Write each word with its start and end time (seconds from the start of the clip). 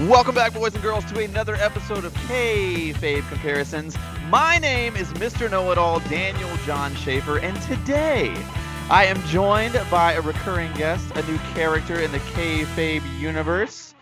Welcome 0.00 0.34
back, 0.34 0.52
boys 0.52 0.74
and 0.74 0.82
girls, 0.82 1.04
to 1.12 1.20
another 1.20 1.54
episode 1.54 2.04
of 2.04 2.12
Kayfabe 2.14 3.28
Comparisons. 3.28 3.96
My 4.28 4.58
name 4.58 4.96
is 4.96 5.06
Mr. 5.12 5.48
Know-It-All, 5.48 6.00
Daniel 6.00 6.50
John 6.66 6.92
Schaefer, 6.96 7.38
and 7.38 7.56
today 7.62 8.34
I 8.90 9.04
am 9.04 9.22
joined 9.28 9.80
by 9.92 10.14
a 10.14 10.20
recurring 10.20 10.72
guest, 10.72 11.08
a 11.14 11.22
new 11.30 11.38
character 11.54 12.00
in 12.00 12.10
the 12.10 12.18
Kayfabe 12.18 13.04
universe, 13.20 13.94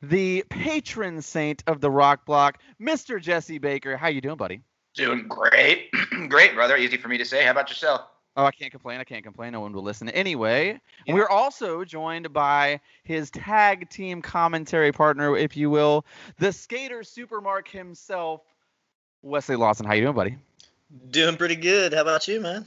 the 0.00 0.44
patron 0.50 1.20
saint 1.20 1.64
of 1.66 1.80
the 1.80 1.90
Rock 1.90 2.24
Block, 2.24 2.62
Mr. 2.80 3.20
Jesse 3.20 3.58
Baker. 3.58 3.96
How 3.96 4.06
you 4.06 4.20
doing, 4.20 4.36
buddy? 4.36 4.62
Doing 4.94 5.26
great, 5.26 5.90
great, 6.28 6.54
brother. 6.54 6.76
Easy 6.76 6.96
for 6.96 7.08
me 7.08 7.18
to 7.18 7.24
say. 7.24 7.44
How 7.44 7.50
about 7.50 7.70
yourself? 7.70 8.02
Oh, 8.36 8.44
I 8.44 8.52
can't 8.52 8.70
complain. 8.70 9.00
I 9.00 9.04
can't 9.04 9.24
complain. 9.24 9.52
No 9.52 9.60
one 9.60 9.72
will 9.72 9.82
listen 9.82 10.08
anyway. 10.08 10.80
Yeah. 11.06 11.14
We're 11.14 11.28
also 11.28 11.84
joined 11.84 12.32
by 12.32 12.80
his 13.02 13.30
tag 13.30 13.90
team 13.90 14.22
commentary 14.22 14.92
partner, 14.92 15.36
if 15.36 15.56
you 15.56 15.68
will, 15.68 16.06
the 16.38 16.52
skater 16.52 17.00
supermark 17.00 17.68
himself, 17.68 18.42
Wesley 19.22 19.56
Lawson. 19.56 19.84
How 19.84 19.94
you 19.94 20.02
doing, 20.02 20.14
buddy? 20.14 20.36
Doing 21.10 21.36
pretty 21.36 21.56
good. 21.56 21.92
How 21.92 22.02
about 22.02 22.28
you, 22.28 22.40
man? 22.40 22.66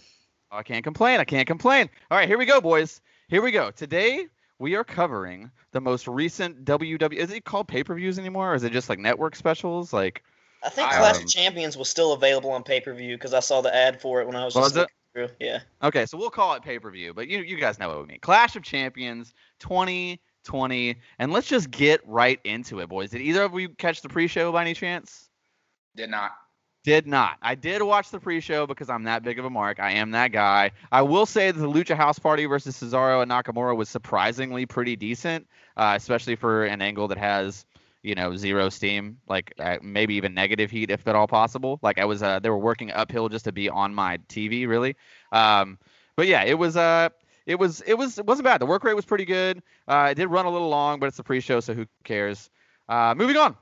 Oh, 0.52 0.58
I 0.58 0.64
can't 0.64 0.84
complain. 0.84 1.20
I 1.20 1.24
can't 1.24 1.48
complain. 1.48 1.90
All 2.12 2.18
right, 2.18 2.28
here 2.28 2.38
we 2.38 2.46
go, 2.46 2.62
boys. 2.62 3.02
Here 3.30 3.42
we 3.42 3.52
go. 3.52 3.72
Today 3.72 4.28
we 4.60 4.76
are 4.76 4.84
covering 4.84 5.50
the 5.72 5.82
most 5.82 6.08
recent 6.08 6.66
WWE. 6.66 7.14
Is 7.14 7.32
it 7.32 7.46
called 7.46 7.68
pay-per-views 7.68 8.20
anymore, 8.20 8.52
or 8.52 8.56
is 8.56 8.64
it 8.64 8.72
just 8.72 8.90
like 8.90 9.00
network 9.00 9.36
specials? 9.36 9.92
Like, 9.92 10.24
I 10.64 10.70
think 10.70 10.90
Clash 10.90 11.18
um, 11.18 11.24
of 11.24 11.30
Champions 11.30 11.76
was 11.76 11.90
still 11.90 12.14
available 12.14 12.52
on 12.52 12.64
pay-per-view 12.64 13.16
because 13.16 13.34
I 13.34 13.40
saw 13.40 13.62
the 13.62 13.74
ad 13.74 14.02
for 14.02 14.22
it 14.22 14.28
when 14.28 14.36
I 14.36 14.46
was. 14.46 14.56
Was 14.56 14.78
it? 14.78 14.88
True. 15.16 15.30
Yeah. 15.40 15.60
Okay, 15.84 16.06
so 16.06 16.18
we'll 16.18 16.32
call 16.32 16.56
it 16.56 16.64
pay 16.64 16.80
per 16.80 16.90
view, 16.90 17.14
but 17.14 17.28
you 17.28 17.40
you 17.40 17.58
guys 17.58 17.78
know 17.78 17.90
what 17.90 18.02
we 18.02 18.06
mean. 18.08 18.20
Clash 18.22 18.56
of 18.56 18.64
Champions 18.64 19.34
2020, 19.60 20.96
and 21.20 21.32
let's 21.32 21.48
just 21.48 21.70
get 21.70 22.02
right 22.08 22.40
into 22.44 22.80
it, 22.80 22.90
boys. 22.90 23.12
Did 23.12 23.22
either 23.22 23.44
of 23.44 23.54
you 23.60 23.70
catch 23.70 24.02
the 24.02 24.10
pre-show 24.10 24.52
by 24.52 24.62
any 24.62 24.74
chance? 24.74 25.30
Did 25.96 26.10
not. 26.10 26.32
Did 26.84 27.08
not. 27.08 27.38
I 27.42 27.56
did 27.56 27.82
watch 27.82 28.10
the 28.10 28.20
pre-show 28.20 28.68
because 28.68 28.90
I'm 28.90 29.04
that 29.04 29.24
big 29.24 29.40
of 29.40 29.46
a 29.46 29.50
mark. 29.50 29.80
I 29.80 29.92
am 29.92 30.12
that 30.12 30.34
guy. 30.34 30.72
I 30.92 31.02
will 31.04 31.26
say 31.26 31.50
that 31.50 31.60
the 31.60 31.70
Lucha 31.70 31.96
House 31.96 32.20
Party 32.20 32.46
versus 32.46 32.76
Cesaro 32.78 33.22
and 33.22 33.32
Nakamura 33.32 33.78
was 33.78 33.88
surprisingly 33.88 34.66
pretty 34.66 34.96
decent, 34.98 35.48
uh, 35.78 35.94
especially 35.96 36.36
for 36.36 36.66
an 36.66 36.82
angle 36.82 37.08
that 37.08 37.18
has 37.18 37.66
you 38.04 38.14
know 38.14 38.36
zero 38.36 38.70
steam 38.70 39.18
like 39.28 39.54
uh, 39.60 39.78
maybe 39.82 40.16
even 40.16 40.34
negative 40.34 40.70
heat 40.70 40.92
if 40.92 41.08
at 41.08 41.16
all 41.16 41.28
possible. 41.28 41.80
Like 41.82 41.98
i 41.98 42.06
was 42.06 42.22
uh, 42.22 42.40
they 42.40 42.50
were 42.50 42.58
working 42.58 42.92
uphill 42.92 43.30
just 43.30 43.46
to 43.46 43.52
be 43.52 43.70
on 43.70 43.96
my 43.96 44.18
tv 44.30 44.68
really. 44.68 44.96
Um, 45.32 45.80
but 46.16 46.28
yeah 46.28 46.44
it 46.44 46.58
was 46.58 46.78
uh 46.78 47.10
it 47.46 47.58
was 47.58 47.82
it 47.82 47.96
was 47.96 48.20
it 48.20 48.26
wasn't 48.26 48.46
bad. 48.46 48.62
The 48.62 48.66
work 48.66 48.84
rate 48.84 48.96
was 48.96 49.06
pretty 49.06 49.26
good. 49.26 49.64
Uh, 49.88 50.10
it 50.12 50.16
did 50.16 50.28
run 50.28 50.46
a 50.46 50.52
little 50.52 50.70
long 50.70 51.00
but 51.00 51.08
it's 51.08 51.20
a 51.20 51.24
pre-show 51.24 51.60
so 51.60 51.74
who 51.74 51.86
cares? 52.04 52.50
Uh, 52.88 53.16
moving 53.18 53.38
on 53.38 53.56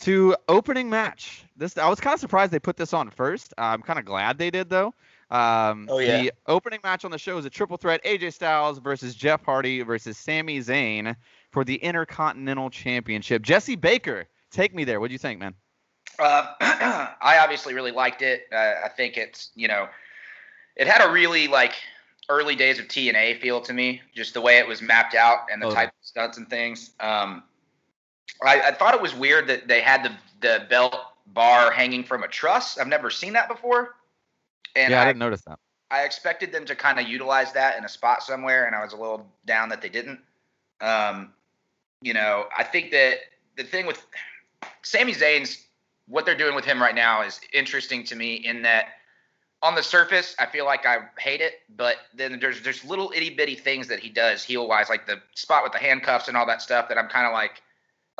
to 0.00 0.34
opening 0.48 0.88
match. 0.88 1.44
This 1.56 1.76
i 1.76 1.88
was 1.88 2.00
kind 2.00 2.14
of 2.14 2.20
surprised 2.20 2.52
they 2.52 2.58
put 2.58 2.76
this 2.76 2.94
on 2.94 3.10
first. 3.10 3.52
I'm 3.58 3.82
kind 3.82 3.98
of 3.98 4.04
glad 4.04 4.38
they 4.38 4.50
did 4.50 4.70
though. 4.70 4.94
Um, 5.30 5.86
oh, 5.88 5.98
yeah. 5.98 6.22
The 6.22 6.32
opening 6.46 6.80
match 6.82 7.04
on 7.04 7.12
the 7.12 7.18
show 7.18 7.38
is 7.38 7.44
a 7.44 7.50
triple 7.50 7.76
threat: 7.76 8.02
AJ 8.04 8.32
Styles 8.34 8.78
versus 8.78 9.14
Jeff 9.14 9.44
Hardy 9.44 9.82
versus 9.82 10.18
Sami 10.18 10.58
Zayn 10.58 11.14
for 11.50 11.64
the 11.64 11.76
Intercontinental 11.76 12.70
Championship. 12.70 13.42
Jesse 13.42 13.76
Baker, 13.76 14.26
take 14.50 14.74
me 14.74 14.84
there. 14.84 15.00
What 15.00 15.08
do 15.08 15.12
you 15.12 15.18
think, 15.18 15.40
man? 15.40 15.54
Uh, 16.18 16.46
I 16.60 17.38
obviously 17.40 17.74
really 17.74 17.92
liked 17.92 18.22
it. 18.22 18.44
Uh, 18.52 18.74
I 18.84 18.88
think 18.88 19.16
it's 19.16 19.50
you 19.54 19.68
know, 19.68 19.88
it 20.76 20.86
had 20.86 21.06
a 21.06 21.10
really 21.10 21.48
like 21.48 21.74
early 22.28 22.54
days 22.54 22.78
of 22.78 22.86
TNA 22.86 23.40
feel 23.40 23.60
to 23.60 23.72
me, 23.72 24.00
just 24.14 24.34
the 24.34 24.40
way 24.40 24.58
it 24.58 24.66
was 24.66 24.80
mapped 24.80 25.14
out 25.14 25.46
and 25.52 25.60
the 25.60 25.66
oh. 25.66 25.74
type 25.74 25.88
of 25.88 25.94
stunts 26.02 26.38
and 26.38 26.48
things. 26.48 26.90
Um, 27.00 27.42
I, 28.44 28.60
I, 28.60 28.70
thought 28.72 28.94
it 28.94 29.02
was 29.02 29.14
weird 29.14 29.48
that 29.48 29.66
they 29.66 29.80
had 29.80 30.04
the 30.04 30.12
the 30.40 30.66
belt 30.70 30.96
bar 31.26 31.70
hanging 31.70 32.04
from 32.04 32.22
a 32.22 32.28
truss. 32.28 32.78
I've 32.78 32.86
never 32.86 33.10
seen 33.10 33.32
that 33.34 33.48
before. 33.48 33.96
And 34.76 34.92
yeah, 34.92 35.00
I, 35.00 35.02
I 35.02 35.06
didn't 35.06 35.18
notice 35.18 35.42
that. 35.42 35.58
I 35.90 36.04
expected 36.04 36.52
them 36.52 36.64
to 36.66 36.76
kind 36.76 37.00
of 37.00 37.08
utilize 37.08 37.52
that 37.52 37.76
in 37.76 37.84
a 37.84 37.88
spot 37.88 38.22
somewhere, 38.22 38.66
and 38.66 38.76
I 38.76 38.82
was 38.82 38.92
a 38.92 38.96
little 38.96 39.26
down 39.44 39.68
that 39.70 39.82
they 39.82 39.88
didn't. 39.88 40.20
Um, 40.80 41.32
you 42.00 42.14
know, 42.14 42.46
I 42.56 42.64
think 42.64 42.90
that 42.92 43.18
the 43.56 43.64
thing 43.64 43.86
with 43.86 44.04
Sami 44.82 45.12
Zayn's 45.12 45.66
what 46.10 46.26
they're 46.26 46.36
doing 46.36 46.54
with 46.54 46.64
him 46.64 46.82
right 46.82 46.94
now 46.94 47.22
is 47.22 47.40
interesting 47.52 48.04
to 48.04 48.16
me 48.16 48.34
in 48.34 48.62
that 48.62 48.86
on 49.62 49.74
the 49.74 49.82
surface, 49.82 50.34
I 50.38 50.46
feel 50.46 50.64
like 50.64 50.86
I 50.86 50.98
hate 51.18 51.40
it, 51.40 51.60
but 51.76 51.96
then 52.14 52.38
there's 52.40 52.62
there's 52.62 52.84
little 52.84 53.12
itty 53.14 53.30
bitty 53.30 53.54
things 53.54 53.88
that 53.88 54.00
he 54.00 54.08
does 54.08 54.42
heel 54.42 54.66
wise, 54.66 54.88
like 54.88 55.06
the 55.06 55.20
spot 55.34 55.62
with 55.62 55.72
the 55.72 55.78
handcuffs 55.78 56.28
and 56.28 56.36
all 56.36 56.46
that 56.46 56.62
stuff 56.62 56.88
that 56.88 56.98
I'm 56.98 57.08
kind 57.08 57.26
of 57.26 57.32
like, 57.32 57.62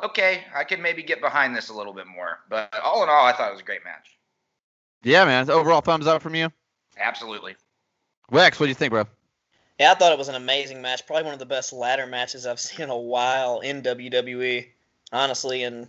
okay, 0.03 0.45
I 0.55 0.65
can 0.65 0.83
maybe 0.83 1.03
get 1.03 1.21
behind 1.21 1.57
this 1.57 1.71
a 1.71 1.75
little 1.75 1.95
bit 1.95 2.07
more. 2.07 2.41
But 2.49 2.75
all 2.83 3.03
in 3.03 3.09
all, 3.09 3.27
I 3.27 3.33
thought 3.33 3.49
it 3.49 3.53
was 3.53 3.61
a 3.61 3.65
great 3.65 3.85
match. 3.85 4.19
Yeah, 5.03 5.25
man. 5.25 5.49
Overall 5.49 5.81
thumbs 5.81 6.07
up 6.07 6.21
from 6.21 6.35
you. 6.35 6.53
Absolutely. 6.99 7.57
Wex, 8.31 8.61
what 8.61 8.67
do 8.67 8.69
you 8.69 8.75
think, 8.75 8.93
bro? 8.93 9.07
Yeah, 9.81 9.93
I 9.93 9.95
thought 9.95 10.13
it 10.13 10.19
was 10.19 10.29
an 10.29 10.35
amazing 10.35 10.83
match. 10.83 11.07
Probably 11.07 11.25
one 11.25 11.33
of 11.33 11.39
the 11.39 11.47
best 11.47 11.73
ladder 11.73 12.07
matches 12.07 12.45
I've 12.45 12.61
seen 12.61 12.85
in 12.85 12.91
a 12.91 12.99
while 12.99 13.61
in 13.61 13.83
WWE, 13.83 14.69
honestly. 15.11 15.63
And 15.63 15.89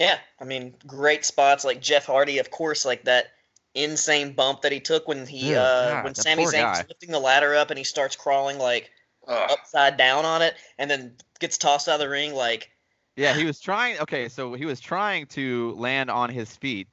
yeah, 0.00 0.18
I 0.40 0.44
mean, 0.44 0.74
great 0.86 1.26
spots 1.26 1.62
like 1.62 1.82
Jeff 1.82 2.06
Hardy, 2.06 2.38
of 2.38 2.50
course, 2.50 2.86
like 2.86 3.04
that 3.04 3.26
insane 3.74 4.32
bump 4.32 4.62
that 4.62 4.72
he 4.72 4.80
took 4.80 5.06
when 5.08 5.26
he 5.26 5.54
uh 5.54 5.90
God, 5.92 6.04
when 6.04 6.14
Sami 6.14 6.44
Zayn's 6.44 6.86
lifting 6.88 7.10
the 7.10 7.18
ladder 7.18 7.54
up 7.54 7.70
and 7.70 7.78
he 7.78 7.84
starts 7.84 8.16
crawling 8.16 8.58
like 8.58 8.90
Ugh. 9.28 9.50
upside 9.50 9.96
down 9.96 10.24
on 10.24 10.42
it 10.42 10.54
and 10.78 10.90
then 10.90 11.14
gets 11.38 11.56
tossed 11.56 11.88
out 11.88 11.94
of 11.94 12.00
the 12.00 12.08
ring 12.08 12.34
like 12.34 12.70
yeah 13.16 13.32
he 13.32 13.46
was 13.46 13.60
trying 13.60 13.98
okay 13.98 14.28
so 14.28 14.52
he 14.52 14.66
was 14.66 14.78
trying 14.78 15.24
to 15.28 15.72
land 15.78 16.10
on 16.10 16.28
his 16.28 16.54
feet 16.54 16.86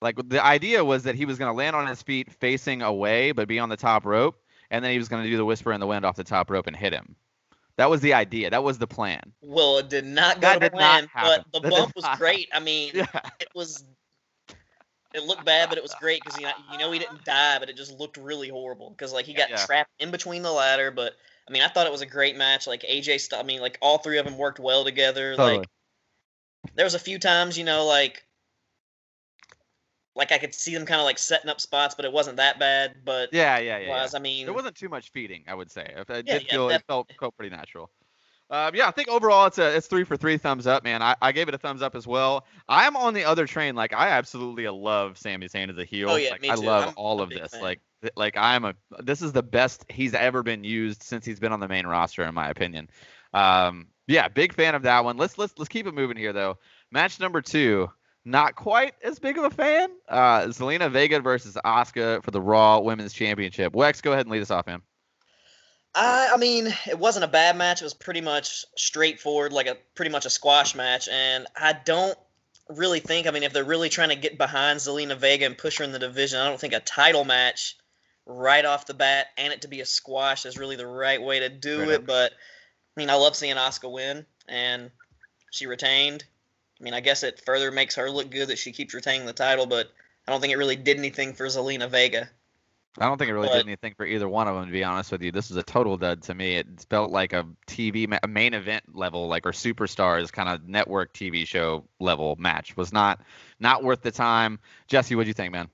like 0.00 0.16
the 0.30 0.42
idea 0.42 0.82
was 0.82 1.02
that 1.02 1.14
he 1.14 1.26
was 1.26 1.36
going 1.36 1.52
to 1.52 1.56
land 1.56 1.76
on 1.76 1.86
his 1.86 2.00
feet 2.00 2.32
facing 2.32 2.80
away 2.80 3.32
but 3.32 3.46
be 3.46 3.58
on 3.58 3.68
the 3.68 3.76
top 3.76 4.06
rope 4.06 4.38
and 4.74 4.84
then 4.84 4.90
he 4.90 4.98
was 4.98 5.08
going 5.08 5.22
to 5.22 5.30
do 5.30 5.36
the 5.36 5.44
whisper 5.44 5.72
in 5.72 5.78
the 5.78 5.86
wind 5.86 6.04
off 6.04 6.16
the 6.16 6.24
top 6.24 6.50
rope 6.50 6.66
and 6.66 6.74
hit 6.74 6.92
him. 6.92 7.14
That 7.76 7.88
was 7.90 8.00
the 8.00 8.14
idea. 8.14 8.50
That 8.50 8.64
was 8.64 8.76
the 8.78 8.88
plan. 8.88 9.32
Well, 9.40 9.78
it 9.78 9.88
did 9.88 10.04
not 10.04 10.40
go 10.40 10.58
that 10.58 10.60
to 10.60 10.70
plan, 10.70 11.08
but 11.14 11.44
the 11.52 11.60
that 11.60 11.70
bump 11.70 11.92
was 11.94 12.04
great. 12.18 12.48
I 12.52 12.58
mean, 12.58 12.90
yeah. 12.94 13.06
it 13.40 13.48
was. 13.54 13.84
It 15.12 15.22
looked 15.22 15.44
bad, 15.44 15.68
but 15.68 15.78
it 15.78 15.82
was 15.82 15.94
great 16.00 16.24
because 16.24 16.40
you 16.40 16.46
know, 16.46 16.52
you 16.72 16.78
know 16.78 16.90
he 16.90 16.98
didn't 16.98 17.24
die, 17.24 17.60
but 17.60 17.70
it 17.70 17.76
just 17.76 17.92
looked 18.00 18.16
really 18.16 18.48
horrible 18.48 18.90
because 18.90 19.12
like 19.12 19.26
he 19.26 19.32
got 19.32 19.48
yeah. 19.48 19.64
trapped 19.64 19.90
in 20.00 20.10
between 20.10 20.42
the 20.42 20.50
ladder. 20.50 20.90
But 20.90 21.14
I 21.48 21.52
mean, 21.52 21.62
I 21.62 21.68
thought 21.68 21.86
it 21.86 21.92
was 21.92 22.02
a 22.02 22.06
great 22.06 22.36
match. 22.36 22.66
Like 22.66 22.82
AJ, 22.82 23.20
st- 23.20 23.40
I 23.40 23.44
mean, 23.44 23.60
like 23.60 23.78
all 23.80 23.98
three 23.98 24.18
of 24.18 24.24
them 24.24 24.38
worked 24.38 24.58
well 24.58 24.82
together. 24.82 25.36
Totally. 25.36 25.58
Like 25.58 25.68
there 26.74 26.84
was 26.84 26.94
a 26.94 26.98
few 26.98 27.20
times, 27.20 27.56
you 27.56 27.62
know, 27.62 27.86
like 27.86 28.24
like 30.16 30.32
I 30.32 30.38
could 30.38 30.54
see 30.54 30.74
them 30.74 30.86
kind 30.86 31.00
of 31.00 31.04
like 31.04 31.18
setting 31.18 31.50
up 31.50 31.60
spots, 31.60 31.94
but 31.94 32.04
it 32.04 32.12
wasn't 32.12 32.36
that 32.36 32.58
bad. 32.58 32.96
But 33.04 33.30
yeah, 33.32 33.58
yeah, 33.58 33.78
yeah. 33.78 33.88
Was, 33.88 34.12
yeah. 34.12 34.18
I 34.18 34.22
mean, 34.22 34.46
there 34.46 34.54
wasn't 34.54 34.76
too 34.76 34.88
much 34.88 35.10
feeding. 35.10 35.44
I 35.48 35.54
would 35.54 35.70
say 35.70 35.92
it 35.96 36.26
yeah, 36.26 36.38
did 36.38 36.48
feel 36.48 36.70
it 36.70 36.84
felt, 36.86 37.10
felt 37.18 37.36
pretty 37.36 37.54
natural. 37.54 37.90
Um, 38.50 38.74
yeah, 38.74 38.86
I 38.86 38.90
think 38.90 39.08
overall 39.08 39.46
it's 39.46 39.58
a 39.58 39.74
it's 39.76 39.86
three 39.86 40.04
for 40.04 40.16
three 40.16 40.36
thumbs 40.36 40.66
up, 40.66 40.84
man. 40.84 41.02
I, 41.02 41.16
I 41.20 41.32
gave 41.32 41.48
it 41.48 41.54
a 41.54 41.58
thumbs 41.58 41.82
up 41.82 41.94
as 41.94 42.06
well. 42.06 42.46
I 42.68 42.86
am 42.86 42.96
on 42.96 43.14
the 43.14 43.24
other 43.24 43.46
train. 43.46 43.74
Like 43.74 43.92
I 43.92 44.10
absolutely 44.10 44.68
love 44.68 45.18
Sami 45.18 45.48
Zayn 45.48 45.70
as 45.70 45.78
a 45.78 45.84
heel. 45.84 46.10
Oh 46.10 46.16
yeah, 46.16 46.30
like, 46.30 46.42
me 46.42 46.50
I 46.50 46.56
too. 46.56 46.62
love 46.62 46.88
I'm 46.88 46.94
all 46.96 47.20
of 47.20 47.30
this. 47.30 47.52
Fan. 47.52 47.62
Like 47.62 47.80
like 48.16 48.36
I'm 48.36 48.64
a 48.64 48.74
this 49.02 49.22
is 49.22 49.32
the 49.32 49.42
best 49.42 49.86
he's 49.88 50.14
ever 50.14 50.42
been 50.42 50.62
used 50.62 51.02
since 51.02 51.24
he's 51.24 51.40
been 51.40 51.52
on 51.52 51.60
the 51.60 51.68
main 51.68 51.86
roster, 51.86 52.22
in 52.22 52.34
my 52.34 52.50
opinion. 52.50 52.90
Um, 53.32 53.88
yeah, 54.06 54.28
big 54.28 54.52
fan 54.52 54.74
of 54.74 54.82
that 54.82 55.04
one. 55.04 55.16
Let's 55.16 55.38
let's 55.38 55.54
let's 55.56 55.70
keep 55.70 55.86
it 55.86 55.94
moving 55.94 56.18
here 56.18 56.34
though. 56.34 56.58
Match 56.92 57.18
number 57.18 57.40
two 57.40 57.90
not 58.24 58.56
quite 58.56 58.94
as 59.02 59.18
big 59.18 59.38
of 59.38 59.44
a 59.44 59.50
fan. 59.50 59.90
Uh, 60.08 60.42
Zelina 60.46 60.90
Vega 60.90 61.20
versus 61.20 61.56
Asuka 61.64 62.22
for 62.22 62.30
the 62.30 62.40
Raw 62.40 62.80
Women's 62.80 63.12
Championship. 63.12 63.72
Wex, 63.72 64.02
go 64.02 64.12
ahead 64.12 64.26
and 64.26 64.32
lead 64.32 64.42
us 64.42 64.50
off, 64.50 64.66
man. 64.66 64.82
I, 65.94 66.30
I 66.34 66.36
mean, 66.38 66.74
it 66.86 66.98
wasn't 66.98 67.24
a 67.24 67.28
bad 67.28 67.56
match. 67.56 67.80
It 67.80 67.84
was 67.84 67.94
pretty 67.94 68.20
much 68.20 68.64
straightforward, 68.76 69.52
like 69.52 69.66
a 69.66 69.76
pretty 69.94 70.10
much 70.10 70.26
a 70.26 70.30
squash 70.30 70.74
match. 70.74 71.08
And 71.08 71.46
I 71.56 71.72
don't 71.72 72.18
really 72.68 73.00
think, 73.00 73.26
I 73.26 73.30
mean, 73.30 73.42
if 73.42 73.52
they're 73.52 73.64
really 73.64 73.90
trying 73.90 74.08
to 74.08 74.16
get 74.16 74.38
behind 74.38 74.80
Zelina 74.80 75.16
Vega 75.16 75.46
and 75.46 75.56
push 75.56 75.78
her 75.78 75.84
in 75.84 75.92
the 75.92 75.98
division, 75.98 76.40
I 76.40 76.48
don't 76.48 76.60
think 76.60 76.72
a 76.72 76.80
title 76.80 77.24
match 77.24 77.76
right 78.26 78.64
off 78.64 78.86
the 78.86 78.94
bat 78.94 79.26
and 79.36 79.52
it 79.52 79.62
to 79.62 79.68
be 79.68 79.82
a 79.82 79.86
squash 79.86 80.46
is 80.46 80.56
really 80.56 80.76
the 80.76 80.86
right 80.86 81.22
way 81.22 81.40
to 81.40 81.48
do 81.48 81.80
right 81.80 81.88
it. 81.88 81.94
Up. 81.96 82.06
But 82.06 82.32
I 82.32 83.00
mean, 83.00 83.10
I 83.10 83.14
love 83.14 83.36
seeing 83.36 83.56
Asuka 83.56 83.90
win, 83.90 84.24
and 84.48 84.90
she 85.50 85.66
retained. 85.66 86.24
I 86.80 86.84
mean, 86.84 86.94
I 86.94 87.00
guess 87.00 87.22
it 87.22 87.40
further 87.44 87.70
makes 87.70 87.94
her 87.96 88.10
look 88.10 88.30
good 88.30 88.48
that 88.48 88.58
she 88.58 88.72
keeps 88.72 88.94
retaining 88.94 89.26
the 89.26 89.32
title, 89.32 89.66
but 89.66 89.90
I 90.26 90.32
don't 90.32 90.40
think 90.40 90.52
it 90.52 90.56
really 90.56 90.76
did 90.76 90.98
anything 90.98 91.34
for 91.34 91.46
Zelina 91.46 91.88
Vega. 91.88 92.28
I 92.98 93.06
don't 93.06 93.18
think 93.18 93.28
it 93.28 93.34
really 93.34 93.48
but, 93.48 93.54
did 93.54 93.66
anything 93.66 93.94
for 93.96 94.06
either 94.06 94.28
one 94.28 94.46
of 94.46 94.54
them, 94.54 94.66
to 94.66 94.72
be 94.72 94.84
honest 94.84 95.10
with 95.10 95.22
you. 95.22 95.32
This 95.32 95.50
is 95.50 95.56
a 95.56 95.64
total 95.64 95.96
dud 95.96 96.22
to 96.24 96.34
me. 96.34 96.56
It 96.56 96.86
felt 96.88 97.10
like 97.10 97.32
a 97.32 97.44
TV 97.66 98.16
a 98.22 98.28
main 98.28 98.54
event 98.54 98.84
level, 98.94 99.26
like 99.26 99.46
or 99.46 99.50
superstars 99.50 100.30
kind 100.30 100.48
of 100.48 100.68
network 100.68 101.12
TV 101.12 101.44
show 101.46 101.84
level 101.98 102.36
match. 102.38 102.76
Was 102.76 102.92
not 102.92 103.20
not 103.58 103.82
worth 103.82 104.02
the 104.02 104.12
time. 104.12 104.60
Jesse, 104.86 105.16
what 105.16 105.24
do 105.24 105.28
you 105.28 105.34
think, 105.34 105.52
man? 105.52 105.68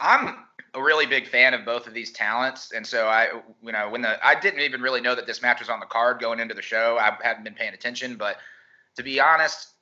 I'm 0.00 0.36
a 0.72 0.82
really 0.82 1.04
big 1.04 1.28
fan 1.28 1.52
of 1.52 1.66
both 1.66 1.86
of 1.86 1.92
these 1.92 2.12
talents, 2.12 2.72
and 2.72 2.86
so 2.86 3.06
I, 3.06 3.28
you 3.62 3.72
know, 3.72 3.90
when 3.90 4.00
the 4.00 4.26
I 4.26 4.34
didn't 4.34 4.60
even 4.60 4.80
really 4.80 5.02
know 5.02 5.14
that 5.14 5.26
this 5.26 5.42
match 5.42 5.60
was 5.60 5.68
on 5.68 5.80
the 5.80 5.86
card 5.86 6.18
going 6.18 6.40
into 6.40 6.54
the 6.54 6.62
show. 6.62 6.96
I 6.98 7.14
hadn't 7.22 7.44
been 7.44 7.54
paying 7.54 7.74
attention, 7.74 8.16
but 8.16 8.38
to 8.96 9.02
be 9.02 9.20
honest, 9.20 9.73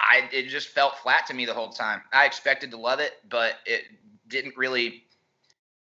I 0.00 0.28
it 0.32 0.48
just 0.48 0.68
felt 0.68 0.96
flat 0.98 1.26
to 1.26 1.34
me 1.34 1.46
the 1.46 1.54
whole 1.54 1.70
time. 1.70 2.02
I 2.12 2.26
expected 2.26 2.70
to 2.72 2.76
love 2.76 3.00
it, 3.00 3.14
but 3.28 3.54
it 3.64 3.84
didn't 4.28 4.56
really. 4.56 5.04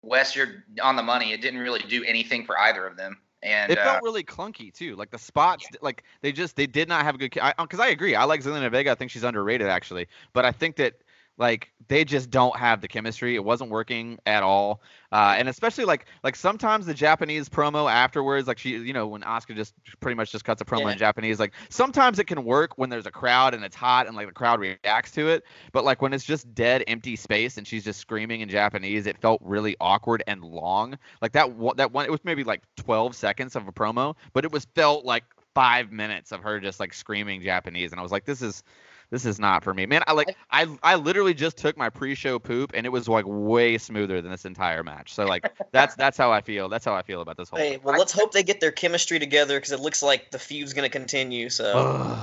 Wes, 0.03 0.37
you're 0.37 0.65
on 0.81 0.97
the 0.97 1.03
money. 1.03 1.33
It 1.33 1.41
didn't 1.41 1.61
really 1.61 1.81
do 1.81 2.05
anything 2.05 2.45
for 2.45 2.57
either 2.59 2.87
of 2.87 2.97
them. 2.97 3.19
And 3.43 3.71
it 3.71 3.79
uh, 3.79 3.85
felt 3.85 4.03
really 4.03 4.25
clunky 4.25 4.73
too. 4.73 4.97
Like 4.97 5.11
the 5.11 5.19
spots, 5.19 5.67
like 5.81 6.05
they 6.23 6.33
just 6.33 6.57
they 6.57 6.67
did 6.67 6.89
not 6.89 7.05
have 7.05 7.15
a 7.15 7.19
good. 7.19 7.33
Because 7.33 7.81
I, 7.81 7.87
I, 7.87 7.89
agree, 7.89 8.15
I 8.15 8.25
like 8.25 8.43
Zelina 8.43 8.71
Vega. 8.71 8.91
I 8.91 8.95
think 8.95 9.11
she's 9.11 9.25
underrated 9.25 9.69
actually, 9.69 10.07
but 10.33 10.45
I 10.45 10.53
think 10.53 10.77
that 10.77 10.95
like 11.39 11.71
they 11.87 12.05
just 12.05 12.31
don't 12.31 12.57
have 12.57 12.81
the 12.81 12.89
chemistry. 12.89 13.35
It 13.35 13.45
wasn't 13.45 13.71
working 13.71 14.19
at 14.27 14.43
all. 14.43 14.83
Uh, 15.11 15.37
and 15.39 15.49
especially 15.49 15.85
like 15.85 16.07
like 16.23 16.37
sometimes 16.37 16.85
the 16.85 16.93
Japanese 16.93 17.49
promo 17.49 17.91
afterwards, 17.91 18.47
like 18.47 18.59
she, 18.59 18.71
you 18.71 18.93
know, 18.93 19.07
when 19.07 19.23
Asuka 19.23 19.57
just 19.57 19.73
pretty 20.01 20.17
much 20.17 20.33
just 20.33 20.45
cuts 20.45 20.61
a 20.61 20.65
promo 20.65 20.83
yeah. 20.83 20.93
in 20.93 20.99
Japanese, 20.99 21.41
like 21.41 21.53
sometimes 21.71 22.19
it 22.19 22.25
can 22.25 22.45
work 22.45 22.77
when 22.77 22.91
there's 22.91 23.07
a 23.07 23.11
crowd 23.11 23.55
and 23.55 23.65
it's 23.65 23.77
hot 23.77 24.07
and 24.07 24.17
like 24.17 24.27
the 24.27 24.33
crowd 24.33 24.61
reacts 24.61 25.13
to 25.13 25.29
it. 25.29 25.45
But 25.73 25.85
like 25.85 26.03
when 26.03 26.13
it's 26.13 26.25
just 26.25 26.53
dead 26.55 26.85
empty 26.89 27.17
space 27.17 27.57
and 27.57 27.67
she's 27.67 27.85
just 27.85 28.01
screaming 28.01 28.41
in 28.41 28.49
Japanese, 28.49 29.07
it 29.07 29.17
felt 29.19 29.41
really 29.43 29.77
awkward 29.81 30.23
and 30.27 30.45
long. 30.45 30.99
Like 31.23 31.33
that 31.33 31.49
that 31.77 31.93
one, 31.93 32.05
it 32.05 32.11
was 32.11 32.21
maybe 32.25 32.45
like 32.45 32.63
12 32.77 33.15
seconds 33.17 33.57
of 33.57 33.67
a 33.67 33.73
promo, 33.73 34.15
but 34.33 34.45
it 34.45 34.53
was 34.53 34.67
felt 34.75 35.05
like 35.05 35.25
five 35.55 35.91
minutes 35.91 36.33
of 36.33 36.43
her 36.43 36.61
just 36.61 36.79
like 36.81 36.93
screaming 36.93 37.43
Japanese, 37.43 37.93
and 37.93 37.99
I 37.99 38.03
was 38.03 38.13
like, 38.13 38.25
this 38.25 38.43
is 38.43 38.63
this 39.11 39.25
is 39.25 39.39
not 39.39 39.65
for 39.65 39.73
me, 39.73 39.87
man. 39.87 40.03
I 40.07 40.13
like 40.13 40.37
I 40.51 40.67
I 40.83 40.97
literally 40.97 41.35
just 41.35 41.57
took 41.57 41.77
my 41.77 41.91
pre-show 41.91 42.39
poop 42.39 42.73
and 42.75 42.87
it 42.87 42.91
was 42.91 43.09
like 43.09 43.25
way 43.27 43.79
smoother 43.79 44.21
than 44.21 44.31
this 44.31 44.45
entire 44.45 44.83
match. 44.83 45.15
So 45.15 45.25
like 45.25 45.51
that's 45.73 45.95
that's 45.95 46.17
how 46.17 46.31
I 46.31 46.41
feel. 46.41 46.69
That's 46.69 46.85
how 46.85 46.95
I 46.95 47.03
feel 47.03 47.21
about 47.21 47.37
this 47.37 47.49
whole. 47.49 47.59
Hey, 47.59 47.79
well, 47.83 47.99
let's 47.99 48.13
hope 48.13 48.33
they 48.33 48.43
get 48.43 48.61
their 48.61 48.73
chemistry 48.73 49.19
together 49.19 49.59
because 49.59 49.73
it 49.73 49.81
looks 49.81 50.03
like 50.03 50.31
the 50.31 50.39
feud's 50.39 50.73
gonna 50.73 50.89
continue. 50.89 51.49
So. 51.49 52.17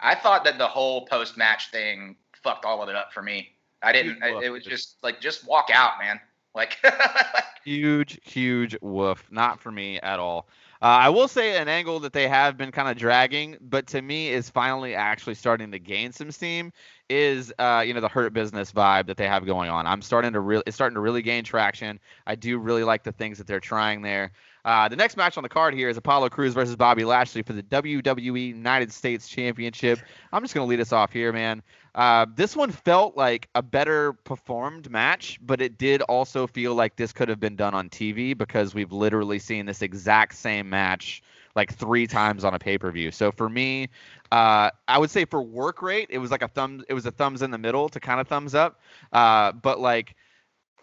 I 0.00 0.14
thought 0.14 0.44
that 0.44 0.58
the 0.58 0.66
whole 0.68 1.06
post-match 1.06 1.72
thing 1.72 2.14
fucked 2.32 2.64
all 2.64 2.82
of 2.82 2.88
it 2.88 2.94
up 2.94 3.12
for 3.12 3.22
me. 3.22 3.50
I 3.82 3.92
didn't. 3.92 4.22
I, 4.22 4.42
it 4.42 4.50
was 4.50 4.64
just 4.64 4.96
like 5.02 5.20
just 5.20 5.46
walk 5.46 5.70
out, 5.72 5.98
man. 5.98 6.20
Like 6.54 6.78
huge, 7.64 8.18
huge 8.24 8.76
woof. 8.80 9.24
Not 9.30 9.60
for 9.60 9.70
me 9.70 10.00
at 10.00 10.18
all. 10.18 10.48
Uh, 10.80 10.86
I 10.86 11.08
will 11.08 11.26
say 11.26 11.56
an 11.56 11.68
angle 11.68 11.98
that 12.00 12.12
they 12.12 12.28
have 12.28 12.56
been 12.56 12.70
kind 12.70 12.88
of 12.88 12.96
dragging, 12.96 13.56
but 13.60 13.88
to 13.88 14.00
me 14.00 14.28
is 14.28 14.48
finally 14.48 14.94
actually 14.94 15.34
starting 15.34 15.72
to 15.72 15.78
gain 15.80 16.12
some 16.12 16.30
steam. 16.30 16.72
Is 17.08 17.52
uh, 17.58 17.82
you 17.86 17.94
know 17.94 18.00
the 18.00 18.08
hurt 18.08 18.32
business 18.32 18.70
vibe 18.70 19.06
that 19.06 19.16
they 19.16 19.26
have 19.26 19.44
going 19.46 19.70
on. 19.70 19.86
I'm 19.86 20.02
starting 20.02 20.34
to 20.34 20.40
really, 20.40 20.62
it's 20.66 20.76
starting 20.76 20.94
to 20.94 21.00
really 21.00 21.22
gain 21.22 21.42
traction. 21.42 21.98
I 22.26 22.34
do 22.34 22.58
really 22.58 22.84
like 22.84 23.02
the 23.02 23.12
things 23.12 23.38
that 23.38 23.46
they're 23.46 23.60
trying 23.60 24.02
there. 24.02 24.30
Uh, 24.64 24.88
the 24.88 24.96
next 24.96 25.16
match 25.16 25.36
on 25.38 25.42
the 25.42 25.48
card 25.48 25.72
here 25.72 25.88
is 25.88 25.96
Apollo 25.96 26.28
Crews 26.28 26.52
versus 26.52 26.76
Bobby 26.76 27.04
Lashley 27.04 27.42
for 27.42 27.54
the 27.54 27.62
WWE 27.62 28.48
United 28.48 28.92
States 28.92 29.26
Championship. 29.26 29.98
I'm 30.32 30.42
just 30.42 30.54
gonna 30.54 30.66
lead 30.66 30.80
us 30.80 30.92
off 30.92 31.10
here, 31.10 31.32
man. 31.32 31.62
Uh, 31.94 32.26
this 32.34 32.54
one 32.54 32.70
felt 32.70 33.16
like 33.16 33.48
a 33.54 33.62
better 33.62 34.12
performed 34.12 34.90
match, 34.90 35.38
but 35.42 35.60
it 35.60 35.78
did 35.78 36.02
also 36.02 36.46
feel 36.46 36.74
like 36.74 36.96
this 36.96 37.12
could 37.12 37.28
have 37.28 37.40
been 37.40 37.56
done 37.56 37.74
on 37.74 37.88
TV 37.88 38.36
because 38.36 38.74
we've 38.74 38.92
literally 38.92 39.38
seen 39.38 39.66
this 39.66 39.82
exact 39.82 40.34
same 40.34 40.68
match 40.68 41.22
like 41.54 41.74
three 41.74 42.06
times 42.06 42.44
on 42.44 42.54
a 42.54 42.58
pay 42.58 42.78
per 42.78 42.90
view. 42.90 43.10
So 43.10 43.32
for 43.32 43.48
me, 43.48 43.88
uh, 44.30 44.70
I 44.86 44.98
would 44.98 45.10
say 45.10 45.24
for 45.24 45.42
work 45.42 45.82
rate, 45.82 46.08
it 46.10 46.18
was 46.18 46.30
like 46.30 46.42
a 46.42 46.48
thumb. 46.48 46.84
It 46.88 46.94
was 46.94 47.06
a 47.06 47.10
thumbs 47.10 47.42
in 47.42 47.50
the 47.50 47.58
middle 47.58 47.88
to 47.88 48.00
kind 48.00 48.20
of 48.20 48.28
thumbs 48.28 48.54
up. 48.54 48.80
Uh, 49.12 49.52
but 49.52 49.80
like 49.80 50.14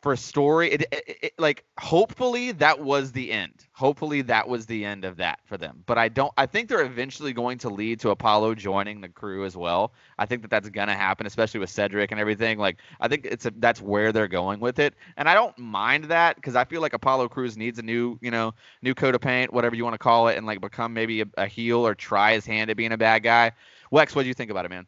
for 0.05 0.13
a 0.13 0.17
story 0.17 0.71
it, 0.71 0.81
it, 0.91 1.17
it, 1.23 1.33
like 1.39 1.65
hopefully 1.79 2.51
that 2.51 2.79
was 2.79 3.11
the 3.11 3.31
end. 3.31 3.65
Hopefully 3.71 4.21
that 4.21 4.47
was 4.47 4.67
the 4.67 4.85
end 4.85 5.03
of 5.03 5.17
that 5.17 5.39
for 5.45 5.57
them. 5.57 5.81
But 5.87 5.97
i 5.97 6.09
don't 6.09 6.31
i 6.37 6.45
think 6.45 6.69
they're 6.69 6.85
eventually 6.85 7.33
going 7.33 7.57
to 7.57 7.69
lead 7.69 7.99
to 8.01 8.11
apollo 8.11 8.53
joining 8.53 9.01
the 9.01 9.09
crew 9.09 9.45
as 9.45 9.57
well. 9.57 9.93
I 10.19 10.27
think 10.27 10.43
that 10.43 10.51
that's 10.51 10.69
to 10.69 10.93
happen 10.93 11.25
especially 11.25 11.59
with 11.59 11.71
cedric 11.71 12.11
and 12.11 12.19
everything. 12.19 12.59
Like 12.59 12.77
i 12.99 13.07
think 13.07 13.25
it's 13.25 13.47
a, 13.47 13.53
that's 13.57 13.81
where 13.81 14.11
they're 14.11 14.27
going 14.27 14.59
with 14.59 14.77
it. 14.77 14.93
And 15.17 15.27
i 15.27 15.33
don't 15.33 15.57
mind 15.57 16.03
that 16.03 16.35
because 16.35 16.55
i 16.55 16.63
feel 16.63 16.81
like 16.81 16.93
apollo 16.93 17.27
crews 17.27 17.57
needs 17.57 17.79
a 17.79 17.81
new 17.81 18.19
you 18.21 18.29
know 18.29 18.53
new 18.83 18.93
coat 18.93 19.15
of 19.15 19.21
paint 19.21 19.51
whatever 19.51 19.75
you 19.75 19.83
want 19.83 19.95
to 19.95 19.97
call 19.97 20.27
it 20.27 20.37
and 20.37 20.45
like 20.45 20.61
become 20.61 20.93
maybe 20.93 21.21
a, 21.21 21.25
a 21.37 21.47
heel 21.47 21.79
or 21.79 21.95
try 21.95 22.33
his 22.33 22.45
hand 22.45 22.69
at 22.69 22.77
being 22.77 22.91
a 22.91 22.97
bad 22.97 23.23
guy. 23.23 23.51
Wex 23.91 24.15
what 24.15 24.21
do 24.21 24.27
you 24.27 24.35
think 24.35 24.51
about 24.51 24.65
it 24.65 24.69
man 24.69 24.85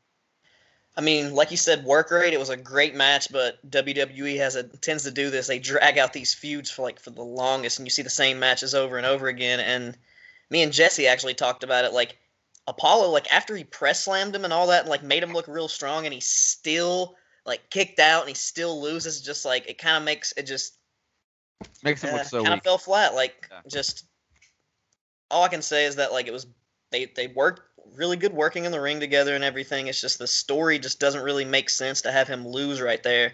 I 0.98 1.02
mean, 1.02 1.36
like 1.36 1.52
you 1.52 1.58
said, 1.58 1.86
work 1.86 2.10
rate. 2.10 2.34
It 2.34 2.40
was 2.40 2.50
a 2.50 2.58
great 2.58 2.96
match, 2.96 3.32
but 3.32 3.64
WWE 3.70 4.38
has 4.38 4.56
a 4.56 4.64
tends 4.64 5.04
to 5.04 5.12
do 5.12 5.30
this. 5.30 5.46
They 5.46 5.60
drag 5.60 6.00
out 6.00 6.12
these 6.12 6.34
feuds 6.34 6.72
for 6.72 6.82
like 6.82 7.00
for 7.00 7.12
the 7.12 7.22
longest, 7.22 7.78
and 7.78 7.86
you 7.86 7.92
see 7.92 8.02
the 8.02 8.10
same 8.10 8.40
matches 8.40 8.74
over 8.74 8.98
and 8.98 9.06
over 9.06 9.28
again. 9.28 9.60
And 9.60 9.96
me 10.50 10.64
and 10.64 10.74
Jesse 10.74 11.06
actually 11.06 11.36
talked 11.36 11.64
about 11.64 11.86
it. 11.86 11.94
Like 11.94 12.18
Apollo, 12.66 13.12
like 13.12 13.32
after 13.32 13.56
he 13.56 13.64
press 13.64 14.06
slammed 14.06 14.36
him 14.36 14.44
and 14.44 14.52
all 14.52 14.68
that, 14.68 14.82
and 14.82 14.90
like 14.90 15.04
made 15.04 15.22
him 15.22 15.34
look 15.34 15.48
real 15.48 15.68
strong, 15.68 16.06
and 16.06 16.14
he 16.14 16.20
still 16.20 17.16
like 17.46 17.70
kicked 17.70 18.00
out, 18.00 18.22
and 18.22 18.30
he 18.30 18.36
still 18.36 18.82
loses. 18.82 19.22
Just 19.22 19.46
like 19.46 19.70
it 19.70 19.78
kind 19.78 19.98
of 19.98 20.04
makes 20.04 20.34
it 20.36 20.48
just 20.48 20.78
makes 21.84 22.04
him 22.04 22.16
uh, 22.16 22.18
look 22.18 22.26
so 22.26 22.42
kind 22.42 22.56
of 22.56 22.64
fell 22.64 22.80
flat. 22.80 23.14
Like 23.14 23.48
yeah. 23.52 23.60
just 23.70 24.06
all 25.30 25.44
I 25.44 25.50
can 25.50 25.62
say 25.62 25.86
is 25.86 25.98
that 25.98 26.12
like 26.12 26.26
it 26.26 26.34
was 26.34 26.48
they 26.92 27.06
they 27.06 27.28
worked 27.28 27.62
really 27.96 28.18
good 28.18 28.34
working 28.34 28.66
in 28.66 28.72
the 28.72 28.82
ring 28.82 29.00
together 29.00 29.36
and 29.36 29.44
everything. 29.44 29.88
It's 29.88 30.02
just 30.02 30.20
the 30.20 30.28
story 30.28 30.80
just 30.80 31.00
doesn't 31.00 31.24
really 31.24 31.46
make 31.46 31.70
sense 31.70 32.02
to 32.02 32.12
have 32.12 32.28
him 32.28 32.48
lose 32.48 32.82
right 32.82 33.02
there. 33.02 33.34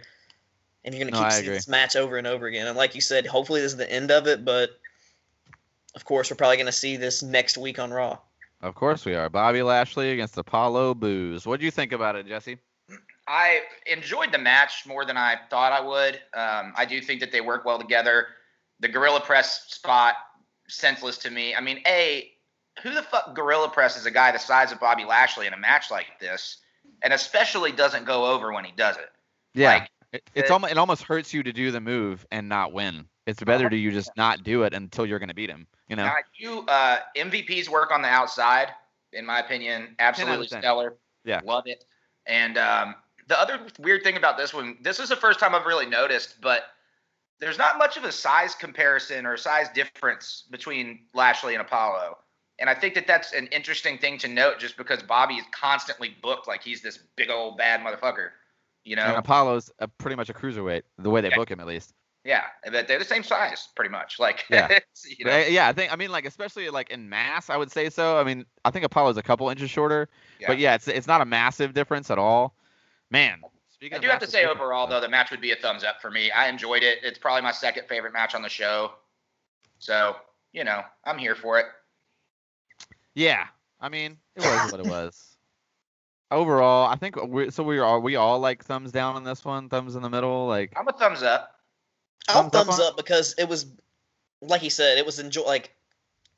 And 0.86 0.94
you're 0.94 1.06
gonna 1.06 1.24
keep 1.24 1.32
seeing 1.32 1.52
this 1.52 1.68
match 1.68 1.96
over 1.96 2.18
and 2.18 2.28
over 2.28 2.46
again. 2.46 2.68
And 2.68 2.78
like 2.78 2.96
you 2.96 3.02
said, 3.02 3.26
hopefully 3.26 3.62
this 3.62 3.72
is 3.72 3.78
the 3.78 3.92
end 3.92 4.12
of 4.12 4.28
it, 4.28 4.44
but 4.44 4.72
of 5.96 6.06
course 6.06 6.30
we're 6.30 6.38
probably 6.38 6.58
gonna 6.58 6.72
see 6.72 6.98
this 6.98 7.24
next 7.24 7.58
week 7.58 7.80
on 7.80 7.92
Raw. 7.92 8.20
Of 8.62 8.76
course 8.76 9.06
we 9.06 9.16
are. 9.16 9.30
Bobby 9.30 9.62
Lashley 9.62 10.12
against 10.12 10.38
Apollo 10.38 10.96
Crews. 10.96 11.46
What 11.46 11.60
do 11.60 11.66
you 11.66 11.72
think 11.72 11.92
about 11.92 12.16
it, 12.16 12.28
Jesse? 12.28 12.58
I 13.28 13.62
enjoyed 13.86 14.32
the 14.32 14.38
match 14.38 14.86
more 14.86 15.06
than 15.06 15.18
I 15.18 15.38
thought 15.50 15.72
I 15.72 15.80
would. 15.80 16.16
Um, 16.34 16.74
I 16.76 16.86
do 16.86 17.02
think 17.02 17.22
that 17.22 17.32
they 17.32 17.42
work 17.42 17.66
well 17.66 17.80
together. 17.80 18.28
The 18.80 18.90
gorilla 18.90 19.22
press 19.22 19.66
spot 19.70 20.16
senseless 20.68 21.18
to 21.20 21.30
me. 21.30 21.56
I 21.56 21.62
mean, 21.62 21.82
a 21.86 22.33
who 22.82 22.94
the 22.94 23.04
fuck 23.04 23.36
gorilla 23.36 23.70
presses 23.70 24.06
a 24.06 24.12
guy 24.12 24.32
the 24.32 24.40
size 24.40 24.72
of 24.72 24.80
Bobby 24.80 25.06
Lashley 25.06 25.48
in 25.48 25.54
a 25.54 25.58
match 25.58 25.92
like 25.92 26.08
this, 26.20 26.58
and 27.02 27.14
especially 27.14 27.72
doesn't 27.72 28.06
go 28.06 28.26
over 28.26 28.52
when 28.52 28.66
he 28.66 28.72
does 28.72 28.98
it. 28.98 29.10
Yeah, 29.54 29.74
like, 29.74 29.90
it, 30.12 30.30
it's 30.36 30.52
almost 30.52 30.72
it 30.72 30.78
almost 30.78 31.04
hurts 31.04 31.34
you 31.34 31.44
to 31.44 31.54
do 31.54 31.72
the 31.72 31.82
move 31.82 32.26
and 32.32 32.50
not 32.50 32.74
win. 32.74 33.06
It's 33.26 33.42
better 33.42 33.70
to 33.70 33.76
you 33.76 33.92
just 33.92 34.12
not 34.18 34.44
do 34.44 34.64
it 34.64 34.74
until 34.74 35.06
you're 35.06 35.20
going 35.20 35.30
to 35.30 35.36
beat 35.36 35.50
him. 35.50 35.68
You 35.88 35.96
know. 35.96 36.06
Now, 36.06 36.16
you 36.38 36.66
uh, 36.68 37.00
MVP's 37.16 37.70
work 37.70 37.92
on 37.92 38.02
the 38.02 38.10
outside, 38.10 38.70
in 39.14 39.26
my 39.26 39.40
opinion, 39.40 39.96
absolutely 40.00 40.48
stellar. 40.48 40.98
Yeah, 41.24 41.42
love 41.44 41.68
it. 41.68 41.86
And 42.26 42.58
um, 42.58 42.96
the 43.28 43.40
other 43.40 43.60
weird 43.80 44.04
thing 44.04 44.18
about 44.18 44.38
this 44.38 44.54
one, 44.54 44.78
this 44.82 45.00
is 45.00 45.10
the 45.10 45.16
first 45.16 45.40
time 45.40 45.56
I've 45.56 45.66
really 45.66 45.86
noticed, 45.86 46.42
but 46.42 46.64
there's 47.40 47.58
not 47.58 47.78
much 47.78 47.98
of 47.98 48.04
a 48.04 48.12
size 48.12 48.56
comparison 48.56 49.26
or 49.26 49.36
size 49.38 49.68
difference 49.70 50.44
between 50.50 51.02
Lashley 51.14 51.54
and 51.54 51.62
Apollo. 51.62 52.18
And 52.60 52.70
I 52.70 52.76
think 52.76 52.94
that 52.96 53.08
that's 53.08 53.34
an 53.34 53.48
interesting 53.48 53.98
thing 53.98 54.18
to 54.20 54.28
note 54.28 54.60
just 54.60 54.78
because 54.78 55.02
Bobby 55.02 55.36
is 55.36 55.46
constantly 55.52 56.16
booked 56.22 56.48
like 56.48 56.62
he's 56.62 56.82
this 56.82 57.00
big 57.16 57.30
old 57.30 57.58
bad 57.58 57.82
motherfucker. 57.82 58.30
You 58.84 58.96
know? 58.96 59.04
And 59.04 59.18
Apollo's 59.18 59.72
a, 59.80 59.88
pretty 59.88 60.16
much 60.16 60.30
a 60.30 60.34
cruiserweight, 60.34 60.84
the 60.98 61.10
way 61.10 61.22
they 61.22 61.30
yeah. 61.30 61.36
book 61.36 61.50
him 61.50 61.60
at 61.60 61.68
least. 61.68 61.94
Yeah, 62.26 62.44
but 62.72 62.88
they're 62.88 63.00
the 63.00 63.06
same 63.06 63.24
size, 63.24 63.68
pretty 63.76 63.92
much. 63.92 64.18
Like, 64.18 64.46
yeah, 64.50 64.80
you 65.18 65.26
know? 65.26 65.38
yeah. 65.40 65.68
I 65.68 65.74
think, 65.74 65.92
I 65.92 65.98
mean, 65.98 66.10
like, 66.10 66.26
especially 66.26 66.70
like 66.70 66.90
in 66.90 67.10
mass, 67.10 67.50
I 67.50 67.58
would 67.58 67.70
say 67.70 67.90
so. 67.90 68.18
I 68.18 68.24
mean, 68.24 68.46
I 68.64 68.72
think 68.72 68.86
Apollo's 68.86 69.18
a 69.18 69.24
couple 69.24 69.50
inches 69.50 69.70
shorter, 69.70 70.08
yeah. 70.40 70.48
but 70.48 70.58
yeah, 70.58 70.76
it's 70.76 70.88
it's 70.88 71.08
not 71.08 71.20
a 71.20 71.26
massive 71.26 71.74
difference 71.74 72.10
at 72.10 72.18
all. 72.18 72.56
Man, 73.12 73.42
I 73.92 73.98
do 73.98 74.08
have 74.08 74.22
to 74.22 74.28
say 74.28 74.46
overall 74.46 74.88
though, 74.88 75.02
the 75.02 75.10
match 75.10 75.32
would 75.32 75.42
be 75.42 75.52
a 75.52 75.56
thumbs 75.56 75.84
up 75.84 76.02
for 76.02 76.10
me. 76.10 76.32
I 76.32 76.48
enjoyed 76.48 76.84
it. 76.84 77.00
It's 77.04 77.20
probably 77.20 77.42
my 77.42 77.52
second 77.52 77.88
favorite 77.90 78.14
match 78.14 78.36
on 78.36 78.42
the 78.42 78.50
show. 78.50 78.94
So 79.80 80.16
you 80.54 80.64
know, 80.64 80.84
I'm 81.04 81.18
here 81.18 81.36
for 81.36 81.60
it. 81.60 81.66
Yeah, 83.16 83.46
I 83.80 83.90
mean, 83.90 84.18
it 84.36 84.42
was 84.42 84.72
what 84.72 84.82
it 84.82 84.88
was. 84.88 85.38
Overall, 86.32 86.88
I 86.88 86.96
think 86.96 87.22
we 87.28 87.52
so 87.52 87.64
we 87.64 87.78
are 87.78 88.00
we 88.00 88.16
all 88.16 88.40
like 88.40 88.64
thumbs 88.64 88.92
down 88.92 89.16
on 89.16 89.24
this 89.24 89.46
one, 89.46 89.70
thumbs 89.70 89.96
in 89.96 90.02
the 90.02 90.10
middle. 90.10 90.48
Like 90.48 90.74
I'm 90.76 90.88
a 90.88 90.94
thumbs 90.94 91.22
up. 91.22 91.60
I'm 92.28 92.50
thumbs, 92.50 92.68
thumbs 92.68 92.80
up, 92.80 92.92
up, 92.92 92.98
because 92.98 93.36
it 93.38 93.48
was, 93.48 93.68
like 94.42 94.62
he 94.62 94.70
said, 94.70 94.98
it 94.98 95.06
was 95.06 95.20
enjoy 95.20 95.44
like 95.44 95.76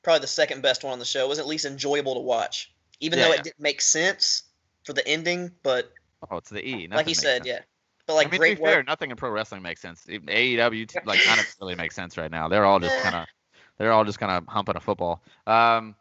probably 0.04 0.22
the 0.22 0.28
second 0.28 0.62
best 0.62 0.84
one 0.84 0.92
on 0.92 1.00
the 1.00 1.06
show. 1.06 1.24
It 1.24 1.30
was 1.30 1.40
at 1.40 1.48
least 1.48 1.66
enjoyable 1.66 2.16
to 2.16 2.20
watch, 2.20 2.74
even 3.00 3.20
yeah, 3.20 3.26
though 3.26 3.34
yeah. 3.34 3.40
it 3.40 3.44
didn't 3.44 3.60
make 3.60 3.82
sense 3.82 4.44
for 4.84 4.94
the 4.94 5.08
ending. 5.08 5.52
But 5.64 5.94
oh, 6.30 6.38
it's 6.38 6.50
the 6.50 6.66
E. 6.68 6.88
Nothing 6.88 6.92
like 6.92 7.08
he 7.08 7.14
said, 7.14 7.46
sense. 7.46 7.48
yeah. 7.48 7.60
But 8.08 8.16
like 8.16 8.28
I 8.28 8.32
mean, 8.32 8.40
great 8.40 8.56
to 8.58 8.64
be 8.64 8.66
fair, 8.66 8.84
nothing 8.84 9.12
in 9.12 9.18
pro 9.18 9.30
wrestling 9.30 9.62
makes 9.62 9.82
sense. 9.82 10.06
Even 10.10 10.28
AEW 10.28 10.96
like 11.06 11.24
kind 11.24 11.40
of 11.40 11.46
really 11.62 11.76
makes 11.76 11.96
sense 11.96 12.18
right 12.18 12.32
now. 12.32 12.48
They're 12.48 12.66
all 12.66 12.80
just 12.80 13.02
kind 13.02 13.16
of 13.16 13.26
they're 13.78 13.92
all 13.92 14.06
just 14.06 14.20
kind 14.20 14.32
of 14.32 14.48
humping 14.48 14.76
a 14.76 14.80
football. 14.80 15.22
Um, 15.48 15.96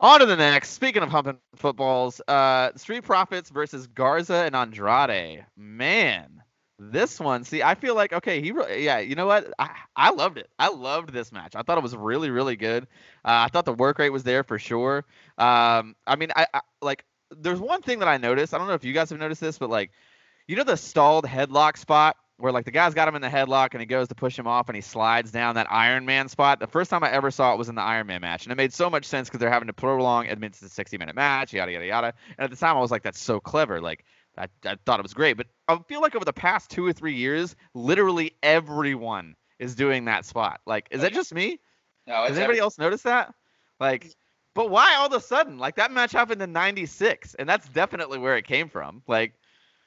on 0.00 0.20
to 0.20 0.26
the 0.26 0.36
next. 0.36 0.70
Speaking 0.70 1.02
of 1.02 1.08
humping 1.08 1.38
footballs, 1.56 2.20
uh, 2.28 2.70
Street 2.76 3.04
Profits 3.04 3.50
versus 3.50 3.86
Garza 3.86 4.34
and 4.34 4.54
Andrade. 4.54 5.46
Man, 5.56 6.42
this 6.78 7.20
one. 7.20 7.44
See, 7.44 7.62
I 7.62 7.74
feel 7.74 7.94
like 7.94 8.12
okay. 8.12 8.40
He, 8.40 8.52
really, 8.52 8.84
yeah. 8.84 8.98
You 8.98 9.14
know 9.14 9.26
what? 9.26 9.52
I, 9.58 9.70
I 9.96 10.10
loved 10.10 10.38
it. 10.38 10.50
I 10.58 10.68
loved 10.68 11.12
this 11.12 11.32
match. 11.32 11.54
I 11.54 11.62
thought 11.62 11.78
it 11.78 11.82
was 11.82 11.96
really, 11.96 12.30
really 12.30 12.56
good. 12.56 12.84
Uh, 13.24 13.46
I 13.46 13.48
thought 13.48 13.64
the 13.64 13.72
work 13.72 13.98
rate 13.98 14.10
was 14.10 14.24
there 14.24 14.42
for 14.42 14.58
sure. 14.58 15.04
Um, 15.38 15.96
I 16.06 16.16
mean, 16.16 16.30
I, 16.34 16.46
I 16.52 16.60
like 16.82 17.04
there's 17.30 17.60
one 17.60 17.82
thing 17.82 18.00
that 18.00 18.08
I 18.08 18.16
noticed. 18.16 18.54
I 18.54 18.58
don't 18.58 18.68
know 18.68 18.74
if 18.74 18.84
you 18.84 18.92
guys 18.92 19.10
have 19.10 19.18
noticed 19.18 19.40
this, 19.40 19.58
but 19.58 19.70
like, 19.70 19.90
you 20.46 20.56
know, 20.56 20.64
the 20.64 20.76
stalled 20.76 21.24
headlock 21.24 21.76
spot 21.76 22.16
where 22.38 22.52
like 22.52 22.64
the 22.64 22.70
guy's 22.70 22.94
got 22.94 23.06
him 23.06 23.14
in 23.14 23.22
the 23.22 23.28
headlock 23.28 23.68
and 23.72 23.80
he 23.80 23.86
goes 23.86 24.08
to 24.08 24.14
push 24.14 24.36
him 24.38 24.46
off 24.46 24.68
and 24.68 24.74
he 24.76 24.82
slides 24.82 25.30
down 25.30 25.54
that 25.54 25.68
Iron 25.70 26.04
Man 26.04 26.28
spot. 26.28 26.58
The 26.58 26.66
first 26.66 26.90
time 26.90 27.04
I 27.04 27.10
ever 27.12 27.30
saw 27.30 27.52
it 27.52 27.58
was 27.58 27.68
in 27.68 27.74
the 27.76 27.82
Iron 27.82 28.06
Man 28.08 28.20
match, 28.20 28.44
and 28.44 28.52
it 28.52 28.56
made 28.56 28.72
so 28.72 28.90
much 28.90 29.04
sense 29.04 29.28
because 29.28 29.38
they're 29.40 29.50
having 29.50 29.68
to 29.68 29.72
prolong 29.72 30.26
admits 30.26 30.60
it's 30.62 30.72
a 30.72 30.74
60 30.74 30.98
minute 30.98 31.14
match, 31.14 31.52
yada 31.52 31.70
yada 31.72 31.86
yada. 31.86 32.14
And 32.36 32.44
at 32.44 32.50
the 32.50 32.56
time, 32.56 32.76
I 32.76 32.80
was 32.80 32.90
like, 32.90 33.02
that's 33.02 33.20
so 33.20 33.38
clever. 33.40 33.80
Like, 33.80 34.04
I, 34.36 34.48
I 34.64 34.76
thought 34.84 34.98
it 34.98 35.04
was 35.04 35.14
great, 35.14 35.36
but 35.36 35.46
I 35.68 35.78
feel 35.88 36.00
like 36.00 36.16
over 36.16 36.24
the 36.24 36.32
past 36.32 36.70
two 36.70 36.84
or 36.84 36.92
three 36.92 37.14
years, 37.14 37.54
literally 37.72 38.34
everyone 38.42 39.36
is 39.60 39.76
doing 39.76 40.06
that 40.06 40.24
spot. 40.24 40.60
Like, 40.66 40.88
is 40.90 41.02
that 41.02 41.12
just 41.12 41.32
me? 41.32 41.60
No, 42.08 42.22
it's 42.22 42.30
Does 42.30 42.38
anybody 42.38 42.58
every- 42.58 42.60
else 42.60 42.78
notice 42.78 43.02
that? 43.02 43.32
Like, 43.78 44.12
but 44.54 44.70
why 44.70 44.94
all 44.96 45.06
of 45.06 45.12
a 45.12 45.20
sudden? 45.20 45.58
Like 45.58 45.76
that 45.76 45.92
match 45.92 46.10
happened 46.12 46.42
in 46.42 46.52
'96, 46.52 47.34
and 47.34 47.48
that's 47.48 47.68
definitely 47.68 48.18
where 48.18 48.36
it 48.36 48.44
came 48.46 48.68
from. 48.68 49.02
Like, 49.06 49.34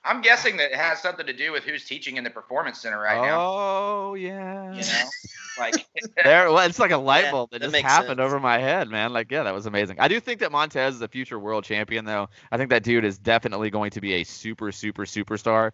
I'm 0.08 0.22
guessing 0.22 0.58
that 0.58 0.72
it 0.72 0.78
has 0.78 1.02
something 1.02 1.26
to 1.26 1.34
do 1.34 1.52
with 1.52 1.64
who's 1.64 1.86
teaching 1.86 2.18
in 2.18 2.24
the 2.24 2.30
performance 2.32 2.80
center 2.82 3.00
right 3.00 3.22
now. 3.22 3.48
oh 3.50 4.16
yeah, 4.16 4.72
You 4.72 4.86
know, 4.86 5.14
like 5.58 5.88
there. 6.24 6.52
Well, 6.52 6.60
it's 6.68 6.80
like 6.80 6.92
a 6.92 6.98
light 6.98 7.30
Yeah, 7.30 7.30
bulb 7.30 7.52
that, 7.52 7.62
that 7.62 7.62
just 7.62 7.82
happened 7.82 8.20
sense. 8.20 8.22
over 8.22 8.40
my 8.40 8.58
head, 8.60 8.90
man. 8.90 9.14
Like, 9.14 9.32
yeah, 9.32 9.44
that 9.44 9.54
was 9.54 9.66
amazing. 9.66 10.00
I 10.00 10.08
do 10.08 10.20
think 10.20 10.40
that 10.42 10.52
Montez 10.52 10.96
is 10.96 11.02
a 11.02 11.08
future 11.08 11.40
world 11.40 11.64
champion, 11.64 12.06
though. 12.06 12.30
I 12.52 12.58
think 12.58 12.70
that 12.72 12.84
dude 12.84 13.06
is 13.06 13.18
definitely 13.18 13.70
going 13.70 13.92
to 13.92 14.02
be 14.02 14.14
a 14.16 14.24
super, 14.24 14.72
super, 14.72 15.06
superstar. 15.06 15.72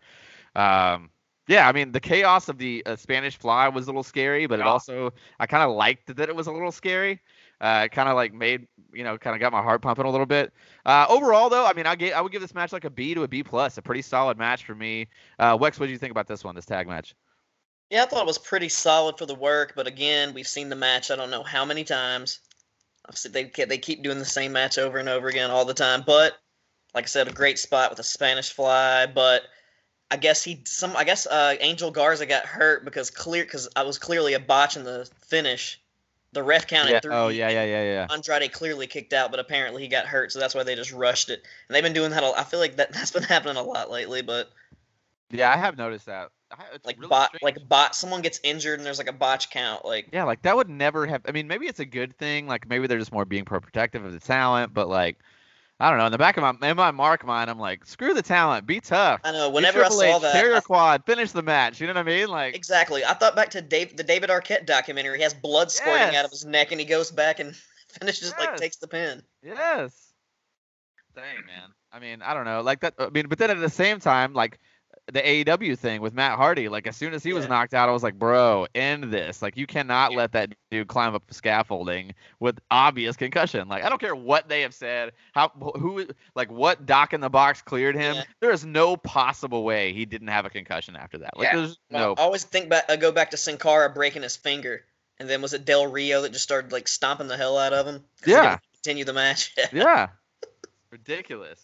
Um, 0.56 1.12
yeah, 1.48 1.68
I 1.68 1.74
mean, 1.74 1.92
the 1.92 2.00
chaos 2.00 2.50
of 2.50 2.58
the 2.58 2.84
uh, 2.86 2.96
Spanish 2.96 3.38
Fly 3.38 3.70
was 3.70 3.86
a 3.86 3.90
little 3.90 4.04
scary, 4.04 4.48
but 4.48 4.60
it 4.60 4.66
also 4.68 5.12
I 5.40 5.48
kind 5.48 5.63
of 5.63 5.75
liked 5.75 6.16
that 6.16 6.30
it 6.30 6.36
was 6.36 6.48
a 6.48 6.52
little 6.52 6.72
scary. 6.72 7.22
Uh, 7.63 7.84
it 7.86 7.91
kind 7.93 8.10
of 8.10 8.15
like 8.15 8.34
made 8.34 8.67
you 8.93 9.03
know, 9.03 9.17
kind 9.17 9.36
of 9.36 9.39
got 9.39 9.51
my 9.51 9.62
heart 9.62 9.82
pumping 9.82 10.05
a 10.05 10.10
little 10.10 10.25
bit. 10.25 10.53
Uh, 10.86 11.05
overall, 11.10 11.50
though, 11.50 11.65
I 11.65 11.74
mean, 11.74 11.86
I 11.86 11.96
gave, 11.96 12.13
I 12.13 12.22
would 12.22 12.32
give 12.32 12.41
this 12.41 12.53
match 12.53 12.72
like 12.72 12.86
a 12.86 12.89
B 12.89 13.13
to 13.13 13.24
a 13.24 13.27
B 13.27 13.43
plus, 13.43 13.77
a 13.77 13.82
pretty 13.82 14.01
solid 14.01 14.38
match 14.38 14.65
for 14.65 14.75
me. 14.75 15.08
Uh, 15.39 15.58
Wex, 15.58 15.79
what 15.79 15.88
do 15.88 15.91
you 15.91 15.98
think 15.98 16.12
about 16.12 16.27
this 16.27 16.43
one, 16.43 16.55
this 16.55 16.65
tag 16.65 16.88
match? 16.88 17.15
Yeah, 17.89 18.03
I 18.03 18.05
thought 18.05 18.22
it 18.22 18.27
was 18.27 18.38
pretty 18.38 18.70
solid 18.70 19.17
for 19.17 19.25
the 19.25 19.36
work, 19.36 19.74
but 19.75 19.88
again, 19.88 20.34
we've 20.34 20.48
seen 20.48 20.70
the 20.70 20.75
match 20.75 21.12
I 21.12 21.15
don't 21.15 21.29
know 21.29 21.43
how 21.43 21.65
many 21.65 21.84
times. 21.84 22.39
Obviously, 23.05 23.32
they 23.32 23.65
they 23.65 23.77
keep 23.77 24.01
doing 24.01 24.17
the 24.17 24.25
same 24.25 24.53
match 24.53 24.77
over 24.77 24.98
and 24.98 25.10
over 25.10 25.27
again 25.27 25.51
all 25.51 25.65
the 25.65 25.74
time. 25.74 26.03
But 26.05 26.38
like 26.96 27.03
I 27.03 27.08
said, 27.08 27.27
a 27.27 27.34
great 27.34 27.60
spot 27.60 27.89
with 27.89 28.00
a 28.00 28.03
Spanish 28.03 28.53
fly. 28.53 29.05
But 29.08 29.41
I 30.10 30.15
guess 30.15 30.41
he 30.41 30.62
some 30.65 30.96
I 30.96 31.03
guess 31.03 31.27
uh, 31.27 31.55
Angel 31.60 31.91
Garza 31.91 32.25
got 32.25 32.46
hurt 32.46 32.86
because 32.86 33.10
clear 33.10 33.43
because 33.43 33.67
I 33.75 33.84
was 33.84 34.00
clearly 34.00 34.34
a 34.34 34.39
botch 34.39 34.77
in 34.77 34.86
the 34.86 35.08
finish. 35.27 35.83
The 36.34 36.44
ref 36.44 36.68
counted 36.68 36.92
Yeah. 36.92 37.00
three. 37.00 37.13
Oh 37.13 37.28
yeah, 37.30 37.50
yeah, 37.50 37.63
yeah, 37.63 37.84
yeah. 37.84 38.08
Andrade 38.12 38.52
clearly 38.52 38.88
kicked 38.88 39.13
out, 39.13 39.32
but 39.32 39.40
apparently 39.40 39.84
he 39.84 39.88
got 39.88 40.06
hurt, 40.08 40.32
so 40.32 40.40
that's 40.40 40.56
why 40.56 40.63
they 40.63 40.75
just 40.75 40.92
rushed 40.92 41.30
it. 41.30 41.44
And 41.68 41.75
they've 41.75 41.84
been 41.84 41.94
doing 41.94 42.12
that. 42.12 42.24
A, 42.24 42.34
I 42.38 42.44
feel 42.44 42.60
like 42.60 42.75
that 42.78 42.92
that's 42.94 43.12
been 43.12 43.24
happening 43.24 43.56
a 43.58 43.63
lot 43.63 43.92
lately. 43.92 44.22
But 44.22 44.50
Yeah, 45.30 45.52
I 45.52 45.58
have 45.58 45.78
noticed 45.78 46.08
that. 46.08 46.30
It's 46.74 46.86
like 46.86 46.98
really 46.98 47.10
bot, 47.10 47.30
strange. 47.30 47.42
like 47.44 47.68
bot, 47.68 47.96
someone 47.96 48.22
gets 48.22 48.40
injured 48.44 48.80
and 48.80 48.86
there's 48.86 49.00
like 49.00 49.10
a 49.10 49.13
botch 49.13 49.50
count. 49.50 49.86
Like 49.86 50.10
Yeah, 50.12 50.24
like 50.24 50.42
that 50.44 50.56
would 50.56 50.70
never 50.70 51.06
have. 51.08 51.22
I 51.28 51.32
mean, 51.32 51.48
maybe 51.48 51.66
it's 51.68 51.80
a 51.80 51.86
good 51.86 52.16
thing. 52.18 52.48
Like 52.48 52.68
maybe 52.68 52.88
they're 52.88 53.00
just 53.00 53.12
more 53.12 53.25
being 53.25 53.46
pro 53.46 53.60
protective 53.60 54.06
of 54.06 54.12
the 54.12 54.20
talent. 54.20 54.74
But 54.74 54.88
like, 54.90 55.18
I 55.84 55.90
don't 55.90 55.98
know. 55.98 56.06
In 56.06 56.13
the 56.13 56.18
back 56.18 56.38
of 56.38 56.44
my 56.44 56.70
in 56.70 56.78
my 56.78 56.92
mark 56.92 57.25
mind, 57.25 57.50
I'm 57.50 57.60
like, 57.60 57.86
screw 57.86 58.13
the 58.13 58.22
talent. 58.22 58.66
Be 58.66 58.80
tough. 58.80 59.20
I 59.25 59.34
know. 59.34 59.50
Whenever 59.50 59.84
I 59.84 59.90
saw 59.90 60.16
H, 60.16 60.22
that, 60.22 60.46
your 60.46 60.62
quad, 60.62 61.04
finish 61.06 61.34
the 61.34 61.42
match. 61.42 61.82
You 61.82 61.88
know 61.88 61.94
what 61.94 62.00
I 62.00 62.04
mean? 62.04 62.30
Like, 62.30 62.56
Exactly. 62.56 63.04
I 63.04 63.13
thought 63.13 63.36
back 63.36 63.50
to 63.50 63.62
Dave, 63.62 63.98
the 63.98 64.04
David 64.04 64.30
Arquette 64.30 64.66
documentary. 64.66 65.18
He 65.18 65.24
has 65.24 65.34
blood 65.34 65.72
squirting 65.72 66.16
out 66.16 66.24
of 66.24 66.32
his 66.32 66.46
neck, 66.46 66.72
and 66.72 66.80
he 66.80 66.86
goes 66.86 67.12
back 67.12 67.42
and 67.42 67.54
finishes 68.00 68.34
like 68.40 68.56
takes 68.56 68.78
the 68.78 68.88
pin. 68.88 69.24
yes. 69.44 70.13
Dang 71.18 71.46
man. 71.46 71.70
I 71.92 72.00
mean, 72.00 72.22
I 72.22 72.34
don't 72.34 72.46
know. 72.46 72.62
Like 72.62 72.80
that. 72.80 72.94
I 72.98 73.10
mean, 73.10 73.28
but 73.28 73.38
then 73.38 73.52
at 73.52 73.60
the 73.60 73.70
same 73.70 74.00
time, 74.00 74.32
like 74.32 74.60
the 75.12 75.22
AEW 75.22 75.77
thing 75.77 76.01
with 76.01 76.13
Matt 76.13 76.38
Hardy. 76.38 76.69
Like 76.69 76.88
as 76.88 76.95
soon 76.95 77.13
as 77.13 77.24
he 77.24 77.33
was 77.33 77.48
knocked 77.50 77.74
out, 77.74 77.89
I 77.89 77.91
was 77.91 78.03
like, 78.03 78.17
bro, 78.17 78.67
end 78.74 79.05
this. 79.12 79.41
Like 79.41 79.57
you 79.57 79.67
cannot 79.67 80.13
let 80.13 80.31
that 80.31 80.53
dude 80.72 80.88
climb 80.88 81.13
up 81.13 81.24
scaffolding 81.31 82.13
with 82.39 82.60
obvious 82.72 83.17
concussion. 83.17 83.67
Like 83.67 83.83
I 83.83 83.89
don't 83.89 84.00
care 84.00 84.15
what 84.15 84.48
they 84.48 84.62
have 84.62 84.74
said, 84.74 85.12
how 85.33 85.50
who 85.50 86.07
like 86.36 86.50
what 86.50 86.86
doc 86.86 87.13
in 87.13 87.19
the 87.19 87.29
box 87.29 87.62
cleared 87.62 87.95
him. 87.95 88.15
Yeah. 88.15 88.24
There 88.39 88.51
is 88.51 88.63
no 88.65 88.95
possible 88.95 89.63
way 89.65 89.91
he 89.91 90.05
didn't 90.05 90.29
have 90.29 90.45
a 90.45 90.50
concussion 90.50 90.95
after 90.95 91.17
that. 91.17 91.38
Like 91.38 91.50
Yeah. 91.51 91.55
there's 91.57 91.77
I 91.91 91.98
no. 91.98 92.13
always 92.17 92.43
think 92.45 92.69
back. 92.69 92.86
I 92.89 92.95
go 92.95 93.12
back 93.12 93.31
to 93.31 93.38
Sin 93.38 93.57
Cara 93.57 93.89
breaking 93.89 94.22
his 94.24 94.38
finger, 94.38 94.86
and 95.19 95.29
then 95.29 95.41
was 95.41 95.53
it 95.53 95.65
Del 95.65 95.86
Rio 95.88 96.22
that 96.22 96.31
just 96.31 96.43
started 96.45 96.72
like 96.72 96.88
stomping 96.88 97.27
the 97.27 97.36
hell 97.38 97.57
out 97.57 97.74
of 97.74 97.86
him? 97.86 98.03
Yeah. 98.25 98.60
Continue 98.75 99.03
the 99.05 99.13
match. 99.13 99.53
Yeah. 99.74 100.07
Ridiculous. 100.91 101.60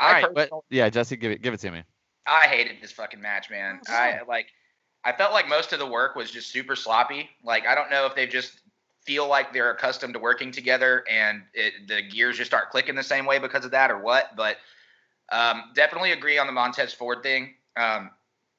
All 0.00 0.08
I 0.08 0.22
right, 0.22 0.34
but 0.34 0.50
yeah, 0.70 0.88
Jesse, 0.90 1.16
give 1.16 1.32
it 1.32 1.42
give 1.42 1.54
it 1.54 1.60
to 1.60 1.70
me. 1.70 1.82
I 2.26 2.46
hated 2.46 2.76
this 2.80 2.92
fucking 2.92 3.20
match, 3.20 3.50
man. 3.50 3.80
Oh, 3.88 3.92
I 3.92 4.20
like 4.26 4.46
I 5.04 5.12
felt 5.12 5.32
like 5.32 5.48
most 5.48 5.72
of 5.72 5.78
the 5.78 5.86
work 5.86 6.14
was 6.14 6.30
just 6.30 6.50
super 6.50 6.76
sloppy. 6.76 7.28
Like 7.44 7.66
I 7.66 7.74
don't 7.74 7.90
know 7.90 8.06
if 8.06 8.14
they 8.14 8.26
just 8.26 8.60
feel 9.04 9.28
like 9.28 9.52
they're 9.52 9.72
accustomed 9.72 10.14
to 10.14 10.20
working 10.20 10.52
together 10.52 11.04
and 11.10 11.42
it, 11.54 11.88
the 11.88 12.02
gears 12.02 12.38
just 12.38 12.54
aren't 12.54 12.70
clicking 12.70 12.94
the 12.94 13.02
same 13.02 13.26
way 13.26 13.38
because 13.38 13.64
of 13.64 13.72
that 13.72 13.90
or 13.90 13.98
what. 13.98 14.36
But 14.36 14.58
um, 15.32 15.64
definitely 15.74 16.12
agree 16.12 16.38
on 16.38 16.46
the 16.46 16.52
Montez 16.52 16.92
Ford 16.92 17.22
thing. 17.22 17.54
Um, 17.76 18.10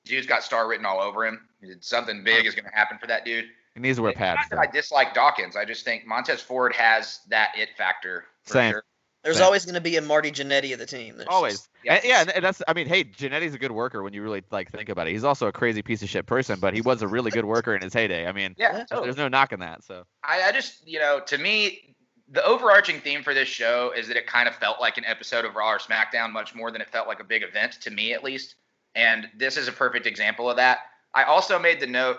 dude's 0.03 0.27
got 0.27 0.43
star 0.43 0.67
written 0.67 0.85
all 0.85 0.99
over 0.99 1.25
him. 1.25 1.47
Something 1.79 2.23
big 2.25 2.45
is 2.45 2.55
going 2.55 2.65
to 2.65 2.75
happen 2.75 2.97
for 2.97 3.07
that 3.07 3.23
dude. 3.23 3.45
He 3.73 3.79
needs 3.79 3.97
to 3.97 4.01
wear 4.01 4.11
It's 4.11 4.19
pads. 4.19 4.41
not 4.41 4.49
that. 4.49 4.59
I 4.59 4.71
dislike 4.71 5.13
Dawkins. 5.13 5.55
I 5.55 5.65
just 5.65 5.85
think 5.85 6.05
Montez 6.05 6.41
Ford 6.41 6.75
has 6.75 7.21
that 7.29 7.53
it 7.57 7.69
factor. 7.77 8.25
For 8.43 8.53
Same. 8.53 8.71
Sure. 8.71 8.83
There's 9.23 9.37
Same. 9.37 9.45
always 9.45 9.63
going 9.65 9.75
to 9.75 9.81
be 9.81 9.95
a 9.95 10.01
Marty 10.01 10.31
Jannetty 10.31 10.73
of 10.73 10.79
the 10.79 10.85
team. 10.85 11.15
There's 11.15 11.29
Always. 11.29 11.53
just- 11.53 11.69
Yeah. 11.83 11.93
And, 11.95 12.03
yeah, 12.03 12.21
and- 12.21 12.29
and 12.31 12.43
that's 12.45 12.61
I 12.67 12.73
mean, 12.73 12.87
hey, 12.87 13.05
Jannetty's 13.05 13.53
a 13.53 13.57
good 13.57 13.71
worker 13.71 14.03
when 14.03 14.13
you 14.13 14.21
really 14.21 14.43
like 14.51 14.69
think 14.71 14.89
about 14.89 15.07
it. 15.07 15.11
He's 15.11 15.23
also 15.23 15.47
a 15.47 15.51
crazy 15.53 15.81
piece 15.81 16.01
of 16.03 16.09
shit 16.09 16.25
person, 16.25 16.59
but 16.59 16.73
he 16.73 16.81
was 16.81 17.01
a 17.01 17.07
really 17.07 17.31
good 17.31 17.45
worker 17.45 17.73
in 17.75 17.81
his 17.81 17.93
heyday. 17.93 18.27
I 18.27 18.31
mean, 18.33 18.53
Yeah, 18.57 18.71
Yeah. 18.77 18.83
totally. 18.85 19.07
there's 19.07 19.17
no 19.17 19.27
knocking 19.29 19.59
that. 19.59 19.83
So 19.83 20.05
I, 20.23 20.43
I 20.43 20.51
just, 20.51 20.85
you 20.87 20.99
know, 20.99 21.21
to 21.27 21.37
me, 21.37 21.95
the 22.29 22.43
overarching 22.45 22.99
theme 22.99 23.23
for 23.23 23.33
this 23.33 23.47
show 23.47 23.91
is 23.95 24.07
that 24.07 24.17
it 24.17 24.27
kind 24.27 24.47
of 24.49 24.55
felt 24.55 24.81
like 24.81 24.97
an 24.97 25.05
episode 25.05 25.45
of 25.45 25.55
Raw 25.55 25.71
or 25.71 25.77
SmackDown 25.79 26.31
much 26.31 26.53
more 26.55 26.71
than 26.71 26.81
it 26.81 26.89
felt 26.89 27.07
like 27.07 27.19
a 27.19 27.23
big 27.23 27.43
event, 27.43 27.73
to 27.81 27.91
me 27.91 28.13
at 28.13 28.23
least. 28.23 28.55
And 28.95 29.29
this 29.35 29.55
is 29.55 29.67
a 29.67 29.71
perfect 29.71 30.05
example 30.05 30.49
of 30.49 30.57
that. 30.57 30.79
I 31.13 31.23
also 31.23 31.59
made 31.59 31.79
the 31.79 31.87
note 31.87 32.17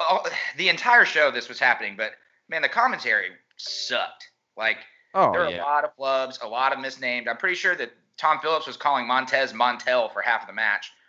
all, 0.00 0.26
the 0.56 0.68
entire 0.68 1.04
show 1.04 1.30
this 1.30 1.48
was 1.48 1.58
happening, 1.58 1.94
but 1.96 2.12
man, 2.48 2.62
the 2.62 2.68
commentary 2.68 3.28
sucked. 3.56 4.30
Like, 4.56 4.78
oh 5.14 5.32
there 5.32 5.42
are 5.42 5.50
yeah, 5.50 5.62
a 5.62 5.64
lot 5.64 5.84
of 5.84 5.96
flubs, 5.96 6.42
a 6.42 6.48
lot 6.48 6.72
of 6.72 6.80
misnamed. 6.80 7.28
I'm 7.28 7.36
pretty 7.36 7.56
sure 7.56 7.74
that 7.76 7.92
Tom 8.16 8.38
Phillips 8.40 8.66
was 8.66 8.76
calling 8.76 9.06
Montez 9.06 9.52
Montel 9.52 10.12
for 10.12 10.22
half 10.22 10.42
of 10.42 10.46
the 10.46 10.52
match. 10.52 10.92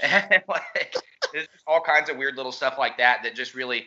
And 0.00 0.44
like 0.46 0.94
there's 1.32 1.48
all 1.66 1.80
kinds 1.80 2.08
of 2.08 2.16
weird 2.16 2.36
little 2.36 2.52
stuff 2.52 2.78
like 2.78 2.98
that 2.98 3.24
that 3.24 3.34
just 3.34 3.54
really 3.54 3.86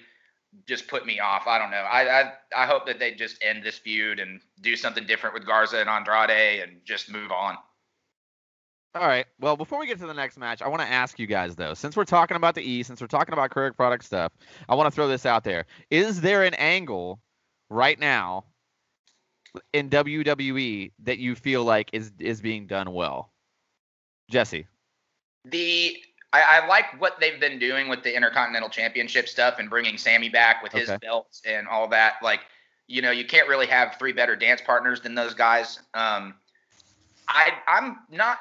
just 0.67 0.89
put 0.89 1.05
me 1.05 1.21
off. 1.21 1.47
I 1.47 1.57
don't 1.57 1.71
know. 1.71 1.77
I 1.77 2.21
I, 2.21 2.33
I 2.53 2.65
hope 2.65 2.85
that 2.87 2.99
they 2.99 3.13
just 3.13 3.41
end 3.41 3.63
this 3.63 3.77
feud 3.77 4.19
and 4.19 4.41
do 4.59 4.75
something 4.75 5.05
different 5.05 5.33
with 5.33 5.45
Garza 5.45 5.79
and 5.79 5.89
Andrade 5.89 6.63
and 6.63 6.81
just 6.83 7.09
move 7.09 7.31
on. 7.31 7.55
All 8.93 9.07
right. 9.07 9.25
Well, 9.39 9.55
before 9.55 9.79
we 9.79 9.87
get 9.87 9.99
to 9.99 10.07
the 10.07 10.13
next 10.13 10.37
match, 10.37 10.61
I 10.61 10.67
want 10.67 10.81
to 10.81 10.87
ask 10.87 11.17
you 11.17 11.27
guys 11.27 11.55
though, 11.55 11.73
since 11.73 11.95
we're 11.95 12.03
talking 12.03 12.35
about 12.35 12.55
the 12.55 12.61
E, 12.61 12.83
since 12.83 12.99
we're 12.99 13.07
talking 13.07 13.31
about 13.31 13.51
Kirk 13.51 13.77
product 13.77 14.03
stuff, 14.03 14.33
I 14.67 14.75
want 14.75 14.87
to 14.87 14.91
throw 14.91 15.07
this 15.07 15.25
out 15.25 15.45
there. 15.45 15.65
Is 15.89 16.19
there 16.19 16.43
an 16.43 16.55
angle 16.55 17.21
right 17.69 17.97
now 17.97 18.45
in 19.73 19.89
WWE 19.89 20.91
that 21.03 21.17
you 21.17 21.35
feel 21.35 21.63
like 21.63 21.89
is 21.93 22.11
is 22.19 22.41
being 22.41 22.67
done 22.67 22.91
well? 22.91 23.31
Jesse. 24.29 24.67
The 25.45 25.97
I, 26.33 26.61
I 26.61 26.67
like 26.67 26.99
what 26.99 27.19
they've 27.19 27.39
been 27.39 27.59
doing 27.59 27.89
with 27.89 28.03
the 28.03 28.15
Intercontinental 28.15 28.69
Championship 28.69 29.27
stuff 29.27 29.55
and 29.59 29.69
bringing 29.69 29.97
Sami 29.97 30.29
back 30.29 30.63
with 30.63 30.71
his 30.71 30.89
Okay. 30.89 30.97
belts 31.01 31.41
and 31.45 31.67
all 31.67 31.87
that. 31.89 32.15
Like, 32.21 32.41
you 32.87 33.01
know, 33.01 33.11
you 33.11 33.25
can't 33.25 33.49
really 33.49 33.67
have 33.67 33.95
three 33.99 34.13
better 34.13 34.35
dance 34.35 34.61
partners 34.61 35.01
than 35.01 35.15
those 35.15 35.33
guys. 35.33 35.79
Um, 35.93 36.35
I 37.27 37.51
I'm 37.67 37.99
not 38.09 38.39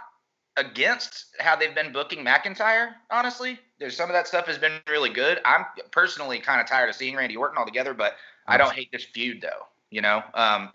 against 0.57 1.26
how 1.38 1.57
they've 1.57 1.75
been 1.75 1.93
booking 1.93 2.25
McIntyre. 2.25 2.95
Honestly, 3.11 3.59
there's 3.79 3.97
some 3.97 4.11
of 4.11 4.14
that 4.14 4.29
stuff 4.29 4.47
has 4.47 4.59
been 4.59 4.81
really 4.88 5.11
good. 5.11 5.40
I'm 5.45 5.64
personally 5.90 6.38
kind 6.38 6.61
of 6.61 6.67
tired 6.67 6.88
of 6.88 6.95
seeing 6.95 7.17
Randy 7.17 7.37
Orton 7.37 7.59
altogether, 7.59 7.95
but 7.95 8.17
I 8.47 8.57
don't 8.57 8.73
hate 8.73 8.90
this 8.93 9.05
feud 9.05 9.40
though. 9.40 9.67
You 9.90 10.02
know, 10.02 10.23
um, 10.35 10.71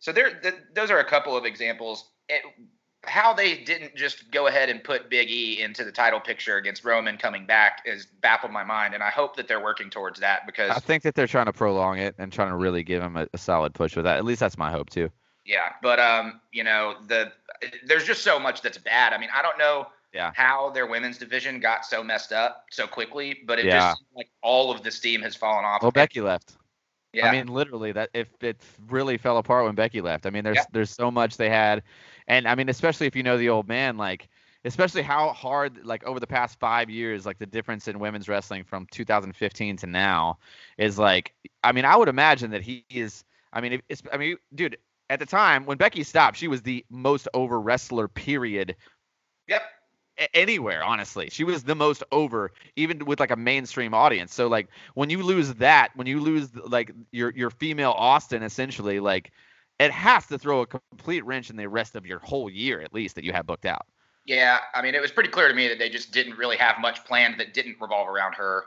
so 0.00 0.12
there 0.12 0.34
th- 0.40 0.54
those 0.74 0.90
are 0.90 0.98
a 0.98 1.04
couple 1.04 1.36
of 1.36 1.44
examples. 1.44 2.10
It, 2.28 2.42
how 3.04 3.32
they 3.32 3.56
didn't 3.62 3.94
just 3.94 4.30
go 4.32 4.48
ahead 4.48 4.68
and 4.68 4.82
put 4.82 5.08
Big 5.08 5.30
E 5.30 5.62
into 5.62 5.84
the 5.84 5.92
title 5.92 6.18
picture 6.20 6.56
against 6.56 6.84
Roman 6.84 7.16
coming 7.16 7.46
back 7.46 7.86
has 7.86 8.06
baffled 8.06 8.52
my 8.52 8.64
mind, 8.64 8.92
and 8.92 9.02
I 9.02 9.10
hope 9.10 9.36
that 9.36 9.46
they're 9.46 9.62
working 9.62 9.88
towards 9.88 10.18
that 10.20 10.44
because 10.46 10.70
I 10.70 10.80
think 10.80 11.04
that 11.04 11.14
they're 11.14 11.28
trying 11.28 11.46
to 11.46 11.52
prolong 11.52 11.98
it 11.98 12.14
and 12.18 12.32
trying 12.32 12.50
to 12.50 12.56
really 12.56 12.82
give 12.82 13.02
him 13.02 13.16
a, 13.16 13.26
a 13.32 13.38
solid 13.38 13.72
push 13.72 13.94
with 13.96 14.04
that. 14.04 14.18
At 14.18 14.24
least 14.24 14.40
that's 14.40 14.58
my 14.58 14.70
hope 14.70 14.90
too. 14.90 15.10
yeah, 15.46 15.72
but 15.80 15.98
um, 16.00 16.40
you 16.52 16.64
know 16.64 16.96
the 17.06 17.32
there's 17.86 18.04
just 18.04 18.22
so 18.22 18.38
much 18.38 18.62
that's 18.62 18.78
bad. 18.78 19.12
I 19.12 19.18
mean, 19.18 19.30
I 19.34 19.42
don't 19.42 19.58
know 19.58 19.86
Yeah. 20.12 20.32
how 20.34 20.70
their 20.70 20.86
women's 20.86 21.18
division 21.18 21.60
got 21.60 21.84
so 21.86 22.02
messed 22.04 22.32
up 22.32 22.66
so 22.70 22.86
quickly, 22.86 23.38
but 23.46 23.58
it 23.60 23.64
Yeah. 23.66 23.78
just 23.78 23.98
seems 23.98 24.08
like 24.16 24.28
all 24.42 24.70
of 24.70 24.82
the 24.82 24.90
steam 24.90 25.22
has 25.22 25.34
fallen 25.36 25.64
off. 25.64 25.82
Well, 25.82 25.92
Becky 25.92 26.20
left. 26.20 26.56
Yeah. 27.12 27.28
I 27.28 27.32
mean, 27.32 27.46
literally, 27.48 27.92
that 27.92 28.10
if 28.14 28.28
it 28.42 28.60
really 28.88 29.16
fell 29.18 29.38
apart 29.38 29.64
when 29.64 29.74
Becky 29.74 30.00
left. 30.00 30.26
I 30.26 30.30
mean, 30.30 30.44
there's 30.44 30.56
Yeah. 30.56 30.64
there's 30.72 30.90
so 30.90 31.10
much 31.10 31.36
they 31.36 31.48
had, 31.50 31.82
and 32.26 32.46
I 32.46 32.54
mean, 32.54 32.68
especially 32.68 33.06
if 33.06 33.16
you 33.16 33.22
know 33.22 33.38
the 33.38 33.48
old 33.48 33.66
man, 33.66 33.96
like, 33.96 34.28
especially 34.64 35.02
how 35.02 35.30
hard, 35.30 35.84
like, 35.86 36.04
over 36.04 36.20
the 36.20 36.26
past 36.26 36.58
five 36.58 36.90
years, 36.90 37.24
like 37.24 37.38
the 37.38 37.46
difference 37.46 37.88
in 37.88 37.98
women's 37.98 38.28
wrestling 38.28 38.64
from 38.64 38.86
2015 38.90 39.76
to 39.78 39.86
now 39.86 40.38
is 40.76 40.98
like, 40.98 41.32
I 41.64 41.72
mean, 41.72 41.84
I 41.84 41.96
would 41.96 42.08
imagine 42.08 42.50
that 42.50 42.62
he 42.62 42.84
is. 42.90 43.24
I 43.52 43.60
mean, 43.62 43.80
it's, 43.88 44.02
I 44.12 44.16
mean, 44.18 44.36
dude, 44.54 44.76
at 45.08 45.18
the 45.20 45.26
time 45.26 45.64
when 45.64 45.78
Becky 45.78 46.02
stopped, 46.02 46.36
she 46.36 46.48
was 46.48 46.60
the 46.62 46.84
most 46.90 47.28
over 47.32 47.60
wrestler. 47.60 48.08
Period. 48.08 48.76
yep. 49.46 49.62
Anywhere 50.34 50.82
honestly. 50.82 51.30
She 51.30 51.44
was 51.44 51.64
the 51.64 51.74
most 51.74 52.02
over 52.12 52.52
even 52.76 53.04
with 53.04 53.20
like 53.20 53.30
a 53.30 53.36
mainstream 53.36 53.94
audience. 53.94 54.34
So 54.34 54.48
like 54.48 54.68
when 54.94 55.10
you 55.10 55.22
lose 55.22 55.54
that 55.54 55.90
when 55.94 56.06
you 56.06 56.20
lose 56.20 56.48
like 56.54 56.92
your 57.12 57.32
your 57.34 57.50
female 57.50 57.94
austin 57.96 58.42
essentially 58.42 59.00
like 59.00 59.32
it 59.78 59.90
has 59.90 60.26
to 60.26 60.38
throw 60.38 60.62
a 60.62 60.66
complete 60.66 61.24
wrench 61.24 61.50
in 61.50 61.56
the 61.56 61.68
rest 61.68 61.94
of 61.94 62.04
your 62.04 62.18
whole 62.18 62.50
year 62.50 62.80
at 62.80 62.92
least 62.92 63.14
that 63.14 63.24
you 63.24 63.32
have 63.32 63.46
booked 63.46 63.66
out. 63.66 63.86
Yeah, 64.28 64.58
I 64.74 64.82
mean, 64.82 64.94
it 64.94 65.00
was 65.00 65.10
pretty 65.10 65.30
clear 65.30 65.48
to 65.48 65.54
me 65.54 65.68
that 65.68 65.78
they 65.78 65.88
just 65.88 66.12
didn't 66.12 66.36
really 66.36 66.58
have 66.58 66.78
much 66.80 67.02
planned 67.06 67.40
that 67.40 67.54
didn't 67.54 67.76
revolve 67.80 68.08
around 68.08 68.34
her. 68.34 68.64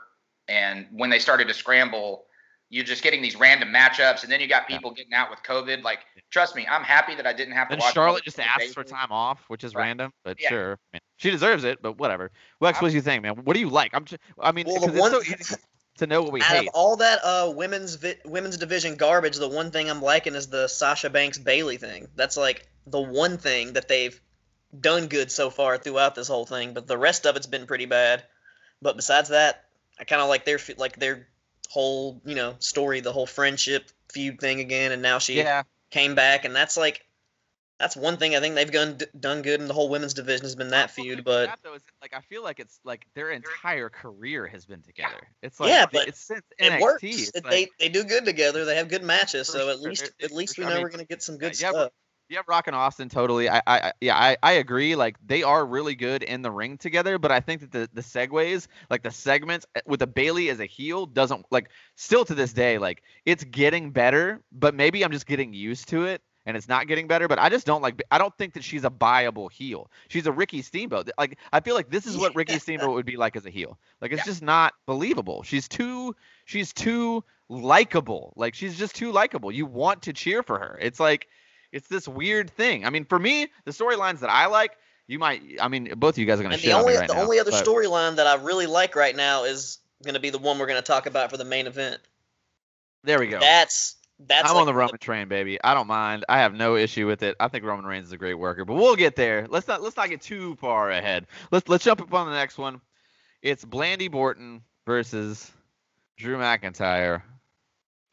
And 0.48 0.88
when 0.90 1.08
they 1.08 1.20
started 1.20 1.46
to 1.46 1.54
scramble, 1.54 2.24
you're 2.72 2.84
just 2.84 3.02
getting 3.02 3.20
these 3.20 3.36
random 3.36 3.68
matchups, 3.68 4.22
and 4.22 4.32
then 4.32 4.40
you 4.40 4.48
got 4.48 4.62
Yeah. 4.68 4.76
people 4.78 4.92
getting 4.92 5.12
out 5.12 5.28
with 5.28 5.42
COVID. 5.42 5.82
Like, 5.82 5.98
trust 6.30 6.56
me, 6.56 6.66
I'm 6.66 6.82
happy 6.82 7.14
that 7.14 7.26
I 7.26 7.34
didn't 7.34 7.52
have 7.52 7.68
to 7.68 7.76
then 7.76 7.80
watch. 7.80 7.92
charlotte 7.92 8.24
just 8.24 8.38
Bayley. 8.38 8.48
asks 8.48 8.72
for 8.72 8.82
time 8.82 9.12
off 9.12 9.38
which 9.48 9.62
is 9.62 9.74
Right. 9.74 9.82
random 9.88 10.10
but 10.24 10.40
Yeah. 10.40 10.48
sure 10.48 10.72
I 10.72 10.96
mean, 10.96 11.00
she 11.18 11.30
deserves 11.30 11.64
it 11.64 11.82
but 11.82 11.98
whatever 11.98 12.30
wex 12.62 12.80
what 12.80 12.88
do 12.88 12.94
you 12.94 13.02
think 13.02 13.22
man 13.22 13.34
what 13.44 13.52
do 13.54 13.60
you 13.60 13.68
like 13.68 13.90
i'm 13.92 14.06
just 14.06 14.22
i 14.40 14.50
mean 14.52 14.66
Well, 14.66 14.80
the 14.80 14.86
'cause 14.88 14.96
one- 14.98 15.14
it's 15.14 15.26
so 15.48 15.54
easy 15.54 15.62
to 15.98 16.06
know 16.06 16.22
what 16.22 16.32
we 16.32 16.40
Out 16.40 16.46
hate 16.46 16.68
of 16.68 16.74
all 16.74 16.96
that 16.96 17.18
uh 17.22 17.52
women's 17.54 17.96
vi- 17.96 18.16
women's 18.24 18.56
division 18.56 18.96
garbage, 18.96 19.36
the 19.36 19.48
one 19.48 19.70
thing 19.70 19.90
I'm 19.90 20.00
liking 20.00 20.34
is 20.34 20.48
the 20.48 20.66
Sasha 20.68 21.10
Banks 21.10 21.36
Bayley 21.36 21.76
thing. 21.76 22.08
That's 22.16 22.38
like 22.38 22.66
the 22.86 23.00
one 23.02 23.36
thing 23.36 23.74
that 23.74 23.88
they've 23.88 24.18
done 24.80 25.08
good 25.08 25.30
so 25.30 25.50
far 25.50 25.76
throughout 25.76 26.14
this 26.14 26.28
whole 26.28 26.46
thing. 26.46 26.72
But 26.72 26.86
the 26.86 26.96
rest 26.96 27.26
of 27.26 27.36
it's 27.36 27.46
been 27.46 27.66
pretty 27.66 27.84
bad. 27.84 28.24
But 28.80 28.96
besides 28.96 29.28
that, 29.28 29.64
I 30.00 30.04
kind 30.04 30.22
of 30.22 30.30
like 30.30 30.46
their 30.46 30.58
fe- 30.58 30.74
like 30.78 30.96
their 30.96 31.28
whole 31.72 32.20
you 32.26 32.34
know 32.34 32.54
story, 32.58 33.00
the 33.00 33.12
whole 33.12 33.26
friendship 33.26 33.90
feud 34.12 34.38
thing 34.38 34.60
again, 34.60 34.92
and 34.92 35.00
now 35.00 35.18
she 35.18 35.38
yeah 35.38 35.62
came 35.90 36.14
back, 36.14 36.44
and 36.44 36.54
that's 36.54 36.76
like 36.76 37.06
that's 37.78 37.96
one 37.96 38.18
thing 38.18 38.36
I 38.36 38.40
think 38.40 38.54
they've 38.54 38.70
done 38.70 38.98
done 39.18 39.40
good 39.40 39.58
in 39.60 39.68
the 39.68 39.72
whole 39.74 39.88
women's 39.88 40.12
division 40.12 40.44
has 40.44 40.54
been 40.54 40.68
that 40.68 40.88
Well, 40.96 41.04
feud. 41.06 41.24
But 41.24 41.46
that, 41.46 41.58
though, 41.62 41.72
is, 41.72 41.82
like 42.02 42.12
I 42.12 42.20
feel 42.20 42.42
like 42.42 42.60
it's 42.60 42.78
like 42.84 43.06
their 43.14 43.30
entire 43.30 43.88
career 43.88 44.46
has 44.46 44.66
been 44.66 44.82
together. 44.82 45.26
It's 45.42 45.58
like 45.58 45.70
Yeah, 45.70 45.86
but 45.90 46.08
it's 46.08 46.20
since 46.20 46.42
it 46.58 46.72
NXT. 46.72 46.80
works. 46.82 47.02
It's 47.04 47.28
It- 47.30 47.44
like, 47.44 47.50
they 47.50 47.68
they 47.78 47.88
do 47.88 48.04
good 48.04 48.26
together. 48.26 48.66
They 48.66 48.76
have 48.76 48.88
good 48.88 49.02
matches, 49.02 49.48
so 49.48 49.70
at 49.70 49.80
least 49.80 50.02
It- 50.18 50.24
at 50.26 50.30
least 50.30 50.58
we 50.58 50.64
sure. 50.64 50.70
I 50.70 50.74
know 50.74 50.76
mean, 50.76 50.82
we're 50.84 50.90
gonna 50.90 51.06
get 51.06 51.22
some 51.22 51.38
good 51.38 51.58
yeah, 51.58 51.68
yeah, 51.68 51.72
stuff. 51.72 51.92
Yeah, 52.32 52.40
Rock 52.48 52.66
and 52.66 52.74
Austin 52.74 53.10
totally. 53.10 53.50
I, 53.50 53.60
I, 53.66 53.92
yeah, 54.00 54.16
I, 54.16 54.38
I 54.42 54.52
agree. 54.52 54.96
Like 54.96 55.16
they 55.26 55.42
are 55.42 55.66
really 55.66 55.94
good 55.94 56.22
in 56.22 56.40
the 56.40 56.50
ring 56.50 56.78
together, 56.78 57.18
but 57.18 57.30
I 57.30 57.40
think 57.40 57.60
that 57.60 57.70
the 57.70 57.90
the 57.92 58.00
segues, 58.00 58.68
like 58.88 59.02
the 59.02 59.10
segments 59.10 59.66
eh, 59.74 59.80
with 59.86 60.00
the 60.00 60.06
Bayley 60.06 60.48
as 60.48 60.58
a 60.58 60.64
heel, 60.64 61.04
doesn't 61.04 61.44
like. 61.50 61.68
Still 61.96 62.24
to 62.24 62.34
this 62.34 62.54
day, 62.54 62.78
like 62.78 63.02
it's 63.26 63.44
getting 63.44 63.90
better, 63.90 64.40
but 64.50 64.74
maybe 64.74 65.04
I'm 65.04 65.12
just 65.12 65.26
getting 65.26 65.52
used 65.52 65.88
to 65.88 66.04
it. 66.06 66.22
And 66.46 66.56
it's 66.56 66.68
not 66.68 66.88
getting 66.88 67.06
better, 67.06 67.28
but 67.28 67.38
I 67.38 67.50
just 67.50 67.66
don't 67.66 67.82
like. 67.82 68.02
I 68.10 68.16
don't 68.16 68.36
think 68.38 68.54
that 68.54 68.64
she's 68.64 68.84
a 68.84 68.90
viable 68.90 69.48
heel. 69.48 69.90
She's 70.08 70.26
a 70.26 70.32
Ricky 70.32 70.62
Steamboat. 70.62 71.10
Like 71.18 71.38
I 71.52 71.60
feel 71.60 71.74
like 71.74 71.90
this 71.90 72.06
is 72.06 72.16
what 72.16 72.34
Ricky 72.34 72.58
Steamboat 72.58 72.94
would 72.94 73.06
be 73.06 73.16
like 73.18 73.36
as 73.36 73.44
a 73.44 73.50
heel. 73.50 73.78
Like 74.00 74.10
it's 74.10 74.20
Yeah. 74.20 74.32
just 74.32 74.42
not 74.42 74.72
believable. 74.86 75.42
She's 75.42 75.68
too. 75.68 76.16
She's 76.46 76.72
too 76.72 77.22
likable. 77.48 78.32
Like 78.36 78.54
she's 78.54 78.76
just 78.78 78.96
too 78.96 79.12
likable. 79.12 79.52
You 79.52 79.66
want 79.66 80.02
to 80.02 80.12
cheer 80.14 80.42
for 80.42 80.58
her. 80.58 80.78
It's 80.80 80.98
like 80.98 81.28
it's 81.72 81.88
this 81.88 82.06
weird 82.06 82.50
thing. 82.50 82.84
I 82.84 82.90
mean, 82.90 83.04
for 83.04 83.18
me, 83.18 83.48
the 83.64 83.72
storylines 83.72 84.20
that 84.20 84.30
I 84.30 84.46
like, 84.46 84.76
you 85.06 85.18
might. 85.18 85.42
I 85.60 85.68
mean, 85.68 85.92
both 85.96 86.14
of 86.14 86.18
you 86.18 86.26
guys 86.26 86.38
are 86.38 86.42
gonna 86.42 86.54
And 86.54 86.62
shit 86.62 86.70
the 86.70 86.76
on 86.76 86.82
only 86.82 86.92
me 86.92 86.98
right 86.98 87.08
the 87.08 87.14
now, 87.14 87.22
only 87.22 87.40
other 87.40 87.50
but 87.50 87.64
storyline 87.64 88.16
that 88.16 88.26
I 88.26 88.34
really 88.36 88.66
like 88.66 88.94
right 88.94 89.16
now 89.16 89.44
is 89.44 89.78
gonna 90.04 90.20
be 90.20 90.30
the 90.30 90.38
one 90.38 90.58
we're 90.58 90.66
gonna 90.66 90.82
talk 90.82 91.06
about 91.06 91.30
for 91.30 91.36
the 91.36 91.44
main 91.44 91.66
event. 91.66 92.00
There 93.04 93.18
we 93.18 93.26
go. 93.26 93.40
That's 93.40 93.96
that's 94.20 94.48
I'm 94.48 94.54
like 94.54 94.60
on 94.60 94.66
the 94.66 94.74
Roman 94.74 94.98
train, 94.98 95.28
baby. 95.28 95.58
I 95.62 95.74
don't 95.74 95.88
mind. 95.88 96.24
I 96.28 96.38
have 96.38 96.54
no 96.54 96.76
issue 96.76 97.06
with 97.06 97.22
it. 97.22 97.36
I 97.40 97.48
think 97.48 97.64
Roman 97.64 97.84
Reigns 97.84 98.06
is 98.06 98.12
a 98.12 98.18
great 98.18 98.34
worker, 98.34 98.64
but 98.64 98.74
we'll 98.74 98.96
get 98.96 99.16
there. 99.16 99.46
Let's 99.48 99.66
not 99.66 99.82
let's 99.82 99.96
not 99.96 100.08
get 100.08 100.22
too 100.22 100.54
far 100.56 100.90
ahead. 100.90 101.26
Let's 101.50 101.68
let's 101.68 101.84
jump 101.84 102.00
up 102.00 102.12
on 102.14 102.28
the 102.28 102.34
next 102.34 102.58
one. 102.58 102.80
It's 103.40 103.64
Blandy 103.64 104.08
Borton 104.08 104.62
versus 104.86 105.50
Drew 106.16 106.36
McIntyre. 106.36 107.22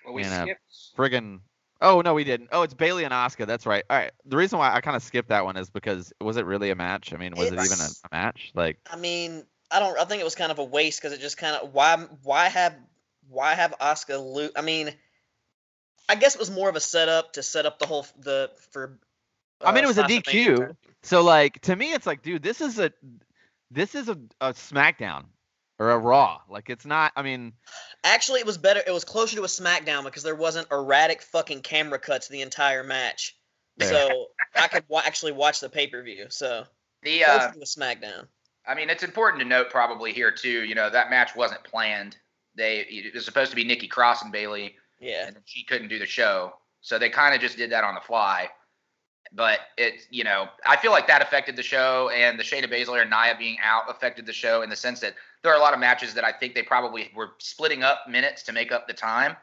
Well, 0.04 0.16
we 0.16 0.24
you 0.24 0.30
know, 0.30 0.44
skipped. 0.44 0.62
Friggin' 0.98 1.42
Oh 1.82 2.02
no, 2.02 2.14
we 2.14 2.24
didn't. 2.24 2.50
Oh, 2.52 2.64
it's 2.64 2.74
Bayley 2.74 3.06
and 3.06 3.14
Asuka. 3.14 3.48
That's 3.48 3.66
right. 3.66 3.84
All 3.90 3.98
right. 3.98 4.12
The 4.26 4.36
reason 4.36 4.60
why 4.60 4.74
I 4.74 4.82
kind 4.82 4.98
of 4.98 5.04
skipped 5.04 5.30
that 5.30 5.46
one 5.46 5.56
is 5.56 5.70
because 5.70 6.12
was 6.20 6.38
it 6.38 6.46
really 6.46 6.72
a 6.72 6.76
match? 6.76 7.14
I 7.14 7.18
mean, 7.18 7.34
was 7.36 7.48
it 7.48 7.54
even 7.54 7.80
a, 7.80 8.16
match? 8.16 8.52
Like, 8.54 8.80
I 8.92 8.98
mean, 8.98 9.44
I 9.72 9.80
don't. 9.80 9.98
I 9.98 10.04
think 10.06 10.22
it 10.22 10.26
was 10.26 10.36
kind 10.36 10.52
of 10.52 10.60
a 10.60 10.64
waste 10.64 11.02
because 11.02 11.14
it 11.14 11.22
just 11.22 11.38
kind 11.38 11.56
of 11.56 11.74
why 11.74 11.96
why 12.24 12.50
have 12.50 12.76
why 13.30 13.54
have 13.54 13.74
Asuka 13.80 14.22
lose? 14.22 14.52
I 14.58 14.62
mean, 14.62 14.92
I 16.10 16.16
guess 16.16 16.36
it 16.36 16.40
was 16.40 16.52
more 16.52 16.68
of 16.68 16.76
a 16.76 16.82
setup 16.82 17.34
to 17.34 17.44
set 17.44 17.66
up 17.66 17.80
the 17.80 17.86
whole 17.86 18.06
the 18.20 18.52
for. 18.72 19.00
I 19.62 19.72
mean, 19.72 19.84
uh, 19.84 19.88
it 19.88 19.88
was 19.88 19.98
a 19.98 20.04
DQ. 20.04 20.76
So 21.04 21.24
like 21.24 21.62
to 21.62 21.76
me, 21.76 21.94
it's 21.94 22.06
like, 22.06 22.24
dude, 22.24 22.44
this 22.44 22.60
is 22.60 22.78
a 22.78 22.92
this 23.72 23.96
is 23.96 24.10
a, 24.10 24.18
a 24.42 24.54
SmackDown 24.54 25.26
or 25.80 25.92
a 25.92 25.98
Raw. 25.98 26.42
Like, 26.50 26.70
it's 26.70 26.86
not. 26.86 27.12
I 27.16 27.22
mean, 27.22 27.54
Actually, 28.04 28.42
it 28.42 28.46
was 28.46 28.58
better. 28.58 28.82
It 28.86 28.92
was 28.92 29.04
closer 29.06 29.36
to 29.38 29.44
a 29.44 29.48
SmackDown 29.48 30.04
because 30.04 30.24
there 30.24 30.36
wasn't 30.36 30.68
erratic 30.72 31.22
fucking 31.22 31.62
camera 31.62 32.00
cuts 32.00 32.28
the 32.28 32.42
entire 32.42 32.84
match. 32.84 33.36
Fair. 33.80 33.88
So 33.90 34.26
I 34.56 34.68
could 34.68 34.84
wa- 34.88 35.02
actually 35.06 35.32
watch 35.32 35.60
the 35.62 35.70
pay 35.70 35.88
per 35.88 36.04
view. 36.04 36.26
So 36.30 36.66
The 37.04 37.24
uh, 37.24 37.38
closer 37.38 37.54
to 37.54 37.60
a 37.62 37.64
SmackDown. 37.64 38.28
I 38.68 38.76
mean, 38.76 38.90
it's 38.90 39.04
important 39.04 39.42
to 39.42 39.48
note 39.48 39.70
probably 39.70 40.14
here 40.14 40.32
too. 40.32 40.64
You 40.66 40.76
know, 40.76 40.90
that 40.90 41.10
match 41.10 41.36
wasn't 41.36 41.64
planned. 41.64 42.18
They 42.56 42.80
it 42.82 43.14
was 43.14 43.26
supposed 43.26 43.50
to 43.52 43.56
be 43.56 43.64
Nikki 43.64 43.88
Cross 43.88 44.22
and 44.24 44.32
Bayley, 44.32 44.76
Yeah. 45.00 45.28
and 45.28 45.38
she 45.46 45.64
couldn't 45.64 45.88
do 45.88 45.98
the 45.98 46.06
show, 46.06 46.54
so 46.82 47.00
they 47.00 47.10
kind 47.10 47.34
of 47.34 47.40
just 47.42 47.56
did 47.58 47.72
that 47.72 47.84
on 47.86 47.96
the 47.96 48.02
fly. 48.02 48.50
But 49.32 49.60
it, 49.78 50.08
you 50.10 50.24
know, 50.24 50.50
I 50.66 50.76
feel 50.78 50.92
like 50.92 51.06
that 51.08 51.22
affected 51.22 51.56
the 51.56 51.64
show, 51.64 52.10
and 52.10 52.40
the 52.40 52.44
Shayna 52.44 52.72
Baszler 52.72 53.02
and 53.02 53.12
Nia 53.12 53.36
being 53.38 53.58
out 53.64 53.84
affected 53.88 54.26
the 54.26 54.34
show 54.34 54.64
in 54.64 54.70
the 54.70 54.76
sense 54.76 55.00
that 55.02 55.14
there 55.44 55.52
are 55.52 55.58
a 55.58 55.62
lot 55.62 55.74
of 55.74 55.80
matches 55.80 56.16
that 56.16 56.24
I 56.24 56.32
think 56.32 56.56
they 56.56 56.64
probably 56.64 57.12
were 57.16 57.32
splitting 57.38 57.84
up 57.84 58.10
minutes 58.10 58.42
to 58.44 58.54
make 58.54 58.72
up 58.72 58.88
the 58.88 58.94
time. 58.94 59.36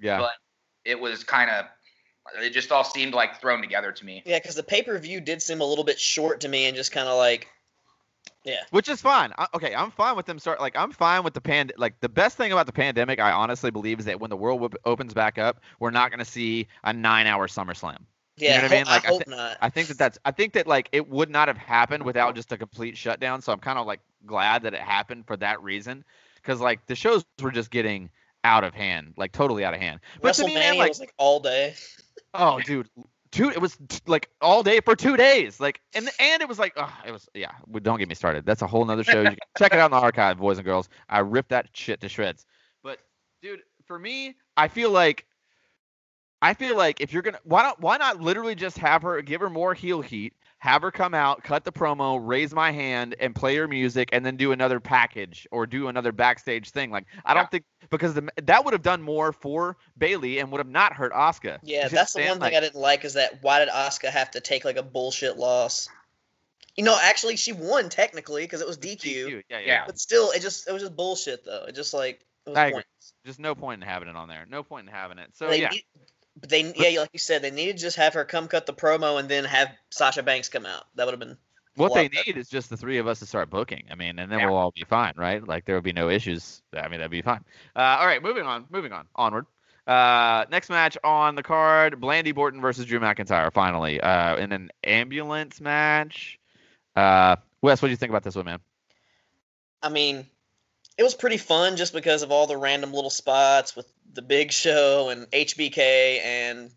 yeah. 0.00 0.18
But 0.18 0.32
it 0.84 0.98
was 0.98 1.22
kind 1.22 1.50
of, 1.50 1.66
it 2.42 2.50
just 2.50 2.72
all 2.72 2.84
seemed 2.84 3.14
like 3.14 3.40
thrown 3.40 3.60
together 3.60 3.92
to 3.92 4.04
me. 4.04 4.22
Yeah, 4.26 4.38
because 4.38 4.56
the 4.56 4.62
pay 4.62 4.82
per 4.82 4.98
view 4.98 5.20
did 5.20 5.42
seem 5.42 5.60
a 5.60 5.64
little 5.64 5.84
bit 5.84 6.00
short 6.00 6.40
to 6.40 6.48
me 6.48 6.66
and 6.66 6.76
just 6.76 6.90
kind 6.90 7.06
of 7.08 7.16
like, 7.16 7.46
yeah. 8.44 8.60
Which 8.70 8.88
is 8.88 9.00
fine. 9.00 9.32
I, 9.38 9.46
okay, 9.54 9.74
I'm 9.74 9.90
fine 9.90 10.16
with 10.16 10.26
them 10.26 10.38
start. 10.38 10.60
Like, 10.60 10.76
I'm 10.76 10.92
fine 10.92 11.22
with 11.22 11.34
the 11.34 11.40
pand. 11.40 11.72
Like, 11.76 12.00
the 12.00 12.08
best 12.08 12.36
thing 12.36 12.52
about 12.52 12.66
the 12.66 12.72
pandemic, 12.72 13.20
I 13.20 13.32
honestly 13.32 13.70
believe, 13.70 13.98
is 13.98 14.06
that 14.06 14.18
when 14.18 14.30
the 14.30 14.36
world 14.36 14.62
op- 14.62 14.76
opens 14.84 15.14
back 15.14 15.38
up, 15.38 15.60
we're 15.78 15.90
not 15.90 16.10
going 16.10 16.18
to 16.20 16.24
see 16.24 16.66
a 16.82 16.92
nine-hour 16.92 17.48
SummerSlam. 17.48 17.98
Yeah, 18.40 18.56
know 18.56 18.62
what 18.62 18.72
I 18.72 18.76
mean? 18.76 18.86
Like, 18.86 19.04
I 19.04 19.08
I 19.08 19.12
hope 19.12 19.28
not. 19.28 19.56
I 19.60 19.68
think 19.68 19.88
that 19.88 19.98
that's. 19.98 20.18
I 20.24 20.30
think 20.30 20.52
that 20.54 20.66
like 20.66 20.88
it 20.92 21.08
would 21.08 21.30
not 21.30 21.48
have 21.48 21.56
happened 21.56 22.04
without 22.04 22.34
just 22.34 22.52
a 22.52 22.56
complete 22.56 22.96
shutdown. 22.96 23.42
So 23.42 23.52
I'm 23.52 23.58
kind 23.58 23.78
of 23.78 23.86
like 23.86 24.00
glad 24.26 24.62
that 24.62 24.74
it 24.74 24.80
happened 24.80 25.26
for 25.26 25.36
that 25.38 25.62
reason, 25.62 26.04
because 26.36 26.60
like 26.60 26.86
the 26.86 26.94
shows 26.94 27.24
were 27.42 27.50
just 27.50 27.70
getting 27.70 28.10
out 28.44 28.64
of 28.64 28.74
hand, 28.74 29.14
like 29.16 29.32
totally 29.32 29.64
out 29.64 29.74
of 29.74 29.80
hand. 29.80 30.00
But 30.20 30.34
to 30.34 30.42
WrestleMania 30.42 30.46
me, 30.46 30.54
man, 30.54 30.78
like, 30.78 30.88
was 30.88 31.00
like 31.00 31.14
all 31.18 31.40
day. 31.40 31.74
oh, 32.34 32.60
dude, 32.60 32.88
two. 33.30 33.50
It 33.50 33.60
was 33.60 33.76
like 34.06 34.30
all 34.40 34.62
day 34.62 34.80
for 34.80 34.96
two 34.96 35.16
days. 35.16 35.60
Like, 35.60 35.80
and 35.94 36.08
and 36.18 36.42
it 36.42 36.48
was 36.48 36.58
like, 36.58 36.72
oh, 36.76 36.92
it 37.06 37.12
was. 37.12 37.28
Yeah, 37.34 37.52
don't 37.82 37.98
get 37.98 38.08
me 38.08 38.14
started. 38.14 38.46
That's 38.46 38.62
a 38.62 38.66
whole 38.66 38.84
nother 38.84 39.04
show. 39.04 39.20
You 39.20 39.28
can 39.28 39.38
check 39.58 39.72
it 39.72 39.78
out 39.78 39.86
in 39.86 39.90
the 39.92 39.98
archive, 39.98 40.38
boys 40.38 40.58
and 40.58 40.64
girls. 40.64 40.88
I 41.08 41.20
ripped 41.20 41.50
that 41.50 41.68
shit 41.72 42.00
to 42.00 42.08
shreds. 42.08 42.46
But 42.82 42.98
dude, 43.42 43.60
for 43.86 43.98
me, 43.98 44.36
I 44.56 44.68
feel 44.68 44.90
like. 44.90 45.26
I 46.42 46.54
feel 46.54 46.76
like 46.76 47.00
if 47.00 47.12
you're 47.12 47.22
gonna, 47.22 47.40
why 47.44 47.62
not, 47.62 47.80
why 47.80 47.96
not 47.98 48.20
literally 48.20 48.54
just 48.54 48.78
have 48.78 49.02
her, 49.02 49.20
give 49.22 49.40
her 49.40 49.50
more 49.50 49.74
heel 49.74 50.00
heat, 50.00 50.32
have 50.58 50.82
her 50.82 50.90
come 50.90 51.14
out, 51.14 51.42
cut 51.42 51.64
the 51.64 51.72
promo, 51.72 52.18
raise 52.22 52.54
my 52.54 52.70
hand, 52.70 53.14
and 53.18 53.34
play 53.34 53.56
her 53.56 53.66
music, 53.68 54.10
and 54.12 54.24
then 54.24 54.36
do 54.36 54.52
another 54.52 54.78
package 54.80 55.46
or 55.50 55.66
do 55.66 55.88
another 55.88 56.12
backstage 56.12 56.70
thing. 56.70 56.90
Like 56.90 57.06
I 57.24 57.34
don't 57.34 57.44
Yeah. 57.44 57.48
think 57.48 57.64
because 57.90 58.14
the, 58.14 58.28
that 58.42 58.64
would 58.64 58.72
have 58.72 58.82
done 58.82 59.02
more 59.02 59.32
for 59.32 59.76
Bayley 59.98 60.38
and 60.38 60.50
would 60.52 60.58
have 60.58 60.68
not 60.68 60.92
hurt 60.94 61.12
Asuka. 61.12 61.58
Yeah, 61.62 61.88
that's 61.88 62.14
what 62.14 62.22
the 62.22 62.28
I'm 62.28 62.38
one 62.38 62.40
saying? 62.40 62.50
thing 62.52 62.56
I 62.56 62.60
didn't 62.60 62.80
like 62.80 63.04
is 63.04 63.14
that 63.14 63.42
why 63.42 63.58
did 63.58 63.68
Asuka 63.68 64.08
have 64.10 64.30
to 64.32 64.40
take 64.40 64.64
like 64.64 64.76
a 64.76 64.82
bullshit 64.82 65.36
loss? 65.38 65.88
You 66.76 66.84
know, 66.84 66.98
actually 67.02 67.36
she 67.36 67.52
won 67.52 67.88
technically 67.90 68.44
because 68.44 68.60
it 68.60 68.66
was 68.66 68.78
DQ, 68.78 69.00
DQ. 69.00 69.30
Yeah, 69.50 69.58
yeah. 69.58 69.66
Yeah. 69.66 69.82
but 69.86 69.98
still, 69.98 70.30
it 70.30 70.40
just 70.40 70.68
it 70.68 70.72
was 70.72 70.82
just 70.82 70.96
bullshit 70.96 71.44
though. 71.44 71.64
It 71.68 71.74
just 71.74 71.92
like 71.92 72.20
it 72.46 72.50
was 72.50 72.58
I 72.58 72.66
agree. 72.68 72.82
Just 73.26 73.38
no 73.38 73.54
point 73.54 73.82
in 73.82 73.88
having 73.88 74.08
it 74.08 74.16
on 74.16 74.28
there. 74.28 74.46
No 74.48 74.62
point 74.62 74.86
in 74.88 74.92
having 74.94 75.18
it. 75.18 75.30
So 75.34 75.48
they 75.48 75.60
yeah, 75.62 75.68
need, 75.68 75.84
but 76.38 76.48
they 76.50 76.72
yeah, 76.76 77.00
like 77.00 77.10
you 77.12 77.18
said, 77.18 77.42
they 77.42 77.50
needed 77.50 77.76
to 77.76 77.82
just 77.82 77.96
have 77.96 78.14
her 78.14 78.24
come 78.24 78.48
cut 78.48 78.66
the 78.66 78.72
promo 78.74 79.18
and 79.18 79.28
then 79.28 79.44
have 79.44 79.68
Sasha 79.90 80.22
Banks 80.22 80.48
come 80.48 80.66
out. 80.66 80.84
That 80.94 81.06
would 81.06 81.12
have 81.12 81.20
been 81.20 81.36
what 81.76 81.94
they 81.94 82.08
better. 82.08 82.22
need 82.26 82.36
is 82.36 82.48
just 82.48 82.68
the 82.70 82.76
three 82.76 82.98
of 82.98 83.06
us 83.06 83.20
to 83.20 83.26
start 83.26 83.48
booking. 83.50 83.84
I 83.90 83.94
mean, 83.94 84.18
and 84.18 84.30
then 84.30 84.40
Yeah. 84.40 84.46
we'll 84.46 84.56
all 84.56 84.72
be 84.72 84.84
fine, 84.84 85.14
right? 85.16 85.46
Like 85.46 85.64
there 85.64 85.74
will 85.74 85.82
be 85.82 85.92
no 85.92 86.08
issues. 86.10 86.62
I 86.74 86.88
mean, 86.88 86.98
that'd 87.00 87.10
be 87.10 87.22
fine. 87.22 87.44
Uh, 87.74 87.80
all 88.00 88.06
right, 88.06 88.22
moving 88.22 88.44
on. 88.44 88.66
Moving 88.70 88.92
on. 88.92 89.06
Onward. 89.14 89.46
Uh, 89.86 90.44
next 90.50 90.68
match 90.70 90.96
on 91.02 91.34
the 91.34 91.42
card: 91.42 92.00
Blandy 92.00 92.32
Borton 92.32 92.60
versus 92.60 92.84
Drew 92.86 93.00
McIntyre. 93.00 93.52
Finally, 93.52 94.00
uh, 94.00 94.36
in 94.36 94.52
an 94.52 94.70
ambulance 94.84 95.60
match. 95.60 96.38
Uh, 96.94 97.36
Wes, 97.62 97.80
what 97.80 97.88
do 97.88 97.90
you 97.90 97.96
think 97.96 98.10
about 98.10 98.22
this 98.22 98.36
one, 98.36 98.44
man? 98.44 98.60
I 99.82 99.88
mean, 99.88 100.26
it 100.98 101.02
was 101.02 101.14
pretty 101.14 101.36
fun 101.36 101.76
just 101.76 101.92
because 101.92 102.22
of 102.22 102.30
all 102.30 102.46
the 102.46 102.56
random 102.56 102.92
little 102.92 103.10
spots 103.10 103.74
with 103.74 103.90
the 104.12 104.22
Big 104.22 104.52
Show 104.52 105.08
and 105.10 105.30
HBK 105.30 106.20
and 106.22 106.70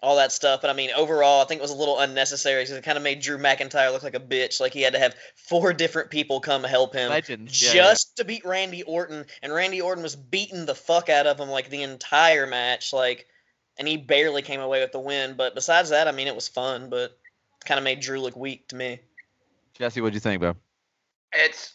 all 0.00 0.16
that 0.16 0.32
stuff. 0.32 0.60
But 0.60 0.70
I 0.70 0.72
mean, 0.72 0.90
overall, 0.96 1.42
I 1.42 1.44
think 1.44 1.58
it 1.58 1.62
was 1.62 1.70
a 1.70 1.76
little 1.76 1.98
unnecessary 1.98 2.62
because 2.62 2.76
it 2.76 2.84
kind 2.84 2.96
of 2.96 3.04
made 3.04 3.20
Drew 3.20 3.38
McIntyre 3.38 3.92
look 3.92 4.02
like 4.02 4.14
a 4.14 4.20
bitch. 4.20 4.60
Like 4.60 4.72
he 4.72 4.82
had 4.82 4.92
to 4.92 4.98
have 4.98 5.14
four 5.34 5.72
different 5.72 6.10
people 6.10 6.40
come 6.40 6.64
help 6.64 6.94
him 6.94 7.10
Legends. 7.10 7.62
Yeah, 7.62 7.72
just 7.72 8.16
to 8.16 8.24
beat 8.24 8.44
Randy 8.44 8.82
Orton, 8.84 9.26
and 9.42 9.52
Randy 9.52 9.80
Orton 9.80 10.02
was 10.02 10.16
beating 10.16 10.66
the 10.66 10.74
fuck 10.74 11.08
out 11.08 11.26
of 11.26 11.38
him 11.38 11.48
like 11.48 11.70
the 11.70 11.82
entire 11.82 12.46
match. 12.46 12.92
Like, 12.92 13.26
and 13.76 13.86
he 13.88 13.96
barely 13.96 14.42
came 14.42 14.60
away 14.60 14.80
with 14.80 14.92
the 14.92 15.00
win. 15.00 15.34
But 15.36 15.54
besides 15.54 15.90
that, 15.90 16.08
I 16.08 16.12
mean, 16.12 16.26
it 16.26 16.34
was 16.34 16.48
fun, 16.48 16.90
but 16.90 17.18
kind 17.64 17.78
of 17.78 17.84
made 17.84 18.00
Drew 18.00 18.20
look 18.20 18.36
weak 18.36 18.68
to 18.68 18.76
me. 18.76 19.00
Jesse, 19.74 20.00
what'd 20.00 20.14
you 20.14 20.20
think, 20.20 20.40
bro? 20.40 20.56
It's 21.32 21.74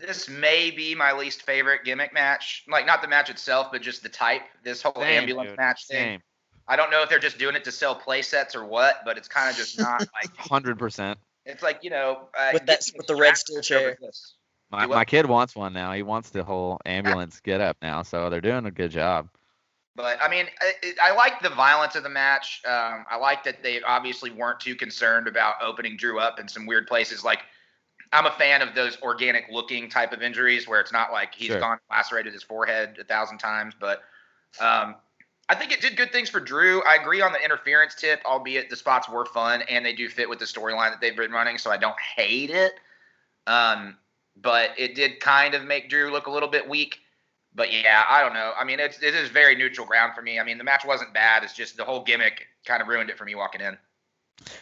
this 0.00 0.28
may 0.28 0.70
be 0.70 0.94
my 0.94 1.12
least 1.12 1.42
favorite 1.42 1.84
gimmick 1.84 2.12
match. 2.14 2.64
Like 2.68 2.86
not 2.86 3.02
the 3.02 3.08
match 3.08 3.30
itself, 3.30 3.68
but 3.72 3.82
just 3.82 4.02
the 4.02 4.08
type. 4.08 4.42
This 4.64 4.82
whole 4.82 4.94
Same, 4.96 5.20
ambulance 5.22 5.50
dude. 5.50 5.58
match 5.58 5.86
thing. 5.86 5.96
Same. 6.14 6.22
I 6.68 6.76
don't 6.76 6.90
know 6.90 7.02
if 7.02 7.08
they're 7.08 7.18
just 7.18 7.38
doing 7.38 7.56
it 7.56 7.64
to 7.64 7.72
sell 7.72 7.94
play 7.94 8.22
sets 8.22 8.54
or 8.54 8.64
what, 8.64 9.00
but 9.04 9.16
it's 9.18 9.28
kind 9.28 9.50
of 9.50 9.56
just 9.56 9.78
not 9.78 10.00
like 10.22 10.36
Hundred 10.36 10.78
percent. 10.78 11.18
it's 11.44 11.62
like 11.62 11.80
you 11.82 11.90
know 11.90 12.28
uh, 12.38 12.50
With 12.54 12.66
that- 12.66 12.84
with 12.96 13.06
the 13.06 13.16
red 13.16 13.30
extras 13.30 13.64
steel 13.66 13.78
chair. 13.80 13.98
this. 14.00 14.34
My, 14.72 14.86
my 14.86 15.04
kid 15.04 15.26
wants 15.26 15.56
one 15.56 15.72
now. 15.72 15.92
He 15.92 16.04
wants 16.04 16.30
the 16.30 16.44
whole 16.44 16.78
ambulance 16.86 17.40
get 17.44 17.60
up 17.60 17.76
now, 17.82 18.02
so 18.02 18.30
they're 18.30 18.40
doing 18.40 18.66
a 18.66 18.70
good 18.70 18.92
job. 18.92 19.28
But 19.96 20.22
I 20.22 20.28
mean, 20.28 20.46
I, 20.60 21.10
I 21.10 21.14
like 21.16 21.42
the 21.42 21.48
violence 21.50 21.96
of 21.96 22.04
the 22.04 22.08
match. 22.08 22.62
Um, 22.64 23.04
I 23.10 23.16
like 23.20 23.42
that 23.42 23.64
they 23.64 23.82
obviously 23.82 24.30
weren't 24.30 24.60
too 24.60 24.76
concerned 24.76 25.26
about 25.26 25.56
opening 25.60 25.96
Drew 25.96 26.20
up 26.20 26.38
in 26.38 26.46
some 26.46 26.66
weird 26.66 26.86
places. 26.86 27.24
Like, 27.24 27.40
I'm 28.12 28.26
a 28.26 28.32
fan 28.32 28.60
of 28.60 28.74
those 28.74 29.00
organic 29.02 29.46
looking 29.50 29.88
type 29.88 30.12
of 30.12 30.22
injuries 30.22 30.66
where 30.66 30.80
it's 30.80 30.92
not 30.92 31.12
like 31.12 31.34
he's 31.34 31.48
Sure. 31.48 31.60
gone 31.60 31.78
lacerated 31.90 32.32
his 32.32 32.42
forehead 32.42 32.98
a 33.00 33.04
thousand 33.04 33.38
times. 33.38 33.74
But 33.78 34.02
um, 34.58 34.96
I 35.48 35.54
think 35.54 35.72
it 35.72 35.80
did 35.80 35.96
good 35.96 36.12
things 36.12 36.28
for 36.28 36.40
Drew. 36.40 36.82
I 36.82 36.96
agree 36.96 37.20
on 37.20 37.32
the 37.32 37.42
interference 37.44 37.94
tip, 37.94 38.20
albeit 38.24 38.68
the 38.68 38.76
spots 38.76 39.08
were 39.08 39.26
fun 39.26 39.62
and 39.62 39.84
they 39.86 39.92
do 39.94 40.08
fit 40.08 40.28
with 40.28 40.40
the 40.40 40.44
storyline 40.44 40.90
that 40.90 41.00
they've 41.00 41.16
been 41.16 41.30
running, 41.30 41.58
so 41.58 41.70
I 41.70 41.76
don't 41.76 41.98
hate 42.16 42.50
it. 42.50 42.72
Um, 43.46 43.96
but 44.36 44.70
it 44.76 44.94
did 44.94 45.20
kind 45.20 45.54
of 45.54 45.64
make 45.64 45.88
Drew 45.88 46.10
look 46.10 46.26
a 46.26 46.30
little 46.30 46.48
bit 46.48 46.68
weak. 46.68 46.98
But 47.54 47.72
yeah, 47.72 48.04
I 48.08 48.22
don't 48.22 48.32
know. 48.32 48.52
I 48.58 48.64
mean, 48.64 48.78
it's 48.78 49.02
it 49.02 49.14
is 49.14 49.28
very 49.28 49.56
neutral 49.56 49.86
ground 49.86 50.14
for 50.14 50.22
me. 50.22 50.38
I 50.38 50.44
mean, 50.44 50.56
the 50.56 50.64
match 50.64 50.84
wasn't 50.84 51.12
bad. 51.12 51.42
It's 51.42 51.52
just 51.52 51.76
the 51.76 51.84
whole 51.84 52.02
gimmick 52.02 52.46
kind 52.64 52.80
of 52.80 52.86
ruined 52.86 53.10
it 53.10 53.18
for 53.18 53.24
me 53.24 53.34
walking 53.34 53.60
in. 53.60 53.76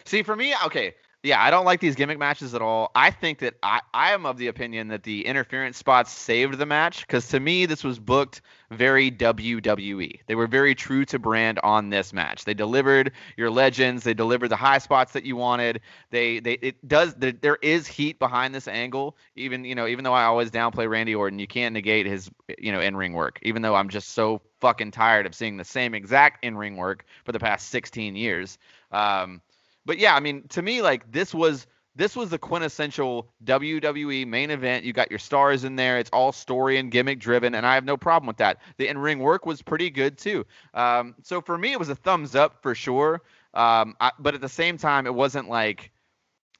See, 0.05 0.23
for 0.23 0.35
me, 0.35 0.55
okay, 0.65 0.95
yeah, 1.21 1.41
I 1.43 1.49
don't 1.51 1.65
like 1.65 1.81
these 1.81 1.95
gimmick 1.95 2.17
matches 2.17 2.53
at 2.53 2.61
all. 2.61 2.91
I 2.95 3.11
think 3.11 3.39
that 3.39 3.55
I, 3.61 3.81
I 3.93 4.13
am 4.13 4.25
of 4.25 4.37
the 4.37 4.47
opinion 4.47 4.87
that 4.87 5.03
the 5.03 5.25
interference 5.25 5.77
spots 5.77 6.13
saved 6.13 6.57
the 6.57 6.65
match 6.65 7.05
because 7.05 7.27
to 7.29 7.39
me, 7.41 7.65
this 7.65 7.83
was 7.83 7.99
booked 7.99 8.41
very 8.71 9.11
WWE. 9.11 10.21
They 10.27 10.35
were 10.35 10.47
very 10.47 10.75
true 10.75 11.03
to 11.05 11.19
brand 11.19 11.59
on 11.61 11.89
this 11.89 12.13
match. 12.13 12.45
They 12.45 12.53
delivered 12.53 13.11
your 13.35 13.49
legends. 13.49 14.03
They 14.03 14.13
delivered 14.13 14.47
the 14.47 14.55
high 14.55 14.77
spots 14.77 15.11
that 15.11 15.25
you 15.25 15.35
wanted. 15.35 15.81
They 16.09 16.39
they 16.39 16.53
it 16.53 16.87
does 16.87 17.13
there, 17.15 17.33
there 17.33 17.57
is 17.61 17.85
heat 17.85 18.17
behind 18.17 18.55
this 18.55 18.69
angle. 18.69 19.17
Even 19.35 19.65
you 19.65 19.75
know 19.75 19.87
even 19.87 20.05
though 20.05 20.13
I 20.13 20.23
always 20.23 20.51
downplay 20.51 20.89
Randy 20.89 21.15
Orton, 21.15 21.39
you 21.39 21.47
can't 21.47 21.73
negate 21.73 22.05
his 22.05 22.31
you 22.57 22.71
know 22.71 22.79
in 22.79 22.95
ring 22.95 23.11
work. 23.11 23.39
Even 23.41 23.61
though 23.61 23.75
I'm 23.75 23.89
just 23.89 24.09
so 24.09 24.41
fucking 24.61 24.91
tired 24.91 25.25
of 25.25 25.35
seeing 25.35 25.57
the 25.57 25.65
same 25.65 25.93
exact 25.93 26.45
in 26.45 26.55
ring 26.55 26.77
work 26.77 27.03
for 27.25 27.33
the 27.33 27.39
past 27.39 27.69
16 27.69 28.15
years. 28.15 28.57
Um, 28.91 29.41
but 29.85 29.97
yeah, 29.97 30.15
I 30.15 30.19
mean, 30.19 30.47
to 30.49 30.61
me, 30.61 30.81
like 30.81 31.11
this 31.11 31.33
was 31.33 31.67
this 31.95 32.15
was 32.15 32.29
the 32.29 32.37
quintessential 32.37 33.29
WWE 33.43 34.25
main 34.25 34.51
event. 34.51 34.85
You 34.85 34.93
got 34.93 35.11
your 35.11 35.19
stars 35.19 35.63
in 35.63 35.75
there. 35.75 35.97
It's 35.97 36.09
all 36.11 36.31
story 36.31 36.77
and 36.77 36.91
gimmick 36.91 37.19
driven, 37.19 37.55
and 37.55 37.65
I 37.65 37.75
have 37.75 37.83
no 37.83 37.97
problem 37.97 38.27
with 38.27 38.37
that. 38.37 38.59
The 38.77 38.87
in 38.87 38.97
ring 38.97 39.19
work 39.19 39.45
was 39.45 39.61
pretty 39.61 39.89
good 39.89 40.17
too. 40.17 40.45
Um, 40.73 41.15
so 41.23 41.41
for 41.41 41.57
me, 41.57 41.73
it 41.73 41.79
was 41.79 41.89
a 41.89 41.95
thumbs 41.95 42.35
up 42.35 42.61
for 42.61 42.73
sure. 42.73 43.21
Um, 43.53 43.95
I, 43.99 44.11
but 44.19 44.35
at 44.35 44.41
the 44.41 44.49
same 44.49 44.77
time, 44.77 45.07
it 45.07 45.13
wasn't 45.13 45.49
like 45.49 45.91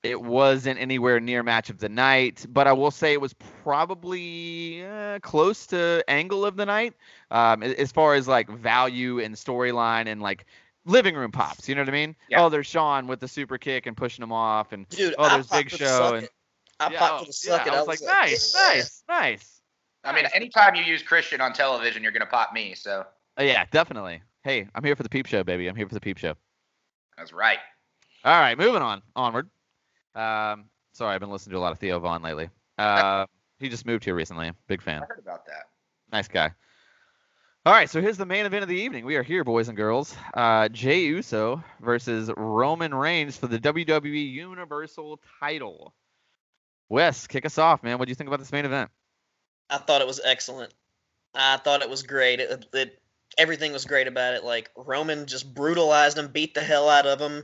it 0.02 0.20
wasn't 0.20 0.80
anywhere 0.80 1.20
near 1.20 1.44
match 1.44 1.70
of 1.70 1.80
the 1.80 1.90
night. 1.90 2.46
But 2.50 2.68
I 2.68 2.74
will 2.74 2.92
say 2.92 3.14
it 3.14 3.22
was 3.22 3.34
probably 3.64 4.86
uh, 4.86 5.20
close 5.20 5.68
to 5.68 6.04
angle 6.08 6.46
of 6.46 6.56
the 6.56 6.66
night 6.66 6.96
um, 7.32 7.64
as 7.64 7.92
far 7.92 8.16
as 8.16 8.28
like 8.28 8.50
value 8.50 9.20
and 9.20 9.36
storyline 9.36 10.08
and 10.08 10.22
like 10.22 10.46
living 10.90 11.16
room 11.16 11.32
pops. 11.32 11.70
You 11.70 11.76
know 11.76 11.82
what 11.82 11.90
I 11.90 11.94
mean? 11.94 12.16
Yeah. 12.30 12.44
Oh, 12.44 12.50
there's 12.50 12.68
Sean 12.68 13.08
with 13.08 13.20
the 13.20 13.28
super 13.28 13.58
kick 13.58 13.86
and 13.86 13.96
pushing 13.96 14.24
him 14.24 14.32
off, 14.32 14.74
and 14.74 14.88
Dude, 14.90 15.16
oh, 15.18 15.30
there's 15.30 15.48
Big 15.48 15.70
Show 15.70 16.16
and. 16.16 16.30
I 16.82 16.90
yeah, 16.92 17.00
popped 17.00 17.14
oh, 17.14 17.20
for 17.20 17.26
the 17.26 17.34
suck 17.34 17.68
it. 17.68 17.74
I 17.74 17.78
was 17.78 17.88
like, 17.88 18.00
nice, 18.02 18.56
yeah. 18.56 18.74
nice, 18.74 19.04
nice. 19.10 19.62
I 20.06 20.14
mean, 20.14 20.26
anytime 20.34 20.76
you 20.76 20.84
use 20.84 21.04
Christian 21.04 21.42
on 21.42 21.52
television, 21.52 22.04
you're 22.04 22.14
gonna 22.14 22.26
pop 22.26 22.54
me. 22.54 22.74
So 22.74 23.06
Oh, 23.40 23.44
yeah, 23.44 23.64
definitely. 23.72 24.22
Hey, 24.44 24.68
I'm 24.76 24.84
here 24.84 24.98
for 24.98 25.04
the 25.04 25.10
peep 25.10 25.26
show, 25.26 25.44
baby. 25.46 25.68
I'm 25.68 25.76
here 25.76 25.88
for 25.88 25.94
the 25.94 26.02
peep 26.02 26.18
show. 26.18 26.36
that's 27.18 27.32
right. 27.32 27.60
All 28.26 28.38
right, 28.38 28.58
moving 28.58 28.82
on, 28.82 29.02
onward. 29.16 29.50
Um, 30.14 30.66
sorry, 30.92 31.16
I've 31.16 31.22
been 31.22 31.30
listening 31.30 31.54
to 31.54 31.58
a 31.58 31.62
lot 31.62 31.72
of 31.72 31.80
Theo 31.80 32.00
Von 32.00 32.22
lately. 32.22 32.50
Uh, 32.80 33.26
he 33.60 33.68
just 33.68 33.86
moved 33.86 34.06
here 34.06 34.16
recently. 34.16 34.54
Big 34.68 34.82
fan. 34.82 35.04
I 35.04 35.06
heard 35.06 35.20
about 35.20 35.46
that. 35.48 35.64
Nice 36.14 36.30
guy. 36.30 36.52
All 37.66 37.74
right, 37.74 37.90
so 37.90 38.02
here's 38.02 38.16
the 38.16 38.26
main 38.26 38.46
event 38.46 38.64
of 38.64 38.70
the 38.70 38.80
evening. 38.80 39.06
We 39.06 39.18
are 39.18 39.24
here, 39.24 39.44
boys 39.44 39.68
and 39.68 39.76
girls. 39.76 40.16
Uh, 40.34 40.70
Jay 40.70 41.02
Uso 41.02 41.62
versus 41.82 42.32
Roman 42.38 42.96
Reigns 42.96 43.36
for 43.36 43.48
the 43.48 43.60
WWE 43.60 44.32
Universal 44.32 45.20
title. 45.42 45.94
Wes, 46.88 47.28
kick 47.28 47.46
us 47.46 47.58
off, 47.58 47.84
man. 47.84 48.00
What 48.00 48.06
do 48.06 48.12
you 48.12 48.16
think 48.16 48.30
about 48.30 48.40
this 48.40 48.54
main 48.54 48.64
event? 48.64 48.90
I 49.70 49.78
thought 49.78 50.00
it 50.00 50.08
was 50.08 50.22
excellent. 50.24 50.74
I 51.36 51.58
thought 51.58 51.82
it 51.82 51.90
was 51.90 52.04
great. 52.04 52.40
It, 52.40 52.66
it 52.72 53.02
everything 53.38 53.74
was 53.74 53.84
great 53.84 54.08
about 54.08 54.36
it. 54.36 54.46
Like 54.46 54.72
Roman 54.78 55.26
just 55.26 55.54
brutalized 55.54 56.18
him, 56.18 56.30
beat 56.30 56.54
the 56.54 56.62
hell 56.62 56.88
out 56.88 57.06
of 57.06 57.20
him. 57.20 57.44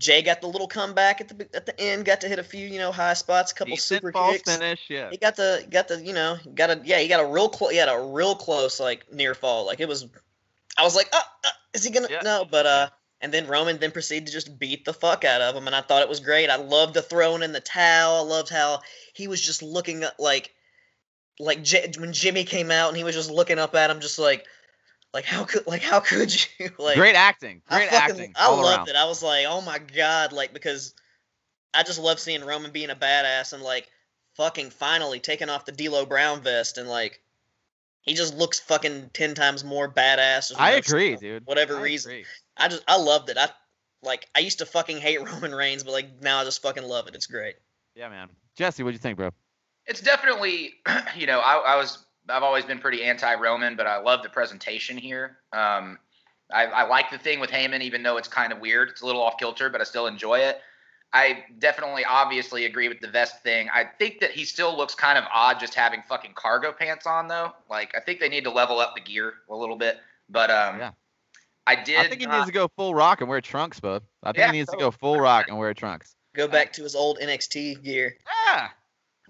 Jay 0.00 0.22
got 0.22 0.40
the 0.40 0.46
little 0.46 0.66
comeback 0.66 1.20
at 1.20 1.28
the 1.28 1.46
at 1.54 1.66
the 1.66 1.78
end, 1.78 2.06
got 2.06 2.22
to 2.22 2.28
hit 2.28 2.38
a 2.38 2.42
few 2.42 2.66
you 2.66 2.78
know 2.78 2.90
high 2.90 3.12
spots, 3.12 3.52
a 3.52 3.54
couple 3.54 3.74
Decent 3.76 4.00
super 4.00 4.12
false 4.12 4.38
kicks. 4.38 4.56
finish, 4.56 4.80
yeah. 4.88 5.10
He 5.10 5.18
got 5.18 5.36
the 5.36 5.64
got 5.70 5.88
the 5.88 6.02
you 6.02 6.14
know 6.14 6.38
got 6.54 6.70
a 6.70 6.80
yeah 6.84 6.98
he 6.98 7.06
got 7.06 7.22
a 7.22 7.26
real 7.26 7.50
close 7.50 7.70
he 7.70 7.76
had 7.76 7.90
a 7.90 8.00
real 8.00 8.34
close 8.34 8.80
like 8.80 9.12
near 9.12 9.34
fall 9.34 9.66
like 9.66 9.78
it 9.78 9.86
was 9.86 10.08
I 10.78 10.82
was 10.82 10.96
like 10.96 11.08
oh, 11.12 11.20
uh, 11.44 11.48
is 11.74 11.84
he 11.84 11.90
gonna 11.90 12.08
Yeah. 12.10 12.22
no 12.24 12.46
but 12.50 12.66
uh 12.66 12.88
and 13.20 13.32
then 13.34 13.46
Roman 13.46 13.78
then 13.78 13.90
proceeded 13.90 14.26
to 14.26 14.32
just 14.32 14.58
beat 14.58 14.86
the 14.86 14.94
fuck 14.94 15.24
out 15.24 15.42
of 15.42 15.54
him 15.54 15.66
and 15.66 15.76
I 15.76 15.82
thought 15.82 16.02
it 16.02 16.08
was 16.08 16.20
great 16.20 16.48
I 16.48 16.56
loved 16.56 16.94
the 16.94 17.02
throwing 17.02 17.42
in 17.42 17.52
the 17.52 17.60
towel 17.60 18.24
I 18.24 18.28
loved 18.28 18.48
how 18.48 18.80
he 19.12 19.28
was 19.28 19.40
just 19.40 19.62
looking 19.62 20.02
at 20.02 20.18
like 20.18 20.54
like 21.38 21.62
J- 21.62 21.92
when 21.98 22.14
Jimmy 22.14 22.44
came 22.44 22.70
out 22.70 22.88
and 22.88 22.96
he 22.96 23.04
was 23.04 23.14
just 23.14 23.30
looking 23.30 23.58
up 23.58 23.74
at 23.74 23.90
him 23.90 24.00
just 24.00 24.18
like 24.18 24.46
like 25.12 25.24
how 25.24 25.44
could 25.44 25.66
like 25.66 25.82
how 25.82 26.00
could 26.00 26.32
you 26.58 26.70
like 26.78 26.96
Great 26.96 27.16
acting. 27.16 27.62
I 27.68 27.78
Great 27.78 27.90
fucking, 27.90 28.10
acting. 28.12 28.32
I 28.36 28.50
loved 28.50 28.78
around. 28.78 28.88
it. 28.88 28.96
I 28.96 29.06
was 29.06 29.22
like, 29.22 29.46
oh 29.48 29.60
my 29.60 29.78
god, 29.78 30.32
like 30.32 30.52
because 30.52 30.94
I 31.74 31.82
just 31.82 32.00
love 32.00 32.18
seeing 32.20 32.44
Roman 32.44 32.70
being 32.70 32.90
a 32.90 32.96
badass 32.96 33.52
and 33.52 33.62
like 33.62 33.88
fucking 34.36 34.70
finally 34.70 35.20
taking 35.20 35.48
off 35.48 35.64
the 35.64 35.72
D'Lo 35.72 36.06
Brown 36.06 36.40
vest 36.42 36.78
and 36.78 36.88
like 36.88 37.20
he 38.02 38.14
just 38.14 38.36
looks 38.36 38.60
fucking 38.60 39.10
ten 39.12 39.34
times 39.34 39.64
more 39.64 39.88
badass. 39.92 40.52
I 40.56 40.72
agree, 40.72 41.14
for 41.14 41.20
dude. 41.20 41.46
Whatever 41.46 41.76
I 41.76 41.82
reason, 41.82 42.12
agree. 42.12 42.24
I 42.56 42.68
just 42.68 42.82
I 42.88 42.96
loved 42.96 43.30
it. 43.30 43.36
I 43.36 43.48
like 44.02 44.28
I 44.34 44.40
used 44.40 44.58
to 44.58 44.66
fucking 44.66 44.98
hate 44.98 45.20
Roman 45.32 45.54
Reigns, 45.54 45.82
but 45.84 45.92
like 45.92 46.22
now 46.22 46.40
I 46.40 46.44
just 46.44 46.62
fucking 46.62 46.84
love 46.84 47.08
it. 47.08 47.14
It's 47.14 47.26
great. 47.26 47.56
Yeah, 47.94 48.08
man. 48.08 48.28
Jesse, 48.56 48.82
what'd 48.82 48.94
you 48.94 48.98
think, 49.00 49.16
bro? 49.16 49.30
It's 49.86 50.00
definitely, 50.00 50.74
you 51.16 51.26
know, 51.26 51.40
I, 51.40 51.56
I 51.56 51.76
was 51.76 52.04
I've 52.30 52.42
always 52.42 52.64
been 52.64 52.78
pretty 52.78 53.02
anti-Roman, 53.04 53.76
but 53.76 53.86
I 53.86 53.98
love 54.00 54.22
the 54.22 54.28
presentation 54.28 54.96
here. 54.96 55.38
Um, 55.52 55.98
I, 56.52 56.66
I 56.66 56.82
like 56.86 57.10
the 57.10 57.18
thing 57.18 57.40
with 57.40 57.50
Heyman, 57.50 57.80
even 57.80 58.02
though 58.02 58.16
it's 58.16 58.28
kind 58.28 58.52
of 58.52 58.58
weird. 58.60 58.88
It's 58.88 59.02
a 59.02 59.06
little 59.06 59.22
off 59.22 59.34
kilter, 59.38 59.68
but 59.70 59.80
I 59.80 59.84
still 59.84 60.06
enjoy 60.06 60.40
it. 60.40 60.60
I 61.12 61.44
definitely, 61.58 62.04
obviously, 62.04 62.66
agree 62.66 62.88
with 62.88 63.00
the 63.00 63.08
vest 63.08 63.42
thing. 63.42 63.68
I 63.74 63.84
think 63.84 64.20
that 64.20 64.30
he 64.30 64.44
still 64.44 64.76
looks 64.76 64.94
kind 64.94 65.18
of 65.18 65.24
odd 65.34 65.58
just 65.58 65.74
having 65.74 66.02
fucking 66.08 66.32
cargo 66.34 66.72
pants 66.72 67.04
on, 67.06 67.26
though. 67.28 67.52
Like, 67.68 67.92
I 67.96 68.00
think 68.00 68.20
they 68.20 68.28
need 68.28 68.44
to 68.44 68.50
level 68.50 68.78
up 68.78 68.94
the 68.94 69.00
gear 69.00 69.34
a 69.48 69.56
little 69.56 69.76
bit. 69.76 69.98
But 70.28 70.50
um, 70.50 70.78
Yeah. 70.78 70.90
I 71.66 71.74
did. 71.76 71.98
I 71.98 72.08
think 72.08 72.20
he 72.20 72.26
not- 72.26 72.36
needs 72.36 72.46
to 72.46 72.52
go 72.52 72.68
full 72.76 72.94
rock 72.94 73.20
and 73.20 73.28
wear 73.28 73.40
trunks, 73.40 73.80
bud. 73.80 74.02
I 74.22 74.28
think 74.28 74.38
Yeah, 74.38 74.46
he 74.46 74.58
needs 74.58 74.70
to 74.70 74.76
go 74.76 74.90
full 74.90 75.20
rock 75.20 75.46
and 75.48 75.58
wear 75.58 75.74
trunks. 75.74 76.14
Go 76.34 76.46
back 76.46 76.72
to 76.74 76.82
his 76.84 76.94
old 76.94 77.18
NXT 77.18 77.82
gear. 77.82 78.16
Yeah. 78.46 78.68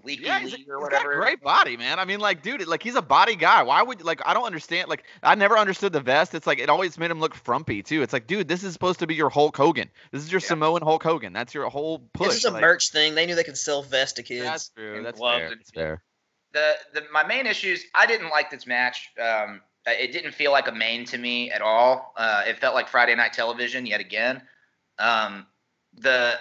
Leaky 0.03 0.23
Yeah, 0.25 0.39
he's, 0.39 0.51
Lee 0.51 0.57
he's 0.59 0.67
or 0.67 0.75
got 0.79 0.81
whatever. 0.81 1.11
a 1.13 1.15
great 1.17 1.41
body, 1.41 1.77
man. 1.77 1.99
I 1.99 2.05
mean, 2.05 2.19
like, 2.19 2.41
dude, 2.43 2.65
like 2.67 2.81
he's 2.83 2.95
a 2.95 3.01
body 3.01 3.35
guy. 3.35 3.63
Why 3.63 3.81
would 3.81 4.03
like 4.03 4.21
I 4.25 4.33
don't 4.33 4.45
understand. 4.45 4.89
Like, 4.89 5.03
I 5.23 5.35
never 5.35 5.57
understood 5.57 5.93
the 5.93 5.99
vest. 6.01 6.33
It's 6.33 6.47
like 6.47 6.59
it 6.59 6.69
always 6.69 6.97
made 6.97 7.11
him 7.11 7.19
look 7.19 7.35
frumpy 7.35 7.83
too. 7.83 8.01
It's 8.01 8.13
like, 8.13 8.27
dude, 8.27 8.47
this 8.47 8.63
is 8.63 8.73
supposed 8.73 8.99
to 8.99 9.07
be 9.07 9.15
your 9.15 9.29
Hulk 9.29 9.55
Hogan. 9.57 9.89
This 10.11 10.23
is 10.23 10.31
your 10.31 10.41
Yeah. 10.41 10.47
Samoan 10.47 10.81
Hulk 10.81 11.03
Hogan. 11.03 11.33
That's 11.33 11.53
your 11.53 11.69
whole 11.69 11.99
push. 12.13 12.27
This 12.29 12.37
is 12.37 12.45
a 12.45 12.51
like, 12.51 12.61
merch 12.61 12.91
thing. 12.91 13.15
They 13.15 13.25
knew 13.25 13.35
they 13.35 13.43
could 13.43 13.57
sell 13.57 13.83
vests 13.83 14.13
to 14.13 14.23
kids. 14.23 14.43
That's 14.45 14.69
true. 14.69 14.97
and 14.97 15.05
That's 15.05 15.19
gloves 15.19 15.37
fair. 15.39 15.47
and- 15.51 15.59
That's 15.59 15.71
fair. 15.71 16.03
the, 16.53 16.73
the 16.93 17.03
my 17.13 17.23
main 17.25 17.45
issues 17.45 17.85
i 17.95 18.05
didn't 18.05 18.29
like 18.29 18.49
this 18.51 18.67
match 18.67 19.09
um 19.21 19.61
It 19.87 20.11
didn't 20.11 20.33
feel 20.33 20.51
like 20.51 20.67
a 20.67 20.71
main 20.71 21.05
to 21.05 21.17
me 21.17 21.49
at 21.49 21.61
all. 21.61 22.13
Uh, 22.15 22.43
it 22.45 22.59
felt 22.59 22.75
like 22.75 22.87
Friday 22.87 23.15
Night 23.15 23.33
Television 23.33 23.85
yet 23.87 23.99
again. 23.99 24.41
Um, 24.99 25.47
the 25.95 26.37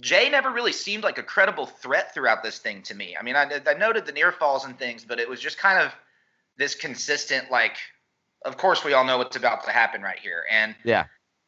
Jay 0.00 0.28
never 0.30 0.50
really 0.50 0.72
seemed 0.72 1.04
like 1.04 1.18
a 1.18 1.22
credible 1.22 1.66
threat 1.66 2.14
throughout 2.14 2.42
this 2.42 2.58
thing 2.58 2.82
to 2.82 2.94
me. 2.94 3.16
I 3.18 3.22
mean, 3.22 3.36
I, 3.36 3.60
I 3.66 3.74
noted 3.74 4.06
the 4.06 4.12
near 4.12 4.32
falls 4.32 4.64
and 4.64 4.78
things, 4.78 5.04
but 5.04 5.20
it 5.20 5.28
was 5.28 5.40
just 5.40 5.58
kind 5.58 5.80
of 5.80 5.92
this 6.56 6.74
consistent, 6.74 7.50
like, 7.50 7.76
of 8.44 8.56
course, 8.56 8.84
we 8.84 8.92
all 8.92 9.04
know 9.04 9.18
what's 9.18 9.36
about 9.36 9.64
to 9.64 9.70
happen 9.70 10.02
right 10.02 10.18
here. 10.18 10.44
And 10.50 10.74
Yeah. 10.84 11.04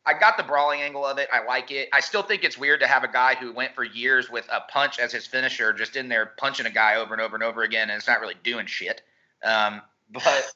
I 0.06 0.12
got 0.12 0.36
the 0.36 0.42
brawling 0.42 0.82
angle 0.82 1.04
of 1.06 1.16
it. 1.16 1.28
I 1.32 1.44
like 1.46 1.70
it. 1.70 1.88
I 1.92 2.00
still 2.00 2.22
think 2.22 2.44
it's 2.44 2.58
weird 2.58 2.80
to 2.80 2.86
have 2.86 3.04
a 3.04 3.08
guy 3.08 3.36
who 3.36 3.52
went 3.54 3.74
for 3.74 3.82
years 3.82 4.28
with 4.28 4.46
a 4.52 4.60
punch 4.70 4.98
as 4.98 5.12
his 5.12 5.26
finisher, 5.26 5.72
just 5.72 5.96
in 5.96 6.10
there 6.10 6.26
punching 6.36 6.66
a 6.66 6.70
guy 6.70 6.96
over 6.96 7.14
and 7.14 7.22
over 7.22 7.34
and 7.34 7.42
over 7.42 7.62
again, 7.62 7.88
and 7.88 7.96
it's 7.96 8.06
not 8.06 8.20
really 8.20 8.36
doing 8.44 8.66
shit. 8.66 9.00
Um, 9.42 9.80
but 10.12 10.52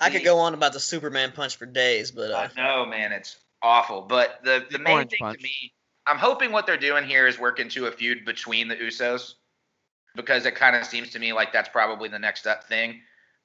I 0.00 0.10
could 0.10 0.24
go 0.24 0.38
on 0.40 0.52
about 0.54 0.72
the 0.72 0.80
Superman 0.80 1.30
punch 1.30 1.56
for 1.56 1.66
days, 1.66 2.10
but 2.10 2.32
uh, 2.32 2.48
I 2.56 2.60
know, 2.60 2.86
man, 2.86 3.12
it's 3.12 3.36
awful. 3.62 4.02
But 4.02 4.40
the 4.42 4.66
the 4.68 4.78
The 4.78 4.82
main 4.84 5.06
thing 5.06 5.18
punch. 5.20 5.38
to 5.38 5.42
me, 5.44 5.72
I'm 6.08 6.18
hoping 6.18 6.52
what 6.52 6.66
they're 6.66 6.76
doing 6.76 7.04
here 7.04 7.26
is 7.26 7.38
work 7.38 7.60
into 7.60 7.86
a 7.86 7.90
feud 7.92 8.24
between 8.24 8.68
the 8.68 8.76
Usos, 8.76 9.34
because 10.16 10.46
it 10.46 10.54
kind 10.54 10.74
of 10.74 10.84
seems 10.84 11.10
to 11.10 11.18
me 11.18 11.32
like 11.32 11.52
that's 11.52 11.68
probably 11.68 12.08
the 12.08 12.18
next 12.18 12.46
up 12.46 12.64
thing. 12.64 13.00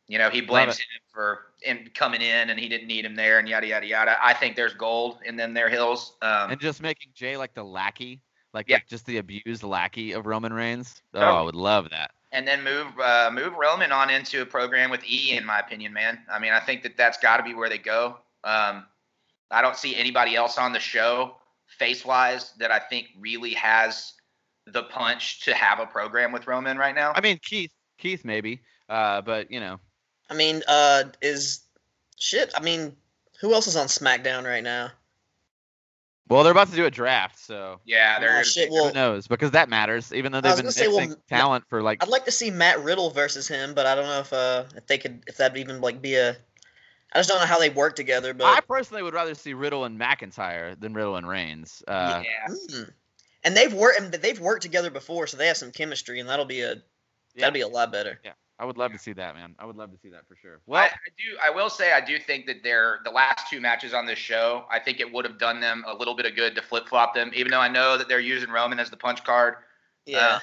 You 0.08 0.18
know, 0.18 0.30
he 0.30 0.42
blames 0.42 0.78
him 0.78 0.86
for 1.14 1.48
in 1.66 1.90
coming 1.94 2.22
in 2.22 2.50
and 2.50 2.60
he 2.60 2.68
didn't 2.68 2.88
need 2.88 3.06
him 3.06 3.16
there 3.16 3.40
and 3.40 3.48
yada 3.48 3.68
yada 3.68 3.86
yada. 3.88 4.18
I 4.22 4.34
think 4.34 4.56
there's 4.56 4.74
gold 4.74 5.20
in 5.26 5.36
them 5.38 5.54
there 5.54 5.70
hills. 5.70 6.18
Um, 6.22 6.52
and 6.52 6.60
just 6.60 6.82
making 6.82 7.12
Jay 7.14 7.38
like 7.38 7.54
the 7.54 7.64
lackey, 7.64 8.20
like, 8.54 8.68
Yeah. 8.68 8.76
like 8.78 8.88
just 8.88 9.06
the 9.06 9.18
abused 9.20 9.64
lackey 9.64 10.12
of 10.12 10.26
Roman 10.26 10.52
Reigns. 10.52 11.02
Oh, 11.14 11.20
Totally. 11.20 11.38
I 11.38 11.42
would 11.44 11.56
love 11.56 11.90
that. 11.92 12.12
and 12.34 12.46
then 12.48 12.64
move 12.64 12.88
uh, 13.00 13.30
move 13.32 13.54
Roman 13.54 13.92
on 13.94 14.10
into 14.10 14.42
a 14.42 14.46
program 14.46 14.90
with 14.90 15.04
E. 15.06 15.38
In 15.38 15.46
my 15.46 15.60
opinion, 15.60 15.94
man. 15.94 16.20
I 16.30 16.38
mean, 16.40 16.52
I 16.52 16.60
think 16.60 16.84
that 16.84 16.98
that's 16.98 17.18
got 17.20 17.38
to 17.38 17.44
be 17.44 17.54
where 17.54 17.70
they 17.70 17.78
go. 17.78 18.18
Um, 18.44 18.86
I 19.52 19.62
don't 19.62 19.78
see 19.78 19.96
anybody 19.96 20.36
else 20.36 20.58
on 20.58 20.74
the 20.74 20.80
show 20.80 21.36
face 21.68 22.06
wise 22.06 22.54
that 22.60 22.72
I 22.72 22.80
think 22.80 23.08
really 23.20 23.54
has 23.56 24.14
the 24.66 24.84
punch 24.84 25.42
to 25.46 25.54
have 25.54 25.80
a 25.80 25.86
program 25.86 26.32
with 26.32 26.48
Roman 26.48 26.78
right 26.78 26.96
now. 26.96 27.12
I 27.16 27.22
mean, 27.22 27.40
Keith, 27.44 27.72
Keith 27.98 28.24
maybe, 28.24 28.62
uh, 28.90 29.22
but 29.22 29.52
you 29.52 29.60
know, 29.60 29.80
I 30.30 30.36
mean, 30.36 30.64
uh, 30.68 31.04
is 31.22 31.62
shit. 32.18 32.52
I 32.56 32.62
mean, 32.62 32.96
who 33.42 33.54
else 33.54 33.68
is 33.68 33.76
on 33.76 33.88
SmackDown 33.88 34.46
right 34.46 34.64
now? 34.64 34.92
well, 36.30 36.44
they're 36.44 36.52
about 36.54 36.70
to 36.70 36.76
do 36.76 36.86
a 36.86 36.92
draft, 36.92 37.38
so 37.38 37.80
yeah, 37.86 38.20
they're 38.20 38.40
Oh, 38.40 38.44
shit, 38.44 38.70
be- 38.70 38.74
well- 38.74 38.88
who 38.88 38.94
knows? 38.94 39.28
Because 39.28 39.52
that 39.52 39.70
matters, 39.70 40.14
even 40.14 40.32
though 40.32 40.42
they've 40.42 40.56
been 40.56 40.66
gonna 40.66 40.72
say, 40.72 40.88
well, 40.88 41.16
talent 41.28 41.66
for 41.70 41.84
like. 41.84 42.02
I'd 42.02 42.10
like 42.10 42.26
to 42.26 42.32
see 42.32 42.50
Matt 42.50 42.82
Riddle 42.82 43.10
versus 43.10 43.48
him, 43.48 43.74
but 43.74 43.86
I 43.86 43.94
don't 43.96 44.06
know 44.06 44.20
if 44.20 44.32
uh 44.34 44.64
if 44.76 44.88
they 44.88 44.98
could 44.98 45.24
if 45.28 45.38
that'd 45.38 45.58
even 45.58 45.82
like 45.82 46.02
be 46.02 46.16
a. 46.16 46.38
I 47.14 47.20
just 47.20 47.30
don't 47.30 47.40
know 47.40 47.46
how 47.46 47.60
they 47.60 47.70
work 47.70 47.96
together, 47.96 48.34
but 48.34 48.46
I 48.46 48.60
personally 48.62 49.04
would 49.04 49.14
rather 49.14 49.36
see 49.36 49.54
Riddle 49.54 49.86
and 49.86 50.00
McIntyre 50.00 50.80
than 50.80 50.94
Riddle 50.94 51.16
and 51.16 51.28
Reigns. 51.28 51.84
Uh, 51.88 52.24
yeah. 52.26 52.54
Mm. 52.54 52.92
and 53.44 53.56
they've 53.56 53.74
worked 53.74 54.00
and 54.00 54.12
they've 54.12 54.40
worked 54.40 54.64
together 54.64 54.90
before, 54.90 55.28
so 55.28 55.38
they 55.38 55.48
have 55.48 55.58
some 55.58 55.72
chemistry, 55.72 56.20
and 56.20 56.28
that'll 56.30 56.46
be 56.46 56.62
a 56.62 56.74
Yeah. 56.74 56.82
that'll 57.36 57.54
be 57.54 57.62
a 57.62 57.68
lot 57.68 57.92
better. 57.92 58.20
Yeah. 58.24 58.34
I 58.60 58.66
would 58.66 58.78
love 58.78 58.94
to 58.94 59.00
see 59.00 59.14
that, 59.14 59.36
man. 59.36 59.56
I 59.58 59.66
would 59.66 59.76
love 59.76 59.92
to 59.92 59.98
see 59.98 60.10
that 60.10 60.28
for 60.28 60.36
sure. 60.36 60.62
Well, 60.68 60.82
Well, 60.82 60.84
I, 60.84 60.86
I 60.86 61.10
do. 61.18 61.38
I 61.44 61.50
will 61.50 61.70
say 61.72 61.92
I 61.92 62.00
do 62.00 62.20
think 62.20 62.46
that 62.46 62.64
they're 62.64 63.00
the 63.04 63.10
last 63.10 63.50
two 63.50 63.60
matches 63.60 63.94
on 63.96 64.06
this 64.06 64.20
show. 64.20 64.66
I 64.72 64.80
think 64.80 65.00
it 65.00 65.12
would 65.12 65.26
have 65.26 65.40
done 65.40 65.60
them 65.60 65.84
a 65.88 65.94
little 65.96 66.16
bit 66.16 66.28
of 66.28 66.36
good 66.36 66.54
to 66.56 66.62
flip 66.62 66.88
flop 66.88 67.16
them, 67.16 67.32
even 67.34 67.52
though 67.52 67.60
I 67.60 67.68
know 67.68 67.98
that 67.98 68.08
they're 68.08 68.20
using 68.20 68.50
Roman 68.52 68.80
as 68.80 68.90
the 68.92 68.96
punch 68.98 69.24
card. 69.24 69.56
Yeah, 70.06 70.36
Uh, 70.36 70.40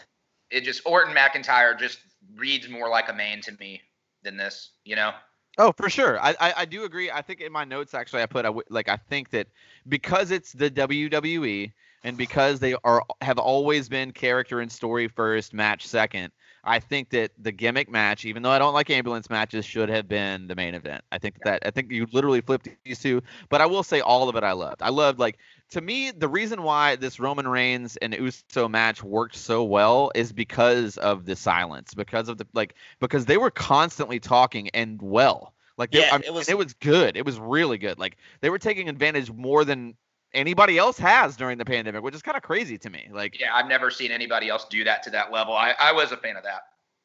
it 0.51 0.63
just 0.63 0.83
Orton 0.85 1.15
McIntyre 1.15 1.79
just 1.79 2.01
reads 2.35 2.69
more 2.69 2.89
like 2.89 3.09
a 3.09 3.13
main 3.13 3.41
to 3.43 3.53
me 3.53 3.81
than 4.23 4.37
this. 4.37 4.71
You 4.85 4.97
know. 4.97 5.13
Oh, 5.61 5.73
for 5.73 5.91
sure. 5.91 6.19
I, 6.21 6.35
I 6.41 6.55
I 6.59 6.65
do 6.65 6.85
agree. 6.85 7.11
I 7.11 7.21
think 7.23 7.41
in 7.43 7.53
my 7.53 7.65
notes 7.65 7.93
actually 7.93 8.23
I 8.23 8.27
put 8.27 8.45
I 8.47 8.49
w- 8.49 8.65
like 8.71 8.89
I 8.89 8.97
think 8.97 9.31
that 9.31 9.49
because 9.89 10.31
it's 10.31 10.53
the 10.53 10.71
WWE 10.71 11.75
and 12.03 12.17
because 12.17 12.61
they 12.61 12.75
are 12.85 13.03
have 13.21 13.39
always 13.39 13.89
been 13.89 14.13
character 14.13 14.61
and 14.61 14.73
story 14.73 15.09
first, 15.09 15.53
match 15.53 15.87
second. 15.87 16.33
I 16.65 16.79
think 16.81 17.11
that 17.11 17.33
the 17.39 17.53
gimmick 17.53 17.89
match, 17.89 18.25
even 18.25 18.43
though 18.43 18.51
I 18.51 18.59
don't 18.59 18.75
like 18.75 18.91
ambulance 18.91 19.31
matches, 19.31 19.65
should 19.65 19.89
have 19.89 20.09
been 20.09 20.47
the 20.47 20.55
main 20.55 20.75
event. 20.75 21.03
I 21.11 21.19
think 21.19 21.37
that 21.45 21.63
I 21.65 21.71
think 21.71 21.91
you 21.91 22.07
literally 22.13 22.41
flipped 22.41 22.69
these 22.85 22.99
two, 22.99 23.23
but 23.49 23.61
I 23.61 23.67
will 23.67 23.83
say 23.83 24.01
all 24.01 24.29
of 24.29 24.37
it 24.37 24.45
I 24.45 24.53
loved. 24.53 24.83
I 24.83 24.91
loved 24.91 25.19
like 25.19 25.39
to 25.71 25.81
me 25.81 26.11
the 26.11 26.29
reason 26.29 26.63
why 26.63 26.97
this 26.97 27.19
Roman 27.21 27.49
Reigns 27.49 27.97
and 27.97 28.15
Uso 28.15 28.69
match 28.69 29.03
worked 29.03 29.37
so 29.37 29.65
well 29.65 30.11
is 30.15 30.33
because 30.33 30.97
of 30.99 31.25
the 31.25 31.37
silence, 31.37 31.95
because 31.95 32.29
of 32.29 32.39
the 32.39 32.47
like 32.53 32.75
because 33.01 33.25
they 33.27 33.39
were 33.39 33.51
constantly 33.51 34.21
talking 34.21 34.69
and 34.71 35.01
well. 35.01 35.55
Like 35.77 35.93
they, 35.93 36.01
Yeah, 36.01 36.11
I 36.13 36.19
mean, 36.19 36.25
it 36.27 36.35
was- 36.35 36.49
it 36.49 36.59
was 36.59 36.75
good. 36.75 37.17
It 37.17 37.25
was 37.25 37.39
really 37.39 37.79
good. 37.79 37.99
Like 37.99 38.17
they 38.41 38.51
were 38.51 38.59
taking 38.59 38.89
advantage 38.89 39.31
more 39.31 39.65
than 39.65 39.95
anybody 40.33 40.79
else 40.79 40.99
has 40.99 41.37
during 41.37 41.59
the 41.59 41.65
pandemic, 41.65 42.03
which 42.03 42.15
is 42.15 42.23
kind 42.23 42.37
of 42.37 42.43
crazy 42.43 42.79
to 42.79 42.91
me. 42.91 43.09
Like 43.11 43.39
Yeah, 43.39 43.55
I've 43.55 43.69
never 43.69 43.91
seen 43.91 44.11
anybody 44.11 44.49
else 44.49 44.67
do 44.71 44.85
that 44.85 45.03
to 45.05 45.11
that 45.11 45.33
level. 45.33 45.55
I, 45.55 45.75
I 45.79 45.93
was 45.93 46.13
a 46.13 46.17
fan 46.17 46.37
of 46.37 46.45
that. 46.45 46.63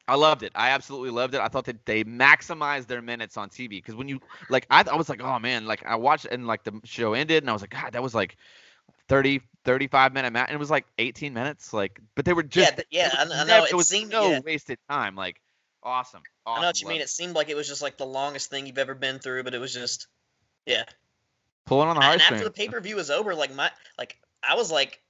I 0.07 0.15
loved 0.15 0.43
it. 0.43 0.51
I 0.53 0.69
absolutely 0.69 1.09
loved 1.09 1.33
it. 1.33 1.41
I 1.41 1.47
thought 1.47 1.65
that 1.65 1.83
they 1.85 2.03
maximized 2.03 2.85
their 2.85 3.01
minutes 3.01 3.37
on 3.37 3.49
TV 3.49 3.69
because 3.69 3.95
when 3.95 4.07
you 4.07 4.21
like, 4.49 4.67
I, 4.69 4.83
I 4.91 4.95
was 4.95 5.09
like, 5.09 5.21
oh 5.21 5.39
man, 5.39 5.65
like 5.65 5.83
I 5.85 5.95
watched 5.95 6.25
and 6.25 6.45
like 6.45 6.63
the 6.63 6.79
show 6.83 7.13
ended 7.13 7.41
and 7.41 7.49
I 7.49 7.53
was 7.53 7.63
like, 7.63 7.71
God, 7.71 7.93
that 7.93 8.03
was 8.03 8.13
like 8.13 8.37
30, 9.07 9.41
35 9.63 10.13
minute 10.13 10.33
match, 10.33 10.47
and 10.49 10.55
it 10.55 10.59
was 10.59 10.71
like 10.71 10.85
18 10.97 11.33
minutes. 11.33 11.73
Like, 11.73 11.99
but 12.15 12.25
they 12.25 12.33
were 12.33 12.43
just 12.43 12.77
yeah, 12.89 13.07
yeah. 13.07 13.07
it 13.07 13.19
I, 13.19 13.23
was 13.23 13.33
I 13.33 13.43
know 13.45 13.63
it, 13.63 13.71
it 13.71 13.75
was 13.75 13.87
seemed. 13.87 14.11
no 14.11 14.29
yeah, 14.29 14.39
wasted 14.45 14.79
time. 14.89 15.15
Like, 15.15 15.41
awesome. 15.83 16.21
awesome. 16.45 16.59
I 16.59 16.61
know 16.61 16.67
what 16.67 16.81
you 16.81 16.87
mean. 16.87 17.01
it. 17.01 17.05
It 17.05 17.09
seemed 17.09 17.35
like 17.35 17.49
it 17.49 17.55
was 17.55 17.67
just 17.67 17.81
like 17.81 17.97
the 17.97 18.05
longest 18.05 18.49
thing 18.49 18.67
you've 18.67 18.77
ever 18.77 18.95
been 18.95 19.19
through, 19.19 19.43
but 19.43 19.53
it 19.53 19.59
was 19.59 19.73
just, 19.73 20.07
yeah. 20.65 20.83
Pulling 21.65 21.89
on 21.89 21.95
the 21.95 22.01
And 22.03 22.21
after 22.21 22.43
the 22.43 22.51
pay 22.51 22.67
per 22.67 22.79
view 22.79 22.95
was 22.95 23.09
over, 23.09 23.33
like 23.33 23.53
my 23.53 23.71
like 23.97 24.17
I 24.47 24.55
was 24.55 24.71
like, 24.71 25.01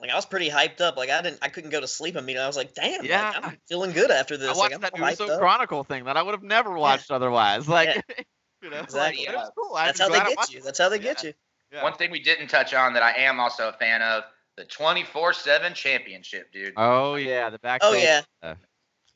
like 0.00 0.10
I 0.10 0.14
was 0.14 0.26
pretty 0.26 0.48
hyped 0.48 0.80
up. 0.80 0.96
Like 0.96 1.10
I 1.10 1.22
didn't, 1.22 1.38
I 1.42 1.48
couldn't 1.48 1.70
go 1.70 1.80
to 1.80 1.88
sleep 1.88 2.14
immediately. 2.14 2.44
I 2.44 2.46
was 2.46 2.56
like, 2.56 2.74
damn, 2.74 3.04
like, 3.04 3.44
I'm 3.44 3.58
feeling 3.68 3.92
good 3.92 4.10
after 4.10 4.36
this. 4.36 4.48
I 4.48 4.52
like 4.52 4.58
watched 4.58 4.74
I'm 4.74 4.80
that 4.82 5.20
all 5.20 5.26
Uso. 5.26 5.38
Chronicle 5.38 5.84
thing 5.84 6.04
that 6.04 6.16
I 6.16 6.22
would 6.22 6.34
have 6.34 6.42
never 6.42 6.72
watched 6.78 7.10
otherwise. 7.10 7.68
Like, 7.68 7.96
you 8.62 8.70
know, 8.70 8.80
Exactly. 8.80 9.26
like, 9.26 9.34
it 9.34 9.50
cool. 9.56 9.74
That's 9.74 10.00
how 10.00 10.08
they 10.08 10.18
get 10.20 10.52
you. 10.52 10.58
it. 10.58 10.64
That's 10.64 10.78
how 10.78 10.88
they 10.88 10.98
get 10.98 11.24
you. 11.24 11.32
Yeah. 11.72 11.82
One 11.82 11.94
thing 11.94 12.10
we 12.10 12.20
didn't 12.20 12.48
touch 12.48 12.72
on 12.74 12.94
that 12.94 13.02
I 13.02 13.12
am 13.12 13.40
also 13.40 13.68
a 13.68 13.72
fan 13.72 14.00
of 14.00 14.22
the 14.56 14.64
24/7 14.64 15.74
championship, 15.74 16.52
dude. 16.52 16.74
Oh 16.76 17.16
yeah, 17.16 17.50
the 17.50 17.58
back. 17.58 17.80
Oh 17.82 17.94
yeah. 17.94 18.22
stuff. 18.40 18.58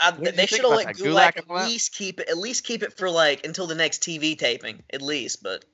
I, 0.01 0.11
they 0.11 0.47
should 0.47 0.63
have 0.63 0.71
let? 0.71 0.89
Gulak, 0.89 0.99
Gulak 0.99 1.27
at 1.27 1.37
and 1.37 1.45
all 1.49 1.57
that? 1.59 1.69
least 1.69 1.95
keep 1.95 2.19
it, 2.19 2.29
at 2.29 2.37
least 2.37 2.65
keep 2.65 2.83
it 2.83 2.97
for 2.99 3.09
like 3.09 3.47
until 3.47 3.67
the 3.67 3.75
next 3.75 4.03
TV 4.03 4.37
taping, 4.37 4.83
at 4.93 5.01
least. 5.01 5.43
But 5.43 5.65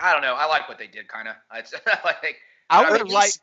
I 0.00 0.12
don't 0.12 0.22
know. 0.22 0.34
I 0.34 0.46
like 0.46 0.68
what 0.68 0.78
they 0.78 0.86
did, 0.86 1.08
kind 1.08 1.28
of. 1.28 1.34
It's 1.54 1.72
like 2.04 2.36
I 2.70 2.82
I 2.84 2.90
would 2.90 3.04
mean, 3.04 3.12
liked. 3.12 3.38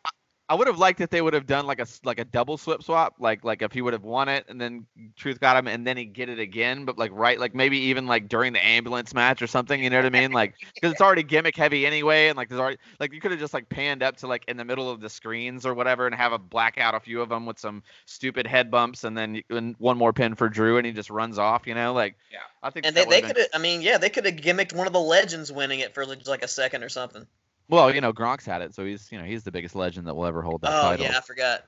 I 0.52 0.54
would 0.54 0.68
have 0.68 0.78
liked 0.78 1.00
if 1.00 1.10
they 1.10 1.22
would 1.22 1.34
have 1.34 1.46
done 1.46 1.66
like 1.66 1.80
a 1.80 1.84
s- 1.84 2.02
like 2.04 2.20
a 2.20 2.26
double 2.26 2.58
slip 2.58 2.84
swap, 2.84 3.16
like 3.20 3.46
like 3.46 3.62
if 3.62 3.72
he 3.72 3.82
would 3.82 3.94
have 3.94 4.04
won 4.04 4.28
it 4.28 4.44
and 4.50 4.60
then 4.60 4.86
Truth 5.16 5.40
got 5.40 5.56
him 5.56 5.66
and 5.66 5.88
then 5.88 5.96
he 5.96 6.04
get 6.04 6.28
it 6.28 6.40
again, 6.40 6.84
but 6.84 6.98
like 6.98 7.12
right 7.14 7.40
like 7.40 7.56
maybe 7.56 7.78
even 7.78 8.06
like 8.06 8.28
during 8.28 8.52
the 8.52 8.64
ambulance 8.66 9.14
match 9.14 9.42
or 9.42 9.48
something, 9.48 9.82
you 9.82 9.90
know 9.90 9.96
what 9.96 10.06
I 10.06 10.10
mean? 10.10 10.34
Like 10.34 10.56
because 10.76 10.92
it's 10.92 11.00
already 11.00 11.24
gimmick 11.24 11.56
heavy 11.56 11.86
anyway, 11.88 12.28
and 12.28 12.36
like 12.36 12.50
there's 12.50 12.60
already 12.60 12.80
like 13.00 13.14
you 13.14 13.22
could 13.22 13.32
have 13.32 13.40
just 13.40 13.54
like 13.54 13.70
panned 13.70 14.04
up 14.04 14.18
to 14.18 14.28
like 14.28 14.44
in 14.50 14.58
the 14.58 14.66
middle 14.66 14.92
of 14.92 15.00
the 15.00 15.10
screens 15.10 15.66
or 15.66 15.74
whatever 15.74 16.06
and 16.06 16.14
have 16.14 16.34
a 16.34 16.38
blackout 16.38 16.96
a 16.96 17.00
few 17.00 17.22
of 17.22 17.30
them 17.30 17.46
with 17.46 17.58
some 17.58 17.82
stupid 18.06 18.46
head 18.46 18.70
bumps 18.70 19.06
and 19.06 19.18
then 19.18 19.42
and 19.50 19.76
one 19.80 19.98
more 19.98 20.12
pin 20.12 20.36
for 20.36 20.50
Drew 20.50 20.76
and 20.76 20.86
he 20.86 20.92
just 20.92 21.10
runs 21.10 21.38
off, 21.40 21.66
you 21.66 21.76
know? 21.76 21.94
Like 21.94 22.18
Yeah. 22.30 22.40
I 22.62 22.72
think 22.72 22.86
and 22.86 22.98
that 22.98 23.08
they, 23.08 23.22
they 23.22 23.22
would've 23.22 23.28
could 23.30 23.36
been- 23.38 23.48
have. 23.54 23.60
I 23.62 23.64
mean, 23.64 23.82
yeah, 23.82 23.98
they 24.00 24.10
could 24.10 24.26
have 24.26 24.36
gimmicked 24.36 24.74
one 24.76 24.86
of 24.86 24.92
the 24.92 25.00
legends 25.00 25.50
winning 25.50 25.80
it 25.80 25.94
for 25.94 26.06
like 26.06 26.28
like 26.28 26.44
a 26.44 26.50
second 26.50 26.84
or 26.84 26.90
something. 26.90 27.26
Well, 27.71 27.93
you 27.93 28.01
know 28.01 28.13
Gronk's 28.13 28.45
had 28.45 28.62
it, 28.62 28.75
so 28.75 28.86
he's 28.86 29.12
you 29.12 29.17
know 29.17 29.23
he's 29.25 29.43
the 29.43 29.51
biggest 29.51 29.75
legend 29.75 30.05
that 30.07 30.13
will 30.15 30.25
ever 30.27 30.41
hold 30.43 30.62
that 30.62 30.77
oh 30.77 30.81
title. 30.81 31.05
yeah, 31.05 31.17
I 31.17 31.21
forgot. 31.21 31.63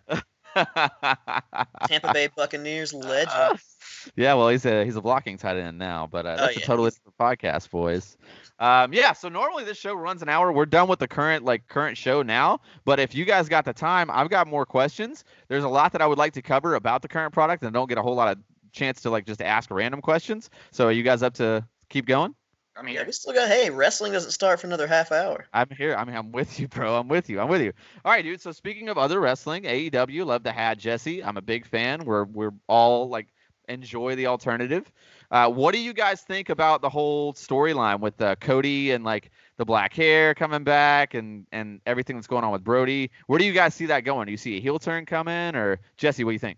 Tampa 1.87 2.13
Bay 2.13 2.27
Buccaneers 2.35 2.93
legend. 2.93 3.59
Yeah, 4.17 4.33
well, 4.33 4.49
he's 4.49 4.65
a 4.65 4.83
he's 4.83 4.97
a 4.97 5.01
blocking 5.01 5.37
tight 5.37 5.55
end 5.55 5.77
now, 5.77 6.09
but 6.11 6.25
uh, 6.25 6.31
Oh, 6.31 6.35
that's 6.45 6.57
yeah, 6.57 6.63
a 6.63 6.65
totally 6.65 6.89
different 6.89 7.17
podcast, 7.17 7.69
boys. 7.69 8.17
Um, 8.59 8.91
yeah, 8.91 9.13
so 9.13 9.29
normally 9.29 9.63
this 9.63 9.77
show 9.77 9.93
runs 9.93 10.21
an 10.21 10.27
hour. 10.27 10.51
We're 10.51 10.65
done 10.65 10.89
with 10.89 10.99
the 10.99 11.07
current 11.07 11.45
like 11.45 11.69
current 11.69 11.97
show 11.97 12.21
now, 12.21 12.59
but 12.83 12.99
if 12.99 13.15
you 13.15 13.23
guys 13.23 13.47
got 13.47 13.63
the 13.63 13.71
time, 13.71 14.11
I've 14.11 14.29
got 14.29 14.47
more 14.47 14.65
questions. 14.65 15.23
There's 15.47 15.63
a 15.63 15.69
lot 15.69 15.93
that 15.93 16.01
I 16.01 16.07
would 16.07 16.17
like 16.17 16.33
to 16.33 16.41
cover 16.41 16.75
about 16.75 17.01
the 17.01 17.07
current 17.07 17.33
product, 17.33 17.63
and 17.63 17.73
I 17.73 17.79
don't 17.79 17.87
get 17.87 17.97
a 17.97 18.01
whole 18.01 18.15
lot 18.15 18.27
of 18.27 18.43
chance 18.73 19.01
to 19.03 19.09
like 19.09 19.25
just 19.25 19.41
ask 19.41 19.71
random 19.71 20.01
questions. 20.01 20.49
So 20.71 20.87
are 20.87 20.91
you 20.91 21.03
guys 21.03 21.23
up 21.23 21.35
to 21.35 21.65
keep 21.89 22.05
going? 22.05 22.35
I'm 22.75 22.87
Yeah, 22.87 23.05
we 23.05 23.11
still 23.11 23.33
got. 23.33 23.47
Hey, 23.49 23.69
wrestling 23.69 24.13
doesn't 24.13 24.31
start 24.31 24.59
for 24.59 24.67
another 24.67 24.87
half 24.87 25.11
hour. 25.11 25.45
I'm 25.53 25.69
here. 25.77 25.95
I 25.95 26.05
mean, 26.05 26.15
I'm 26.15 26.31
with 26.31 26.59
you, 26.59 26.67
bro. 26.67 26.97
I'm 26.97 27.07
with 27.07 27.29
you. 27.29 27.39
I'm 27.39 27.47
with 27.47 27.61
you. 27.61 27.73
All 28.03 28.11
right, 28.11 28.23
dude. 28.23 28.41
So 28.41 28.51
speaking 28.51 28.89
of 28.89 28.97
other 28.97 29.19
wrestling, 29.19 29.63
AEW, 29.63 30.25
love 30.25 30.43
to 30.43 30.51
have 30.51 30.77
Jesse. 30.77 31.23
I'm 31.23 31.37
a 31.37 31.41
big 31.41 31.67
fan. 31.67 32.05
We're 32.05 32.23
we're 32.25 32.53
all 32.67 33.09
like 33.09 33.27
enjoy 33.69 34.15
the 34.15 34.27
alternative. 34.27 34.91
Uh, 35.31 35.49
what 35.49 35.73
do 35.73 35.79
you 35.79 35.93
guys 35.93 36.21
think 36.21 36.49
about 36.49 36.81
the 36.81 36.89
whole 36.89 37.33
storyline 37.33 37.99
with 37.99 38.19
uh, 38.21 38.35
Cody 38.35 38.91
and 38.91 39.03
like 39.03 39.31
the 39.57 39.65
black 39.65 39.93
hair 39.93 40.33
coming 40.33 40.63
back 40.63 41.13
and 41.13 41.45
and 41.51 41.79
everything 41.85 42.15
that's 42.15 42.27
going 42.27 42.43
on 42.43 42.51
with 42.51 42.63
Brodie? 42.63 43.11
Where 43.27 43.39
do 43.39 43.45
you 43.45 43.53
guys 43.53 43.75
see 43.75 43.87
that 43.87 44.01
going? 44.01 44.25
Do 44.25 44.31
you 44.31 44.37
see 44.37 44.57
a 44.57 44.61
heel 44.61 44.79
turn 44.79 45.05
coming, 45.05 45.55
or 45.55 45.79
Jesse? 45.97 46.23
What 46.23 46.31
do 46.31 46.33
you 46.33 46.39
think? 46.39 46.57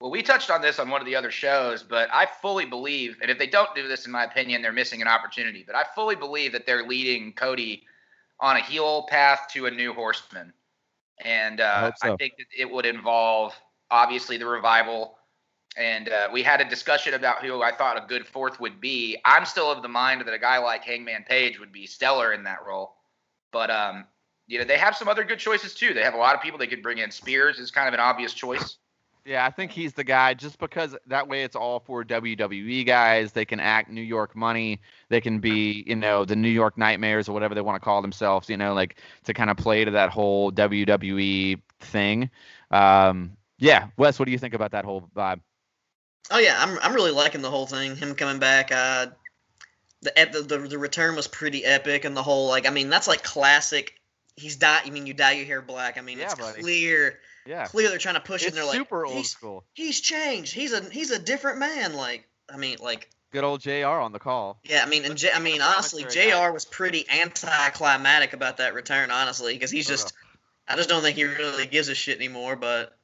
Well, 0.00 0.10
we 0.10 0.22
touched 0.22 0.50
on 0.50 0.62
this 0.62 0.78
on 0.78 0.88
one 0.88 1.02
of 1.02 1.06
the 1.06 1.14
other 1.14 1.30
shows, 1.30 1.82
but 1.82 2.08
I 2.10 2.26
fully 2.40 2.64
believe, 2.64 3.18
and 3.20 3.30
if 3.30 3.38
they 3.38 3.46
don't 3.46 3.74
do 3.74 3.86
this, 3.86 4.06
in 4.06 4.12
my 4.12 4.24
opinion, 4.24 4.62
they're 4.62 4.72
missing 4.72 5.02
an 5.02 5.08
opportunity. 5.08 5.62
But 5.66 5.76
I 5.76 5.84
fully 5.94 6.16
believe 6.16 6.52
that 6.52 6.64
they're 6.64 6.86
leading 6.86 7.34
Cody 7.34 7.82
on 8.40 8.56
a 8.56 8.60
heel 8.60 9.06
path 9.10 9.40
to 9.52 9.66
a 9.66 9.70
new 9.70 9.92
horseman. 9.92 10.54
And 11.22 11.60
uh, 11.60 11.92
I, 12.02 12.06
so. 12.06 12.14
I, 12.14 12.16
think 12.16 12.34
that 12.38 12.46
it 12.56 12.70
would 12.70 12.86
involve, 12.86 13.54
obviously, 13.90 14.38
the 14.38 14.46
revival. 14.46 15.18
And 15.76 16.08
uh, 16.08 16.28
we 16.32 16.42
had 16.42 16.62
a 16.62 16.68
discussion 16.68 17.12
about 17.12 17.44
who 17.44 17.62
I 17.62 17.70
thought 17.70 18.02
a 18.02 18.06
good 18.06 18.26
fourth 18.26 18.58
would 18.58 18.80
be. 18.80 19.18
I'm 19.26 19.44
still 19.44 19.70
of 19.70 19.82
the 19.82 19.88
mind 19.88 20.22
that 20.22 20.32
a 20.32 20.38
guy 20.38 20.56
like 20.56 20.82
Hangman 20.82 21.24
Page 21.28 21.60
would 21.60 21.72
be 21.72 21.86
stellar 21.86 22.32
in 22.32 22.42
that 22.44 22.64
role. 22.66 22.96
But, 23.52 23.70
um, 23.70 24.06
you 24.46 24.58
know, 24.58 24.64
they 24.64 24.78
have 24.78 24.96
some 24.96 25.08
other 25.08 25.24
good 25.24 25.38
choices, 25.38 25.74
too. 25.74 25.92
They 25.92 26.02
have 26.02 26.14
a 26.14 26.18
lot 26.18 26.34
of 26.34 26.40
people 26.40 26.58
they 26.58 26.66
could 26.66 26.82
bring 26.82 26.98
in. 26.98 27.10
Spears 27.10 27.58
is 27.58 27.70
kind 27.70 27.86
of 27.86 27.92
an 27.92 28.00
obvious 28.00 28.32
choice. 28.32 28.78
Yeah, 29.24 29.44
I 29.44 29.50
think 29.50 29.70
he's 29.70 29.92
the 29.92 30.04
guy 30.04 30.34
just 30.34 30.58
because 30.58 30.96
that 31.06 31.28
way 31.28 31.42
it's 31.44 31.54
all 31.54 31.80
for 31.80 32.02
WWE 32.04 32.86
guys. 32.86 33.32
They 33.32 33.44
can 33.44 33.60
act 33.60 33.90
New 33.90 34.00
York 34.02 34.34
money. 34.34 34.80
They 35.08 35.20
can 35.20 35.40
be, 35.40 35.84
you 35.86 35.94
know, 35.96 36.24
the 36.24 36.36
New 36.36 36.48
York 36.48 36.78
Nightmares 36.78 37.28
or 37.28 37.32
whatever 37.32 37.54
they 37.54 37.60
want 37.60 37.80
to 37.80 37.84
call 37.84 38.00
themselves, 38.02 38.48
you 38.48 38.56
know, 38.56 38.72
like 38.72 38.96
to 39.24 39.34
kind 39.34 39.50
of 39.50 39.56
play 39.56 39.84
to 39.84 39.90
that 39.90 40.10
whole 40.10 40.50
WWE 40.50 41.60
thing. 41.80 42.30
Um, 42.70 43.36
yeah, 43.58 43.88
Wes, 43.98 44.18
what 44.18 44.24
do 44.24 44.32
you 44.32 44.38
think 44.38 44.54
about 44.54 44.72
that 44.72 44.84
whole 44.84 45.08
vibe? 45.14 45.40
Oh 46.30 46.38
yeah, 46.38 46.56
I'm 46.58 46.78
I'm 46.78 46.94
really 46.94 47.10
liking 47.10 47.42
the 47.42 47.50
whole 47.50 47.66
thing. 47.66 47.96
Him 47.96 48.14
coming 48.14 48.38
back. 48.38 48.72
Uh, 48.72 49.08
the 50.02 50.12
the 50.32 50.42
the, 50.42 50.68
the 50.68 50.78
return 50.78 51.14
was 51.16 51.26
pretty 51.26 51.64
epic, 51.64 52.04
and 52.04 52.16
the 52.16 52.22
whole 52.22 52.48
like 52.48 52.66
I 52.66 52.70
mean 52.70 52.88
that's 52.88 53.08
like 53.08 53.22
classic. 53.22 53.94
He's 54.36 54.56
dye. 54.56 54.80
I 54.84 54.90
mean 54.90 55.06
you 55.06 55.12
dye 55.14 55.32
your 55.32 55.46
hair 55.46 55.60
black. 55.62 55.98
I 55.98 56.00
mean 56.00 56.18
Yeah, 56.18 56.26
it's 56.26 56.34
buddy. 56.34 56.62
clear. 56.62 57.18
Yeah, 57.50 57.66
Clear 57.66 57.88
they're 57.88 57.98
trying 57.98 58.14
to 58.14 58.20
push 58.20 58.42
it. 58.42 58.48
it's 58.48 58.56
And 58.56 58.58
they're 58.58 58.64
like 58.64 58.76
super 58.78 59.04
old 59.04 59.16
he's, 59.16 59.30
school. 59.30 59.64
he's 59.74 60.00
changed. 60.00 60.54
He's 60.54 60.72
a 60.72 60.82
he's 60.88 61.10
a 61.10 61.18
different 61.18 61.58
man. 61.58 61.94
Like 61.94 62.28
I 62.48 62.56
mean 62.56 62.76
like 62.80 63.10
Good 63.32 63.42
old 63.44 63.60
Jr. 63.60 63.86
on 63.86 64.12
the 64.12 64.18
call. 64.20 64.60
yeah. 64.64 64.82
I 64.86 64.88
mean 64.88 65.04
and 65.04 65.16
J, 65.16 65.30
I 65.34 65.40
mean 65.40 65.60
honestly, 65.60 66.04
Jr. 66.04 66.52
was 66.52 66.64
pretty 66.64 67.04
anticlimactic 67.10 68.32
about 68.32 68.58
that 68.58 68.74
return. 68.74 69.10
Honestly, 69.10 69.54
because 69.54 69.70
he's 69.70 69.86
just. 69.88 70.14
I 70.68 70.76
just 70.76 70.88
don't 70.88 71.02
think 71.02 71.16
he 71.16 71.24
really 71.24 71.66
gives 71.66 71.88
a 71.88 71.94
shit 71.96 72.16
anymore. 72.18 72.54
But 72.54 72.96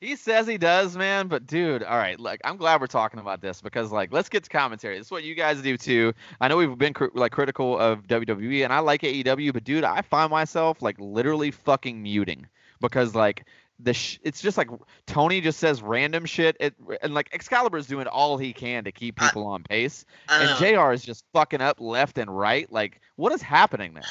He 0.00 0.14
says 0.14 0.46
he 0.46 0.56
does, 0.58 0.96
man, 0.96 1.26
but 1.26 1.46
dude, 1.48 1.82
all 1.82 1.96
right, 1.98 2.20
like 2.20 2.40
I'm 2.44 2.56
glad 2.56 2.80
we're 2.80 2.86
talking 2.86 3.18
about 3.18 3.40
this 3.40 3.60
because 3.60 3.90
like 3.90 4.12
let's 4.12 4.28
get 4.28 4.44
to 4.44 4.50
commentary. 4.50 4.96
This 4.98 5.08
is 5.08 5.10
what 5.10 5.24
you 5.24 5.34
guys 5.34 5.60
do 5.60 5.76
too. 5.76 6.12
I 6.40 6.46
know 6.46 6.56
we've 6.56 6.78
been 6.78 6.94
cr- 6.94 7.06
like 7.14 7.32
critical 7.32 7.76
of 7.76 8.06
WWE 8.06 8.62
and 8.62 8.72
I 8.72 8.78
like 8.78 9.02
AEW, 9.02 9.52
but 9.52 9.64
dude, 9.64 9.82
I 9.82 10.02
find 10.02 10.30
myself 10.30 10.80
like 10.82 10.94
literally 11.00 11.50
fucking 11.50 12.00
muting 12.00 12.46
because 12.80 13.16
like 13.16 13.44
the 13.80 13.94
sh- 13.94 14.18
it's 14.22 14.40
just 14.40 14.58
like 14.58 14.68
Tony 15.06 15.40
just 15.40 15.58
says 15.60 15.82
random 15.82 16.24
shit 16.24 16.56
it, 16.58 16.74
and 17.02 17.14
like 17.14 17.28
Excalibur's 17.32 17.86
doing 17.86 18.06
all 18.08 18.36
he 18.36 18.52
can 18.52 18.84
to 18.84 18.92
keep 18.92 19.20
I- 19.22 19.26
people 19.26 19.46
on 19.46 19.62
pace 19.62 20.04
I 20.28 20.42
and 20.44 20.60
know. 20.60 20.86
JR 20.88 20.92
is 20.92 21.04
just 21.04 21.24
fucking 21.32 21.60
up 21.60 21.80
left 21.80 22.18
and 22.18 22.36
right. 22.36 22.70
Like 22.72 23.00
what 23.16 23.32
is 23.32 23.42
happening 23.42 23.94
there? 23.94 24.02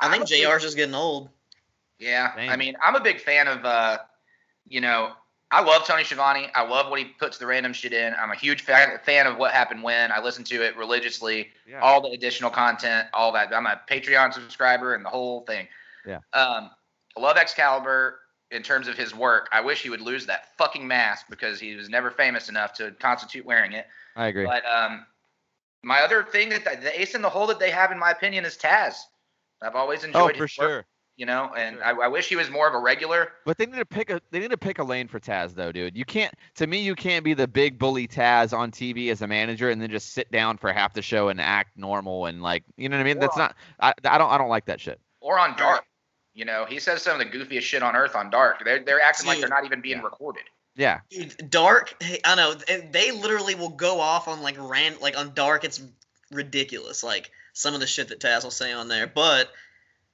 I 0.00 0.10
think 0.10 0.16
I'm 0.16 0.22
a 0.22 0.26
Jr.'s 0.54 0.62
just 0.62 0.76
getting 0.76 0.94
old. 0.94 1.30
Yeah, 1.98 2.32
I 2.36 2.56
mean, 2.56 2.76
I'm 2.84 2.94
a 2.94 3.00
big 3.00 3.20
fan 3.20 3.48
of, 3.48 3.64
uh, 3.64 3.98
you 4.68 4.82
know, 4.82 5.12
I 5.50 5.62
love 5.62 5.86
Tony 5.86 6.04
Schiavone. 6.04 6.48
I 6.54 6.62
love 6.68 6.90
what 6.90 6.98
he 6.98 7.06
puts 7.06 7.38
the 7.38 7.46
random 7.46 7.72
shit 7.72 7.94
in. 7.94 8.12
I'm 8.20 8.30
a 8.30 8.34
huge 8.36 8.60
fan, 8.62 8.98
fan 9.04 9.26
of 9.26 9.38
what 9.38 9.52
happened 9.52 9.82
when. 9.82 10.12
I 10.12 10.20
listen 10.20 10.44
to 10.44 10.62
it 10.62 10.76
religiously, 10.76 11.48
Yeah. 11.66 11.80
all 11.80 12.02
the 12.02 12.10
additional 12.10 12.50
content, 12.50 13.08
all 13.14 13.32
that. 13.32 13.54
I'm 13.54 13.64
a 13.66 13.80
Patreon 13.88 14.34
subscriber 14.34 14.94
and 14.94 15.02
the 15.04 15.08
whole 15.08 15.40
thing. 15.46 15.66
Yeah. 16.06 16.16
Um, 16.34 16.70
I 17.16 17.20
love 17.20 17.38
Excalibur 17.38 18.18
in 18.50 18.62
terms 18.62 18.88
of 18.88 18.96
his 18.96 19.14
work. 19.14 19.48
I 19.52 19.60
wish 19.60 19.82
he 19.82 19.90
would 19.90 20.00
lose 20.00 20.26
that 20.26 20.56
fucking 20.56 20.86
mask 20.86 21.26
because 21.28 21.58
he 21.58 21.74
was 21.74 21.88
never 21.88 22.10
famous 22.10 22.48
enough 22.48 22.72
to 22.74 22.92
constitute 22.92 23.44
wearing 23.44 23.72
it. 23.72 23.86
I 24.14 24.28
agree. 24.28 24.46
But 24.46 24.64
um, 24.66 25.04
my 25.82 26.00
other 26.00 26.22
thing 26.22 26.48
that 26.50 26.64
the 26.64 27.00
ace 27.00 27.14
in 27.14 27.22
the 27.22 27.28
hole 27.28 27.46
that 27.48 27.58
they 27.58 27.70
have, 27.70 27.92
in 27.92 27.98
my 27.98 28.10
opinion, 28.10 28.44
is 28.44 28.56
Taz. 28.56 28.94
I've 29.62 29.74
always 29.74 30.04
enjoyed. 30.04 30.20
Oh, 30.20 30.26
enjoyed 30.28 30.36
for 30.36 30.44
his 30.44 30.58
work, 30.58 30.68
sure. 30.68 30.86
you 31.16 31.26
know, 31.26 31.50
and 31.56 31.76
sure. 31.76 32.02
I, 32.02 32.06
I 32.06 32.08
wish 32.08 32.28
he 32.28 32.36
was 32.36 32.50
more 32.50 32.68
of 32.68 32.74
a 32.74 32.78
regular. 32.78 33.32
But 33.44 33.58
they 33.58 33.66
need 33.66 33.78
to 33.78 33.86
pick 33.86 34.10
a 34.10 34.20
they 34.30 34.38
need 34.38 34.50
to 34.50 34.58
pick 34.58 34.78
a 34.78 34.84
lane 34.84 35.08
for 35.08 35.18
Taz 35.18 35.54
though, 35.54 35.72
dude. 35.72 35.96
You 35.96 36.04
can't 36.04 36.34
to 36.56 36.66
me 36.66 36.78
you 36.78 36.94
can't 36.94 37.24
be 37.24 37.34
the 37.34 37.48
big 37.48 37.78
bully 37.78 38.06
Taz 38.06 38.56
on 38.56 38.70
TV 38.70 39.10
as 39.10 39.22
a 39.22 39.26
manager 39.26 39.70
and 39.70 39.80
then 39.80 39.90
just 39.90 40.12
sit 40.12 40.30
down 40.30 40.56
for 40.58 40.72
half 40.72 40.92
the 40.92 41.02
show 41.02 41.28
and 41.28 41.40
act 41.40 41.76
normal 41.76 42.26
and 42.26 42.42
like 42.42 42.64
you 42.76 42.88
know 42.88 42.96
what 42.96 43.02
I 43.02 43.04
mean? 43.04 43.18
Or 43.18 43.20
That's 43.20 43.36
on- 43.36 43.40
not 43.40 43.56
I, 43.80 43.92
I 44.04 44.18
don't 44.18 44.30
I 44.30 44.38
don't 44.38 44.50
like 44.50 44.66
that 44.66 44.80
shit. 44.80 45.00
or 45.20 45.38
on 45.38 45.56
Dark. 45.56 45.84
You 46.36 46.44
know, 46.44 46.66
he 46.68 46.78
says 46.78 47.02
some 47.02 47.18
of 47.18 47.26
the 47.32 47.36
goofiest 47.38 47.62
shit 47.62 47.82
on 47.82 47.96
earth 47.96 48.14
on 48.14 48.30
Dark. 48.30 48.62
They're 48.64 48.78
they're 48.84 49.00
acting 49.02 49.26
like 49.26 49.40
they're 49.40 49.48
not 49.48 49.64
even 49.64 49.80
being 49.80 49.96
Yeah. 49.98 50.04
recorded. 50.04 50.42
Yeah. 50.76 51.00
Dude, 51.10 51.50
Dark, 51.50 51.94
I 52.24 52.34
know 52.34 52.52
they 52.54 53.10
literally 53.10 53.54
will 53.54 53.70
go 53.70 53.98
off 54.00 54.28
on 54.28 54.42
like 54.42 54.56
ran 54.58 55.00
like 55.00 55.16
on 55.16 55.32
Dark. 55.34 55.64
It's 55.64 55.80
ridiculous, 56.30 57.02
like 57.02 57.30
some 57.54 57.74
of 57.74 57.80
the 57.80 57.86
shit 57.86 58.08
that 58.08 58.20
Taz 58.20 58.44
will 58.44 58.50
say 58.50 58.72
on 58.72 58.88
there. 58.88 59.06
But 59.06 59.50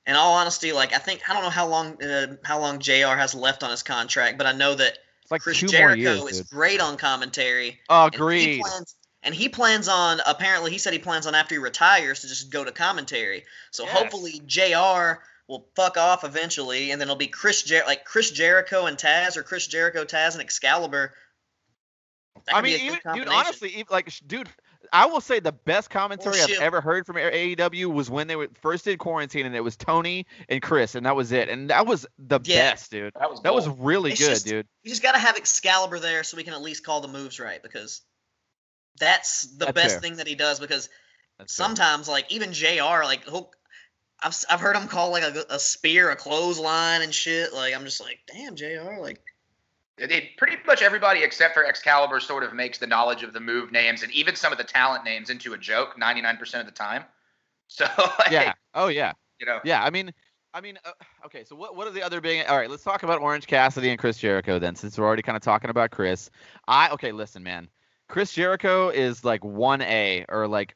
in 0.07 0.15
all 0.15 0.35
honesty, 0.35 0.73
like 0.73 0.93
I 0.95 0.99
think 0.99 1.29
I 1.29 1.33
don't 1.35 1.43
know 1.43 1.51
how 1.51 1.67
long 1.67 2.03
uh, 2.03 2.37
how 2.45 2.61
long 2.61 2.79
Jr. 2.79 3.17
has 3.17 3.35
left 3.35 3.63
on 3.65 3.71
his 3.71 3.83
contract, 3.83 4.39
but 4.39 4.47
I 4.47 4.53
know 4.53 4.75
that 4.77 4.99
like 5.31 5.41
Chris 5.43 5.59
two 5.59 5.67
Jericho 5.67 5.87
more 5.89 5.97
years, 5.97 6.23
is 6.31 6.39
dude. 6.39 6.51
great 6.51 6.81
on 6.81 6.97
commentary. 6.97 7.81
Oh, 7.89 8.05
and 8.05 8.15
he 8.15 8.61
plans- 8.61 8.95
And 9.25 9.35
he 9.35 9.49
plans 9.49 9.89
on 9.89 10.21
apparently 10.27 10.71
he 10.71 10.79
said 10.79 10.93
he 10.93 10.99
plans 10.99 11.27
on 11.27 11.35
after 11.35 11.55
he 11.55 11.59
retires 11.59 12.21
to 12.21 12.29
just 12.29 12.51
go 12.51 12.63
to 12.65 12.71
commentary. 12.73 13.45
So 13.73 13.85
Yes. 13.85 13.93
hopefully 13.97 14.43
Jr. 14.47 15.21
will 15.53 15.69
fuck 15.77 15.97
off 15.97 16.25
eventually, 16.25 16.91
and 16.91 17.01
then 17.01 17.07
it'll 17.07 17.17
be 17.17 17.29
Chris 17.29 17.63
Jer- 17.63 17.85
like 17.87 18.05
Chris 18.05 18.31
Jericho 18.31 18.87
and 18.87 18.97
Taz, 18.99 19.37
or 19.37 19.43
Chris 19.43 19.67
Jericho, 19.67 20.05
Taz, 20.05 20.33
and 20.33 20.41
Excalibur. 20.43 21.15
That 22.47 22.57
I 22.57 22.61
could 22.61 22.65
be 22.65 22.71
mean, 22.73 22.77
a 22.77 22.91
good 22.95 23.01
even, 23.05 23.15
dude, 23.19 23.29
honestly, 23.29 23.69
even, 23.71 23.87
like, 23.91 24.13
dude, 24.27 24.49
I 24.93 25.07
will 25.07 25.21
say 25.21 25.39
the 25.39 25.53
best 25.53 25.91
commentary 25.91 26.41
I've 26.41 26.51
ever 26.61 26.81
heard 26.81 27.07
from 27.07 27.17
AEW 27.17 27.87
was 27.93 28.11
when 28.11 28.27
they 28.27 28.37
were 28.37 28.49
first 28.63 28.85
did 28.85 28.99
quarantine, 28.99 29.47
and 29.47 29.55
it 29.55 29.61
was 29.61 29.77
Tony 29.77 30.27
and 30.49 30.61
Chris, 30.61 30.95
and 30.95 31.07
that 31.07 31.15
was 31.15 31.31
it, 31.33 31.49
and 31.49 31.71
that 31.71 31.87
was 31.87 32.07
the 32.19 32.41
Yeah. 32.43 32.73
best, 32.73 32.91
dude. 32.91 33.13
That 33.19 33.31
was 33.31 33.41
That 33.43 33.55
was 33.55 33.69
really 33.69 34.13
It's 34.13 34.21
good, 34.21 34.31
just- 34.31 34.47
dude. 34.47 34.67
you 34.83 34.91
just 34.91 35.03
got 35.03 35.13
to 35.13 35.19
have 35.19 35.37
Excalibur 35.37 36.01
there 36.01 36.25
so 36.25 36.37
we 36.37 36.43
can 36.45 36.53
at 36.55 36.63
least 36.63 36.85
call 36.85 37.01
the 37.01 37.09
moves 37.09 37.39
right 37.39 37.63
because 37.63 38.01
that's 38.99 39.43
the 39.43 39.67
That's 39.67 39.73
best 39.73 39.91
fair. 39.95 40.01
thing 40.01 40.17
that 40.17 40.27
he 40.27 40.35
does. 40.35 40.59
Because 40.59 40.89
That's 41.39 41.55
fair. 41.57 41.67
sometimes, 41.67 42.09
like 42.09 42.31
even 42.33 42.53
Jr. 42.53 43.05
Like 43.05 43.25
he'll, 43.25 43.53
I've 44.23 44.29
s- 44.29 44.45
I've 44.49 44.61
heard 44.61 44.77
him 44.77 44.89
call 44.89 45.11
like 45.11 45.23
a, 45.25 45.45
a 45.51 45.59
spear 45.59 46.11
a 46.11 46.17
clothesline 46.17 47.03
and 47.03 47.15
shit. 47.15 47.53
Like 47.53 47.75
I'm 47.75 47.85
just 47.85 48.01
like, 48.01 48.21
damn, 48.33 48.55
Jr. 48.57 48.99
Like 49.01 49.21
It- 49.99 50.11
it- 50.13 50.37
pretty 50.37 50.57
much 50.67 50.81
everybody 50.83 51.23
except 51.23 51.55
for 51.55 51.65
Excalibur 51.65 52.21
sort 52.21 52.43
of 52.45 52.53
makes 52.55 52.79
the 52.79 52.87
knowledge 52.87 53.23
of 53.23 53.33
the 53.33 53.41
move 53.41 53.73
names 53.73 54.03
and 54.03 54.13
even 54.13 54.35
some 54.37 54.53
of 54.53 54.59
the 54.59 54.65
talent 54.65 55.05
names 55.05 55.29
into 55.31 55.53
a 55.55 55.59
joke 55.59 55.97
99% 55.99 56.61
of 56.61 56.67
the 56.67 56.73
time. 56.73 57.05
So, 57.69 57.87
like, 58.19 58.31
Yeah. 58.31 58.53
Oh 58.75 58.89
yeah. 58.89 59.13
you 59.41 59.47
know, 59.47 59.59
Yeah, 59.65 59.83
I 59.83 59.89
mean, 59.89 60.13
I 60.53 60.61
mean, 60.61 60.79
uh, 60.85 60.91
okay. 61.25 61.43
So 61.45 61.57
what 61.57 61.75
what 61.75 61.87
are 61.87 61.91
the 61.91 62.03
other 62.03 62.21
big? 62.21 62.45
All 62.47 62.59
right, 62.59 62.69
let's 62.69 62.83
talk 62.85 63.03
about 63.03 63.23
Orange 63.23 63.47
Cassidy 63.47 63.89
and 63.89 63.99
Chris 63.99 64.19
Jericho 64.19 64.59
then, 64.59 64.77
since 64.77 64.99
we're 64.99 65.07
already 65.07 65.23
kind 65.23 65.37
of 65.37 65.43
talking 65.43 65.71
about 65.71 65.91
Chris. 65.91 66.29
I 66.69 66.91
okay, 66.91 67.13
listen, 67.13 67.43
man. 67.43 67.69
Chris 68.09 68.31
Jericho 68.35 68.91
is 68.91 69.25
like 69.25 69.43
one 69.43 69.81
A 69.81 70.27
or 70.29 70.47
like 70.47 70.75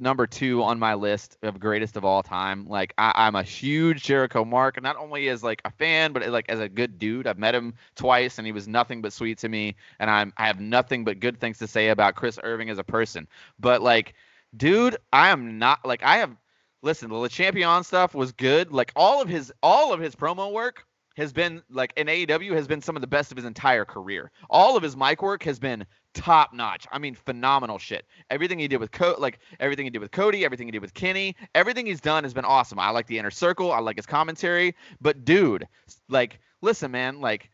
number 0.00 0.26
two 0.26 0.62
on 0.62 0.78
my 0.78 0.94
list 0.94 1.38
of 1.42 1.58
greatest 1.58 1.96
of 1.96 2.04
all 2.04 2.22
time. 2.22 2.66
Like 2.68 2.94
I, 2.98 3.12
I'm 3.14 3.34
a 3.34 3.42
huge 3.42 4.02
Jericho 4.02 4.44
mark, 4.44 4.80
not 4.82 4.96
only 4.96 5.28
as 5.28 5.42
like 5.42 5.60
a 5.64 5.70
fan, 5.70 6.12
but 6.12 6.26
like 6.28 6.46
as 6.48 6.60
a 6.60 6.68
good 6.68 6.98
dude. 6.98 7.26
I've 7.26 7.38
met 7.38 7.54
him 7.54 7.74
twice, 7.94 8.38
and 8.38 8.46
he 8.46 8.52
was 8.52 8.68
nothing 8.68 9.02
but 9.02 9.12
sweet 9.12 9.38
to 9.38 9.48
me, 9.48 9.76
and 9.98 10.10
I'm 10.10 10.32
I 10.36 10.46
have 10.46 10.60
nothing 10.60 11.04
but 11.04 11.20
good 11.20 11.40
things 11.40 11.58
to 11.58 11.66
say 11.66 11.88
about 11.88 12.14
Chris 12.14 12.38
Irvine 12.42 12.68
as 12.68 12.78
a 12.78 12.84
person. 12.84 13.26
But 13.58 13.82
like, 13.82 14.14
dude, 14.56 14.96
I 15.12 15.30
am 15.30 15.58
not 15.58 15.84
like 15.84 16.02
I 16.02 16.18
have 16.18 16.36
listen, 16.82 17.08
the 17.10 17.16
Le 17.16 17.28
Champion 17.28 17.84
stuff 17.84 18.14
was 18.14 18.32
good. 18.32 18.72
Like 18.72 18.92
all 18.96 19.20
of 19.20 19.28
his 19.28 19.52
all 19.62 19.92
of 19.92 20.00
his 20.00 20.14
promo 20.14 20.52
work 20.52 20.84
has 21.16 21.32
been 21.32 21.62
like 21.70 21.92
in 21.96 22.06
AEW 22.06 22.52
has 22.52 22.66
been 22.66 22.82
some 22.82 22.96
of 22.96 23.00
the 23.00 23.06
best 23.06 23.30
of 23.30 23.36
his 23.36 23.44
entire 23.44 23.84
career. 23.84 24.30
All 24.50 24.76
of 24.76 24.82
his 24.82 24.96
mic 24.96 25.22
work 25.22 25.42
has 25.44 25.58
been 25.58 25.86
top 26.16 26.52
notch. 26.54 26.86
I 26.90 26.98
mean, 26.98 27.14
phenomenal 27.14 27.78
shit. 27.78 28.06
Everything 28.30 28.58
he 28.58 28.66
did 28.66 28.80
with 28.80 28.90
Co 28.90 29.14
like 29.18 29.38
everything 29.60 29.84
he 29.84 29.90
did 29.90 30.00
with 30.00 30.10
Cody, 30.10 30.44
everything 30.44 30.66
he 30.66 30.72
did 30.72 30.82
with 30.82 30.94
Kenny, 30.94 31.36
everything 31.54 31.86
he's 31.86 32.00
done 32.00 32.24
has 32.24 32.34
been 32.34 32.44
awesome. 32.44 32.78
I 32.78 32.90
like 32.90 33.06
the 33.06 33.18
inner 33.18 33.30
circle, 33.30 33.70
I 33.70 33.78
like 33.78 33.96
his 33.96 34.06
commentary, 34.06 34.74
but 35.00 35.24
dude, 35.24 35.68
like 36.08 36.40
listen, 36.62 36.90
man, 36.90 37.20
like 37.20 37.50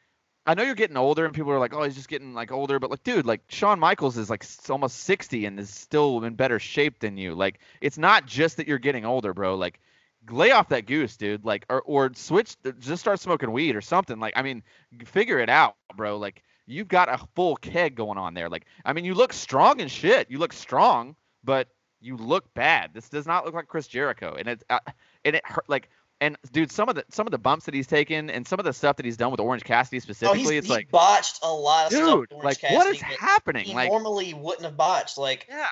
I 0.47 0.55
know 0.55 0.63
you're 0.63 0.75
getting 0.75 0.97
older 0.97 1.25
and 1.25 1.35
people 1.35 1.53
are 1.53 1.59
like, 1.59 1.75
"Oh, 1.75 1.83
he's 1.83 1.95
just 1.95 2.09
getting 2.09 2.35
like 2.35 2.51
older," 2.51 2.79
but 2.79 2.91
like 2.91 3.03
dude, 3.05 3.27
like 3.27 3.43
Shawn 3.49 3.79
Michaels 3.79 4.17
is 4.17 4.31
like 4.31 4.45
almost 4.71 5.01
60 5.01 5.45
and 5.47 5.59
is 5.59 5.71
still 5.71 6.23
in 6.25 6.35
better 6.35 6.59
shape 6.59 7.01
than 7.01 7.17
you. 7.17 7.35
Like 7.35 7.59
it's 7.81 7.99
not 7.99 8.27
just 8.27 8.57
that 8.57 8.69
you're 8.69 8.79
getting 8.79 9.05
older, 9.05 9.35
bro. 9.35 9.57
Like 9.57 9.81
lay 10.31 10.53
off 10.53 10.69
that 10.71 10.87
goose, 10.87 11.17
dude. 11.17 11.45
Like 11.45 11.67
or 11.69 11.83
or 11.83 12.13
switch 12.15 12.57
just 12.79 13.01
start 13.01 13.21
smoking 13.21 13.53
weed 13.53 13.77
or 13.77 13.81
something. 13.81 14.19
Like 14.21 14.35
I 14.37 14.43
mean, 14.43 14.63
figure 15.05 15.39
it 15.41 15.49
out, 15.49 15.77
bro. 15.97 16.19
Like 16.19 16.43
you've 16.67 16.89
got 16.89 17.09
a 17.09 17.19
full 17.35 17.57
keg 17.57 17.95
going 17.95 18.19
on 18.19 18.35
there. 18.35 18.49
Like 18.49 18.67
I 18.85 18.93
mean, 18.93 19.05
you 19.05 19.15
look 19.15 19.33
strong 19.33 19.81
and 19.81 19.91
shit. 19.91 20.31
You 20.31 20.39
look 20.39 20.53
strong, 20.53 21.17
but 21.45 21.69
you 22.01 22.17
look 22.17 22.53
bad. 22.55 22.91
This 22.95 23.09
does 23.09 23.27
not 23.27 23.45
look 23.45 23.55
like 23.55 23.69
Chris 23.69 23.87
Jericho, 23.87 24.35
and 24.39 24.49
it's 24.49 24.65
uh, 24.71 24.81
and 25.25 25.37
it 25.37 25.47
hurt. 25.47 25.69
Like 25.69 25.89
And 26.21 26.37
dude, 26.53 26.71
some 26.71 26.89
of 26.89 26.95
the 26.95 27.05
some 27.11 27.27
of 27.27 27.31
the 27.31 27.39
bumps 27.39 27.65
that 27.67 27.75
he's 27.75 27.87
taken 27.87 28.31
and 28.31 28.47
some 28.47 28.59
of 28.59 28.65
the 28.65 28.73
stuff 28.73 28.97
that 28.97 29.05
he's 29.05 29.17
done 29.17 29.31
with 29.31 29.41
Orange 29.41 29.65
Cassidy 29.65 29.99
Oh, 29.99 30.01
specifically, 30.01 30.41
he's, 30.55 30.59
it's 30.59 30.67
he 30.69 30.73
like, 30.73 30.91
botched 30.91 31.41
a 31.43 31.53
lot 31.53 31.87
of 31.87 31.93
stuff. 31.93 32.21
dude, 32.31 32.33
like 32.45 32.59
Cassidy 32.61 32.77
what 32.77 32.87
is 32.89 33.01
happening? 33.01 33.65
He 33.65 33.75
Like, 33.75 33.91
normally 33.91 34.35
wouldn't 34.35 34.65
have 34.65 34.77
botched. 34.77 35.19
Like, 35.19 35.47
yeah. 35.49 35.67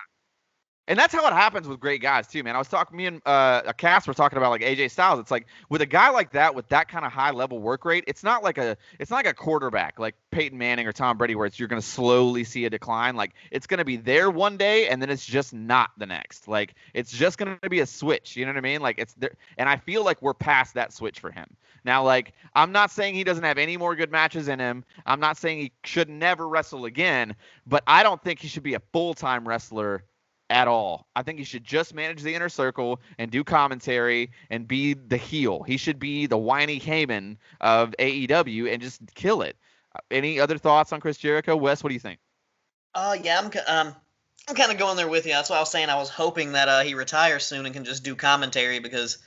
And 0.90 0.98
that's 0.98 1.14
how 1.14 1.24
it 1.28 1.32
happens 1.32 1.68
with 1.68 1.78
great 1.78 2.02
guys 2.02 2.26
too, 2.26 2.42
man. 2.42 2.56
I 2.56 2.58
was 2.58 2.66
talking, 2.66 2.96
me 2.96 3.06
and 3.06 3.22
uh, 3.24 3.62
a 3.64 3.72
cast 3.72 4.08
were 4.08 4.12
talking 4.12 4.38
about 4.38 4.50
like 4.50 4.62
AJ 4.62 4.90
Styles. 4.90 5.20
It's 5.20 5.30
like 5.30 5.46
with 5.68 5.82
a 5.82 5.86
guy 5.86 6.10
like 6.10 6.32
that 6.32 6.56
with 6.56 6.66
that 6.70 6.88
kind 6.88 7.06
of 7.06 7.12
high 7.12 7.30
level 7.30 7.60
work 7.60 7.84
rate, 7.84 8.02
it's 8.08 8.24
not 8.24 8.42
like 8.42 8.58
a, 8.58 8.76
it's 8.98 9.08
not 9.08 9.18
like 9.18 9.28
a 9.28 9.32
quarterback 9.32 10.00
like 10.00 10.16
Peyton 10.32 10.58
Manning 10.58 10.88
or 10.88 10.92
Tom 10.92 11.16
Brady 11.16 11.36
where 11.36 11.46
it's 11.46 11.60
you're 11.60 11.68
gonna 11.68 11.80
slowly 11.80 12.42
see 12.42 12.64
a 12.64 12.70
decline. 12.70 13.14
Like 13.14 13.34
it's 13.52 13.68
gonna 13.68 13.84
be 13.84 13.98
there 13.98 14.32
one 14.32 14.56
day 14.56 14.88
and 14.88 15.00
then 15.00 15.10
it's 15.10 15.24
just 15.24 15.54
not 15.54 15.90
the 15.96 16.06
next. 16.06 16.48
Like 16.48 16.74
it's 16.92 17.12
just 17.12 17.38
gonna 17.38 17.56
be 17.70 17.78
a 17.78 17.86
switch. 17.86 18.36
You 18.36 18.44
know 18.44 18.50
what 18.50 18.58
I 18.58 18.62
mean? 18.62 18.80
Like 18.80 18.98
it's 18.98 19.12
there, 19.12 19.34
and 19.58 19.68
I 19.68 19.76
feel 19.76 20.04
like 20.04 20.20
we're 20.20 20.34
past 20.34 20.74
that 20.74 20.92
switch 20.92 21.20
for 21.20 21.30
him 21.30 21.46
now. 21.84 22.02
Like 22.02 22.32
I'm 22.56 22.72
not 22.72 22.90
saying 22.90 23.14
he 23.14 23.22
doesn't 23.22 23.44
have 23.44 23.58
any 23.58 23.76
more 23.76 23.94
good 23.94 24.10
matches 24.10 24.48
in 24.48 24.58
him. 24.58 24.84
I'm 25.06 25.20
not 25.20 25.36
saying 25.36 25.60
he 25.60 25.72
should 25.84 26.08
never 26.08 26.48
wrestle 26.48 26.84
again, 26.84 27.36
but 27.64 27.84
I 27.86 28.02
don't 28.02 28.20
think 28.20 28.40
he 28.40 28.48
should 28.48 28.64
be 28.64 28.74
a 28.74 28.82
full 28.92 29.14
time 29.14 29.46
wrestler 29.46 30.02
at 30.50 30.68
all. 30.68 31.06
I 31.16 31.22
think 31.22 31.38
he 31.38 31.44
should 31.44 31.64
just 31.64 31.94
manage 31.94 32.22
the 32.22 32.34
inner 32.34 32.48
circle 32.48 33.00
and 33.18 33.30
do 33.30 33.42
commentary 33.44 34.32
and 34.50 34.66
be 34.68 34.94
the 34.94 35.16
heel. 35.16 35.62
He 35.62 35.76
should 35.78 35.98
be 35.98 36.26
the 36.26 36.36
whiny 36.36 36.78
Heyman 36.80 37.36
of 37.60 37.94
AEW 37.98 38.70
and 38.72 38.82
just 38.82 39.00
kill 39.14 39.42
it. 39.42 39.56
Uh, 39.94 40.00
Any 40.10 40.38
other 40.40 40.58
thoughts 40.58 40.92
on 40.92 41.00
Chris 41.00 41.16
Jericho? 41.16 41.56
Wes, 41.56 41.82
what 41.82 41.88
do 41.88 41.94
you 41.94 42.00
think? 42.00 42.18
oh 42.96 43.12
yeah, 43.12 43.38
I'm 43.38 43.50
um, 43.88 43.94
I'm 44.48 44.54
kind 44.56 44.72
of 44.72 44.78
going 44.78 44.96
there 44.96 45.06
with 45.08 45.24
you. 45.24 45.32
That's 45.32 45.48
why 45.48 45.56
I 45.56 45.60
was 45.60 45.70
saying 45.70 45.88
I 45.88 45.94
was 45.96 46.10
hoping 46.10 46.52
that 46.52 46.68
uh, 46.68 46.80
he 46.80 46.94
retires 46.94 47.44
soon 47.44 47.64
and 47.66 47.72
can 47.74 47.84
just 47.84 48.02
do 48.02 48.16
commentary 48.16 48.80
because 48.80 49.18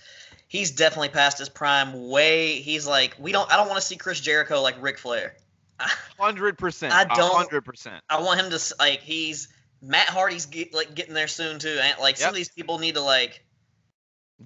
he's 0.50 0.72
definitely 0.72 1.10
past 1.10 1.40
his 1.40 1.48
prime. 1.48 2.10
Way 2.10 2.56
he's 2.60 2.86
like 2.86 3.16
we 3.18 3.32
don't. 3.32 3.50
I 3.52 3.56
don't 3.56 3.68
want 3.70 3.80
to 3.80 3.86
see 3.88 3.96
Chris 3.96 4.20
Jericho 4.20 4.62
like 4.62 4.76
Ric 4.82 4.98
Flair. 4.98 5.36
Hundred 6.20 6.58
percent. 6.58 6.94
I 6.94 7.06
don't- 7.06 7.34
Hundred 7.34 7.62
percent. 7.62 8.04
I 8.10 8.22
want 8.22 8.42
him 8.42 8.50
to 8.50 8.76
like 8.80 9.00
he's 9.02 9.48
Matt 9.84 10.10
Hardy's 10.10 10.46
get, 10.46 10.74
like 10.74 10.96
getting 10.96 11.14
there 11.14 11.28
soon 11.28 11.60
too. 11.60 11.78
And 11.82 12.00
like 12.00 12.18
some 12.18 12.28
Yep. 12.28 12.30
of 12.32 12.36
these 12.36 12.50
people 12.50 12.80
need 12.80 12.96
to 12.96 13.02
like 13.02 13.46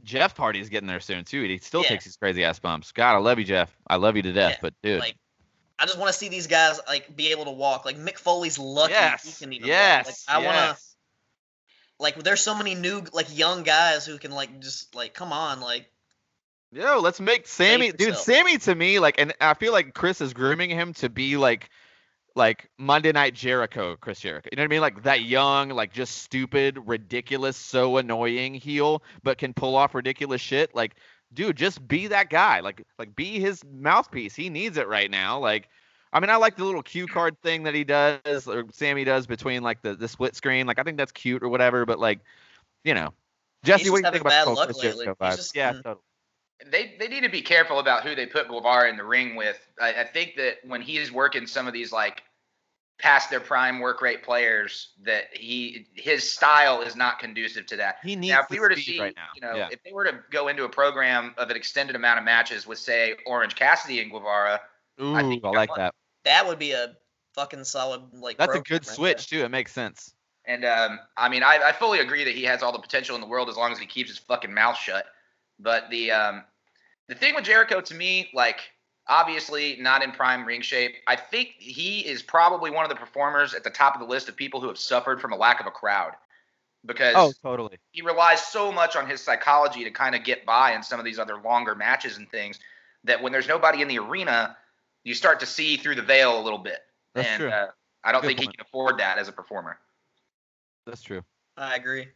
Jeff 0.03 0.35
Hardy's 0.35 0.69
getting 0.69 0.87
there 0.87 0.99
soon 0.99 1.23
too. 1.23 1.43
He 1.43 1.59
still 1.59 1.83
Yeah. 1.83 1.89
takes 1.89 2.05
these 2.05 2.17
crazy 2.17 2.43
ass 2.43 2.59
bumps. 2.59 2.91
God, 2.91 3.15
I 3.15 3.19
love 3.19 3.39
you, 3.39 3.45
Jeff. 3.45 3.75
I 3.87 3.97
love 3.97 4.15
you 4.15 4.23
to 4.23 4.33
death. 4.33 4.53
Yeah, 4.53 4.59
But 4.61 4.73
dude, 4.81 4.99
like 4.99 5.15
I 5.79 5.85
just 5.85 5.97
want 5.97 6.11
to 6.11 6.17
see 6.17 6.29
these 6.29 6.47
guys 6.47 6.79
like 6.87 7.15
be 7.15 7.31
able 7.31 7.45
to 7.45 7.51
walk. 7.51 7.85
Like 7.85 7.97
Mick 7.97 8.17
Foley's 8.17 8.57
lucky 8.57 8.93
he 9.23 9.31
can 9.33 9.53
even 9.53 9.67
yes, 9.67 10.05
walk. 10.05 10.15
Like, 10.27 10.43
I 10.43 10.45
want 10.45 10.77
to 10.77 10.83
like 11.99 12.15
there's 12.23 12.41
so 12.41 12.55
many 12.55 12.73
new 12.73 13.03
like 13.13 13.35
young 13.35 13.63
guys 13.63 14.05
who 14.05 14.17
can 14.17 14.31
like 14.31 14.59
just 14.59 14.95
like 14.95 15.13
come 15.13 15.31
on 15.31 15.61
like 15.61 15.89
Yo, 16.73 16.99
let's 16.99 17.21
make 17.21 17.47
Sammy, 17.47 17.93
dude. 17.93 18.17
Sammy 18.17 18.57
to 18.57 18.75
me, 18.75 18.99
like, 18.99 19.15
and 19.19 19.33
I 19.39 19.53
feel 19.53 19.71
like 19.71 19.93
Chris 19.93 20.19
is 20.19 20.33
grooming 20.33 20.69
him 20.69 20.93
to 20.95 21.07
be 21.07 21.37
like, 21.37 21.69
like 22.37 22.69
Monday 22.77 23.11
Night 23.11 23.33
Jericho, 23.33 23.97
Chris 23.99 24.19
Jericho. 24.19 24.47
You 24.51 24.55
know 24.55 24.61
what 24.61 24.67
I 24.67 24.69
mean? 24.69 24.81
Like 24.81 25.03
that 25.03 25.23
young, 25.23 25.69
like 25.69 25.91
just 25.91 26.19
stupid, 26.19 26.79
ridiculous, 26.85 27.57
so 27.57 27.97
annoying 27.97 28.53
heel, 28.53 29.01
but 29.23 29.39
can 29.39 29.53
pull 29.53 29.75
off 29.75 29.95
ridiculous 29.95 30.39
shit. 30.39 30.73
Like, 30.73 30.95
dude, 31.33 31.57
just 31.57 31.85
be 31.85 32.07
that 32.07 32.29
guy. 32.29 32.61
Like, 32.61 32.85
like 32.99 33.15
be 33.15 33.39
his 33.39 33.63
mouthpiece. 33.65 34.35
He 34.35 34.49
needs 34.49 34.77
it 34.77 34.87
right 34.87 35.09
now. 35.09 35.39
Like, 35.39 35.67
I 36.13 36.19
mean, 36.19 36.29
I 36.29 36.37
like 36.37 36.55
the 36.55 36.63
little 36.63 36.83
cue 36.83 37.07
card 37.07 37.41
thing 37.41 37.63
that 37.63 37.73
he 37.73 37.83
does, 37.83 38.47
or 38.47 38.65
Sammy 38.71 39.03
does 39.03 39.27
between 39.27 39.63
like 39.63 39.81
the 39.81 39.95
the 39.95 40.07
split 40.07 40.35
screen. 40.35 40.67
Like, 40.67 40.79
I 40.79 40.83
think 40.83 40.97
that's 40.97 41.11
cute 41.11 41.43
or 41.43 41.49
whatever. 41.49 41.85
But 41.85 41.99
like, 41.99 42.19
you 42.85 42.93
know, 42.93 43.13
Jesse, 43.63 43.89
what 43.89 44.01
do 44.01 44.07
you 44.07 44.11
think 44.11 44.21
about 44.21 44.45
the 44.45 44.65
Chris 44.65 44.83
lately. 44.83 45.05
Jericho 45.05 45.25
vibes? 45.25 45.55
Yeah, 45.55 45.73
mm. 45.73 45.83
totally. 45.83 46.03
they 46.71 46.95
they 46.99 47.07
need 47.07 47.23
to 47.23 47.29
be 47.29 47.41
careful 47.41 47.79
about 47.79 48.03
who 48.03 48.15
they 48.15 48.25
put 48.25 48.47
Guevara 48.47 48.89
in 48.89 48.95
the 48.95 49.03
ring 49.03 49.35
with. 49.35 49.59
I, 49.81 50.01
I 50.01 50.03
think 50.05 50.35
that 50.37 50.57
when 50.65 50.81
he 50.81 50.97
is 50.97 51.11
working 51.11 51.47
some 51.47 51.67
of 51.67 51.73
these 51.73 51.91
like 51.91 52.23
past 52.99 53.29
their 53.29 53.39
prime 53.39 53.79
work 53.79 54.01
rate 54.01 54.23
players, 54.23 54.93
that 55.03 55.25
he 55.31 55.85
his 55.93 56.29
style 56.31 56.81
is 56.81 56.95
not 56.95 57.19
conducive 57.19 57.65
to 57.67 57.75
that. 57.77 57.97
He 58.03 58.15
needs 58.15 58.33
Now, 58.33 58.41
if 58.41 58.49
we 58.49 58.59
were 58.59 58.69
to 58.69 58.75
see, 58.75 58.99
right 58.99 59.13
now. 59.15 59.27
you 59.35 59.41
know, 59.41 59.55
yeah. 59.55 59.69
if 59.71 59.83
they 59.83 59.91
were 59.91 60.03
to 60.05 60.19
go 60.31 60.47
into 60.47 60.63
a 60.63 60.69
program 60.69 61.35
of 61.37 61.49
an 61.49 61.55
extended 61.55 61.95
amount 61.95 62.17
of 62.19 62.25
matches 62.25 62.65
with, 62.65 62.79
say, 62.79 63.15
Orange 63.25 63.55
Cassidy 63.55 64.01
and 64.01 64.11
Guevara, 64.11 64.59
Ooh, 65.01 65.13
I 65.13 65.19
I, 65.19 65.23
think 65.23 65.43
you 65.43 65.51
like 65.51 65.69
got 65.69 65.77
that. 65.77 65.95
that 66.23 66.47
would 66.47 66.57
be 66.59 66.71
a 66.71 66.95
fucking 67.35 67.63
solid 67.63 68.01
like 68.13 68.37
That's 68.37 68.55
a 68.55 68.61
good 68.61 68.85
right 68.87 68.95
switch 68.95 69.27
too. 69.27 69.43
It 69.43 69.49
makes 69.49 69.71
sense. 69.71 70.13
and 70.45 70.65
um, 70.65 70.99
I 71.17 71.29
mean, 71.29 71.43
I, 71.43 71.59
I 71.67 71.71
fully 71.73 71.99
agree 71.99 72.23
that 72.23 72.33
he 72.33 72.43
has 72.45 72.63
all 72.63 72.71
the 72.71 72.79
potential 72.79 73.13
in 73.13 73.21
the 73.21 73.27
world 73.27 73.47
as 73.49 73.57
long 73.57 73.71
as 73.71 73.77
he 73.77 73.85
keeps 73.85 74.09
his 74.09 74.17
fucking 74.17 74.53
mouth 74.53 74.77
shut. 74.77 75.05
But 75.59 75.89
the 75.91 76.09
um, 76.11 76.43
the 77.07 77.15
thing 77.15 77.35
with 77.35 77.43
Jericho 77.45 77.79
to 77.81 77.93
me, 77.93 78.29
like 78.33 78.61
obviously 79.09 79.77
not 79.79 80.03
in 80.03 80.11
prime 80.11 80.45
ring 80.45 80.61
shape. 80.61 80.95
I 81.07 81.15
think 81.15 81.55
he 81.57 82.01
is 82.01 82.21
probably 82.21 82.71
one 82.71 82.83
of 82.83 82.89
the 82.89 82.95
performers 82.95 83.53
at 83.53 83.63
the 83.63 83.69
top 83.69 83.95
of 83.95 84.01
the 84.01 84.07
list 84.07 84.29
of 84.29 84.35
people 84.35 84.61
who 84.61 84.67
have 84.67 84.77
suffered 84.77 85.21
from 85.21 85.33
a 85.33 85.37
lack 85.37 85.59
of 85.59 85.67
a 85.67 85.71
crowd 85.71 86.13
because 86.85 87.15
Oh, 87.15 87.33
totally. 87.43 87.77
he 87.91 88.01
relies 88.01 88.41
so 88.41 88.71
much 88.71 88.95
on 88.95 89.07
his 89.07 89.21
psychology 89.21 89.83
to 89.83 89.91
kind 89.91 90.15
of 90.15 90.23
get 90.23 90.45
by 90.45 90.73
in 90.73 90.83
some 90.83 90.99
of 90.99 91.05
these 91.05 91.19
other 91.19 91.37
longer 91.37 91.75
matches 91.75 92.17
and 92.17 92.29
things 92.29 92.59
that 93.03 93.21
when 93.21 93.31
there's 93.31 93.47
nobody 93.47 93.81
in 93.81 93.87
the 93.87 93.99
arena, 93.99 94.57
you 95.03 95.13
start 95.13 95.39
to 95.39 95.45
see 95.45 95.77
through 95.77 95.95
the 95.95 96.01
veil 96.01 96.39
a 96.39 96.43
little 96.43 96.59
bit. 96.59 96.79
That's 97.13 97.27
and 97.27 97.41
true. 97.41 97.49
Uh, 97.49 97.67
I 98.03 98.11
don't 98.11 98.21
Good 98.21 98.27
think 98.27 98.39
he 98.39 98.47
can 98.47 98.61
afford 98.61 98.99
that 98.99 99.17
as 99.17 99.27
a 99.27 99.31
performer. 99.31 99.79
That's 100.85 101.01
true. 101.01 101.21
I 101.57 101.75
agree. 101.75 102.07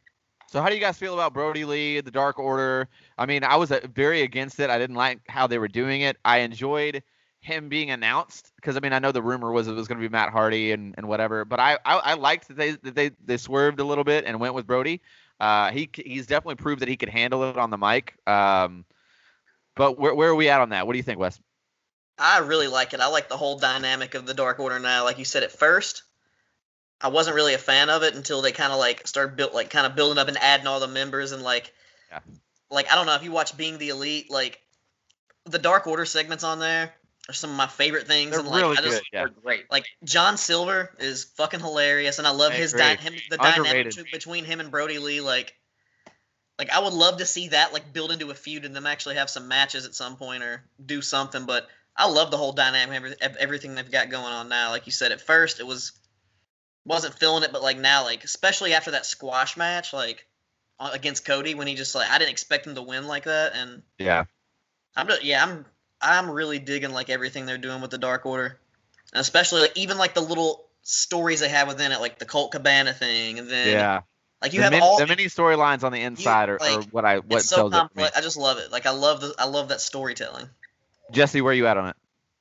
So 0.52 0.62
how 0.62 0.68
do 0.68 0.76
you 0.76 0.82
guys 0.82 0.98
feel 0.98 1.14
about 1.14 1.34
Brodie 1.34 1.64
Lee, 1.64 2.02
the 2.02 2.12
Dark 2.12 2.38
Order? 2.38 2.90
I 3.18 3.26
mean, 3.26 3.46
I 3.46 3.56
was 3.56 3.72
uh, 3.72 3.80
very 3.96 4.24
against 4.24 4.60
it. 4.60 4.70
I 4.70 4.78
didn't 4.78 4.98
like 4.98 5.22
how 5.30 5.48
they 5.48 5.58
were 5.58 5.70
doing 5.70 6.02
it. 6.02 6.18
I 6.26 6.40
enjoyed 6.40 7.04
him 7.40 7.70
being 7.70 7.90
announced 7.90 8.52
because 8.58 8.76
I 8.76 8.82
mean 8.82 8.92
I 8.92 9.00
know 9.00 9.14
the 9.14 9.22
rumor 9.22 9.54
was 9.54 9.70
it 9.70 9.72
was 9.72 9.88
going 9.88 10.00
to 10.02 10.06
be 10.06 10.12
Matt 10.12 10.30
Hardy 10.30 10.74
and, 10.74 10.94
and 10.98 11.08
whatever, 11.08 11.46
but 11.46 11.62
I, 11.62 11.80
I 11.86 11.96
I 12.00 12.14
liked 12.16 12.50
that 12.50 12.58
they 12.58 12.72
that 12.72 12.96
they 12.96 13.12
they 13.24 13.38
swerved 13.38 13.80
a 13.80 13.86
little 13.86 14.04
bit 14.04 14.26
and 14.26 14.42
went 14.42 14.54
with 14.54 14.68
Brodie. 14.68 15.02
Uh, 15.40 15.72
he 15.72 15.90
he's 15.96 16.28
definitely 16.28 16.56
proved 16.56 16.82
that 16.82 16.90
he 16.90 16.98
could 16.98 17.10
handle 17.10 17.50
it 17.50 17.58
on 17.58 17.70
the 17.70 17.78
mic. 17.78 18.16
Um, 18.28 18.84
but 19.78 19.98
where 19.98 20.14
where 20.14 20.30
are 20.32 20.36
we 20.36 20.50
at 20.50 20.60
on 20.60 20.70
that? 20.70 20.86
What 20.86 20.94
do 20.94 20.98
you 20.98 21.04
think, 21.04 21.18
Wes? 21.18 21.40
I 22.20 22.40
really 22.40 22.68
like 22.68 22.94
it. 22.94 23.00
I 23.00 23.08
like 23.08 23.30
the 23.30 23.38
whole 23.38 23.58
dynamic 23.58 24.16
of 24.16 24.26
the 24.26 24.34
Dark 24.34 24.60
Order 24.60 24.80
now. 24.80 25.06
Like 25.06 25.18
you 25.18 25.26
said 25.26 25.44
at 25.44 25.54
first, 25.54 26.04
I 27.04 27.08
wasn't 27.10 27.36
really 27.36 27.54
a 27.54 27.58
fan 27.60 27.90
of 27.90 28.04
it 28.04 28.16
until 28.16 28.42
they 28.42 28.52
kind 28.52 28.72
of 28.72 28.80
like 28.80 29.08
started 29.08 29.36
built 29.36 29.54
like 29.54 29.70
kind 29.70 29.86
of 29.86 29.96
building 29.96 30.18
up 30.20 30.28
and 30.28 30.38
adding 30.38 30.68
all 30.68 30.80
the 30.80 30.88
members 30.88 31.32
and 31.32 31.42
like 31.44 31.74
Yeah. 32.12 32.20
like 32.70 32.92
I 32.92 32.96
don't 32.96 33.06
know 33.06 33.16
if 33.16 33.24
you 33.24 33.32
watch 33.32 33.58
Being 33.58 33.78
the 33.78 33.90
Elite, 33.90 34.30
like 34.30 34.62
the 35.46 35.60
Dark 35.60 35.88
Order 35.88 36.06
segments 36.06 36.44
on 36.44 36.60
there 36.60 36.94
are 37.30 37.34
some 37.34 37.50
of 37.52 37.56
my 37.56 37.68
favorite 37.68 38.08
things. 38.08 38.32
They're 38.32 38.40
and 38.42 38.50
like 38.50 38.62
really 38.64 38.78
I 38.78 38.82
just 38.82 38.98
good. 38.98 39.04
Yeah. 39.14 39.20
They're 39.26 39.34
great. 39.44 39.72
like 39.72 39.86
John 40.04 40.38
Silver 40.38 40.92
is 41.00 41.24
fucking 41.24 41.60
hilarious, 41.60 42.18
and 42.20 42.28
I 42.28 42.32
love 42.32 42.52
I 42.52 42.56
his 42.56 42.74
dy- 42.74 42.96
him 42.98 43.14
the 43.30 43.38
dynamic 43.38 43.58
Underrated. 43.58 43.96
between- 43.96 44.12
between 44.12 44.46
him 44.46 44.60
and 44.60 44.70
Brodie 44.72 45.00
Lee. 45.00 45.22
Like, 45.22 45.56
like 46.60 46.70
I 46.72 46.80
would 46.80 46.94
love 46.94 47.18
to 47.18 47.26
see 47.26 47.50
that 47.50 47.74
like 47.74 47.92
build 47.94 48.12
into 48.12 48.30
a 48.30 48.36
feud 48.36 48.66
and 48.66 48.76
them 48.76 48.86
actually 48.86 49.16
have 49.16 49.30
some 49.30 49.48
matches 49.48 49.86
at 49.86 49.96
some 49.96 50.16
point 50.18 50.44
or 50.44 50.64
do 50.86 51.02
something. 51.02 51.46
But 51.46 51.68
I 51.96 52.08
love 52.08 52.32
the 52.32 52.38
whole 52.38 52.54
dynamic, 52.54 53.18
everything 53.40 53.76
they've 53.76 53.90
got 53.92 54.10
going 54.10 54.26
on 54.34 54.48
now. 54.50 54.70
Like 54.70 54.86
you 54.86 54.92
said, 54.92 55.12
at 55.12 55.22
first 55.22 55.60
it 55.60 55.66
was 55.68 55.92
wasn't 56.86 57.18
feeling 57.18 57.44
it, 57.44 57.52
but 57.52 57.62
like 57.62 57.78
now, 57.78 58.04
like 58.04 58.24
especially 58.24 58.74
after 58.74 58.92
that 58.92 59.06
squash 59.06 59.58
match, 59.58 59.94
like 59.94 60.26
uh, 60.80 60.90
against 60.94 61.26
Cody 61.26 61.54
when 61.54 61.68
he 61.68 61.76
just 61.76 61.94
like 61.96 62.10
I 62.10 62.18
didn't 62.18 62.32
expect 62.32 62.66
him 62.68 62.76
to 62.76 62.82
win 62.82 63.08
like 63.08 63.24
that, 63.26 63.54
and 63.56 63.84
Yeah. 63.98 64.26
I'm 64.96 65.08
just, 65.08 65.24
yeah, 65.24 65.44
I'm 65.44 65.66
I'm 66.02 66.30
really 66.30 66.60
digging 66.60 66.92
like 66.92 67.10
everything 67.10 67.46
they're 67.46 67.58
doing 67.58 67.82
with 67.82 67.92
the 67.92 67.98
Dark 67.98 68.26
Order, 68.26 68.60
and 69.14 69.22
especially 69.22 69.62
like 69.62 69.78
even 69.78 69.98
like 69.98 70.14
the 70.14 70.22
little 70.22 70.66
stories 70.84 71.40
they 71.40 71.50
have 71.50 71.68
within 71.68 71.92
it, 71.92 72.02
like 72.02 72.18
the 72.20 72.26
Colt 72.26 72.52
Cabana 72.52 72.94
thing, 72.94 73.40
and 73.40 73.50
then 73.50 73.68
Yeah. 73.68 74.02
like 74.42 74.54
you 74.54 74.60
the, 74.60 74.64
have 74.64 74.72
min- 74.74 74.82
all 74.82 74.98
the 74.98 75.08
mini 75.08 75.26
storylines 75.26 75.84
on 75.84 75.92
the 75.92 76.02
inside 76.02 76.50
are, 76.50 76.56
are 76.62 76.78
like, 76.78 76.90
what 76.90 77.06
I 77.06 77.20
what 77.20 77.38
it's 77.38 77.50
so 77.50 77.58
sells 77.58 77.74
it 77.74 77.76
me. 77.76 77.80
complex. 77.80 78.18
I 78.18 78.22
just 78.22 78.38
love 78.38 78.58
it. 78.58 78.72
Like 78.72 78.86
I 78.86 78.92
love 78.92 79.22
the 79.22 79.36
I 79.38 79.46
love 79.46 79.70
that 79.70 79.82
storytelling. 79.82 80.50
Jesse, 81.12 81.42
where 81.42 81.54
you 81.54 81.68
at 81.68 81.78
on 81.78 81.90
it? 81.90 81.96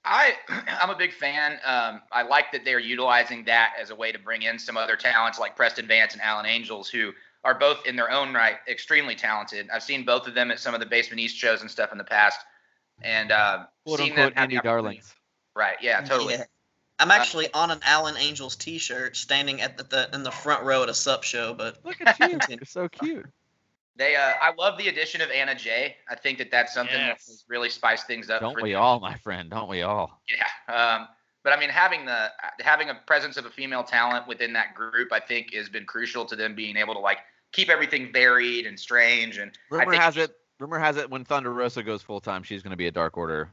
I 0.04 0.34
I'm 0.48 0.90
a 0.90 0.96
big 0.96 1.12
fan. 1.12 1.52
Um, 1.64 2.02
I 2.12 2.22
like 2.22 2.52
that 2.52 2.64
they're 2.64 2.78
utilizing 2.78 3.44
that 3.44 3.74
as 3.80 3.90
a 3.90 3.94
way 3.94 4.12
to 4.12 4.18
bring 4.18 4.42
in 4.42 4.58
some 4.58 4.76
other 4.76 4.96
talents 4.96 5.38
like 5.38 5.56
Preston 5.56 5.86
Vance 5.86 6.12
and 6.14 6.22
Alan 6.22 6.46
Angels, 6.46 6.88
who 6.88 7.12
are 7.44 7.54
both 7.54 7.86
in 7.86 7.96
their 7.96 8.10
own 8.10 8.34
right 8.34 8.56
extremely 8.68 9.14
talented. 9.14 9.68
I've 9.72 9.82
seen 9.82 10.04
both 10.04 10.26
of 10.26 10.34
them 10.34 10.50
at 10.50 10.60
some 10.60 10.74
of 10.74 10.80
the 10.80 10.86
Basement 10.86 11.20
East 11.20 11.36
shows 11.36 11.60
and 11.62 11.70
stuff 11.70 11.92
in 11.92 11.98
the 11.98 12.04
past, 12.04 12.40
and 13.02 13.32
uh, 13.32 13.64
Quote 13.86 13.98
seen 13.98 14.14
them 14.14 14.26
unquote 14.26 14.38
have 14.38 14.50
the 14.50 14.60
darlings. 14.62 15.14
Right? 15.54 15.76
Yeah, 15.80 16.00
totally. 16.02 16.34
Yeah. 16.34 16.44
I'm 17.00 17.10
actually 17.10 17.52
on 17.54 17.70
an 17.70 17.80
Alan 17.82 18.16
Angels 18.18 18.56
T-shirt, 18.56 19.16
standing 19.16 19.62
at 19.62 19.78
the, 19.78 19.84
the 19.84 20.10
in 20.12 20.22
the 20.22 20.30
front 20.30 20.64
row 20.64 20.82
at 20.82 20.90
a 20.90 20.94
sup 20.94 21.24
show. 21.24 21.54
But 21.54 21.78
Look 21.82 21.96
at 22.04 22.18
you. 22.20 22.38
You're 22.48 22.58
so 22.66 22.88
cute. 22.90 23.26
They, 23.96 24.16
uh, 24.16 24.32
I 24.40 24.52
love 24.56 24.78
the 24.78 24.88
addition 24.88 25.20
of 25.20 25.30
Anna 25.30 25.54
Jay. 25.54 25.96
I 26.08 26.14
think 26.14 26.38
that 26.38 26.50
that's 26.50 26.72
something 26.72 26.96
that 26.96 27.08
Yes. 27.08 27.26
has 27.26 27.44
really 27.48 27.68
spiced 27.68 28.06
things 28.06 28.30
up. 28.30 28.40
Don't 28.40 28.54
for 28.54 28.62
we 28.62 28.72
them. 28.72 28.80
all, 28.80 29.00
my 29.00 29.14
friend? 29.16 29.50
Don't 29.50 29.68
we 29.68 29.82
all? 29.82 30.22
Yeah. 30.28 30.74
Um, 30.74 31.08
but 31.42 31.52
I 31.52 31.58
mean, 31.60 31.70
having 31.70 32.04
the 32.06 32.30
having 32.60 32.90
a 32.90 32.94
presence 33.06 33.36
of 33.36 33.46
a 33.46 33.50
female 33.50 33.82
talent 33.82 34.26
within 34.28 34.52
that 34.54 34.74
group, 34.74 35.12
I 35.12 35.20
think, 35.20 35.54
has 35.54 35.68
been 35.68 35.84
crucial 35.86 36.24
to 36.26 36.36
them 36.36 36.54
being 36.54 36.76
able 36.76 36.94
to 36.94 37.00
like 37.00 37.18
keep 37.52 37.68
everything 37.68 38.12
varied 38.12 38.66
and 38.66 38.78
strange. 38.78 39.38
And 39.38 39.50
I 39.72 39.74
Rumor 39.76 39.90
think 39.92 40.02
has 40.02 40.16
it 40.16 40.36
rumor 40.58 40.78
has 40.78 40.96
it 40.96 41.10
when 41.10 41.24
Thunder 41.24 41.52
Rosa 41.52 41.82
goes 41.82 42.02
full 42.02 42.20
time, 42.20 42.42
she's 42.42 42.62
going 42.62 42.72
to 42.72 42.76
be 42.76 42.86
a 42.86 42.90
Dark 42.92 43.16
Order 43.16 43.50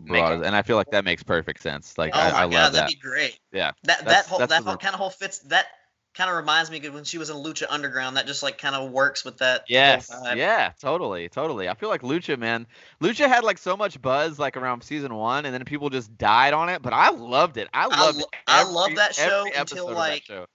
broad, 0.00 0.42
and 0.44 0.54
I 0.56 0.62
feel 0.62 0.76
like 0.76 0.90
that 0.90 1.04
makes 1.04 1.22
perfect 1.22 1.62
sense. 1.62 1.96
Like 1.96 2.12
oh 2.14 2.18
I, 2.20 2.30
my 2.30 2.36
I 2.38 2.40
god, 2.42 2.52
love 2.52 2.72
that'd 2.74 2.88
that. 2.88 2.88
be 2.88 2.96
great. 2.96 3.38
Yeah, 3.52 3.72
That 3.84 4.04
that 4.04 4.26
whole 4.26 4.38
that's 4.38 4.50
that 4.52 4.62
whole 4.64 4.76
kind 4.76 4.94
of 4.94 5.00
whole 5.00 5.10
fits. 5.10 5.38
That 5.40 5.66
kind 6.14 6.28
of 6.30 6.36
reminds 6.36 6.70
me 6.70 6.84
of 6.86 6.92
when 6.94 7.04
she 7.04 7.18
was 7.18 7.30
in 7.30 7.36
Lucha 7.36 7.64
Underground. 7.68 8.16
That 8.16 8.26
just 8.26 8.42
like 8.42 8.58
kind 8.58 8.74
of 8.74 8.90
works 8.90 9.24
with 9.24 9.38
that. 9.38 9.64
Yes. 9.68 10.10
Yeah. 10.34 10.72
Totally. 10.80 11.28
Totally. 11.28 11.68
I 11.68 11.74
feel 11.74 11.88
like 11.88 12.02
Lucha, 12.02 12.38
man. 12.38 12.66
Lucha 13.02 13.28
had 13.28 13.44
like 13.44 13.58
so 13.58 13.76
much 13.76 14.00
buzz 14.00 14.38
like 14.38 14.56
around 14.56 14.82
season 14.82 15.14
one, 15.14 15.44
and 15.46 15.54
then 15.54 15.64
people 15.64 15.90
just 15.90 16.16
died 16.18 16.52
on 16.54 16.68
it. 16.68 16.82
But 16.82 16.92
I 16.92 17.10
loved 17.10 17.56
it. 17.56 17.68
I 17.72 17.86
loved. 17.86 18.18
lo- 18.18 18.24
I 18.46 18.60
every- 18.62 18.72
love 18.74 18.94
that 18.96 19.14
show 19.14 19.44
until, 19.46 19.60
episode 19.60 19.82
of 19.84 19.88
that 19.90 19.94
like, 19.96 20.24
show. 20.24 20.46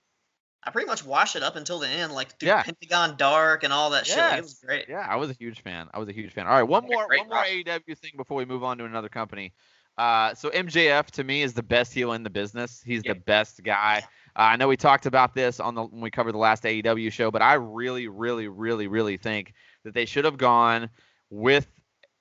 I 0.63 0.69
pretty 0.69 0.87
much 0.87 1.05
watched 1.05 1.37
it 1.37 1.43
up 1.43 1.55
until 1.55 1.79
the 1.79 1.87
end, 1.87 2.11
like 2.11 2.37
through 2.37 2.47
Yeah. 2.49 2.61
Pentagon 2.63 3.15
Dark 3.17 3.63
and 3.63 3.71
all 3.71 3.91
that 3.91 4.05
shit. 4.05 4.17
Like, 4.17 4.39
it 4.39 4.43
was 4.43 4.55
great. 4.55 4.85
Yeah, 4.89 5.05
I 5.09 5.15
was 5.15 5.29
a 5.29 5.33
huge 5.33 5.61
fan. 5.61 5.87
I 5.93 5.99
was 5.99 6.09
a 6.09 6.11
huge 6.11 6.33
fan. 6.33 6.45
All 6.45 6.53
right, 6.53 6.63
one 6.63 6.83
more, 6.85 7.07
one 7.07 7.27
more 7.29 7.37
roster. 7.37 7.53
AEW 7.63 7.97
thing 7.97 8.11
before 8.17 8.35
we 8.37 8.43
move 8.45 8.63
on 8.65 8.77
to 8.79 8.85
another 8.85 9.07
company. 9.09 9.53
Uh, 9.97 10.35
so 10.35 10.49
MJF 10.49 11.05
to 11.11 11.23
me 11.23 11.41
is 11.41 11.53
the 11.53 11.63
best 11.63 11.93
heel 11.93 12.11
in 12.13 12.21
the 12.23 12.29
business. 12.29 12.83
He's 12.85 13.01
Yeah. 13.05 13.13
the 13.13 13.19
best 13.21 13.63
guy. 13.63 14.03
Uh, 14.37 14.41
I 14.41 14.55
know 14.55 14.67
we 14.67 14.77
talked 14.77 15.07
about 15.07 15.33
this 15.33 15.59
on 15.59 15.73
the 15.73 15.83
when 15.83 16.01
we 16.01 16.11
covered 16.11 16.33
the 16.33 16.37
last 16.37 16.63
AEW 16.63 17.11
show, 17.11 17.31
but 17.31 17.41
I 17.41 17.55
really, 17.55 18.07
really, 18.07 18.47
really, 18.47 18.87
really 18.87 19.17
think 19.17 19.53
that 19.83 19.93
they 19.95 20.05
should 20.05 20.25
have 20.25 20.37
gone 20.37 20.89
with 21.29 21.67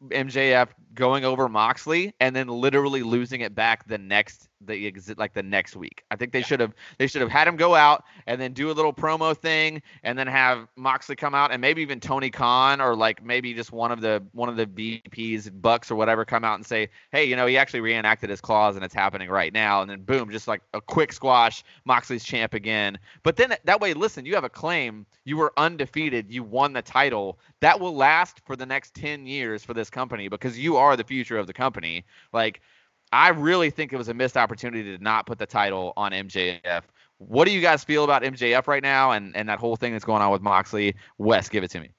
MJF 0.08 0.68
going 0.94 1.24
over 1.24 1.48
Moxley 1.48 2.14
and 2.20 2.34
then 2.34 2.48
literally 2.48 3.02
losing 3.02 3.42
it 3.42 3.54
back 3.54 3.86
the 3.86 3.98
next 3.98 4.48
the 4.60 4.86
exit 4.86 5.18
like 5.18 5.34
the 5.34 5.42
next 5.42 5.76
week. 5.76 6.04
I 6.10 6.16
think 6.16 6.32
they 6.32 6.42
should 6.42 6.60
have 6.60 6.74
they 6.98 7.06
should 7.06 7.20
have 7.20 7.30
had 7.30 7.46
him 7.46 7.56
go 7.56 7.74
out 7.74 8.04
and 8.26 8.40
then 8.40 8.52
do 8.52 8.70
a 8.70 8.72
little 8.72 8.92
promo 8.92 9.36
thing 9.36 9.82
and 10.02 10.18
then 10.18 10.26
have 10.26 10.68
Moxley 10.76 11.16
come 11.16 11.34
out 11.34 11.52
and 11.52 11.60
maybe 11.60 11.82
even 11.82 12.00
Tony 12.00 12.30
Khan 12.30 12.80
or 12.80 12.94
like 12.94 13.22
maybe 13.24 13.54
just 13.54 13.72
one 13.72 13.92
of 13.92 14.00
the 14.00 14.22
one 14.32 14.48
of 14.48 14.56
the 14.56 14.66
VPs 14.66 15.50
Bucks 15.60 15.90
or 15.90 15.96
whatever 15.96 16.24
come 16.24 16.44
out 16.44 16.54
and 16.54 16.66
say, 16.66 16.88
"Hey, 17.12 17.24
you 17.24 17.36
know, 17.36 17.46
he 17.46 17.58
actually 17.58 17.80
reenacted 17.80 18.30
his 18.30 18.40
clause 18.40 18.76
and 18.76 18.84
it's 18.84 18.94
happening 18.94 19.28
right 19.28 19.52
now." 19.52 19.82
And 19.82 19.90
then 19.90 20.02
boom, 20.02 20.30
just 20.30 20.48
like 20.48 20.62
a 20.74 20.80
quick 20.80 21.12
squash, 21.12 21.62
Moxley's 21.84 22.24
champ 22.24 22.54
again. 22.54 22.98
But 23.22 23.36
then 23.36 23.54
that 23.64 23.80
way, 23.80 23.94
listen, 23.94 24.24
you 24.24 24.34
have 24.34 24.44
a 24.44 24.48
claim, 24.48 25.06
you 25.24 25.36
were 25.36 25.52
undefeated, 25.56 26.30
you 26.30 26.42
won 26.42 26.72
the 26.72 26.82
title. 26.82 27.38
That 27.60 27.80
will 27.80 27.94
last 27.94 28.40
for 28.46 28.56
the 28.56 28.66
next 28.66 28.94
10 28.94 29.26
years 29.26 29.64
for 29.64 29.74
this 29.74 29.90
company 29.90 30.28
because 30.28 30.58
you 30.58 30.76
are 30.76 30.96
the 30.96 31.04
future 31.04 31.38
of 31.38 31.46
the 31.46 31.52
company. 31.52 32.04
Like 32.32 32.60
I 33.12 33.28
really 33.28 33.70
think 33.70 33.92
it 33.92 33.96
was 33.96 34.08
a 34.08 34.14
missed 34.14 34.36
opportunity 34.36 34.96
to 34.96 35.02
not 35.02 35.26
put 35.26 35.38
the 35.38 35.46
title 35.46 35.92
on 35.96 36.12
MJF. 36.12 36.82
What 37.18 37.46
do 37.46 37.52
you 37.52 37.60
guys 37.60 37.84
feel 37.84 38.04
about 38.04 38.22
MJF 38.22 38.66
right 38.66 38.82
now 38.82 39.12
and, 39.12 39.34
and 39.36 39.48
that 39.48 39.58
whole 39.58 39.76
thing 39.76 39.92
that's 39.92 40.04
going 40.04 40.22
on 40.22 40.30
with 40.32 40.42
Moxley? 40.42 40.96
Wes, 41.18 41.48
give 41.48 41.64
it 41.64 41.70
to 41.70 41.80
me. 41.80 41.90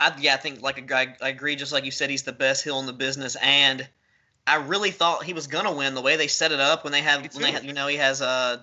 I, 0.00 0.12
yeah, 0.18 0.34
I 0.34 0.36
think 0.38 0.62
like 0.62 0.78
a 0.78 0.82
guy, 0.82 1.14
I 1.20 1.28
agree. 1.28 1.54
Just 1.54 1.72
like 1.72 1.84
you 1.84 1.92
said, 1.92 2.10
he's 2.10 2.24
the 2.24 2.32
best 2.32 2.64
heel 2.64 2.80
in 2.80 2.86
the 2.86 2.92
business, 2.92 3.36
and 3.40 3.88
I 4.46 4.56
really 4.56 4.90
thought 4.90 5.22
he 5.22 5.32
was 5.32 5.46
gonna 5.46 5.72
win 5.72 5.94
the 5.94 6.00
way 6.00 6.16
they 6.16 6.26
set 6.26 6.50
it 6.50 6.58
up 6.58 6.82
when 6.82 6.92
they 6.92 7.02
have 7.02 7.22
when 7.34 7.42
they 7.42 7.52
have, 7.52 7.64
you 7.64 7.72
know 7.72 7.86
he 7.86 7.96
has 7.96 8.20
uh 8.20 8.62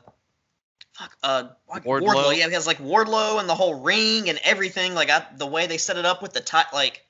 fuck 0.92 1.16
uh 1.24 1.44
Wardlow. 1.70 2.02
Wardlow. 2.02 2.38
Yeah, 2.38 2.48
he 2.48 2.54
has 2.54 2.68
like 2.68 2.80
Wardlow 2.80 3.40
and 3.40 3.48
the 3.48 3.56
whole 3.56 3.80
ring 3.80 4.30
and 4.30 4.38
everything. 4.44 4.94
Like 4.94 5.10
I, 5.10 5.26
the 5.38 5.48
way 5.48 5.68
they 5.68 5.78
set 5.78 5.96
it 5.96 6.06
up 6.06 6.22
with 6.22 6.34
the 6.34 6.42
tie, 6.42 6.66
like 6.74 7.06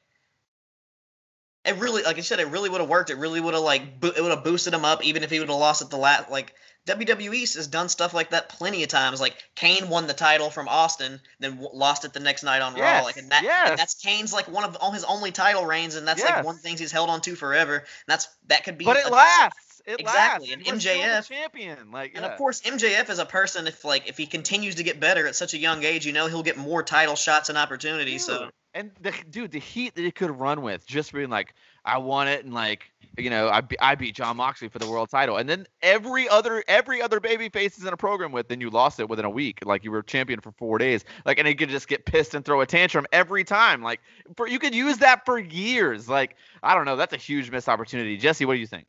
it 1.69 1.77
really, 1.79 2.03
like 2.03 2.17
I 2.17 2.21
said, 2.21 2.39
it 2.39 2.47
really 2.49 2.69
would 2.69 2.81
have 2.81 2.89
worked. 2.89 3.09
It 3.09 3.17
really 3.17 3.39
would 3.39 3.53
have 3.53 3.63
like 3.63 3.99
bo- 3.99 4.11
it 4.15 4.21
would 4.21 4.31
have 4.31 4.43
boosted 4.43 4.73
him 4.73 4.85
up, 4.85 5.03
even 5.03 5.23
if 5.23 5.29
he 5.29 5.39
would 5.39 5.49
have 5.49 5.57
lost 5.57 5.81
at 5.81 5.89
the 5.89 5.97
last. 5.97 6.29
Like 6.29 6.53
WWE 6.85 7.39
has 7.55 7.67
done 7.67 7.87
stuff 7.89 8.13
like 8.13 8.31
that 8.31 8.49
plenty 8.49 8.83
of 8.83 8.89
times. 8.89 9.21
Like 9.21 9.35
Kane 9.55 9.89
won 9.89 10.07
the 10.07 10.13
title 10.13 10.49
from 10.49 10.67
Austin, 10.67 11.19
then 11.39 11.51
w- 11.57 11.69
lost 11.73 12.05
it 12.05 12.13
the 12.13 12.19
next 12.19 12.43
night 12.43 12.61
on 12.61 12.75
Yes, 12.75 13.01
Raw. 13.01 13.05
Like 13.05 13.17
and 13.17 13.31
that, 13.31 13.43
yes. 13.43 13.69
and 13.71 13.79
that's 13.79 13.95
Kane's 13.95 14.33
like 14.33 14.47
one 14.47 14.63
of 14.63 14.75
all 14.81 14.91
his 14.91 15.03
only 15.03 15.31
title 15.31 15.65
reigns, 15.65 15.95
and 15.95 16.07
that's 16.07 16.19
Yes. 16.21 16.29
like 16.29 16.45
one 16.45 16.55
of 16.55 16.61
the 16.61 16.67
things 16.67 16.79
he's 16.79 16.91
held 16.91 17.09
on 17.09 17.21
to 17.21 17.35
forever. 17.35 17.75
And 17.75 17.85
that's 18.07 18.27
that 18.47 18.63
could 18.63 18.77
be. 18.77 18.85
But 18.85 18.97
it 18.97 19.05
a- 19.05 19.09
lasts. 19.11 19.68
It 19.89 19.99
Exactly, 19.99 20.49
lasts. 20.49 20.53
and 20.53 20.61
He 20.61 20.71
was 20.71 20.81
still 20.81 20.93
the 20.93 20.99
MJF 20.99 21.27
champion. 21.27 21.91
Like, 21.91 22.11
And 22.13 22.23
yeah. 22.23 22.31
of 22.31 22.37
course, 22.37 22.61
MJF 22.61 23.09
is 23.09 23.17
a 23.17 23.25
person. 23.25 23.65
If 23.65 23.83
like 23.83 24.07
if 24.07 24.17
he 24.17 24.27
continues 24.27 24.75
to 24.75 24.83
get 24.83 24.99
better 24.99 25.25
at 25.25 25.35
such 25.35 25.55
a 25.55 25.57
young 25.57 25.83
age, 25.83 26.05
you 26.05 26.13
know 26.13 26.27
he'll 26.27 26.43
get 26.43 26.57
more 26.57 26.83
title 26.83 27.15
shots 27.15 27.49
and 27.49 27.57
opportunities. 27.57 28.23
So 28.23 28.51
and 28.75 28.91
the 29.01 29.13
dude, 29.31 29.51
the 29.51 29.59
heat 29.59 29.95
that 29.95 30.03
he 30.03 30.11
could 30.11 30.29
run 30.29 30.61
with, 30.61 30.85
just 30.85 31.11
being 31.11 31.29
like, 31.31 31.55
I 31.83 31.97
won 31.97 32.27
it, 32.27 32.45
and 32.45 32.53
like, 32.53 32.91
you 33.17 33.31
know, 33.31 33.49
I, 33.49 33.61
be- 33.61 33.79
I 33.79 33.95
beat 33.95 34.13
John 34.13 34.37
Moxley 34.37 34.67
for 34.67 34.77
the 34.77 34.87
world 34.87 35.09
title, 35.09 35.37
and 35.37 35.49
then 35.49 35.65
every 35.81 36.29
other 36.29 36.63
every 36.67 37.01
other 37.01 37.19
baby 37.19 37.49
face 37.49 37.79
is 37.79 37.85
in 37.85 37.91
a 37.93 37.97
program 37.97 38.31
with, 38.31 38.47
then 38.47 38.61
you 38.61 38.69
lost 38.69 38.99
it 38.99 39.09
within 39.09 39.25
a 39.25 39.29
week, 39.29 39.59
like 39.65 39.83
you 39.83 39.89
were 39.89 40.03
champion 40.03 40.39
for 40.39 40.51
four 40.51 40.77
days, 40.77 41.03
like, 41.25 41.39
and 41.39 41.47
he 41.47 41.55
could 41.55 41.69
just 41.69 41.87
get 41.87 42.05
pissed 42.05 42.35
and 42.35 42.45
throw 42.45 42.61
a 42.61 42.67
tantrum 42.67 43.07
every 43.11 43.43
time, 43.43 43.81
like, 43.81 44.01
for 44.37 44.47
you 44.47 44.59
could 44.59 44.75
use 44.75 44.99
that 44.99 45.25
for 45.25 45.39
years, 45.39 46.07
like, 46.07 46.35
I 46.61 46.75
don't 46.75 46.85
know, 46.85 46.95
that's 46.95 47.13
a 47.13 47.17
huge 47.17 47.49
missed 47.49 47.69
opportunity. 47.69 48.17
Jesse, 48.17 48.45
what 48.45 48.53
do 48.53 48.59
you 48.59 48.67
think? 48.67 48.85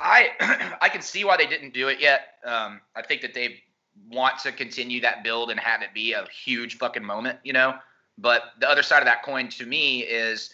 I 0.00 0.76
I 0.80 0.88
can 0.88 1.02
see 1.02 1.24
why 1.24 1.36
they 1.36 1.46
didn't 1.46 1.74
do 1.74 1.88
it 1.88 2.00
yet. 2.00 2.34
Um, 2.44 2.80
I 2.96 3.02
think 3.02 3.22
that 3.22 3.34
they 3.34 3.62
want 4.10 4.38
to 4.40 4.52
continue 4.52 5.00
that 5.00 5.24
build 5.24 5.50
and 5.50 5.58
have 5.58 5.82
it 5.82 5.92
be 5.94 6.12
a 6.12 6.24
huge 6.44 6.78
fucking 6.78 7.04
moment, 7.04 7.38
you 7.44 7.52
know. 7.52 7.74
But 8.16 8.42
the 8.60 8.68
other 8.68 8.82
side 8.82 9.00
of 9.00 9.06
that 9.06 9.22
coin 9.22 9.48
to 9.50 9.66
me 9.66 10.00
is 10.00 10.50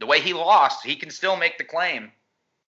the 0.00 0.06
way 0.06 0.20
he 0.20 0.32
lost. 0.32 0.84
He 0.84 0.96
can 0.96 1.10
still 1.10 1.36
make 1.36 1.58
the 1.58 1.64
claim 1.64 2.12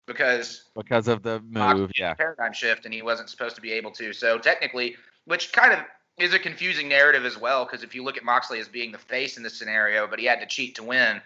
because 0.07 0.65
Because 0.77 1.09
of 1.09 1.23
the 1.23 1.41
move, 1.41 1.91
yeah. 1.97 2.15
paradigm 2.15 2.53
shift, 2.53 2.85
and 2.85 2.95
he 2.95 3.03
wasn't 3.03 3.29
supposed 3.29 3.55
to 3.57 3.63
be 3.63 3.73
able 3.73 3.91
to. 3.93 4.13
So 4.13 4.39
technically, 4.39 4.97
which 5.27 5.53
kind 5.53 5.73
of 5.73 5.81
is 6.19 6.35
a 6.35 6.39
confusing 6.39 6.89
narrative 6.89 7.25
as 7.25 7.39
well, 7.39 7.65
because 7.65 7.83
if 7.83 7.95
you 7.95 8.03
look 8.03 8.17
at 8.17 8.25
Moxley 8.25 8.61
as 8.61 8.69
being 8.69 8.93
the 8.93 8.99
face 8.99 9.37
in 9.37 9.43
this 9.43 9.59
scenario, 9.59 10.07
but 10.07 10.19
he 10.19 10.25
had 10.25 10.41
to 10.41 10.47
cheat 10.47 10.75
to 10.77 10.83
win, 10.83 11.21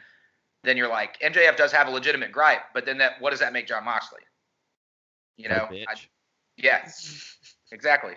then 0.63 0.77
you're 0.77 0.89
like 0.89 1.21
MJF 1.21 1.57
does 1.57 1.73
have 1.73 1.89
a 1.89 1.91
legitimate 1.91 2.33
gripe, 2.33 2.63
but 2.73 2.85
then 2.85 2.99
that 2.99 3.21
what 3.21 3.31
does 3.31 3.41
that 3.41 3.53
make 3.53 3.67
John 3.67 3.85
Moxley? 3.85 4.21
You 5.37 5.49
know, 5.49 5.69
I, 5.71 5.95
yeah, 6.57 6.89
exactly. 7.73 8.15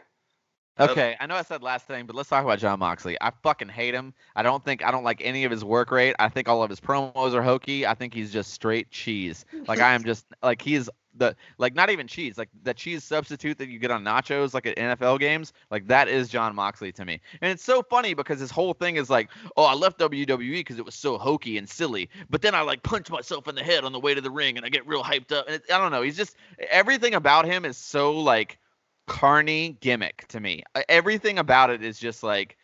Okay, 0.79 1.15
I 1.19 1.25
know 1.25 1.35
I 1.35 1.41
said 1.41 1.63
last 1.63 1.87
thing, 1.87 2.05
but 2.05 2.15
let's 2.15 2.29
talk 2.29 2.43
about 2.43 2.59
John 2.59 2.79
Moxley. 2.79 3.17
I 3.19 3.31
fucking 3.43 3.69
hate 3.69 3.93
him. 3.93 4.13
I 4.35 4.43
don't 4.43 4.63
think 4.63 4.83
I 4.83 4.91
don't 4.91 5.03
like 5.03 5.21
any 5.23 5.43
of 5.43 5.51
his 5.51 5.65
work 5.65 5.91
rate. 5.91 6.15
I 6.19 6.29
think 6.29 6.47
all 6.47 6.61
of 6.63 6.69
his 6.69 6.79
promos 6.79 7.33
are 7.33 7.41
hokey. 7.41 7.85
I 7.85 7.93
think 7.93 8.13
he's 8.13 8.31
just 8.31 8.53
straight 8.53 8.91
cheese. 8.91 9.45
Like 9.67 9.79
I 9.79 9.93
am 9.93 10.03
just 10.03 10.25
like 10.43 10.61
he's 10.61 10.89
the 11.15 11.35
like 11.57 11.73
not 11.73 11.89
even 11.89 12.07
cheese, 12.07 12.37
like 12.37 12.49
the 12.63 12.73
cheese 12.73 13.03
substitute 13.03 13.57
that 13.57 13.69
you 13.69 13.79
get 13.79 13.91
on 13.91 14.03
nachos 14.03 14.53
like 14.53 14.67
at 14.67 14.77
NFL 14.77 15.19
games. 15.19 15.53
Like 15.71 15.87
that 15.87 16.07
is 16.07 16.29
John 16.29 16.53
Moxley 16.55 16.91
to 16.91 17.05
me. 17.05 17.19
And 17.41 17.51
it's 17.51 17.63
so 17.63 17.81
funny 17.81 18.13
because 18.13 18.39
his 18.39 18.51
whole 18.51 18.73
thing 18.73 18.97
is 18.97 19.09
like, 19.09 19.29
"Oh, 19.55 19.63
I 19.63 19.73
left 19.73 19.99
WWE 19.99 20.59
because 20.59 20.77
it 20.77 20.85
was 20.85 20.95
so 20.95 21.17
hokey 21.17 21.57
and 21.57 21.67
silly." 21.67 22.09
But 22.29 22.41
then 22.41 22.55
I 22.55 22.61
like 22.61 22.83
punch 22.83 23.09
myself 23.09 23.47
in 23.47 23.55
the 23.55 23.63
head 23.63 23.83
on 23.83 23.91
the 23.91 23.99
way 23.99 24.13
to 24.13 24.21
the 24.21 24.31
ring 24.31 24.57
and 24.57 24.65
I 24.65 24.69
get 24.69 24.87
real 24.87 25.03
hyped 25.03 25.31
up. 25.31 25.47
And 25.47 25.55
it, 25.55 25.63
I 25.73 25.77
don't 25.77 25.91
know, 25.91 26.01
he's 26.01 26.17
just 26.17 26.35
everything 26.69 27.15
about 27.15 27.45
him 27.45 27.65
is 27.65 27.77
so 27.77 28.11
like 28.11 28.59
carny 29.07 29.77
gimmick 29.79 30.27
to 30.29 30.39
me. 30.39 30.63
Uh, 30.75 30.83
Everything 30.87 31.39
about 31.39 31.69
it 31.69 31.83
is 31.83 31.97
just 31.97 32.23
like 32.23 32.57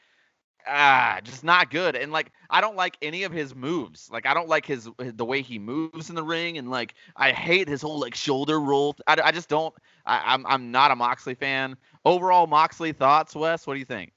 ah, 0.67 1.19
just 1.23 1.43
not 1.43 1.69
good. 1.69 1.95
And 1.95 2.11
like 2.11 2.31
I 2.49 2.61
don't 2.61 2.75
like 2.75 2.97
any 3.01 3.23
of 3.23 3.31
his 3.31 3.55
moves. 3.55 4.09
Like 4.11 4.25
I 4.25 4.33
don't 4.33 4.49
like 4.49 4.65
his, 4.65 4.89
his 4.99 5.13
the 5.13 5.25
way 5.25 5.41
he 5.41 5.59
moves 5.59 6.09
in 6.09 6.15
the 6.15 6.23
ring, 6.23 6.57
and 6.57 6.69
like 6.69 6.93
I 7.15 7.31
hate 7.31 7.67
his 7.67 7.81
whole 7.81 7.99
like 7.99 8.15
shoulder 8.15 8.59
roll. 8.59 8.95
I, 9.07 9.17
I 9.23 9.31
just 9.31 9.49
don't. 9.49 9.73
I, 10.05 10.21
I'm 10.33 10.45
I'm 10.45 10.71
not 10.71 10.91
a 10.91 10.95
Moxley 10.95 11.35
fan. 11.35 11.77
Overall, 12.05 12.47
Moxley 12.47 12.93
thoughts, 12.93 13.35
Wes. 13.35 13.65
What 13.65 13.73
do 13.73 13.79
you 13.79 13.85
think? 13.85 14.13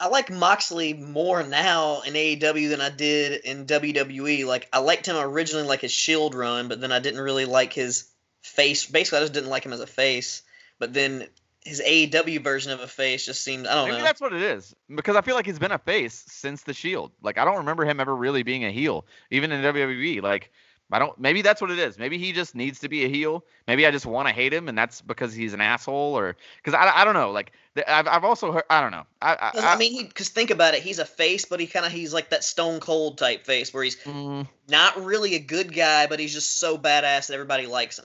I 0.00 0.08
like 0.08 0.30
Moxley 0.30 0.92
more 0.92 1.42
now 1.42 2.02
in 2.02 2.14
AEW 2.14 2.68
than 2.68 2.80
I 2.80 2.90
did 2.90 3.44
in 3.44 3.66
WWE. 3.66 4.44
Like 4.44 4.68
I 4.72 4.78
liked 4.78 5.06
him 5.06 5.16
originally, 5.16 5.66
like 5.66 5.80
his 5.80 5.92
Shield 5.92 6.34
run, 6.34 6.68
but 6.68 6.80
then 6.80 6.92
I 6.92 6.98
didn't 6.98 7.20
really 7.20 7.44
like 7.44 7.72
his 7.72 8.08
face. 8.42 8.86
Basically, 8.86 9.18
I 9.18 9.22
just 9.22 9.32
didn't 9.32 9.50
like 9.50 9.64
him 9.64 9.72
as 9.72 9.80
a 9.80 9.86
face. 9.86 10.42
But 10.78 10.92
then 10.92 11.28
his 11.64 11.80
AEW 11.80 12.42
version 12.42 12.72
of 12.72 12.80
a 12.80 12.86
face 12.86 13.24
just 13.24 13.42
seemed 13.42 13.66
I 13.66 13.74
don't 13.74 13.84
know. 13.84 13.92
Maybe 13.92 13.98
know. 13.98 14.04
that's 14.04 14.20
what 14.20 14.32
it 14.32 14.42
is 14.42 14.74
because 14.94 15.16
I 15.16 15.22
feel 15.22 15.34
like 15.34 15.46
he's 15.46 15.58
been 15.58 15.72
a 15.72 15.78
face 15.78 16.24
since 16.28 16.62
the 16.62 16.74
Shield. 16.74 17.12
Like 17.22 17.38
I 17.38 17.44
don't 17.44 17.58
remember 17.58 17.84
him 17.84 18.00
ever 18.00 18.14
really 18.14 18.42
being 18.42 18.64
a 18.64 18.70
heel, 18.70 19.06
even 19.30 19.50
in 19.50 19.62
WWE. 19.62 20.22
Like 20.22 20.50
I 20.92 20.98
don't. 20.98 21.18
Maybe 21.18 21.42
that's 21.42 21.60
what 21.60 21.70
it 21.70 21.78
is. 21.78 21.98
Maybe 21.98 22.18
he 22.18 22.32
just 22.32 22.54
needs 22.54 22.80
to 22.80 22.88
be 22.88 23.04
a 23.04 23.08
heel. 23.08 23.44
Maybe 23.66 23.86
I 23.86 23.90
just 23.90 24.04
want 24.06 24.28
to 24.28 24.34
hate 24.34 24.52
him, 24.52 24.68
and 24.68 24.76
that's 24.76 25.00
because 25.00 25.34
he's 25.34 25.54
an 25.54 25.60
asshole, 25.60 26.16
or 26.16 26.36
because 26.62 26.74
I, 26.74 27.00
I 27.00 27.04
don't 27.04 27.14
know. 27.14 27.32
Like 27.32 27.52
I've 27.88 28.06
I've 28.06 28.24
also 28.24 28.52
heard. 28.52 28.64
I 28.68 28.80
don't 28.80 28.92
know. 28.92 29.04
I 29.20 29.32
I, 29.32 29.74
I 29.74 29.76
mean, 29.76 30.06
because 30.06 30.28
think 30.28 30.50
about 30.50 30.74
it, 30.74 30.82
he's 30.82 30.98
a 30.98 31.04
face, 31.06 31.46
but 31.46 31.58
he 31.58 31.66
kind 31.66 31.86
of 31.86 31.90
he's 31.92 32.12
like 32.12 32.30
that 32.30 32.44
Stone 32.44 32.80
Cold 32.80 33.18
type 33.18 33.44
face 33.46 33.72
where 33.72 33.82
he's 33.82 33.96
Mm, 34.04 34.46
not 34.68 35.02
really 35.02 35.34
a 35.34 35.40
good 35.40 35.74
guy, 35.74 36.06
but 36.06 36.20
he's 36.20 36.34
just 36.34 36.58
so 36.58 36.76
badass 36.76 37.28
that 37.28 37.32
everybody 37.32 37.66
likes 37.66 37.98
him. 37.98 38.04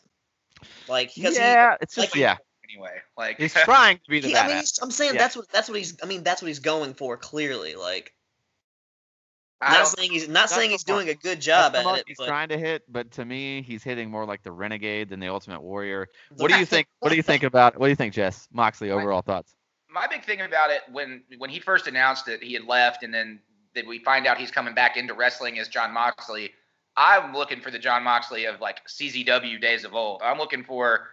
Like 0.88 1.16
yeah, 1.18 1.76
it's 1.82 1.96
just 1.96 2.16
like- 2.16 2.20
yeah. 2.20 2.38
Anyway, 2.72 3.02
like 3.18 3.38
He's 3.38 3.54
trying 3.66 3.98
to 3.98 4.10
be 4.10 4.20
the 4.20 4.30
he 4.30 4.36
I 4.36 4.48
mean, 4.48 4.64
I'm 4.82 4.92
saying 4.92 5.16
Yeah. 5.16 5.22
that's 5.22 5.36
what 5.36 5.50
that's 5.50 5.70
what 5.70 5.78
he's. 5.78 5.98
I 6.04 6.06
mean, 6.06 6.24
that's 6.24 6.42
what 6.42 6.48
he's 6.48 6.60
going 6.60 6.94
for 6.94 7.18
clearly. 7.18 7.76
Like 7.76 8.14
I 9.62 9.74
not 9.74 9.88
saying 9.88 10.12
he's 10.12 10.30
not 10.30 10.50
saying 10.50 10.72
he's 10.72 10.84
doing 10.84 11.10
a 11.10 11.16
good 11.16 11.42
job 11.42 11.76
at 11.76 11.86
it. 12.00 12.06
he's 12.08 12.18
but 12.18 12.28
trying 12.28 12.50
to 12.50 12.58
hit, 12.58 12.84
but 12.88 13.12
to 13.12 13.26
me, 13.26 13.62
he's 13.62 13.84
hitting 13.84 14.10
more 14.10 14.26
like 14.26 14.44
the 14.44 14.52
Renegade 14.52 15.10
than 15.10 15.20
the 15.20 15.28
Ultimate 15.28 15.62
Warrior. 15.62 16.08
What 16.38 16.50
do 16.50 16.58
you 16.58 16.66
think? 16.66 16.88
What 17.00 17.10
do 17.10 17.16
you 17.16 17.24
think 17.24 17.44
about? 17.44 17.78
What 17.78 17.88
do 17.88 17.90
you 17.90 17.96
think, 17.96 18.14
Jess 18.14 18.48
Moxley? 18.54 18.92
Overall 18.92 19.22
thoughts? 19.22 19.56
my 19.92 20.08
big 20.08 20.24
thing 20.24 20.42
about 20.42 20.70
it 20.70 20.82
when 20.92 21.24
when 21.38 21.50
he 21.50 21.60
first 21.60 21.88
announced 21.88 22.26
that 22.28 22.44
he 22.44 22.54
had 22.54 22.64
left 22.66 23.04
and 23.04 23.14
then 23.14 23.40
that 23.76 23.86
we 23.86 24.00
find 24.00 24.28
out 24.28 24.38
he's 24.38 24.52
coming 24.52 24.74
back 24.74 24.98
into 24.98 25.14
wrestling 25.14 25.60
as 25.60 25.68
John 25.68 25.92
Moxley, 25.92 26.52
I'm 26.96 27.34
looking 27.34 27.62
for 27.62 27.72
the 27.72 27.80
John 27.80 28.04
Moxley 28.04 28.46
of 28.46 28.60
like 28.60 28.86
CZW 28.88 29.62
days 29.62 29.84
of 29.84 29.94
old. 29.94 30.22
I'm 30.24 30.38
looking 30.38 30.64
for, 30.64 31.08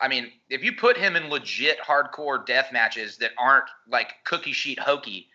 I 0.00 0.08
mean, 0.08 0.30
if 0.48 0.62
you 0.62 0.72
put 0.72 0.96
him 0.96 1.16
in 1.16 1.28
legit 1.28 1.78
hardcore 1.80 2.44
death 2.46 2.72
matches 2.72 3.16
that 3.18 3.32
aren't 3.38 3.68
like 3.88 4.14
cookie 4.24 4.52
sheet 4.52 4.78
hokey, 4.78 5.28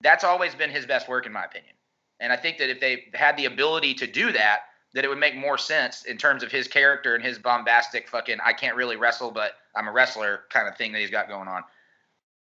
that's 0.00 0.24
always 0.24 0.54
been 0.54 0.70
his 0.70 0.86
best 0.86 1.08
work 1.08 1.26
in 1.26 1.32
my 1.32 1.44
opinion. 1.44 1.74
And 2.18 2.32
I 2.32 2.36
think 2.36 2.58
that 2.58 2.70
if 2.70 2.80
they 2.80 3.04
had 3.14 3.36
the 3.36 3.46
ability 3.46 3.94
to 3.94 4.06
do 4.06 4.32
that, 4.32 4.60
that 4.92 5.04
it 5.04 5.08
would 5.08 5.18
make 5.18 5.36
more 5.36 5.56
sense 5.56 6.04
in 6.04 6.16
terms 6.16 6.42
of 6.42 6.50
his 6.50 6.66
character 6.66 7.14
and 7.14 7.24
his 7.24 7.38
bombastic 7.38 8.08
fucking 8.08 8.38
I 8.44 8.52
can't 8.52 8.76
really 8.76 8.96
wrestle, 8.96 9.30
but 9.30 9.52
I'm 9.76 9.86
a 9.86 9.92
wrestler 9.92 10.42
kind 10.50 10.68
of 10.68 10.76
thing 10.76 10.92
that 10.92 10.98
he's 11.00 11.10
got 11.10 11.28
going 11.28 11.48
on. 11.48 11.62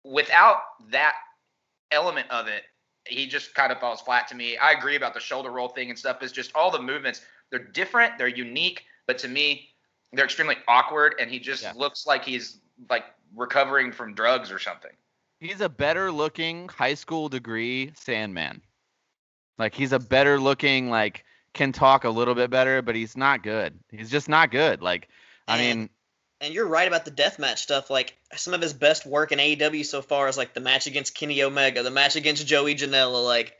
Without 0.05 0.57
that 0.89 1.15
element 1.91 2.30
of 2.32 2.47
it, 2.47 2.63
he 3.05 3.28
just 3.28 3.53
kind 3.53 3.72
of 3.72 3.80
falls 3.80 4.01
flat 4.01 4.28
to 4.30 4.36
me. 4.36 4.57
I 4.57 4.72
agree 4.72 4.95
about 4.95 5.13
the 5.13 5.20
shoulder 5.20 5.51
roll 5.51 5.70
thing 5.70 5.89
and 5.89 5.99
stuff. 5.99 6.24
Is 6.24 6.32
just 6.32 6.55
all 6.55 6.72
the 6.72 6.82
movements. 6.82 7.22
They're 7.51 7.59
different. 7.59 8.18
They're 8.18 8.28
unique, 8.28 8.84
but 9.05 9.18
to 9.20 9.28
me, 9.28 9.70
they're 10.14 10.26
extremely 10.26 10.58
awkward. 10.68 11.16
And 11.20 11.30
he 11.30 11.39
just 11.39 11.64
Yeah. 11.64 11.74
looks 11.76 12.05
like 12.08 12.24
he's 12.26 12.60
like 12.89 13.05
recovering 13.36 13.91
from 13.91 14.14
drugs 14.14 14.51
or 14.51 14.60
something. 14.60 14.91
He's 15.39 15.62
a 15.62 15.70
better 15.70 16.12
looking 16.12 16.68
high 16.70 16.95
school 16.95 17.30
degree 17.30 17.91
Sandman. 17.95 18.62
Like 19.58 19.74
he's 19.76 19.91
a 19.91 19.99
better 19.99 20.39
looking 20.39 20.89
like 20.89 21.24
can 21.53 21.72
talk 21.72 22.03
a 22.03 22.10
little 22.10 22.36
bit 22.36 22.49
better, 22.49 22.82
but 22.82 22.95
he's 22.95 23.18
not 23.18 23.41
good. 23.43 23.80
He's 23.91 24.12
just 24.12 24.30
not 24.30 24.51
good. 24.51 24.82
Like 24.82 25.08
I 25.47 25.58
And- 25.58 25.80
mean, 25.80 25.89
And 26.39 26.53
you're 26.53 26.68
right 26.68 26.88
about 26.88 27.03
the 27.03 27.10
deathmatch 27.10 27.58
stuff. 27.58 27.89
Like 27.89 28.16
some 28.36 28.53
of 28.53 28.62
his 28.62 28.74
best 28.74 29.08
work 29.08 29.32
in 29.32 29.39
AEW 29.39 29.84
so 29.84 30.03
far 30.03 30.28
is 30.28 30.38
like 30.38 30.53
the 30.53 30.60
match 30.60 30.86
against 30.86 31.16
Kenny 31.16 31.41
Omega, 31.41 31.82
the 31.82 31.89
match 31.89 32.16
against 32.16 32.45
Joey 32.45 32.76
Janela. 32.76 33.26
Like 33.26 33.57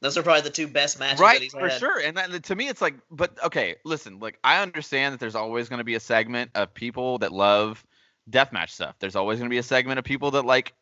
those 0.00 0.18
are 0.18 0.22
probably 0.22 0.42
the 0.42 0.50
two 0.50 0.68
best 0.68 0.98
matches 0.98 1.20
that 1.20 1.24
right 1.24 1.50
for 1.50 1.68
had. 1.68 1.78
sure. 1.78 1.98
And 2.00 2.16
that, 2.16 2.42
to 2.44 2.54
me, 2.54 2.68
it's 2.68 2.82
like, 2.82 2.94
but 3.10 3.42
okay, 3.44 3.76
listen. 3.84 4.18
Like 4.18 4.38
I 4.44 4.60
understand 4.60 5.14
that 5.14 5.20
there's 5.20 5.34
always 5.34 5.68
going 5.68 5.78
to 5.78 5.84
be 5.84 5.94
a 5.94 6.00
segment 6.00 6.50
of 6.54 6.74
people 6.74 7.18
that 7.18 7.32
love 7.32 7.84
deathmatch 8.30 8.70
stuff. 8.70 8.96
There's 8.98 9.16
always 9.16 9.38
going 9.38 9.48
to 9.48 9.54
be 9.54 9.58
a 9.58 9.62
segment 9.62 9.98
of 9.98 10.04
people 10.04 10.32
that 10.32 10.44
like. 10.44 10.74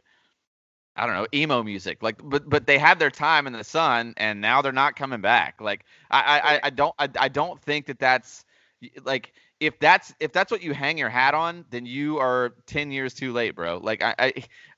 I 0.97 1.07
don't 1.07 1.17
know 1.17 1.27
emo 1.35 1.65
music, 1.65 2.05
like, 2.05 2.21
but 2.23 2.49
but 2.49 2.69
they 2.69 2.79
had 2.79 3.01
their 3.01 3.11
time 3.11 3.49
in 3.49 3.53
the 3.53 3.65
sun, 3.65 4.15
and 4.17 4.41
now 4.41 4.63
they're 4.63 4.71
not 4.71 4.95
coming 4.95 5.21
back. 5.21 5.61
Like, 5.61 5.85
I 6.09 6.21
I, 6.21 6.55
I, 6.55 6.61
I 6.63 6.71
don't 6.71 6.95
I, 7.01 7.09
I 7.19 7.29
don't 7.29 7.61
think 7.61 7.87
that 7.87 7.99
that's 7.99 8.45
like 9.05 9.33
if 9.59 9.79
that's 9.81 10.15
if 10.21 10.33
that's 10.33 10.53
what 10.53 10.63
you 10.63 10.73
hang 10.73 10.99
your 10.99 11.09
hat 11.09 11.35
on, 11.35 11.65
then 11.71 11.85
you 11.87 12.19
are 12.19 12.55
ten 12.67 12.93
years 12.93 13.13
too 13.13 13.33
late, 13.33 13.57
bro. 13.57 13.79
Like 13.79 14.05
I 14.05 14.15
I, 14.19 14.33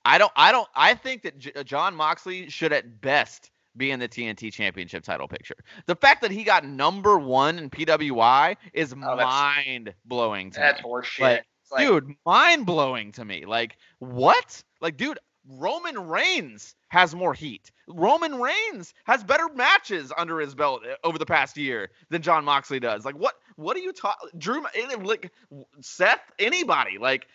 I 0.04 0.18
don't 0.18 0.32
I 0.36 0.52
don't 0.52 0.68
I 0.74 0.94
think 0.94 1.22
that 1.22 1.38
J- 1.38 1.64
John 1.64 1.94
Moxley 1.94 2.48
should 2.48 2.72
at 2.72 3.00
best 3.00 3.50
be 3.76 3.90
in 3.90 4.00
the 4.00 4.08
TNT 4.08 4.52
Championship 4.52 5.04
title 5.04 5.28
picture. 5.28 5.56
The 5.86 5.96
fact 5.96 6.22
that 6.22 6.30
he 6.30 6.44
got 6.44 6.64
number 6.64 7.18
one 7.18 7.58
in 7.58 7.70
PWI 7.70 8.56
is 8.72 8.92
Oh, 8.92 8.96
mind 9.16 9.94
blowing 10.04 10.50
to 10.52 10.60
That's 10.60 10.82
me. 10.82 10.88
horseshit. 10.88 11.20
Like, 11.20 11.44
like, 11.72 11.86
dude, 11.86 12.14
mind 12.24 12.64
blowing 12.66 13.12
to 13.12 13.24
me. 13.24 13.44
Like 13.44 13.76
what? 13.98 14.62
Like 14.80 14.96
dude, 14.96 15.18
Roman 15.48 16.08
Reigns 16.08 16.74
has 16.88 17.14
more 17.14 17.34
heat. 17.34 17.70
Roman 17.88 18.40
Reigns 18.40 18.94
has 19.04 19.22
better 19.24 19.48
matches 19.54 20.12
under 20.16 20.38
his 20.40 20.54
belt 20.54 20.82
uh, 20.84 20.94
over 21.06 21.18
the 21.18 21.26
past 21.26 21.56
year 21.56 21.90
than 22.10 22.22
John 22.22 22.44
Moxley 22.44 22.80
does. 22.80 23.04
Like 23.04 23.16
what? 23.16 23.34
What 23.56 23.76
are 23.76 23.80
you 23.80 23.92
talking? 23.92 24.28
Drew, 24.38 24.62
like 25.02 25.32
Seth, 25.80 26.20
anybody? 26.38 26.98
Like 26.98 27.26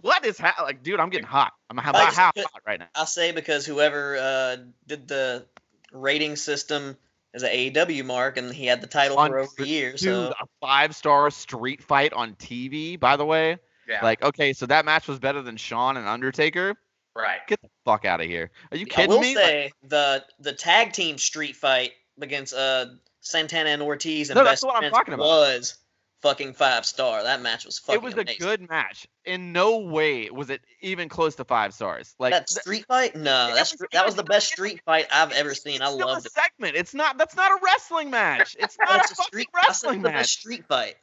what 0.00 0.24
is 0.24 0.38
ha- 0.38 0.62
like, 0.62 0.82
dude? 0.82 1.00
I'm 1.00 1.10
getting 1.10 1.26
hot. 1.26 1.52
I'm 1.70 1.78
about 1.78 1.94
just 2.06 2.16
half 2.16 2.34
put- 2.34 2.44
hot 2.44 2.62
right 2.66 2.78
now. 2.78 2.86
I'll 2.94 3.06
say 3.06 3.32
because 3.32 3.66
whoever 3.66 4.16
uh, 4.16 4.56
did 4.86 5.08
the 5.08 5.46
rating 5.92 6.36
system 6.36 6.96
is 7.34 7.42
an 7.42 7.50
AEW 7.50 8.04
mark, 8.04 8.36
and 8.36 8.52
he 8.52 8.66
had 8.66 8.80
the 8.80 8.86
title 8.86 9.18
on, 9.18 9.30
for 9.30 9.38
over 9.40 9.50
a 9.62 9.64
year. 9.66 9.90
Dude, 9.90 10.00
So 10.00 10.32
a 10.40 10.46
five 10.60 10.94
star 10.94 11.30
street 11.30 11.82
fight 11.82 12.12
on 12.12 12.34
TV. 12.34 12.98
By 12.98 13.16
the 13.16 13.24
way, 13.24 13.58
yeah, 13.88 14.02
like 14.02 14.22
okay, 14.22 14.52
so 14.52 14.66
that 14.66 14.84
match 14.84 15.08
was 15.08 15.18
better 15.18 15.42
than 15.42 15.56
Shawn 15.56 15.96
and 15.96 16.06
Undertaker. 16.08 16.74
right. 17.14 17.40
Get 17.46 17.60
the 17.60 17.68
fuck 17.84 18.04
out 18.04 18.20
of 18.20 18.26
here. 18.26 18.50
Are 18.70 18.76
you 18.76 18.86
I 18.86 18.88
kidding 18.94 19.10
will 19.10 19.20
me? 19.20 19.34
Like, 19.36 19.44
say 19.44 19.72
the 19.82 20.24
the 20.40 20.52
tag 20.52 20.92
team 20.92 21.18
street 21.18 21.56
fight 21.56 21.92
against 22.20 22.54
uh 22.54 22.86
Santana 23.20 23.70
and 23.70 23.82
Ortiz 23.82 24.30
and 24.30 24.36
No, 24.36 24.44
that's 24.44 24.62
Best 24.62 24.64
what 24.66 24.82
I'm 24.84 24.90
talking 24.90 25.14
about. 25.14 25.24
was 25.24 25.76
fucking 26.24 26.54
five 26.54 26.84
star. 26.86 27.22
That 27.22 27.42
match 27.42 27.64
was 27.66 27.78
fucking 27.78 28.00
it 28.00 28.02
was 28.02 28.14
a 28.14 28.24
good 28.38 28.68
match. 28.68 29.06
In 29.26 29.52
no 29.52 29.78
way 29.78 30.30
was 30.30 30.48
it 30.50 30.62
even 30.80 31.08
close 31.08 31.34
to 31.36 31.44
five 31.44 31.74
stars. 31.74 32.14
Like 32.18 32.32
that 32.32 32.48
street 32.48 32.86
fight? 32.88 33.14
No, 33.14 33.54
that's 33.54 33.72
was- 33.72 33.86
that 33.92 34.04
was 34.06 34.14
the 34.16 34.24
best 34.24 34.48
street 34.48 34.80
fight 34.86 35.06
I've 35.12 35.32
ever 35.32 35.54
seen. 35.54 35.82
I 35.82 35.86
it's 35.86 35.94
still 35.94 36.06
loved 36.08 36.24
a 36.24 36.28
it. 36.28 36.32
segment. 36.32 36.76
It's 36.76 36.94
not. 36.94 37.18
That's 37.18 37.36
not 37.36 37.52
a 37.52 37.58
wrestling 37.62 38.10
match. 38.10 38.56
It's 38.58 38.76
not 38.78 39.00
it's 39.02 39.10
a 39.10 39.12
a 39.12 39.16
fucking 39.16 39.26
street. 39.26 39.48
Wrestling 39.54 39.94
it's 39.96 40.02
the 40.02 40.08
best 40.08 40.16
match. 40.16 40.28
street 40.30 40.64
fight. 40.66 40.94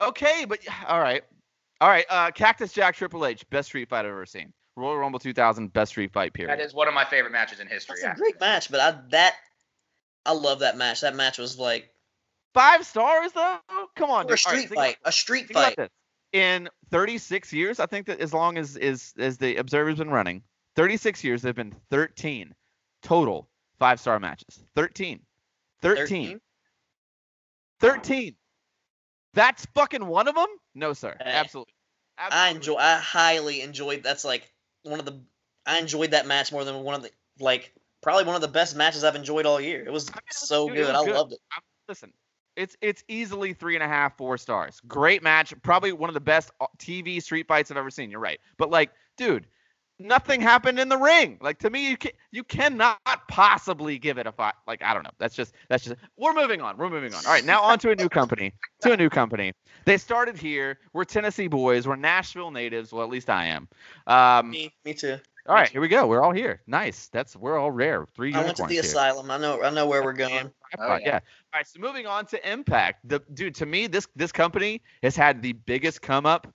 Okay, 0.00 0.44
but 0.44 0.58
all 0.88 1.00
right, 1.00 1.22
all 1.80 1.88
right. 1.88 2.04
Uh, 2.10 2.30
Cactus 2.32 2.72
Jack 2.72 2.96
Triple 2.96 3.24
H, 3.24 3.48
best 3.50 3.68
street 3.68 3.88
fight 3.88 4.00
I've 4.00 4.06
ever 4.06 4.26
seen. 4.26 4.52
Royal 4.76 4.98
Rumble 4.98 5.20
2000, 5.20 5.72
best 5.72 5.90
street 5.90 6.12
fight. 6.12 6.34
Period. 6.34 6.50
That 6.58 6.64
is 6.64 6.74
one 6.74 6.88
of 6.88 6.94
my 6.94 7.04
favorite 7.04 7.30
matches 7.30 7.60
in 7.60 7.68
history. 7.68 7.98
That's 8.02 8.18
a 8.18 8.20
great 8.20 8.40
match, 8.40 8.70
but 8.72 8.80
I 8.80 8.98
that 9.10 9.36
I 10.26 10.32
love 10.32 10.58
that 10.60 10.76
match. 10.76 11.02
That 11.02 11.14
match 11.14 11.38
was 11.38 11.58
like 11.60 11.88
five 12.54 12.86
stars 12.86 13.32
though. 13.32 13.58
Come 13.96 14.10
on, 14.10 14.20
a 14.20 14.24
dude. 14.24 14.30
Right, 14.30 14.38
street 14.38 14.66
about- 14.66 14.74
fight. 14.76 14.96
A 15.04 15.12
street 15.12 15.52
fight. 15.52 15.78
In 16.32 16.68
36 16.90 17.52
years, 17.52 17.78
I 17.78 17.86
think 17.86 18.06
that 18.06 18.18
as 18.20 18.34
long 18.34 18.58
as 18.58 18.76
is 18.76 19.12
as 19.18 19.38
the 19.38 19.56
Observer's 19.56 19.98
been 19.98 20.10
running, 20.10 20.42
36 20.74 21.22
years, 21.22 21.42
there've 21.42 21.54
been 21.54 21.74
13 21.90 22.52
total 23.02 23.48
five 23.78 24.00
star 24.00 24.18
matches. 24.18 24.64
13. 24.74 25.20
13. 25.82 26.40
13. 27.80 28.34
That's 29.34 29.66
fucking 29.74 30.06
one 30.06 30.26
of 30.26 30.34
them? 30.34 30.46
No, 30.74 30.92
sir. 30.92 31.16
Hey. 31.20 31.30
Absolutely. 31.30 31.72
I 32.16 32.50
enjoy. 32.50 32.76
I 32.76 32.96
highly 32.98 33.60
enjoyed. 33.60 34.02
That's 34.02 34.24
like 34.24 34.50
one 34.82 35.00
of 35.00 35.06
the. 35.06 35.20
I 35.66 35.78
enjoyed 35.78 36.12
that 36.12 36.26
match 36.26 36.52
more 36.52 36.64
than 36.64 36.82
one 36.84 36.94
of 36.94 37.02
the 37.02 37.10
like 37.40 37.72
probably 38.02 38.24
one 38.24 38.36
of 38.36 38.42
the 38.42 38.48
best 38.48 38.76
matches 38.76 39.02
I've 39.02 39.16
enjoyed 39.16 39.46
all 39.46 39.60
year. 39.60 39.84
It 39.84 39.92
was 39.92 40.08
I 40.10 40.12
mean, 40.12 40.20
so 40.30 40.68
dude, 40.68 40.76
good. 40.76 40.92
was 40.94 41.08
I 41.08 41.10
loved 41.10 41.32
it. 41.32 41.38
Listen, 41.88 42.12
it's 42.56 42.76
it's 42.80 43.04
easily 43.08 43.52
three 43.52 43.74
and 43.74 43.82
a 43.82 43.88
half, 43.88 44.16
four 44.16 44.38
stars. 44.38 44.80
Great 44.86 45.22
match. 45.22 45.54
Probably 45.62 45.92
one 45.92 46.10
of 46.10 46.14
the 46.14 46.20
best 46.20 46.50
uh, 46.60 46.66
TV 46.78 47.22
street 47.22 47.46
fights 47.48 47.70
I've 47.70 47.76
ever 47.76 47.90
seen. 47.90 48.10
You're 48.10 48.20
right. 48.20 48.40
But 48.56 48.70
like, 48.70 48.90
dude, 49.16 49.46
nothing 49.98 50.40
happened 50.40 50.78
in 50.78 50.88
the 50.88 50.96
ring. 50.96 51.38
Like 51.40 51.58
to 51.60 51.70
me, 51.70 51.90
you 51.90 51.96
can 51.96 52.12
you 52.30 52.44
cannot 52.44 52.98
possibly 53.28 53.98
give 53.98 54.18
it 54.18 54.26
a 54.26 54.32
five. 54.32 54.54
Like 54.66 54.82
I 54.82 54.94
don't 54.94 55.02
know. 55.02 55.10
That's 55.18 55.34
just 55.34 55.54
that's 55.68 55.84
just. 55.84 55.96
We're 56.16 56.34
moving 56.34 56.60
on. 56.60 56.76
We're 56.76 56.90
moving 56.90 57.14
on. 57.14 57.24
All 57.26 57.32
right, 57.32 57.44
now 57.44 57.62
on 57.62 57.78
to 57.80 57.90
a 57.90 57.96
new 57.96 58.08
company. 58.08 58.52
To 58.82 58.92
a 58.92 58.96
new 58.96 59.10
company. 59.10 59.52
They 59.84 59.96
started 59.98 60.36
here. 60.36 60.78
We're 60.92 61.04
Tennessee 61.04 61.48
boys. 61.48 61.86
We're 61.86 61.96
Nashville 61.96 62.50
natives. 62.50 62.92
Well, 62.92 63.04
at 63.04 63.10
least 63.10 63.30
I 63.30 63.46
am. 63.46 63.68
Um, 64.06 64.50
Me, 64.50 64.72
me 64.84 64.94
too. 64.94 65.18
All 65.46 65.54
right, 65.54 65.68
here 65.68 65.80
we 65.80 65.88
go. 65.88 66.06
We're 66.06 66.22
all 66.22 66.32
here. 66.32 66.62
Nice. 66.66 67.08
That's 67.08 67.36
we're 67.36 67.58
all 67.58 67.70
rare. 67.70 68.06
Three 68.14 68.32
I 68.34 68.42
went 68.42 68.56
to 68.56 68.62
the 68.64 68.74
here. 68.74 68.82
asylum. 68.82 69.30
I 69.30 69.38
know. 69.38 69.62
I 69.62 69.70
know 69.70 69.86
where 69.86 70.02
we're 70.02 70.12
going. 70.12 70.50
Oh, 70.78 70.96
yeah. 70.96 70.98
yeah. 71.04 71.20
All 71.52 71.58
right, 71.58 71.66
so 71.66 71.80
moving 71.80 72.06
on 72.06 72.26
to 72.26 72.50
Impact. 72.50 73.06
The 73.08 73.20
dude, 73.34 73.54
to 73.56 73.66
me, 73.66 73.86
this 73.86 74.08
this 74.16 74.32
company 74.32 74.80
has 75.02 75.16
had 75.16 75.42
the 75.42 75.52
biggest 75.52 76.02
come 76.02 76.26
up 76.26 76.52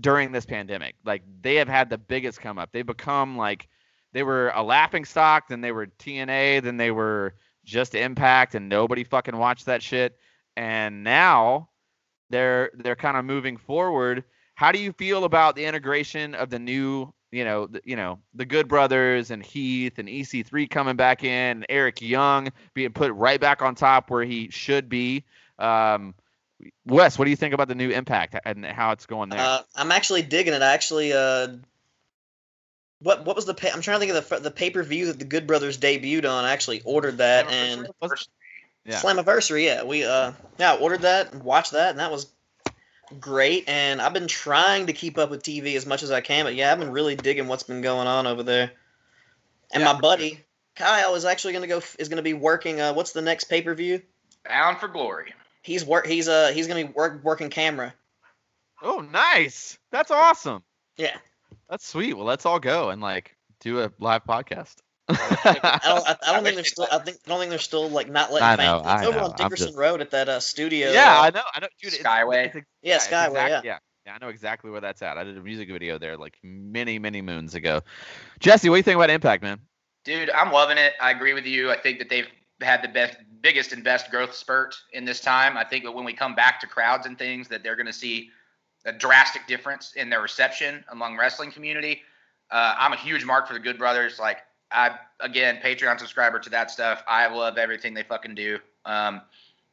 during 0.00 0.32
this 0.32 0.44
pandemic. 0.46 0.96
Like 1.04 1.22
they 1.40 1.56
have 1.56 1.68
had 1.68 1.90
the 1.90 1.98
biggest 1.98 2.40
come 2.40 2.58
up. 2.58 2.70
They 2.72 2.82
become 2.82 3.36
like 3.36 3.68
they 4.12 4.22
were 4.22 4.50
a 4.54 4.62
laughing 4.62 5.04
stock, 5.04 5.48
then 5.48 5.60
they 5.60 5.72
were 5.72 5.86
TNA, 5.86 6.62
then 6.62 6.76
they 6.76 6.90
were 6.90 7.34
just 7.64 7.94
Impact, 7.94 8.54
and 8.54 8.68
nobody 8.68 9.04
fucking 9.04 9.36
watched 9.36 9.66
that 9.66 9.82
shit. 9.82 10.18
And 10.56 11.04
now 11.04 11.70
they're 12.30 12.70
they're 12.74 12.96
kind 12.96 13.16
of 13.16 13.24
moving 13.24 13.56
forward. 13.56 14.24
How 14.54 14.72
do 14.72 14.78
you 14.78 14.92
feel 14.92 15.24
about 15.24 15.56
the 15.56 15.64
integration 15.64 16.34
of 16.34 16.50
the 16.50 16.58
new, 16.58 17.12
you 17.32 17.44
know, 17.44 17.66
the, 17.66 17.80
you 17.84 17.96
know, 17.96 18.18
the 18.34 18.44
Good 18.44 18.68
Brothers 18.68 19.30
and 19.30 19.42
Heath 19.42 19.98
and 19.98 20.08
EC3 20.08 20.68
coming 20.70 20.96
back 20.96 21.24
in, 21.24 21.30
and 21.30 21.66
Eric 21.68 22.02
Young 22.02 22.50
being 22.74 22.92
put 22.92 23.10
right 23.12 23.40
back 23.40 23.62
on 23.62 23.74
top 23.74 24.10
where 24.10 24.22
he 24.22 24.50
should 24.50 24.88
be? 24.88 25.24
Um, 25.58 26.14
Wes, 26.86 27.18
what 27.18 27.24
do 27.24 27.30
you 27.30 27.36
think 27.36 27.54
about 27.54 27.68
the 27.68 27.74
new 27.74 27.90
Impact 27.90 28.36
and 28.44 28.64
how 28.64 28.92
it's 28.92 29.06
going 29.06 29.30
there? 29.30 29.40
Uh, 29.40 29.62
I'm 29.74 29.90
actually 29.90 30.22
digging 30.22 30.52
it. 30.52 30.62
I 30.62 30.74
actually. 30.74 31.12
Uh, 31.12 31.48
what 33.00 33.24
what 33.24 33.34
was 33.34 33.46
the? 33.46 33.54
Pa- 33.54 33.70
I'm 33.74 33.80
trying 33.80 33.98
to 33.98 34.06
think 34.06 34.16
of 34.16 34.28
the 34.28 34.40
the 34.40 34.50
pay 34.50 34.70
per 34.70 34.82
view 34.82 35.06
that 35.06 35.18
the 35.18 35.24
Good 35.24 35.46
Brothers 35.46 35.78
debuted 35.78 36.30
on. 36.30 36.44
I 36.44 36.52
actually 36.52 36.82
ordered 36.84 37.18
that 37.18 37.50
and 37.50 37.88
Was- 38.00 38.28
yeah. 38.84 39.00
Slammiversary. 39.00 39.64
Yeah, 39.64 39.82
we 39.84 40.04
uh 40.04 40.32
yeah 40.58 40.74
ordered 40.74 41.02
that 41.02 41.32
and 41.32 41.42
watched 41.42 41.72
that 41.72 41.90
and 41.90 41.98
that 41.98 42.12
was 42.12 42.26
great. 43.20 43.68
And 43.68 44.00
I've 44.00 44.12
been 44.12 44.28
trying 44.28 44.86
to 44.86 44.92
keep 44.92 45.18
up 45.18 45.30
with 45.30 45.42
TV 45.42 45.76
as 45.76 45.86
much 45.86 46.02
as 46.02 46.10
I 46.10 46.20
can, 46.20 46.44
but 46.44 46.54
yeah, 46.54 46.72
I've 46.72 46.78
been 46.78 46.92
really 46.92 47.16
digging 47.16 47.48
what's 47.48 47.62
been 47.62 47.82
going 47.82 48.06
on 48.06 48.26
over 48.26 48.42
there. 48.42 48.72
And 49.72 49.82
Yeah, 49.82 49.92
my 49.92 50.00
buddy 50.00 50.44
Kyle 50.74 51.14
is 51.14 51.24
actually 51.24 51.52
gonna 51.52 51.66
go 51.66 51.82
is 51.98 52.08
gonna 52.08 52.22
be 52.22 52.34
working. 52.34 52.80
Uh, 52.80 52.94
what's 52.94 53.12
the 53.12 53.22
next 53.22 53.44
pay 53.44 53.62
per 53.62 53.74
view? 53.74 54.02
Bound 54.44 54.78
for 54.78 54.88
glory. 54.88 55.34
He's 55.62 55.84
work. 55.84 56.06
He's 56.06 56.28
uh 56.28 56.50
he's 56.52 56.66
gonna 56.66 56.86
be 56.86 56.92
work 56.92 57.22
working 57.22 57.50
camera. 57.50 57.94
oh, 58.82 59.00
nice. 59.00 59.78
That's 59.90 60.10
awesome. 60.10 60.62
Yeah. 60.96 61.16
That's 61.68 61.86
sweet. 61.86 62.14
Well, 62.14 62.26
let's 62.26 62.46
all 62.46 62.58
go 62.58 62.90
and 62.90 63.00
like 63.00 63.36
do 63.60 63.80
a 63.80 63.92
live 63.98 64.24
podcast. 64.24 64.76
I 65.08 65.80
don't. 65.84 66.06
I, 66.08 66.10
I 66.12 66.16
I 66.30 66.32
don't 66.32 66.44
think 66.44 66.56
they're 66.56 66.64
still. 66.64 66.86
I 66.90 66.98
think. 66.98 67.18
I 67.26 67.28
don't 67.30 67.38
think 67.40 67.50
they're 67.50 67.58
still 67.58 67.88
like 67.90 68.08
not 68.10 68.32
letting 68.32 68.46
I 68.46 68.56
fans. 68.56 68.82
know, 68.84 68.88
I 68.88 68.98
it's 68.98 69.06
over 69.06 69.18
know, 69.18 69.24
on 69.26 69.36
Dickerson 69.36 69.66
just- 69.68 69.78
Road 69.78 70.00
at 70.00 70.10
that 70.12 70.28
uh, 70.28 70.40
studio. 70.40 70.90
yeah, 70.92 71.20
I 71.20 71.30
know, 71.30 71.42
I 71.54 71.60
know, 71.60 71.68
dude. 71.80 71.92
Skyway? 71.92 72.46
it's 72.46 72.56
ex- 72.56 72.66
Yeah, 72.82 72.94
it's 72.96 73.06
Skyway, 73.08 73.28
exact- 73.28 73.50
yeah. 73.50 73.60
yeah, 73.72 73.78
yeah. 74.06 74.14
I 74.14 74.18
know 74.18 74.28
exactly 74.28 74.70
where 74.70 74.80
that's 74.80 75.02
at. 75.02 75.18
I 75.18 75.24
did 75.24 75.36
a 75.36 75.42
music 75.42 75.68
video 75.68 75.98
there 75.98 76.16
like 76.16 76.36
many, 76.42 76.98
many 76.98 77.20
moons 77.22 77.54
ago. 77.54 77.82
Jesse, 78.40 78.68
what 78.68 78.76
do 78.76 78.78
you 78.78 78.82
think 78.84 78.96
about 78.96 79.10
Impact, 79.10 79.42
man? 79.42 79.60
Dude, 80.04 80.30
I'm 80.30 80.52
loving 80.52 80.78
it. 80.78 80.94
I 81.00 81.10
agree 81.10 81.32
with 81.34 81.46
you. 81.46 81.70
I 81.70 81.78
think 81.78 81.98
that 81.98 82.08
they've 82.08 82.26
had 82.60 82.82
the 82.82 82.88
best, 82.88 83.16
biggest 83.40 83.72
and 83.72 83.82
best 83.84 84.10
growth 84.10 84.34
spurt 84.34 84.74
in 84.92 85.04
this 85.04 85.20
time. 85.20 85.56
I 85.56 85.64
think 85.64 85.84
that 85.84 85.92
when 85.92 86.04
we 86.04 86.12
come 86.12 86.34
back 86.34 86.60
to 86.60 86.66
crowds 86.66 87.06
and 87.06 87.18
things, 87.18 87.48
that 87.48 87.62
they're 87.62 87.76
going 87.76 87.86
to 87.86 87.92
see 87.92 88.30
a 88.84 88.92
drastic 88.92 89.46
difference 89.46 89.92
in 89.94 90.10
their 90.10 90.20
reception 90.22 90.84
among 90.90 91.16
wrestling 91.16 91.52
community. 91.52 92.02
Uh, 92.50 92.74
I'm 92.78 92.92
a 92.92 92.96
huge 92.96 93.24
mark 93.24 93.46
for 93.46 93.54
the 93.54 93.60
Good 93.60 93.78
Brothers. 93.78 94.18
Like 94.18 94.38
I, 94.72 94.96
again, 95.20 95.58
Patreon 95.62 95.98
subscriber 95.98 96.38
to 96.40 96.50
that 96.50 96.70
stuff. 96.70 97.02
I 97.06 97.26
love 97.28 97.58
everything 97.58 97.94
they 97.94 98.02
fucking 98.02 98.34
do. 98.34 98.58
Um, 98.84 99.22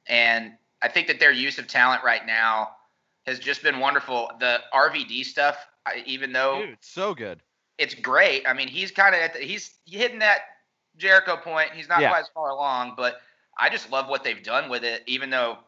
and 0.08 0.54
I 0.82 0.88
think 0.89 1.08
that 1.08 1.20
their 1.20 1.32
use 1.32 1.58
of 1.60 1.68
talent 1.68 2.04
right 2.04 2.26
now 2.26 2.70
has 3.26 3.39
just 3.39 3.64
been 3.64 3.80
wonderful. 3.80 4.32
The 4.39 4.60
RVD 4.74 5.24
stuff, 5.26 5.58
I, 5.86 6.04
even 6.06 6.32
though 6.32 6.62
Dude, 6.66 6.78
so 6.82 7.14
good. 7.14 7.41
it's 7.78 7.93
great. 7.95 8.43
I 8.47 8.54
mean, 8.54 8.68
he's 8.68 8.91
kind 8.91 9.16
of 9.16 9.36
he's 9.36 9.72
hitting 9.86 10.20
that 10.20 10.39
Jericho 10.97 11.38
point. 11.38 11.72
He's 11.74 11.88
not 11.88 12.02
Yeah. 12.02 12.10
quite 12.10 12.22
as 12.22 12.30
far 12.34 12.50
along, 12.50 12.93
but 12.97 13.22
I 13.58 13.70
just 13.70 13.91
love 13.91 14.08
what 14.10 14.24
they've 14.24 14.41
done 14.43 14.70
with 14.70 14.84
it. 14.84 15.04
Even 15.06 15.30
though 15.30 15.60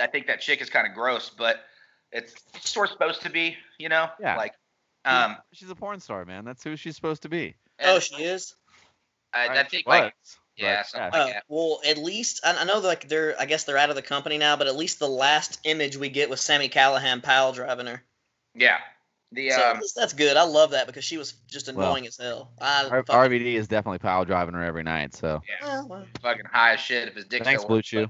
I 0.00 0.06
think 0.06 0.26
that 0.28 0.40
chick 0.40 0.60
is 0.62 0.70
kind 0.70 0.86
of 0.86 0.94
gross, 0.94 1.28
but 1.30 1.64
it's 2.12 2.34
sort 2.60 2.88
of 2.88 2.92
supposed 2.92 3.22
to 3.22 3.30
be, 3.30 3.56
you 3.78 3.88
know, 3.88 4.08
Yeah. 4.20 4.36
like 4.36 4.54
um, 5.04 5.36
she's 5.52 5.68
a 5.70 5.74
porn 5.74 5.98
star, 5.98 6.24
man. 6.24 6.44
That's 6.44 6.62
who 6.62 6.76
she's 6.76 6.94
supposed 6.94 7.22
to 7.22 7.28
be. 7.28 7.56
Oh, 7.80 7.98
she 7.98 8.22
is. 8.22 8.54
I, 9.34 9.48
I 9.60 9.64
think 9.64 9.86
was, 9.86 10.00
like 10.00 10.14
yeah, 10.56 10.78
but, 10.80 10.86
something 10.86 11.20
Uh, 11.20 11.24
like 11.24 11.32
that. 11.34 11.44
well, 11.48 11.80
at 11.86 11.98
least 11.98 12.40
I, 12.44 12.56
I 12.56 12.64
know 12.64 12.78
like 12.80 13.08
they're. 13.08 13.34
I 13.40 13.46
guess 13.46 13.64
they're 13.64 13.78
out 13.78 13.90
of 13.90 13.96
the 13.96 14.02
company 14.02 14.36
now, 14.38 14.56
but 14.56 14.66
at 14.66 14.76
least 14.76 14.98
the 14.98 15.08
last 15.08 15.58
image 15.64 15.96
we 15.96 16.08
get 16.10 16.28
was 16.30 16.40
Sami 16.40 16.68
Callihan 16.68 17.22
pile 17.22 17.52
driving 17.52 17.86
her. 17.86 18.02
yeah. 18.54 18.78
The 19.34 19.48
So 19.48 19.56
um, 19.56 19.62
that's- 19.76 19.92
that's 19.94 20.12
good. 20.12 20.36
I 20.36 20.42
love 20.42 20.72
that 20.72 20.86
because 20.86 21.04
she 21.04 21.16
was 21.16 21.32
just 21.48 21.72
Well, 21.72 21.86
annoying 21.88 22.06
as 22.06 22.18
hell. 22.18 22.52
I 22.60 22.86
R- 22.90 23.02
fucking- 23.02 23.14
RVD 23.40 23.54
is 23.54 23.66
definitely 23.66 23.98
pile 24.00 24.26
driving 24.26 24.52
her 24.52 24.62
every 24.62 24.82
night. 24.82 25.14
So 25.14 25.40
yeah, 25.48 25.66
well, 25.66 25.86
well, 25.88 26.06
fucking 26.20 26.44
high 26.52 26.74
as 26.74 26.80
shit 26.80 27.08
if 27.08 27.14
his 27.14 27.24
dick 27.24 27.42
thanks, 27.42 27.64
Blue 27.64 27.80
Chew. 27.80 28.08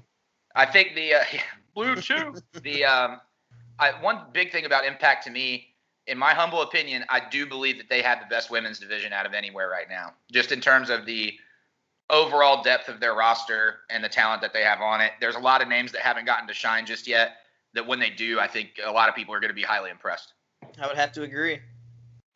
I 0.56 0.66
think 0.66 0.96
the 0.96 1.14
uh, 1.14 1.24
yeah, 1.32 1.40
Blue 1.76 1.94
Chew. 2.00 2.34
the 2.54 2.84
um, 2.84 3.20
I, 3.78 3.92
one 4.02 4.22
big 4.32 4.50
thing 4.50 4.64
about 4.64 4.84
Impact 4.84 5.22
to 5.24 5.30
me, 5.30 5.71
in 6.06 6.18
my 6.18 6.34
humble 6.34 6.62
opinion, 6.62 7.04
I 7.08 7.20
do 7.30 7.46
believe 7.46 7.78
that 7.78 7.88
they 7.88 8.02
have 8.02 8.20
the 8.20 8.26
best 8.26 8.50
women's 8.50 8.78
division 8.78 9.12
out 9.12 9.26
of 9.26 9.34
anywhere 9.34 9.68
right 9.68 9.88
now. 9.88 10.12
Just 10.32 10.52
in 10.52 10.60
terms 10.60 10.90
of 10.90 11.06
the 11.06 11.34
overall 12.10 12.62
depth 12.62 12.88
of 12.88 13.00
their 13.00 13.14
roster 13.14 13.76
and 13.88 14.02
the 14.02 14.08
talent 14.08 14.42
that 14.42 14.52
they 14.52 14.62
have 14.62 14.80
on 14.80 15.00
it. 15.00 15.12
There's 15.20 15.36
a 15.36 15.40
lot 15.40 15.62
of 15.62 15.68
names 15.68 15.92
that 15.92 16.02
haven't 16.02 16.26
gotten 16.26 16.46
to 16.48 16.54
shine 16.54 16.84
just 16.84 17.06
yet. 17.06 17.36
That 17.74 17.86
when 17.86 17.98
they 18.00 18.10
do, 18.10 18.38
I 18.38 18.48
think 18.48 18.78
a 18.84 18.90
lot 18.92 19.08
of 19.08 19.14
people 19.14 19.34
are 19.34 19.40
going 19.40 19.48
to 19.50 19.54
be 19.54 19.62
highly 19.62 19.90
impressed. 19.90 20.34
I 20.78 20.86
would 20.86 20.96
have 20.96 21.12
to 21.12 21.22
agree. 21.22 21.60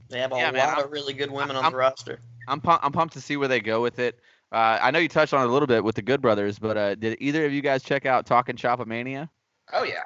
They 0.08 0.20
have 0.20 0.32
a 0.32 0.36
Yeah, 0.36 0.50
lot 0.50 0.56
I'm- 0.78 0.84
of 0.84 0.90
really 0.92 1.12
good 1.12 1.30
women 1.30 1.56
on 1.56 1.64
I'm- 1.64 1.72
the 1.72 1.78
roster. 1.78 2.20
I'm 2.48 2.60
pumped. 2.60 2.84
I'm 2.84 2.92
pumped 2.92 3.12
to 3.14 3.20
see 3.20 3.36
where 3.36 3.48
they 3.48 3.60
go 3.60 3.82
with 3.82 3.98
it. 3.98 4.20
Uh, 4.52 4.78
I 4.80 4.92
know 4.92 5.00
you 5.00 5.08
touched 5.08 5.34
on 5.34 5.42
it 5.42 5.48
a 5.48 5.52
little 5.52 5.66
bit 5.66 5.82
with 5.82 5.96
the 5.96 6.02
Good 6.02 6.22
Brothers, 6.22 6.58
but 6.60 6.76
uh, 6.76 6.94
did 6.94 7.18
either 7.20 7.44
of 7.44 7.52
you 7.52 7.60
guys 7.60 7.82
check 7.82 8.06
out 8.06 8.24
Talk'n 8.24 8.56
Shop-A-Mania? 8.56 9.28
Oh 9.72 9.82
yeah, 9.82 10.04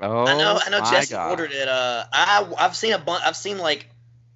Oh, 0.00 0.26
I 0.26 0.38
know. 0.38 0.60
I 0.64 0.70
know. 0.70 0.90
Jesse 0.90 1.14
God. 1.14 1.30
ordered 1.30 1.52
it. 1.52 1.68
Uh, 1.68 2.04
I 2.12 2.46
I've 2.58 2.76
seen 2.76 2.92
a 2.92 2.98
bunch. 2.98 3.22
I've 3.24 3.36
seen 3.36 3.58
like 3.58 3.88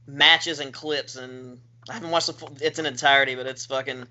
matches 0.07 0.61
and 0.61 0.73
clips, 0.73 1.17
and 1.17 1.59
I 1.89 1.95
haven't 1.95 2.11
watched 2.11 2.27
the 2.27 2.33
full, 2.35 2.57
it's 2.61 2.79
in 2.79 2.87
entirety, 2.87 3.35
but 3.35 3.47
it's 3.47 3.67
fucking. 3.67 4.07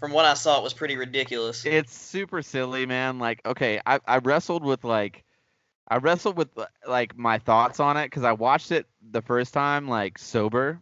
From 0.00 0.12
what 0.12 0.24
I 0.24 0.34
saw, 0.34 0.58
it 0.58 0.62
was 0.62 0.74
pretty 0.74 0.96
ridiculous. 0.96 1.66
It's 1.66 1.92
super 1.92 2.40
silly, 2.40 2.86
man. 2.86 3.18
Like, 3.18 3.40
okay, 3.44 3.80
I, 3.84 3.98
I 4.06 4.18
wrestled 4.18 4.62
with 4.64 4.84
like, 4.84 5.24
I 5.88 5.96
wrestled 5.96 6.36
with 6.36 6.50
like 6.86 7.18
my 7.18 7.38
thoughts 7.40 7.80
on 7.80 7.96
it 7.96 8.06
because 8.06 8.22
I 8.22 8.30
watched 8.30 8.70
it 8.70 8.86
the 9.10 9.22
first 9.22 9.52
time 9.52 9.88
like 9.88 10.16
sober, 10.16 10.80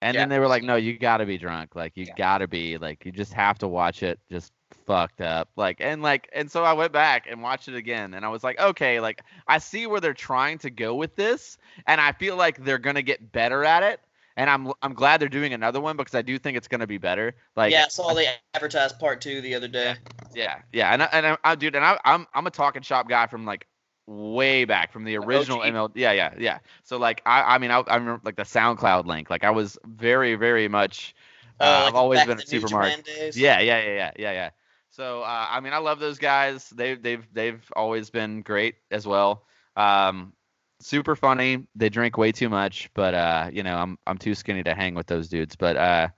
and 0.00 0.16
then 0.16 0.30
they 0.30 0.38
were 0.38 0.48
like, 0.48 0.62
no, 0.62 0.76
you 0.76 0.98
got 0.98 1.18
to 1.18 1.26
be 1.26 1.36
drunk. 1.36 1.76
Like, 1.76 1.92
you 1.94 2.06
Yeah. 2.06 2.14
got 2.16 2.38
to 2.38 2.48
be 2.48 2.78
like, 2.78 3.04
you 3.04 3.12
just 3.12 3.34
have 3.34 3.58
to 3.58 3.68
watch 3.68 4.02
it 4.02 4.18
just 4.30 4.50
fucked 4.92 5.20
up. 5.22 5.48
Like, 5.56 5.78
and 5.80 6.02
like, 6.02 6.28
and 6.34 6.50
so 6.50 6.64
I 6.64 6.74
went 6.74 6.92
back 6.92 7.26
and 7.30 7.42
watched 7.42 7.68
it 7.68 7.74
again, 7.74 8.14
and 8.14 8.24
I 8.24 8.28
was 8.28 8.44
like, 8.44 8.60
okay, 8.60 9.00
like 9.00 9.22
I 9.48 9.58
see 9.58 9.86
where 9.86 10.00
they're 10.00 10.14
trying 10.14 10.58
to 10.58 10.70
go 10.70 10.94
with 10.94 11.16
this, 11.16 11.56
and 11.86 12.00
I 12.00 12.12
feel 12.12 12.36
like 12.36 12.62
they're 12.62 12.78
gonna 12.78 13.02
get 13.02 13.32
better 13.32 13.64
at 13.64 13.82
it. 13.82 14.00
And 14.36 14.48
I'm 14.48 14.72
I'm 14.80 14.94
glad 14.94 15.20
they're 15.20 15.28
doing 15.28 15.52
another 15.52 15.80
one 15.80 15.96
because 15.96 16.14
I 16.14 16.22
do 16.22 16.38
think 16.38 16.56
it's 16.56 16.68
gonna 16.68 16.86
be 16.86 16.98
better. 16.98 17.34
Like 17.56 17.72
yeah, 17.72 17.84
I 17.84 17.88
saw 17.88 18.14
they 18.14 18.28
advertised 18.54 18.98
part 18.98 19.20
two 19.20 19.40
the 19.40 19.54
other 19.54 19.68
day. 19.68 19.94
yeah, 20.34 20.60
yeah, 20.72 20.92
and 20.92 21.02
I, 21.02 21.08
and 21.12 21.26
I, 21.26 21.38
I 21.44 21.54
dude, 21.54 21.76
and 21.76 21.84
I, 21.84 21.98
I'm 22.04 22.26
I'm 22.34 22.46
a 22.46 22.50
talking 22.50 22.82
shop 22.82 23.08
guy 23.08 23.26
from 23.26 23.44
like 23.44 23.66
way 24.06 24.64
back 24.64 24.92
from 24.92 25.04
the 25.04 25.16
original 25.18 25.60
OG. 25.60 25.72
ML. 25.72 25.92
Yeah, 25.94 26.12
yeah, 26.12 26.34
yeah. 26.38 26.58
So 26.82 26.96
like 26.96 27.22
I 27.26 27.56
I 27.56 27.58
mean 27.58 27.70
I, 27.70 27.80
I 27.80 27.96
remember 27.96 28.20
like 28.24 28.36
the 28.36 28.42
SoundCloud 28.44 29.06
link. 29.06 29.28
Like 29.30 29.44
I 29.44 29.50
was 29.50 29.78
very 29.84 30.34
very 30.34 30.68
much. 30.68 31.14
Uh, 31.60 31.64
Oh, 31.64 31.66
like 31.66 31.88
I've 31.88 31.94
always 31.94 32.20
been 32.20 32.30
a 32.30 32.34
the 32.36 32.36
New 32.52 32.60
super 32.60 32.72
mark. 32.72 32.88
Japan 32.88 33.04
days? 33.04 33.38
Yeah, 33.38 33.60
yeah, 33.60 33.80
yeah, 33.82 33.94
yeah, 33.94 34.10
yeah, 34.16 34.32
yeah. 34.32 34.50
So 34.92 35.22
uh, 35.22 35.46
I 35.50 35.60
mean 35.60 35.72
I 35.72 35.78
love 35.78 35.98
those 35.98 36.18
guys. 36.18 36.68
They've 36.70 37.02
they've 37.02 37.26
they've 37.32 37.62
always 37.74 38.10
been 38.10 38.42
great 38.42 38.76
as 38.90 39.06
well. 39.06 39.44
Um, 39.74 40.34
super 40.80 41.16
funny. 41.16 41.66
They 41.74 41.88
drink 41.88 42.18
way 42.18 42.30
too 42.30 42.50
much, 42.50 42.90
but 42.94 43.14
uh, 43.14 43.50
you 43.52 43.62
know 43.62 43.76
I'm 43.76 43.98
I'm 44.06 44.18
too 44.18 44.34
skinny 44.34 44.62
to 44.64 44.74
hang 44.74 44.94
with 44.94 45.06
those 45.06 45.28
dudes. 45.28 45.56
But 45.56 45.76
uh, 45.76 46.08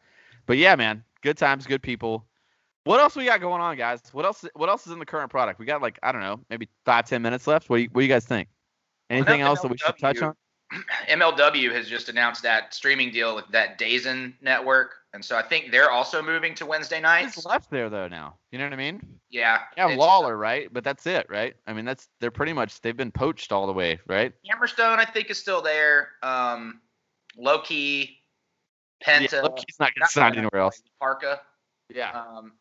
but 0.46 0.58
yeah, 0.58 0.74
man, 0.74 1.04
good 1.22 1.38
times, 1.38 1.66
good 1.66 1.82
people. 1.82 2.26
What 2.82 3.00
else 3.00 3.16
we 3.16 3.24
got 3.24 3.40
going 3.40 3.62
on, 3.62 3.76
guys? 3.76 4.00
What 4.12 4.24
else? 4.24 4.44
What 4.54 4.68
else 4.68 4.86
is 4.86 4.92
in 4.92 4.98
the 4.98 5.06
current 5.06 5.30
product? 5.30 5.58
We 5.60 5.66
got 5.66 5.80
like 5.80 5.98
I 6.02 6.10
don't 6.12 6.20
know, 6.20 6.40
maybe 6.50 6.68
five 6.84 7.08
ten 7.08 7.22
minutes 7.22 7.46
left. 7.46 7.70
What 7.70 7.76
do 7.76 7.82
you, 7.82 7.88
what 7.92 8.00
do 8.00 8.06
you 8.06 8.12
guys 8.12 8.26
think? 8.26 8.48
Anything 9.08 9.40
Well, 9.40 9.50
else 9.50 9.60
that 9.60 9.70
we 9.70 9.78
should 9.78 9.96
touch 9.98 10.20
on? 10.20 10.34
MLW 11.08 11.72
has 11.72 11.88
just 11.88 12.08
announced 12.08 12.42
that 12.42 12.74
streaming 12.74 13.10
deal 13.10 13.34
with 13.34 13.46
that 13.48 13.78
Dazen 13.78 14.34
network, 14.40 14.94
and 15.12 15.24
so 15.24 15.36
I 15.36 15.42
think 15.42 15.70
they're 15.70 15.90
also 15.90 16.22
moving 16.22 16.54
to 16.56 16.66
Wednesday 16.66 17.00
nights. 17.00 17.34
Who's 17.36 17.44
left 17.44 17.70
there 17.70 17.88
though 17.88 18.08
now? 18.08 18.36
You 18.50 18.58
know 18.58 18.64
what 18.64 18.72
I 18.72 18.76
mean? 18.76 19.00
Yeah, 19.30 19.60
Yeah, 19.76 19.94
Lawlor, 19.96 20.36
right? 20.38 20.72
But 20.72 20.84
that's 20.84 21.06
it, 21.06 21.26
right? 21.28 21.54
I 21.66 21.72
mean, 21.72 21.84
that's 21.84 22.08
they're 22.20 22.30
pretty 22.30 22.52
much 22.52 22.80
they've 22.80 22.96
been 22.96 23.10
poached 23.12 23.52
all 23.52 23.66
the 23.66 23.72
way, 23.72 23.98
right? 24.06 24.32
Hammerstone, 24.50 24.98
I 24.98 25.04
think, 25.04 25.30
is 25.30 25.38
still 25.38 25.60
there. 25.62 26.10
Um, 26.22 26.80
Low 27.36 27.60
Ki, 27.60 28.18
Penta, 29.04 29.32
yeah, 29.32 29.40
look, 29.42 29.58
he's 29.66 29.78
not 29.80 29.92
gonna 29.94 30.08
sign 30.08 30.36
anywhere 30.36 30.60
else. 30.62 30.82
Parka, 31.00 31.40
Yeah. 31.88 32.10
um, 32.12 32.52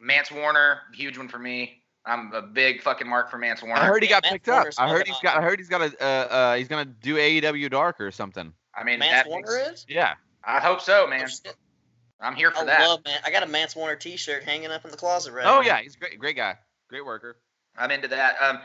Mance 0.00 0.30
Warner, 0.30 0.80
huge 0.94 1.18
one 1.18 1.28
for 1.28 1.38
me. 1.38 1.82
I'm 2.06 2.32
a 2.32 2.40
big 2.42 2.82
fucking 2.82 3.08
mark 3.08 3.30
for 3.30 3.38
Mance 3.38 3.62
Warner. 3.62 3.80
I 3.80 3.86
heard 3.86 4.02
he 4.02 4.08
got 4.08 4.22
Matt 4.22 4.32
picked 4.32 4.48
up. 4.48 4.66
I 4.78 4.88
heard 4.88 4.98
fucking 4.98 5.12
he's 5.12 5.20
got. 5.22 5.36
I 5.38 5.42
heard 5.42 5.58
he's 5.58 5.68
got 5.68 5.80
a. 5.82 6.02
Uh, 6.02 6.06
uh, 6.06 6.54
he's 6.56 6.68
gonna 6.68 6.84
do 6.84 7.16
AEW 7.16 7.70
Dark 7.70 8.00
or 8.00 8.10
something. 8.12 8.52
I 8.74 8.84
mean, 8.84 8.98
Mance 9.00 9.24
that 9.24 9.28
Warner 9.28 9.46
makes- 9.64 9.72
is. 9.80 9.86
Yeah. 9.88 10.14
I 10.44 10.60
hope 10.60 10.80
so, 10.80 11.06
man. 11.08 11.28
I'm 12.20 12.36
here 12.36 12.50
for 12.52 12.60
I 12.60 12.64
that. 12.66 12.86
love 12.88 13.04
man. 13.04 13.18
I 13.24 13.30
got 13.30 13.42
a 13.42 13.46
Mance 13.46 13.74
Warner 13.74 13.96
T-shirt 13.96 14.44
hanging 14.44 14.70
up 14.70 14.84
in 14.84 14.90
the 14.90 14.96
closet 14.96 15.32
right 15.32 15.44
Oh 15.44 15.60
now. 15.60 15.66
yeah, 15.66 15.78
he's 15.82 15.96
a 15.96 15.98
great. 15.98 16.18
Great 16.18 16.36
guy. 16.36 16.54
Great 16.88 17.04
worker. 17.04 17.36
I'm 17.76 17.90
into 17.90 18.08
that. 18.08 18.36
Um, 18.40 18.60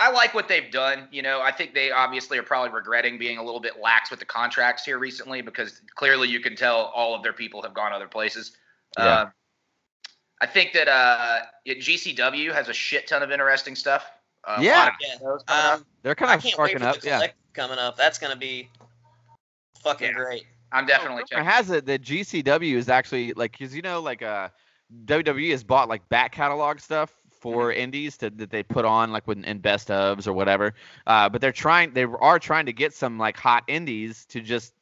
I 0.00 0.10
like 0.10 0.34
what 0.34 0.48
they've 0.48 0.70
done. 0.70 1.06
You 1.12 1.22
know, 1.22 1.40
I 1.40 1.52
think 1.52 1.74
they 1.74 1.92
obviously 1.92 2.36
are 2.38 2.42
probably 2.42 2.70
regretting 2.72 3.18
being 3.18 3.38
a 3.38 3.42
little 3.44 3.60
bit 3.60 3.80
lax 3.80 4.10
with 4.10 4.18
the 4.18 4.26
contracts 4.26 4.84
here 4.84 4.98
recently 4.98 5.40
because 5.42 5.80
clearly 5.94 6.28
you 6.28 6.40
can 6.40 6.56
tell 6.56 6.90
all 6.94 7.14
of 7.14 7.22
their 7.22 7.32
people 7.32 7.62
have 7.62 7.72
gone 7.74 7.92
other 7.92 8.08
places. 8.08 8.56
Yeah. 8.98 9.20
Um, 9.20 9.32
I 10.42 10.46
think 10.46 10.72
that 10.72 10.88
uh, 10.88 11.38
GCW 11.66 12.52
has 12.52 12.68
a 12.68 12.72
shit 12.72 13.06
ton 13.06 13.22
of 13.22 13.30
interesting 13.30 13.76
stuff. 13.76 14.10
Uh, 14.44 14.58
Yeah. 14.60 14.78
lot 14.78 14.88
of 14.88 14.94
Yeah. 15.00 15.28
up. 15.28 15.78
Um, 15.78 15.86
They're 16.02 16.16
kind 16.16 16.32
I 16.32 16.34
of 16.34 16.42
can't 16.42 16.58
wait 16.58 16.70
sparking 16.72 16.78
for 16.80 16.84
up. 16.86 17.00
the 17.00 17.06
Yeah. 17.06 17.26
coming 17.54 17.78
up. 17.78 17.96
That's 17.96 18.18
gonna 18.18 18.34
be 18.36 18.68
fucking 19.82 20.08
Yeah. 20.08 20.12
great. 20.14 20.46
I'm 20.72 20.84
definitely 20.86 21.18
Rumor 21.18 21.26
checking. 21.28 21.44
has 21.44 21.70
it 21.70 21.86
that 21.86 22.02
GCW 22.02 22.76
is 22.76 22.88
actually 22.88 23.32
like, 23.34 23.56
cause 23.56 23.72
you 23.72 23.82
know, 23.82 24.00
like 24.00 24.22
uh, 24.22 24.48
WWE 25.04 25.50
has 25.52 25.62
bought 25.62 25.88
like 25.88 26.06
back 26.08 26.32
catalog 26.32 26.80
stuff 26.80 27.14
for 27.30 27.70
Mm-hmm. 27.70 27.80
indies 27.80 28.16
to, 28.18 28.30
that 28.30 28.50
they 28.50 28.62
put 28.64 28.84
on 28.84 29.12
like 29.12 29.26
when 29.28 29.44
in 29.44 29.58
best 29.58 29.88
ofs 29.88 30.26
or 30.26 30.32
whatever. 30.32 30.74
Uh, 31.06 31.28
but 31.28 31.40
they're 31.40 31.52
trying, 31.52 31.92
they 31.92 32.04
are 32.04 32.38
trying 32.40 32.66
to 32.66 32.72
get 32.72 32.94
some 32.94 33.18
like 33.18 33.36
hot 33.36 33.62
indies 33.68 34.24
to 34.26 34.40
just 34.40 34.72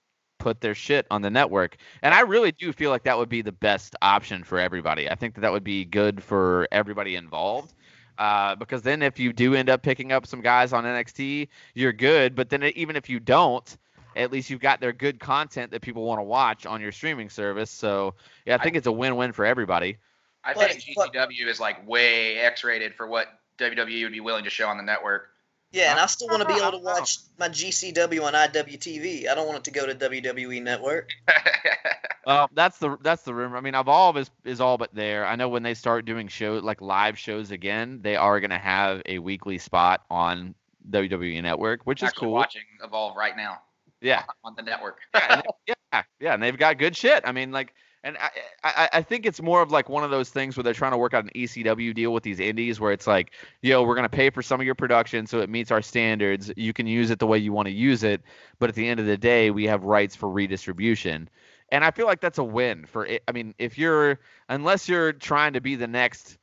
put 0.41 0.61
their 0.61 0.75
shit 0.75 1.07
on 1.11 1.23
the 1.23 1.31
network. 1.31 1.77
And 2.03 2.13
I 2.13 2.23
really 2.23 2.51
do 2.51 2.73
feel 2.73 2.91
like 2.91 3.05
that 3.05 3.17
would 3.17 3.29
be 3.29 3.43
the 3.43 3.53
best 3.53 3.95
option 4.03 4.43
for 4.43 4.59
everybody. 4.59 5.09
I 5.09 5.15
think 5.15 5.35
that 5.35 5.43
that 5.43 5.53
would 5.53 5.63
be 5.63 5.85
good 5.85 6.23
for 6.23 6.67
everybody 6.73 7.15
involved. 7.15 7.75
Uh, 8.19 8.55
because 8.57 8.83
then 8.83 9.01
if 9.03 9.19
you 9.19 9.33
do 9.33 9.55
end 9.55 9.71
up 9.71 9.83
picking 9.83 10.11
up 10.13 10.27
some 10.27 10.41
guys 10.43 10.73
on 10.73 10.85
NXT, 10.85 11.49
you're 11.75 11.93
good. 11.93 12.35
But 12.35 12.51
then 12.51 12.65
even 12.75 12.97
if 12.97 13.09
you 13.09 13.21
don't, 13.21 13.77
at 14.17 14.33
least 14.33 14.51
you've 14.51 14.61
got 14.61 14.81
their 14.81 14.93
good 14.93 15.21
content 15.21 15.71
that 15.71 15.81
people 15.83 16.05
want 16.05 16.19
to 16.19 16.25
watch 16.25 16.67
on 16.67 16.81
your 16.81 16.93
streaming 16.93 17.31
service. 17.31 17.71
So 17.71 18.15
yeah, 18.45 18.57
I 18.57 18.63
think 18.63 18.77
it's 18.77 18.87
a 18.89 18.93
win-win 18.93 19.33
for 19.33 19.45
everybody. 19.47 19.99
I 20.43 20.55
But- 20.55 20.71
think 20.73 20.97
but- 20.97 21.13
GCW 21.13 21.47
is 21.47 21.61
like 21.61 21.87
way 21.87 22.39
X-rated 22.39 22.95
for 22.95 23.07
what 23.07 23.29
WWE 23.59 24.03
would 24.05 24.13
be 24.13 24.21
willing 24.21 24.45
to 24.45 24.51
show 24.51 24.69
on 24.69 24.77
the 24.79 24.83
network. 24.83 25.29
Yeah, 25.73 25.93
and 25.93 26.01
I 26.01 26.07
still 26.07 26.29
want 26.29 26.43
to 26.43 26.49
be 26.49 26.55
able 26.61 26.73
to 26.73 26.79
watch 26.85 27.19
my 27.39 27.49
GCW 27.49 28.23
on 28.25 28.33
IWTV. 28.35 29.29
I 29.29 29.35
don't 29.35 29.47
want 29.47 29.59
it 29.59 29.65
to 29.65 29.71
go 29.71 29.87
to 29.87 29.95
WWE 29.95 30.63
Network. 30.63 31.11
Well, 32.27 32.51
that's 32.53 32.77
the 32.79 32.99
that's 33.01 33.23
the 33.23 33.33
rumor. 33.35 33.57
I 33.57 33.61
mean, 33.63 33.75
Evolve 33.75 34.19
is 34.19 34.31
is 34.45 34.61
all 34.61 34.77
but 34.77 34.95
there. 34.95 35.27
I 35.27 35.37
know 35.37 35.49
when 35.49 35.63
they 35.63 35.73
start 35.73 36.05
doing 36.05 36.29
show 36.29 36.61
like 36.63 36.83
live 36.83 37.19
shows 37.19 37.51
again, 37.51 38.01
they 38.03 38.15
are 38.15 38.39
gonna 38.41 38.59
have 38.59 39.01
a 39.07 39.19
weekly 39.19 39.57
spot 39.57 40.05
on 40.11 40.55
WWE 40.91 41.43
Network, 41.43 41.81
which 41.87 42.03
is 42.03 42.09
Actually 42.09 42.27
cool. 42.27 42.35
watching 42.35 42.63
Evolve 42.85 43.17
right 43.17 43.37
now 43.37 43.63
Yeah, 44.03 44.23
on 44.45 44.55
the 44.55 44.63
network. 44.63 44.99
yeah, 45.15 45.33
and 45.33 45.43
yeah, 45.67 46.03
yeah, 46.21 46.35
and 46.35 46.43
they've 46.43 46.57
got 46.57 46.79
good 46.79 46.95
shit. 46.95 47.23
I 47.27 47.33
mean, 47.33 47.53
like, 47.53 47.73
and 48.03 48.17
I, 48.19 48.31
I, 48.65 48.89
I 48.95 49.03
think 49.03 49.27
it's 49.27 49.43
more 49.43 49.61
of 49.61 49.71
like 49.71 49.89
one 49.89 50.05
of 50.05 50.11
those 50.11 50.31
things 50.31 50.57
where 50.57 50.65
they're 50.65 50.75
trying 50.75 50.93
to 50.93 50.99
work 50.99 51.13
out 51.13 51.25
an 51.25 51.31
ECW 51.35 51.95
deal 51.95 52.13
with 52.13 52.23
these 52.23 52.41
indies, 52.41 52.81
where 52.81 52.93
it's 52.93 53.07
like, 53.07 53.33
yo, 53.63 53.83
we're 53.83 53.95
gonna 53.95 54.09
pay 54.09 54.31
for 54.31 54.43
some 54.43 54.61
of 54.61 54.67
your 54.67 54.75
production 54.75 55.27
so 55.27 55.41
it 55.41 55.51
meets 55.51 55.71
our 55.71 55.83
standards. 55.83 56.51
You 56.57 56.73
can 56.73 56.87
use 56.87 57.11
it 57.11 57.19
the 57.19 57.27
way 57.27 57.39
you 57.39 57.53
want 57.53 57.67
to 57.67 57.73
use 57.73 58.03
it, 58.03 58.23
but 58.59 58.69
at 58.69 58.75
the 58.75 58.89
end 58.89 59.01
of 59.01 59.07
the 59.07 59.19
day, 59.19 59.51
we 59.51 59.65
have 59.67 59.85
rights 59.85 60.17
for 60.17 60.31
redistribution. 60.31 61.29
And 61.73 61.85
I 61.85 61.91
feel 61.91 62.07
like 62.07 62.21
that's 62.21 62.39
a 62.39 62.45
win 62.45 62.85
for 62.87 63.07
it. 63.07 63.23
I 63.29 63.33
mean, 63.33 63.55
if 63.59 63.79
you're 63.79 64.19
unless 64.49 64.89
you're 64.89 65.13
trying 65.13 65.53
to 65.53 65.61
be 65.61 65.77
the 65.77 65.87
next, 65.87 66.39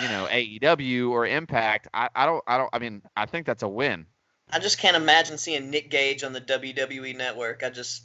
you 0.00 0.08
know, 0.08 0.26
AEW 0.30 1.10
or 1.10 1.26
Impact, 1.26 1.88
I, 1.94 2.08
I 2.14 2.26
don't, 2.26 2.42
I 2.46 2.58
don't. 2.58 2.70
I 2.72 2.78
mean, 2.78 3.02
I 3.16 3.26
think 3.26 3.46
that's 3.46 3.62
a 3.62 3.68
win. 3.68 4.06
I 4.50 4.58
just 4.58 4.78
can't 4.78 4.96
imagine 4.96 5.38
seeing 5.38 5.70
Nick 5.70 5.90
Gage 5.90 6.24
on 6.24 6.32
the 6.32 6.40
WWE 6.40 7.16
network. 7.16 7.62
I 7.62 7.70
just 7.70 8.02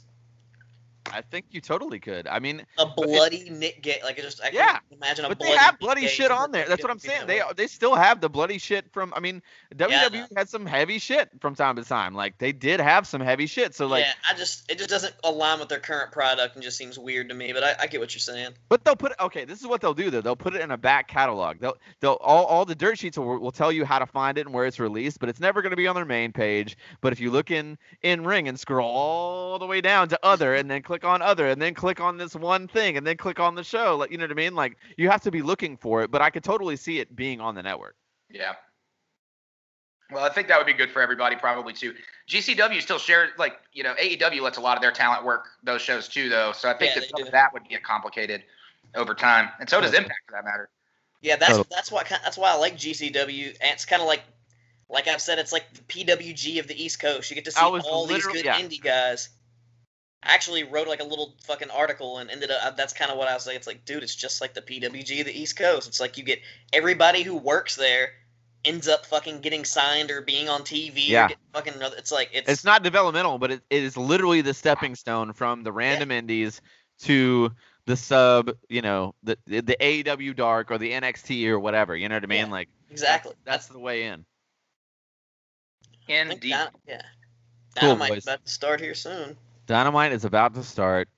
I 1.12 1.22
think 1.22 1.46
you 1.50 1.60
totally 1.60 1.98
could. 2.00 2.26
I 2.26 2.38
mean, 2.38 2.64
a 2.78 2.86
bloody 2.86 3.50
Nick 3.50 3.82
Gage, 3.82 4.00
like 4.02 4.18
I 4.18 4.22
just 4.22 4.42
I 4.42 4.50
Yeah, 4.52 4.78
imagine 4.90 5.24
a 5.24 5.28
But 5.28 5.40
they 5.40 5.56
have 5.56 5.78
bloody 5.78 6.02
Gage 6.02 6.10
shit 6.10 6.30
on 6.30 6.50
there. 6.52 6.66
That's 6.68 6.82
what 6.82 6.90
I'm 6.90 6.98
saying. 6.98 7.26
They 7.26 7.42
they 7.56 7.66
still 7.66 7.94
have 7.94 8.20
the 8.20 8.28
bloody 8.28 8.58
shit 8.58 8.92
from. 8.92 9.12
I 9.14 9.20
mean, 9.20 9.42
Yeah, 9.76 10.08
WWE 10.08 10.12
know. 10.12 10.26
had 10.36 10.48
some 10.48 10.66
heavy 10.66 10.98
shit 10.98 11.30
from 11.40 11.54
time 11.54 11.76
to 11.76 11.84
time. 11.84 12.14
Like 12.14 12.38
they 12.38 12.52
did 12.52 12.80
have 12.80 13.06
some 13.06 13.20
heavy 13.20 13.46
shit. 13.46 13.74
So 13.74 13.86
like, 13.86 14.04
yeah, 14.04 14.12
I 14.28 14.34
just 14.34 14.70
it 14.70 14.78
just 14.78 14.90
doesn't 14.90 15.14
align 15.24 15.58
with 15.60 15.68
their 15.68 15.80
current 15.80 16.12
product 16.12 16.54
and 16.54 16.62
just 16.62 16.76
seems 16.78 16.98
weird 16.98 17.28
to 17.28 17.34
me. 17.34 17.52
But 17.52 17.64
I, 17.64 17.74
I 17.82 17.86
get 17.86 18.00
what 18.00 18.14
you're 18.14 18.20
saying. 18.20 18.52
but 18.68 18.84
they'll 18.84 18.96
put. 18.96 19.12
Okay, 19.20 19.44
this 19.44 19.60
is 19.60 19.66
what 19.66 19.80
they'll 19.80 19.94
do 19.94 20.10
though. 20.10 20.20
They'll 20.20 20.36
put 20.36 20.54
it 20.54 20.60
in 20.60 20.70
a 20.70 20.76
back 20.78 21.08
catalog. 21.08 21.58
They'll 21.60 21.76
they'll 22.00 22.18
all, 22.20 22.44
all 22.46 22.64
the 22.64 22.74
dirt 22.74 22.98
sheets 22.98 23.18
will, 23.18 23.38
will 23.38 23.52
tell 23.52 23.72
you 23.72 23.84
how 23.84 23.98
to 23.98 24.06
find 24.06 24.38
it 24.38 24.46
and 24.46 24.54
where 24.54 24.66
it's 24.66 24.78
released. 24.78 25.20
But 25.20 25.28
it's 25.28 25.40
never 25.40 25.62
going 25.62 25.70
to 25.70 25.76
be 25.76 25.86
on 25.86 25.94
their 25.94 26.04
main 26.04 26.32
page. 26.32 26.76
But 27.00 27.12
if 27.12 27.20
you 27.20 27.30
look 27.30 27.50
in 27.50 27.78
in 28.02 28.24
ring 28.24 28.48
and 28.48 28.58
scroll 28.58 28.88
all 28.88 29.58
the 29.58 29.66
way 29.66 29.80
down 29.80 30.08
to 30.08 30.18
other 30.22 30.54
and 30.54 30.70
then 30.70 30.82
click 30.82 30.97
on 31.04 31.22
other 31.22 31.48
and 31.48 31.60
then 31.60 31.74
click 31.74 32.00
on 32.00 32.16
this 32.16 32.34
one 32.34 32.68
thing 32.68 32.96
and 32.96 33.06
then 33.06 33.16
click 33.16 33.40
on 33.40 33.54
the 33.54 33.64
show, 33.64 33.96
like 33.96 34.10
you 34.10 34.18
know 34.18 34.24
what 34.24 34.30
I 34.30 34.34
mean? 34.34 34.54
Like 34.54 34.76
you 34.96 35.08
have 35.10 35.22
to 35.22 35.30
be 35.30 35.42
looking 35.42 35.76
for 35.76 36.02
it. 36.02 36.10
But 36.10 36.22
I 36.22 36.30
could 36.30 36.44
totally 36.44 36.76
see 36.76 36.98
it 37.00 37.14
being 37.14 37.40
on 37.40 37.54
the 37.54 37.62
network. 37.62 37.96
Yeah. 38.30 38.54
Well, 40.10 40.24
I 40.24 40.30
think 40.30 40.48
that 40.48 40.56
would 40.56 40.66
be 40.66 40.72
good 40.72 40.90
for 40.90 41.02
everybody, 41.02 41.36
probably 41.36 41.74
too. 41.74 41.94
GCW 42.28 42.80
still 42.80 42.98
shares, 42.98 43.30
like 43.38 43.58
you 43.72 43.82
know, 43.82 43.94
AEW 43.94 44.40
lets 44.40 44.56
a 44.56 44.60
lot 44.60 44.76
of 44.76 44.82
their 44.82 44.92
talent 44.92 45.24
work 45.24 45.48
those 45.62 45.82
shows 45.82 46.08
too, 46.08 46.28
though. 46.28 46.52
So 46.52 46.70
I 46.70 46.74
think 46.74 46.90
Yeah, 46.90 46.94
that 46.94 47.00
they 47.02 47.08
some 47.08 47.20
do. 47.22 47.26
of 47.26 47.32
that 47.32 47.52
would 47.52 47.68
get 47.68 47.82
complicated 47.82 48.42
over 48.94 49.14
time, 49.14 49.50
and 49.60 49.68
so 49.68 49.80
does 49.80 49.92
Impact 49.92 50.20
for 50.26 50.32
that 50.32 50.44
matter. 50.44 50.70
Yeah, 51.20 51.36
that's 51.36 51.56
So- 51.56 51.66
that's 51.70 51.92
why 51.92 52.04
that's 52.04 52.38
why 52.38 52.52
I 52.52 52.54
like 52.54 52.76
GCW. 52.76 53.48
And 53.60 53.72
it's 53.72 53.84
kind 53.84 54.00
of 54.00 54.08
like 54.08 54.22
like 54.88 55.06
I've 55.06 55.20
said, 55.20 55.38
it's 55.38 55.52
like 55.52 55.66
the 55.74 55.82
PWG 55.82 56.58
of 56.58 56.66
the 56.66 56.82
East 56.82 57.00
Coast. 57.00 57.30
You 57.30 57.34
get 57.34 57.44
to 57.44 57.52
see 57.52 57.60
all 57.60 58.06
these 58.06 58.26
good 58.26 58.44
yeah. 58.44 58.58
indie 58.58 58.80
guys. 58.80 59.28
I 60.22 60.34
actually 60.34 60.64
wrote 60.64 60.88
like 60.88 61.00
a 61.00 61.04
little 61.04 61.34
fucking 61.44 61.70
article 61.70 62.18
and 62.18 62.30
ended 62.30 62.50
up. 62.50 62.76
That's 62.76 62.92
kind 62.92 63.10
of 63.10 63.18
what 63.18 63.28
I 63.28 63.34
was 63.34 63.46
like. 63.46 63.56
It's 63.56 63.66
like, 63.66 63.84
dude, 63.84 64.02
it's 64.02 64.14
just 64.14 64.40
like 64.40 64.54
the 64.54 64.62
PWG 64.62 65.20
of 65.20 65.26
the 65.26 65.38
East 65.40 65.56
Coast. 65.56 65.86
It's 65.86 66.00
like 66.00 66.18
you 66.18 66.24
get 66.24 66.40
everybody 66.72 67.22
who 67.22 67.36
works 67.36 67.76
there 67.76 68.10
ends 68.64 68.88
up 68.88 69.06
fucking 69.06 69.40
getting 69.40 69.64
signed 69.64 70.10
or 70.10 70.20
being 70.20 70.48
on 70.48 70.62
TV. 70.62 71.08
Yeah. 71.08 71.26
Or 71.26 71.28
getting 71.28 71.44
fucking. 71.52 71.98
It's 71.98 72.10
like 72.10 72.30
it's. 72.32 72.48
it's 72.48 72.64
not 72.64 72.82
developmental, 72.82 73.38
but 73.38 73.52
it, 73.52 73.62
it 73.70 73.82
is 73.82 73.96
literally 73.96 74.40
the 74.40 74.54
stepping 74.54 74.94
stone 74.94 75.32
from 75.32 75.62
the 75.62 75.72
random 75.72 76.10
indies 76.10 76.60
to 77.00 77.52
the 77.86 77.96
sub, 77.96 78.50
you 78.68 78.82
know, 78.82 79.14
the 79.22 79.38
the 79.46 79.62
AEW 79.62 80.34
Dark 80.34 80.70
or 80.70 80.78
the 80.78 80.92
NXT 80.92 81.46
or 81.46 81.60
whatever. 81.60 81.96
You 81.96 82.08
know 82.08 82.16
what 82.16 82.24
I 82.24 82.26
mean? 82.26 82.46
Yeah, 82.46 82.52
like 82.52 82.68
exactly. 82.90 83.34
that's, 83.44 83.66
that's 83.66 83.72
the 83.72 83.78
way 83.78 84.04
in. 84.04 84.24
I 86.08 86.12
Indeed. 86.12 86.40
Dy- 86.40 86.54
yeah. 86.86 87.02
Cool, 87.78 87.96
Dynamite's 87.96 88.10
boys. 88.10 88.24
about 88.24 88.44
to 88.44 88.50
start 88.50 88.80
here 88.80 88.94
soon. 88.94 89.36
Dynamite 89.68 90.12
is 90.12 90.24
about 90.24 90.54
to 90.54 90.64
start. 90.64 91.08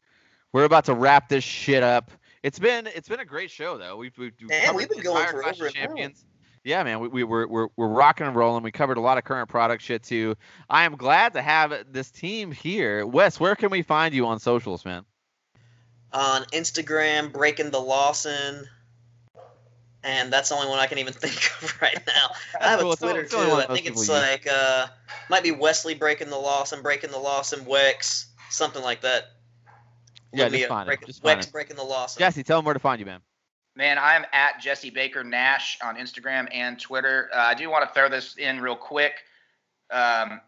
We're 0.53 0.65
about 0.65 0.85
to 0.87 0.95
wrap 0.95 1.29
this 1.31 1.45
shit 1.45 1.83
up. 1.83 2.11
It's 2.43 2.59
been 2.59 2.87
it's 2.89 3.09
been 3.09 3.21
a 3.21 3.25
great 3.25 3.51
show 3.51 3.79
though. 3.79 3.97
We've 3.97 4.17
we've, 4.19 4.33
we've 4.39 4.51
Man, 4.51 4.75
we've 4.75 4.89
been 4.89 5.01
going 5.01 5.27
for 5.29 5.41
Clash 5.41 5.61
over 5.61 5.71
champions. 5.71 6.27
Yeah, 6.65 6.83
man, 6.83 7.01
we, 7.01 7.09
we 7.09 7.25
we're, 7.25 7.47
we're 7.47 7.69
we're 7.77 7.89
rocking 7.89 8.27
and 8.27 8.37
rolling. 8.37 8.63
We 8.63 8.73
covered 8.73 8.99
a 8.99 9.01
lot 9.01 9.17
of 9.17 9.25
current 9.25 9.49
product 9.49 9.83
shit 9.83 10.03
too. 10.03 10.37
I 10.69 10.85
am 10.85 10.97
glad 10.97 11.33
to 11.33 11.43
have 11.43 11.73
this 11.91 12.11
team 12.11 12.53
here. 12.53 13.07
Wes, 13.07 13.41
where 13.41 13.57
can 13.57 13.71
we 13.71 13.81
find 13.81 14.13
you 14.13 14.27
on 14.27 14.39
socials, 14.39 14.85
man? 14.85 15.07
on 16.13 16.43
Instagram, 16.47 17.33
breaking 17.33 17.71
the 17.71 17.81
Lawson, 17.81 18.67
and 20.03 20.33
that's 20.33 20.49
the 20.49 20.55
only 20.55 20.69
one 20.69 20.79
I 20.79 20.87
can 20.87 20.99
even 20.99 21.13
think 21.15 21.35
of 21.63 21.81
right 21.81 21.99
now. 22.07 22.31
I 22.61 22.71
have 22.71 22.81
cool. 22.81 22.93
a 22.93 22.97
Twitter 22.97 23.25
too. 23.25 23.37
I 23.39 23.67
think 23.67 23.87
it's 23.87 24.09
like 24.09 24.47
uh, 24.51 24.87
might 25.29 25.43
be 25.43 25.51
Wesley 25.51 25.95
breaking 25.95 26.31
the 26.31 26.39
Lawson, 26.39 26.83
breaking 26.83 27.11
the 27.11 27.19
Lawson, 27.19 27.61
Wex, 27.61 28.27
something 28.51 28.83
like 28.83 29.01
that. 29.03 29.25
Yeah, 30.33 30.49
me 30.49 30.59
just 30.59 30.65
up, 30.65 30.69
find 30.69 30.87
it. 30.87 30.91
breaking- 30.91 31.07
Just 31.07 31.23
find 31.23 31.41
Wex 31.41 31.47
it. 31.47 31.53
breaking 31.53 31.77
the 31.77 31.83
Lawson. 31.83 32.19
Jesse, 32.21 32.43
tell 32.43 32.59
them 32.59 32.65
where 32.65 32.75
to 32.75 32.81
find 32.81 33.01
you, 33.01 33.07
man. 33.07 33.21
Man, 33.77 33.99
I'm 33.99 34.25
at 34.33 34.61
Jesse 34.61 34.91
Baker 34.91 35.25
Nash 35.25 35.79
on 35.83 35.97
Instagram 35.97 36.49
and 36.53 36.79
Twitter. 36.79 37.31
Uh, 37.33 37.39
I 37.39 37.55
do 37.55 37.71
want 37.71 37.89
to 37.89 37.95
throw 37.95 38.09
this 38.09 38.37
in 38.37 38.61
real 38.61 38.77
quick. 38.77 39.15
Um, 39.91 40.41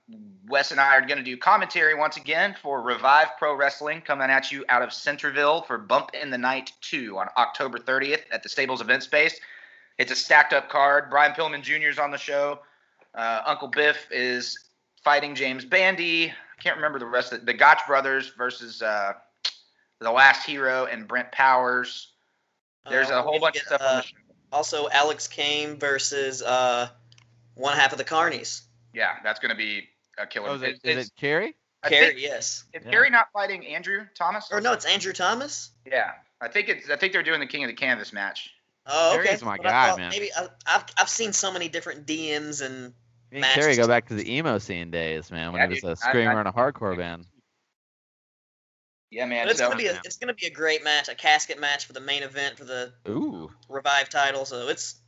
Wes 0.46 0.70
and 0.70 0.80
I 0.80 0.94
are 0.96 1.00
going 1.00 1.18
to 1.18 1.24
do 1.24 1.36
commentary 1.36 1.94
once 1.96 2.16
again 2.16 2.54
for 2.62 2.80
Revive 2.80 3.28
Pro 3.38 3.54
Wrestling 3.54 4.00
coming 4.00 4.30
at 4.30 4.52
you 4.52 4.64
out 4.68 4.82
of 4.82 4.92
Centerville 4.92 5.62
for 5.62 5.78
Bump 5.78 6.10
in 6.20 6.30
the 6.30 6.38
Night 6.38 6.70
2 6.82 7.18
on 7.18 7.26
October 7.36 7.78
30th 7.78 8.22
at 8.30 8.42
the 8.44 8.48
Stables 8.48 8.80
Event 8.80 9.02
Space. 9.02 9.40
It's 9.98 10.12
a 10.12 10.16
stacked 10.16 10.52
up 10.52 10.68
card. 10.68 11.10
Brian 11.10 11.32
Pillman 11.32 11.62
Jr. 11.62 11.88
is 11.88 11.98
on 11.98 12.10
the 12.12 12.18
show. 12.18 12.60
Uh, 13.14 13.40
Uncle 13.44 13.68
Biff 13.68 14.06
is 14.12 14.58
fighting 15.02 15.34
James 15.34 15.64
Bandy. 15.64 16.32
I 16.62 16.68
can't 16.68 16.76
remember 16.76 17.00
the 17.00 17.06
rest 17.06 17.32
of 17.32 17.44
the 17.44 17.52
Gotch 17.54 17.80
brothers 17.88 18.28
versus 18.38 18.82
uh, 18.82 19.14
the 19.98 20.12
Last 20.12 20.46
Hero 20.46 20.84
and 20.84 21.08
Brent 21.08 21.32
Powers. 21.32 22.12
There's 22.88 23.10
Uh, 23.10 23.14
a 23.18 23.22
whole 23.22 23.40
bunch 23.40 23.54
get, 23.54 23.62
of 23.62 23.66
stuff 23.66 23.80
on 23.80 23.86
uh, 23.88 23.96
the 23.96 24.02
show. 24.06 24.16
Also, 24.52 24.88
Alex 24.90 25.26
Kane 25.26 25.76
versus 25.76 26.40
uh, 26.40 26.88
one 27.54 27.76
half 27.76 27.90
of 27.90 27.98
the 27.98 28.04
Carnies. 28.04 28.62
Yeah, 28.94 29.14
that's 29.24 29.40
going 29.40 29.50
to 29.50 29.56
be 29.56 29.88
a 30.18 30.26
killer. 30.26 30.50
Oh, 30.50 30.54
is 30.54 30.62
it, 30.62 30.68
It- 30.68 30.74
is 30.84 30.90
it's- 30.90 31.06
it 31.06 31.12
Carrie? 31.16 31.56
I 31.82 31.88
Carrie, 31.88 32.06
think, 32.10 32.20
yes. 32.20 32.62
is 32.72 32.84
Yeah. 32.84 32.90
Carrie 32.92 33.10
not 33.10 33.26
fighting 33.32 33.66
Andrew 33.66 34.06
Thomas? 34.14 34.46
Or 34.52 34.60
no, 34.60 34.72
it's 34.72 34.84
Andrew 34.84 35.12
Thomas. 35.12 35.70
Yeah, 35.84 36.12
I 36.40 36.46
think 36.46 36.68
it's. 36.68 36.88
I 36.88 36.94
think 36.94 37.12
they're 37.12 37.24
doing 37.24 37.40
the 37.40 37.46
King 37.46 37.64
of 37.64 37.68
the 37.68 37.74
Canvas 37.74 38.12
match. 38.12 38.50
Oh, 38.86 39.10
Carrie 39.14 39.24
okay. 39.26 39.34
is 39.34 39.42
my 39.42 39.56
But 39.56 39.64
guy, 39.64 39.88
thought 39.88 39.98
man. 39.98 40.10
Maybe 40.10 40.30
I, 40.32 40.46
I've 40.64 40.84
I've 40.96 41.08
seen 41.08 41.32
so 41.32 41.50
many 41.52 41.68
different 41.68 42.06
DMs 42.06 42.64
and 42.64 42.94
Me 43.32 43.36
and 43.38 43.40
Match. 43.40 43.54
Carrie 43.54 43.76
go 43.76 43.88
back 43.88 44.06
to 44.08 44.14
the 44.14 44.30
emo 44.30 44.58
scene 44.58 44.90
days, 44.90 45.30
man, 45.30 45.52
when 45.52 45.60
Yeah, 45.60 45.66
it 45.66 45.70
was 45.70 45.80
dude. 45.80 45.88
a 45.88 45.92
I- 45.92 46.08
screamer 46.10 46.36
I- 46.36 46.38
and 46.40 46.48
a 46.48 46.52
hardcore 46.52 46.94
band. 46.96 47.24
Yeah, 49.10 49.24
man. 49.26 49.46
But 49.46 49.52
it's 49.52 49.60
so 49.60 49.68
gonna 49.68 49.78
be 49.78 49.86
a, 49.86 49.94
Yeah. 49.94 50.00
it's 50.04 50.16
gonna 50.16 50.34
be 50.34 50.46
a 50.46 50.50
great 50.50 50.84
match, 50.84 51.08
a 51.08 51.14
casket 51.14 51.58
match 51.58 51.86
for 51.86 51.92
the 51.94 52.00
main 52.00 52.22
event 52.22 52.58
for 52.58 52.64
the 52.64 52.92
Ooh, 53.08 53.50
revive 53.68 54.08
title. 54.10 54.44
So 54.44 54.68
it's, 54.68 55.00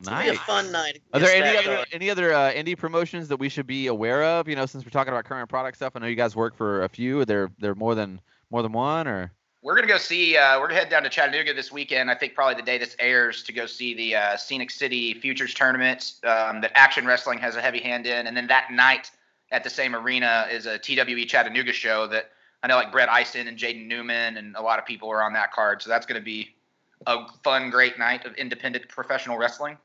it's 0.00 0.08
gonna 0.08 0.22
be 0.24 0.36
a 0.36 0.40
fun 0.40 0.70
night. 0.72 1.02
Are 1.12 1.20
there 1.20 1.34
any 1.34 1.56
other 1.56 1.78
up. 1.78 1.86
any 1.92 2.10
other 2.10 2.32
uh, 2.32 2.52
indie 2.52 2.76
promotions 2.78 3.28
that 3.28 3.36
we 3.38 3.48
should 3.48 3.66
be 3.66 3.86
aware 3.88 4.22
of? 4.24 4.48
You 4.48 4.56
know, 4.56 4.66
since 4.66 4.84
we're 4.84 4.90
talking 4.90 5.12
about 5.12 5.24
current 5.24 5.48
product 5.48 5.76
stuff, 5.76 5.92
I 5.96 5.98
know 6.00 6.06
you 6.06 6.16
guys 6.16 6.34
work 6.36 6.56
for 6.56 6.82
a 6.84 6.88
few. 6.88 7.20
Are 7.20 7.24
there 7.24 7.50
there 7.58 7.74
more 7.74 7.94
than 7.94 8.20
more 8.50 8.62
than 8.62 8.72
one, 8.72 9.06
or 9.08 9.32
we're 9.64 9.74
gonna 9.74 9.86
go 9.88 9.96
see. 9.98 10.36
Uh, 10.36 10.60
we're 10.60 10.68
gonna 10.68 10.78
head 10.80 10.90
down 10.90 11.02
to 11.04 11.08
Chattanooga 11.08 11.54
this 11.54 11.72
weekend. 11.72 12.10
I 12.10 12.14
think 12.14 12.34
probably 12.34 12.54
the 12.54 12.62
day 12.62 12.76
this 12.78 12.94
airs 12.98 13.42
to 13.44 13.52
go 13.52 13.64
see 13.66 13.94
the 13.94 14.14
uh, 14.14 14.36
Scenic 14.36 14.70
City 14.70 15.14
Futures 15.14 15.54
Tournament 15.54 16.12
um, 16.22 16.60
that 16.60 16.70
Action 16.74 17.06
Wrestling 17.06 17.38
has 17.38 17.56
a 17.56 17.62
heavy 17.62 17.80
hand 17.80 18.06
in, 18.06 18.26
and 18.26 18.36
then 18.36 18.46
that 18.48 18.70
night 18.70 19.10
at 19.50 19.64
the 19.64 19.70
same 19.70 19.94
arena 19.96 20.46
is 20.50 20.66
a 20.66 20.78
TWE 20.78 21.24
Chattanooga 21.24 21.72
show 21.72 22.06
that 22.08 22.30
I 22.62 22.66
know 22.66 22.76
like 22.76 22.92
Brett 22.92 23.08
Eisen 23.08 23.48
and 23.48 23.56
Jaden 23.58 23.86
Newman 23.86 24.36
and 24.36 24.54
a 24.56 24.60
lot 24.62 24.78
of 24.78 24.84
people 24.84 25.10
are 25.10 25.22
on 25.22 25.32
that 25.32 25.52
card. 25.52 25.80
So 25.82 25.88
that's 25.90 26.04
gonna 26.06 26.20
be 26.20 26.54
a 27.06 27.26
fun, 27.42 27.70
great 27.70 27.98
night 27.98 28.26
of 28.26 28.34
independent 28.36 28.88
professional 28.88 29.38
wrestling. 29.38 29.78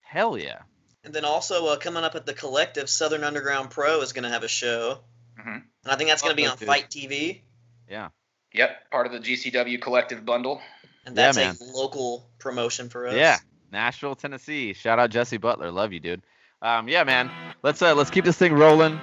hell 0.00 0.36
yeah? 0.36 0.58
And 1.04 1.14
then 1.14 1.24
also 1.24 1.66
uh, 1.68 1.76
coming 1.76 2.04
up 2.04 2.14
at 2.14 2.26
the 2.26 2.34
collective, 2.34 2.90
Southern 2.90 3.22
Underground 3.24 3.70
Pro 3.70 4.00
is 4.00 4.12
gonna 4.12 4.28
have 4.30 4.42
a 4.44 4.48
show, 4.48 5.00
Mhm. 5.38 5.46
and 5.56 5.64
I 5.86 5.96
think 5.96 6.10
that's 6.10 6.20
gonna 6.22 6.32
Love 6.32 6.36
be 6.36 6.46
on 6.46 6.56
dudes. 6.58 6.66
FITE 6.70 6.90
TV, 6.90 7.42
Yeah. 7.88 8.08
Yep, 8.52 8.90
part 8.90 9.06
of 9.06 9.12
the 9.12 9.18
GCW 9.20 9.80
collective 9.80 10.24
bundle. 10.24 10.60
and 11.06 11.16
Yeah, 11.16 11.32
that's 11.32 11.36
man. 11.36 11.56
a 11.60 11.76
local 11.76 12.26
promotion 12.38 12.88
for 12.88 13.06
us. 13.06 13.14
Yeah, 13.14 13.38
Nashville, 13.72 14.14
Tennessee. 14.16 14.72
Shout 14.72 14.98
out 14.98 15.10
Jesse 15.10 15.36
Butler. 15.36 15.70
Love 15.70 15.92
you, 15.92 16.00
dude. 16.00 16.22
Um, 16.62 16.88
yeah, 16.88 17.04
man. 17.04 17.30
Let's 17.62 17.80
uh, 17.80 17.94
let's 17.94 18.10
keep 18.10 18.24
this 18.24 18.36
thing 18.36 18.52
rolling. 18.54 18.98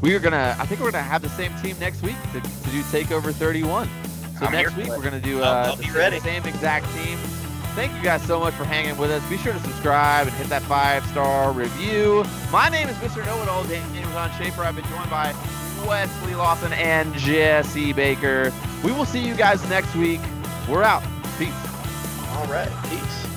We 0.00 0.14
are 0.14 0.18
gonna. 0.20 0.56
I 0.58 0.66
think 0.66 0.80
we're 0.80 0.90
gonna 0.90 1.02
have 1.04 1.22
the 1.22 1.28
same 1.30 1.54
team 1.62 1.76
next 1.78 2.02
week 2.02 2.16
to, 2.32 2.40
to 2.40 2.70
do 2.70 2.82
Takeover 2.84 3.32
31. 3.32 3.88
So 4.38 4.46
I'm 4.46 4.52
next 4.52 4.76
week 4.76 4.88
we're 4.88 5.02
gonna 5.02 5.20
do 5.20 5.42
I'll- 5.42 5.44
uh, 5.44 5.66
I'll 5.70 5.76
the 5.76 5.84
same, 5.84 5.94
ready. 5.94 6.20
same 6.20 6.44
exact 6.46 6.86
team. 6.96 7.16
Thank 7.76 7.92
you 7.96 8.02
guys 8.02 8.22
so 8.22 8.38
much 8.40 8.54
for 8.54 8.64
hanging 8.64 8.96
with 8.96 9.10
us. 9.10 9.22
Be 9.28 9.36
sure 9.36 9.52
to 9.52 9.60
subscribe 9.60 10.26
and 10.28 10.36
hit 10.36 10.48
that 10.48 10.62
five 10.62 11.04
star 11.06 11.52
review. 11.52 12.24
My 12.52 12.68
name 12.68 12.88
is 12.88 12.96
Mr. 12.98 13.24
Know 13.26 13.42
It 13.42 13.48
All, 13.48 13.64
James 13.64 13.86
on 14.16 14.30
Schaefer. 14.38 14.62
I've 14.62 14.76
been 14.76 14.84
joined 14.86 15.10
by 15.10 15.32
Wesley 15.86 16.34
Lawson 16.34 16.72
and 16.72 17.14
Jesse 17.14 17.92
Baker. 17.92 18.52
We 18.82 18.92
will 18.92 19.04
see 19.04 19.26
you 19.26 19.34
guys 19.34 19.66
next 19.68 19.94
week. 19.94 20.20
We're 20.68 20.82
out. 20.82 21.02
Peace. 21.38 21.52
All 22.36 22.46
right. 22.46 22.70
Peace. 22.90 23.33